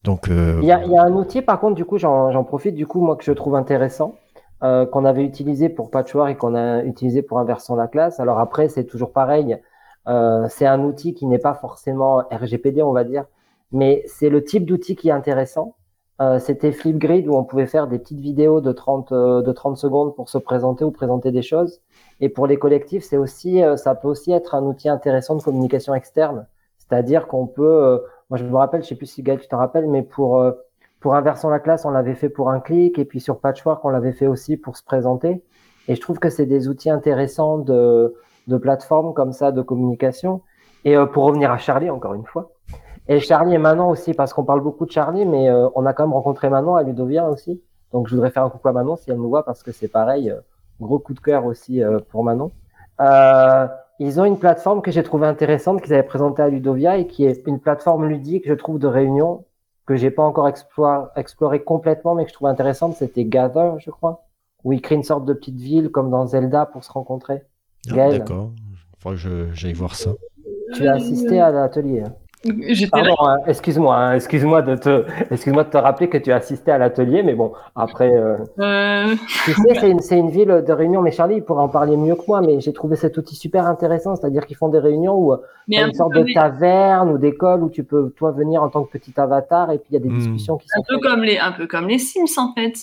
Donc, 0.03 0.29
euh, 0.29 0.59
Il 0.61 0.67
y 0.67 0.71
a, 0.71 1.03
un 1.03 1.13
outil, 1.13 1.41
par 1.41 1.59
contre, 1.59 1.75
du 1.75 1.85
coup, 1.85 1.97
j'en 1.97 2.43
profite, 2.43 2.75
du 2.75 2.87
coup, 2.87 3.01
moi, 3.01 3.15
que 3.15 3.23
je 3.23 3.31
trouve 3.31 3.55
intéressant, 3.55 4.15
euh, 4.63 4.85
qu'on 4.85 5.05
avait 5.05 5.23
utilisé 5.23 5.69
pour 5.69 5.89
Patchwork 5.89 6.31
et 6.31 6.35
qu'on 6.35 6.55
a 6.55 6.83
utilisé 6.83 7.21
pour 7.21 7.39
Inversant 7.39 7.75
la 7.75 7.87
classe. 7.87 8.19
Alors 8.19 8.39
après, 8.39 8.69
c'est 8.69 8.85
toujours 8.85 9.11
pareil. 9.11 9.57
Euh, 10.07 10.47
c'est 10.49 10.65
un 10.65 10.83
outil 10.83 11.13
qui 11.13 11.25
n'est 11.25 11.39
pas 11.39 11.53
forcément 11.53 12.23
RGPD, 12.31 12.81
on 12.81 12.93
va 12.93 13.03
dire, 13.03 13.25
mais 13.71 14.03
c'est 14.05 14.29
le 14.29 14.43
type 14.43 14.65
d'outil 14.65 14.95
qui 14.95 15.09
est 15.09 15.13
intéressant. 15.13 15.75
C'était 16.39 16.73
Flipgrid 16.73 17.29
où 17.29 17.35
on 17.35 17.45
pouvait 17.45 17.65
faire 17.65 17.87
des 17.87 17.97
petites 17.97 18.19
vidéos 18.19 18.59
de 18.59 18.73
30, 18.73 19.13
euh, 19.13 19.41
de 19.41 19.51
30 19.53 19.77
secondes 19.77 20.13
pour 20.17 20.27
se 20.27 20.37
présenter 20.37 20.83
ou 20.83 20.91
présenter 20.91 21.31
des 21.31 21.41
choses. 21.41 21.79
Et 22.19 22.27
pour 22.27 22.45
les 22.45 22.57
collectifs, 22.57 23.05
c'est 23.05 23.15
aussi, 23.15 23.61
ça 23.77 23.95
peut 23.95 24.09
aussi 24.09 24.33
être 24.33 24.53
un 24.53 24.63
outil 24.63 24.89
intéressant 24.89 25.35
de 25.37 25.41
communication 25.41 25.95
externe. 25.95 26.45
C'est-à-dire 26.77 27.27
qu'on 27.27 27.47
peut, 27.47 28.03
moi 28.29 28.37
je 28.37 28.43
me 28.43 28.55
rappelle, 28.55 28.83
je 28.83 28.87
sais 28.87 28.95
plus 28.95 29.07
si 29.07 29.23
Gaël 29.23 29.39
tu 29.39 29.47
t'en 29.47 29.57
rappelles, 29.57 29.87
mais 29.87 30.03
pour 30.03 30.39
euh, 30.39 30.51
pour 30.99 31.15
Inversant 31.15 31.49
la 31.49 31.59
classe, 31.59 31.85
on 31.85 31.91
l'avait 31.91 32.15
fait 32.15 32.29
pour 32.29 32.49
un 32.49 32.59
clic, 32.59 32.99
et 32.99 33.05
puis 33.05 33.21
sur 33.21 33.39
Patchwork, 33.39 33.83
on 33.85 33.89
l'avait 33.89 34.11
fait 34.11 34.27
aussi 34.27 34.57
pour 34.57 34.75
se 34.75 34.83
présenter. 34.83 35.43
Et 35.87 35.95
je 35.95 36.01
trouve 36.01 36.19
que 36.19 36.29
c'est 36.29 36.45
des 36.45 36.67
outils 36.67 36.89
intéressants 36.89 37.57
de 37.57 38.15
de 38.47 38.57
plateforme 38.57 39.13
comme 39.13 39.31
ça 39.31 39.51
de 39.51 39.61
communication. 39.61 40.41
Et 40.85 40.95
euh, 40.95 41.05
pour 41.05 41.25
revenir 41.25 41.51
à 41.51 41.57
Charlie 41.57 41.89
encore 41.89 42.13
une 42.13 42.25
fois, 42.25 42.51
et 43.07 43.19
Charlie 43.19 43.55
et 43.55 43.57
Manon 43.57 43.89
aussi, 43.89 44.13
parce 44.13 44.33
qu'on 44.33 44.43
parle 44.43 44.61
beaucoup 44.61 44.85
de 44.85 44.91
Charlie, 44.91 45.25
mais 45.25 45.49
euh, 45.49 45.67
on 45.75 45.85
a 45.85 45.93
quand 45.93 46.03
même 46.03 46.13
rencontré 46.13 46.49
Manon 46.49 46.75
à 46.75 46.83
Ludovia 46.83 47.29
aussi. 47.29 47.61
Donc 47.91 48.07
je 48.07 48.15
voudrais 48.15 48.29
faire 48.29 48.43
un 48.43 48.49
coucou 48.49 48.67
à 48.67 48.73
Manon 48.73 48.95
si 48.95 49.09
elle 49.09 49.17
nous 49.17 49.29
voit, 49.29 49.43
parce 49.43 49.63
que 49.63 49.71
c'est 49.71 49.87
pareil, 49.87 50.29
euh, 50.29 50.39
gros 50.79 50.99
coup 50.99 51.13
de 51.13 51.19
cœur 51.19 51.45
aussi 51.45 51.81
pour 52.09 52.23
Manon. 52.23 52.51
Ils 53.99 54.19
ont 54.19 54.25
une 54.25 54.39
plateforme 54.39 54.81
que 54.81 54.91
j'ai 54.91 55.03
trouvée 55.03 55.27
intéressante 55.27 55.81
qu'ils 55.81 55.93
avaient 55.93 56.03
présentée 56.03 56.41
à 56.41 56.49
Ludovia 56.49 56.97
et 56.97 57.07
qui 57.07 57.25
est 57.25 57.45
une 57.47 57.59
plateforme 57.59 58.07
ludique, 58.07 58.47
je 58.47 58.53
trouve, 58.53 58.79
de 58.79 58.87
réunion 58.87 59.45
que 59.85 59.95
j'ai 59.95 60.11
pas 60.11 60.23
encore 60.23 60.47
exploré, 60.47 61.07
exploré 61.15 61.63
complètement, 61.63 62.15
mais 62.15 62.23
que 62.23 62.29
je 62.29 62.35
trouve 62.35 62.47
intéressante. 62.47 62.95
C'était 62.95 63.25
Gather, 63.25 63.71
je 63.79 63.89
crois, 63.89 64.25
où 64.63 64.71
ils 64.71 64.81
créent 64.81 64.95
une 64.95 65.03
sorte 65.03 65.25
de 65.25 65.33
petite 65.33 65.59
ville 65.59 65.89
comme 65.89 66.09
dans 66.09 66.27
Zelda 66.27 66.65
pour 66.65 66.83
se 66.83 66.91
rencontrer. 66.91 67.41
ah, 67.91 68.09
d'accord. 68.09 68.51
Faudra 68.99 69.17
que 69.17 69.47
j'aille 69.53 69.73
voir 69.73 69.95
ça. 69.95 70.11
Tu 70.75 70.87
as 70.87 70.93
assisté 70.93 71.39
à 71.39 71.51
l'atelier. 71.51 72.01
hein. 72.01 72.13
Pardon, 72.91 73.15
hein, 73.19 73.37
excuse-moi, 73.47 73.95
hein, 73.97 74.13
excuse-moi 74.15 74.61
de 74.61 74.75
te, 74.75 75.03
excuse-moi 75.29 75.65
de 75.65 75.69
te 75.69 75.77
rappeler 75.77 76.07
que 76.07 76.17
tu 76.17 76.31
as 76.31 76.37
assisté 76.37 76.71
à 76.71 76.77
l'atelier, 76.77 77.21
mais 77.21 77.33
bon, 77.35 77.51
après, 77.75 78.09
euh, 78.15 78.37
Euh, 78.59 79.13
tu 79.43 79.51
sais, 79.53 79.75
c'est 79.75 79.89
une, 79.89 79.99
c'est 79.99 80.17
une 80.17 80.29
ville 80.29 80.63
de 80.65 80.71
réunion, 80.71 81.01
mais 81.01 81.11
Charlie 81.11 81.35
il 81.35 81.43
pourrait 81.43 81.63
en 81.63 81.67
parler 81.67 81.97
mieux 81.97 82.15
que 82.15 82.23
moi, 82.29 82.39
mais 82.39 82.61
j'ai 82.61 82.71
trouvé 82.71 82.95
cet 82.95 83.17
outil 83.17 83.35
super 83.35 83.65
intéressant, 83.65 84.15
c'est-à-dire 84.15 84.45
qu'ils 84.45 84.55
font 84.55 84.69
des 84.69 84.79
réunions 84.79 85.15
où 85.15 85.35
mais 85.67 85.75
il 85.75 85.79
y 85.79 85.81
a 85.81 85.85
un 85.85 85.87
une 85.89 85.93
sorte 85.93 86.13
de 86.13 86.21
les, 86.23 86.33
taverne 86.33 87.09
ou 87.11 87.17
d'école 87.17 87.61
où 87.61 87.69
tu 87.69 87.83
peux, 87.83 88.09
toi, 88.11 88.31
venir 88.31 88.63
en 88.63 88.69
tant 88.69 88.83
que 88.85 88.91
petit 88.97 89.13
avatar 89.19 89.71
et 89.71 89.77
puis 89.77 89.87
il 89.91 89.93
y 89.95 89.97
a 89.97 89.99
des 89.99 90.09
Hmm. 90.09 90.17
discussions 90.17 90.57
qui 90.57 90.67
un 90.73 90.77
sont 90.79 90.85
peu 90.87 90.99
comme 90.99 91.23
les, 91.23 91.37
un 91.39 91.51
peu 91.51 91.67
comme 91.67 91.87
les 91.89 91.99
Sims 91.99 92.37
en 92.37 92.53
fait. 92.53 92.73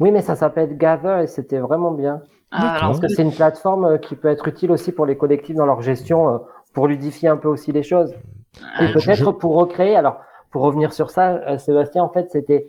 Oui, 0.00 0.10
mais 0.10 0.20
ça 0.20 0.34
s'appelle 0.34 0.76
Gather 0.76 1.20
et 1.22 1.26
c'était 1.28 1.58
vraiment 1.58 1.92
bien. 1.92 2.22
Ah, 2.50 2.70
alors, 2.72 2.88
Parce 2.88 3.00
que 3.00 3.08
c'est 3.08 3.22
une 3.22 3.32
plateforme 3.32 3.84
euh, 3.84 3.98
qui 3.98 4.16
peut 4.16 4.28
être 4.28 4.46
utile 4.48 4.70
aussi 4.72 4.90
pour 4.92 5.06
les 5.06 5.16
collectifs 5.16 5.56
dans 5.56 5.64
leur 5.66 5.80
gestion, 5.80 6.42
pour 6.74 6.88
ludifier 6.88 7.28
un 7.28 7.36
peu 7.36 7.48
aussi 7.48 7.70
les 7.72 7.82
choses. 7.82 8.12
Et 8.80 8.84
Euh, 8.84 8.92
peut-être 8.92 9.14
je- 9.14 9.30
pour 9.30 9.54
recréer, 9.56 9.96
alors 9.96 10.20
pour 10.50 10.62
revenir 10.62 10.92
sur 10.92 11.10
ça, 11.10 11.34
euh, 11.48 11.58
Sébastien, 11.58 12.02
en 12.02 12.08
fait, 12.08 12.30
c'était 12.30 12.68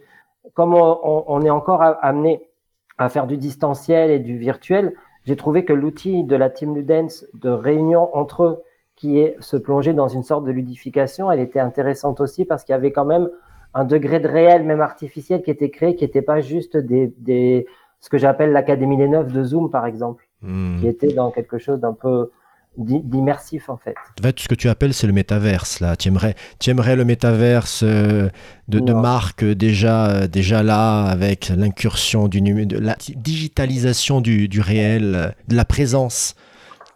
comme 0.54 0.74
on, 0.76 1.42
est 1.42 1.50
encore 1.50 1.82
amené 2.02 2.50
à 2.98 3.10
faire 3.10 3.28
du 3.28 3.38
distanciel 3.38 4.10
et 4.10 4.20
du 4.20 4.38
virtuel, 4.38 4.94
j'ai 5.26 5.36
trouvé 5.36 5.66
que 5.66 5.74
l'outil 5.74 6.24
de 6.24 6.36
la 6.38 6.50
Team 6.50 6.74
Ludens 6.74 7.26
de 7.34 7.50
réunion 7.50 8.16
entre 8.16 8.44
eux, 8.44 8.64
qui 8.96 9.20
est 9.20 9.36
se 9.42 9.58
plonger 9.58 9.94
dans 9.94 10.08
une 10.08 10.24
sorte 10.24 10.46
de 10.46 10.52
ludification, 10.52 11.30
elle 11.32 11.42
était 11.42 11.60
intéressante 11.60 12.22
aussi 12.22 12.46
parce 12.46 12.64
qu'il 12.64 12.74
y 12.74 12.76
avait 12.76 12.92
quand 12.92 13.06
même 13.06 13.30
un 13.74 13.84
degré 13.84 14.20
de 14.20 14.28
réel, 14.28 14.64
même 14.64 14.82
artificiel, 14.82 15.44
qui 15.44 15.52
était 15.52 15.70
créé, 15.70 15.96
qui 15.96 16.06
n'était 16.06 16.22
pas 16.22 16.40
juste 16.42 16.78
des, 16.78 17.14
des 17.18 17.68
ce 18.00 18.10
que 18.10 18.18
j'appelle 18.18 18.52
l'Académie 18.54 18.98
des 18.98 19.08
Neufs 19.10 19.32
de 19.32 19.44
Zoom, 19.44 19.70
par 19.70 19.86
exemple, 19.86 20.24
Hmm. 20.42 20.78
qui 20.80 20.88
était 20.88 21.14
dans 21.14 21.30
quelque 21.32 21.58
chose 21.58 21.80
d'un 21.80 21.94
peu 21.94 22.32
d'immersif, 22.78 23.70
en 23.70 23.78
fait. 23.78 23.96
En 24.20 24.24
fait, 24.24 24.40
ce 24.40 24.48
que 24.48 24.56
tu 24.56 24.70
appelles, 24.70 24.94
c'est 24.94 25.08
le 25.08 25.14
métaverse, 25.14 25.80
là. 25.80 25.96
Tu 25.96 26.08
aimerais, 26.08 26.36
tu 26.60 26.70
aimerais 26.70 26.96
le 26.96 27.06
métaverse 27.06 27.84
euh, 27.84 28.30
de, 28.68 28.80
de 28.80 28.94
marque 28.94 29.44
euh, 29.44 29.56
déjà, 29.56 30.08
euh, 30.08 30.28
déjà 30.28 30.64
là, 30.64 31.06
avec 31.06 31.50
l'incursion 31.50 32.28
du 32.28 32.42
de 32.42 32.78
la 32.78 32.96
digitalisation 33.16 34.22
du, 34.22 34.48
du 34.48 34.62
réel, 34.62 35.36
de 35.48 35.56
la 35.56 35.66
présence. 35.66 36.36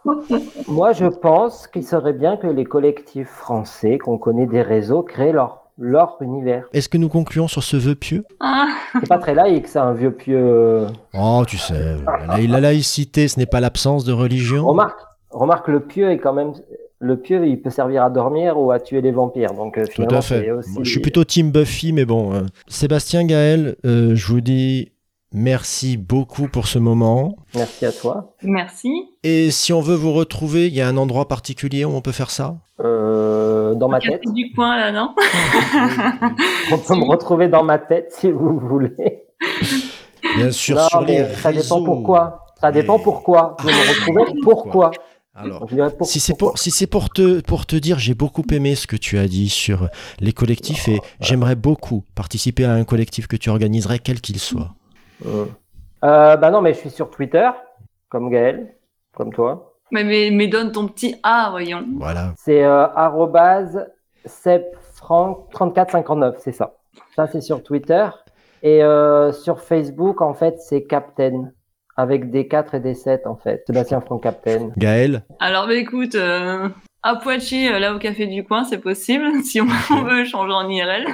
Moi, 0.68 0.92
je 0.92 1.06
pense 1.06 1.66
qu'il 1.66 1.84
serait 1.84 2.12
bien 2.12 2.36
que 2.36 2.46
les 2.46 2.64
collectifs 2.64 3.28
français, 3.28 3.98
qu'on 3.98 4.18
connaît 4.18 4.46
des 4.46 4.62
réseaux, 4.62 5.02
créent 5.02 5.32
leur, 5.32 5.62
leur 5.78 6.16
univers. 6.20 6.64
Est-ce 6.72 6.88
que 6.88 6.98
nous 6.98 7.08
concluons 7.08 7.48
sur 7.48 7.62
ce 7.62 7.76
vœu 7.76 7.94
pieux? 7.94 8.24
Ah, 8.40 8.66
C'est 8.94 9.08
pas 9.08 9.18
très 9.18 9.34
laïque, 9.34 9.68
ça, 9.68 9.84
un 9.84 9.94
vieux 9.94 10.12
pieux. 10.12 10.86
Oh, 11.14 11.44
tu 11.46 11.58
sais, 11.58 11.96
la, 12.28 12.38
la 12.38 12.60
laïcité, 12.60 13.28
ce 13.28 13.38
n'est 13.38 13.46
pas 13.46 13.60
l'absence 13.60 14.04
de 14.04 14.12
religion. 14.12 14.66
Remarque, 14.66 15.00
remarque, 15.32 15.68
le 15.68 15.80
pieux 15.80 16.10
est 16.10 16.18
quand 16.18 16.32
même. 16.32 16.52
Le 17.00 17.16
pieux, 17.16 17.44
il 17.48 17.60
peut 17.60 17.70
servir 17.70 18.04
à 18.04 18.10
dormir 18.10 18.56
ou 18.58 18.70
à 18.70 18.78
tuer 18.78 19.00
les 19.00 19.10
vampires. 19.10 19.54
Donc, 19.54 19.76
euh, 19.76 19.84
Tout 19.86 19.92
finalement, 19.92 20.18
à 20.18 20.22
fait. 20.22 20.42
c'est 20.44 20.50
aussi- 20.52 20.70
Moi, 20.74 20.82
je 20.84 20.90
suis 20.90 21.00
plutôt 21.00 21.24
Team 21.24 21.50
Buffy, 21.50 21.92
mais 21.92 22.04
bon. 22.04 22.32
euh, 22.32 22.42
Sébastien 22.68 23.24
Gaël, 23.24 23.74
euh, 23.84 24.14
je 24.14 24.26
vous 24.28 24.40
dis 24.40 24.92
merci 25.34 25.96
beaucoup 25.96 26.46
pour 26.46 26.68
ce 26.68 26.78
moment. 26.78 27.34
Merci 27.56 27.86
à 27.86 27.92
toi. 27.92 28.34
merci. 28.42 28.90
Et 29.24 29.50
si 29.50 29.72
on 29.72 29.80
veut 29.80 29.96
vous 29.96 30.12
retrouver, 30.12 30.68
il 30.68 30.74
y 30.74 30.80
a 30.80 30.86
un 30.86 30.96
endroit 30.96 31.26
particulier 31.26 31.84
où 31.84 31.90
on 31.90 32.02
peut 32.02 32.12
faire 32.12 32.30
ça? 32.30 32.54
Euh, 32.84 33.74
dans 33.74 33.88
ma 33.88 33.98
tête. 33.98 34.20
du 34.34 34.52
coin 34.54 34.76
là, 34.76 34.92
non? 34.92 35.10
On 36.72 36.78
peut 36.78 36.94
me 36.96 37.04
retrouver 37.08 37.48
dans 37.48 37.62
ma 37.64 37.78
tête 37.78 38.12
si 38.12 38.30
vous 38.30 38.58
voulez. 38.58 39.24
Bien 40.36 40.50
sûr, 40.50 40.76
Non, 40.76 40.88
sur 40.88 41.00
les 41.02 41.24
ça 41.34 41.52
dépend 41.52 41.82
pourquoi. 41.82 42.38
Ça 42.60 42.70
dépend 42.70 42.98
pourquoi. 42.98 43.56
Vous 43.60 43.68
me 43.68 43.88
retrouvez 44.20 44.40
pourquoi? 44.42 44.90
Alors, 45.34 45.66
pour- 45.96 46.06
si 46.06 46.20
c'est 46.20 46.36
pour, 46.36 46.58
si 46.58 46.70
c'est 46.70 46.86
pour 46.86 47.08
te, 47.08 47.40
pour 47.40 47.64
te 47.64 47.74
dire, 47.76 47.98
j'ai 47.98 48.14
beaucoup 48.14 48.42
aimé 48.52 48.74
ce 48.74 48.86
que 48.86 48.96
tu 48.96 49.18
as 49.18 49.26
dit 49.28 49.48
sur 49.48 49.88
les 50.20 50.32
collectifs 50.32 50.88
et 50.88 51.00
j'aimerais 51.20 51.54
beaucoup 51.56 52.04
participer 52.14 52.64
à 52.66 52.72
un 52.72 52.84
collectif 52.84 53.26
que 53.26 53.36
tu 53.36 53.48
organiserais, 53.48 53.98
quel 53.98 54.20
qu'il 54.20 54.38
soit. 54.38 54.74
Euh, 55.24 55.46
bah 56.36 56.50
non, 56.50 56.60
mais 56.60 56.74
je 56.74 56.80
suis 56.80 56.90
sur 56.90 57.10
Twitter, 57.10 57.48
comme 58.10 58.28
Gaël. 58.30 58.74
comme 59.14 59.32
toi. 59.32 59.78
Mais, 59.90 60.04
mais, 60.04 60.30
mais 60.30 60.48
donne 60.48 60.70
ton 60.72 60.86
petit 60.88 61.16
A, 61.22 61.48
voyons. 61.50 61.86
Voilà. 61.96 62.34
C'est 62.36 62.62
euh, 62.64 62.86
arrobase 62.88 63.86
sepfranc3459, 64.26 66.34
c'est 66.40 66.52
ça. 66.52 66.74
Ça, 67.16 67.26
c'est 67.26 67.40
sur 67.40 67.62
Twitter. 67.62 68.06
Et 68.62 68.82
euh, 68.82 69.32
sur 69.32 69.60
Facebook, 69.60 70.20
en 70.20 70.34
fait, 70.34 70.60
c'est 70.60 70.84
Captain. 70.84 71.50
Avec 71.96 72.30
des 72.30 72.48
4 72.48 72.76
et 72.76 72.80
des 72.80 72.94
7, 72.94 73.26
en 73.26 73.36
fait. 73.36 73.64
Sébastien 73.66 74.00
Franck 74.00 74.22
Captain. 74.22 74.70
Gaël 74.76 75.24
Alors, 75.40 75.66
bah, 75.66 75.74
écoute, 75.74 76.14
euh, 76.14 76.68
à 77.02 77.16
Poitiers, 77.16 77.72
euh, 77.72 77.78
là 77.78 77.94
au 77.94 77.98
café 77.98 78.26
du 78.26 78.44
coin, 78.44 78.64
c'est 78.64 78.78
possible, 78.78 79.24
si 79.44 79.60
on, 79.60 79.66
on 79.90 80.02
veut 80.04 80.24
changer 80.24 80.52
en 80.52 80.68
IRL. 80.68 81.06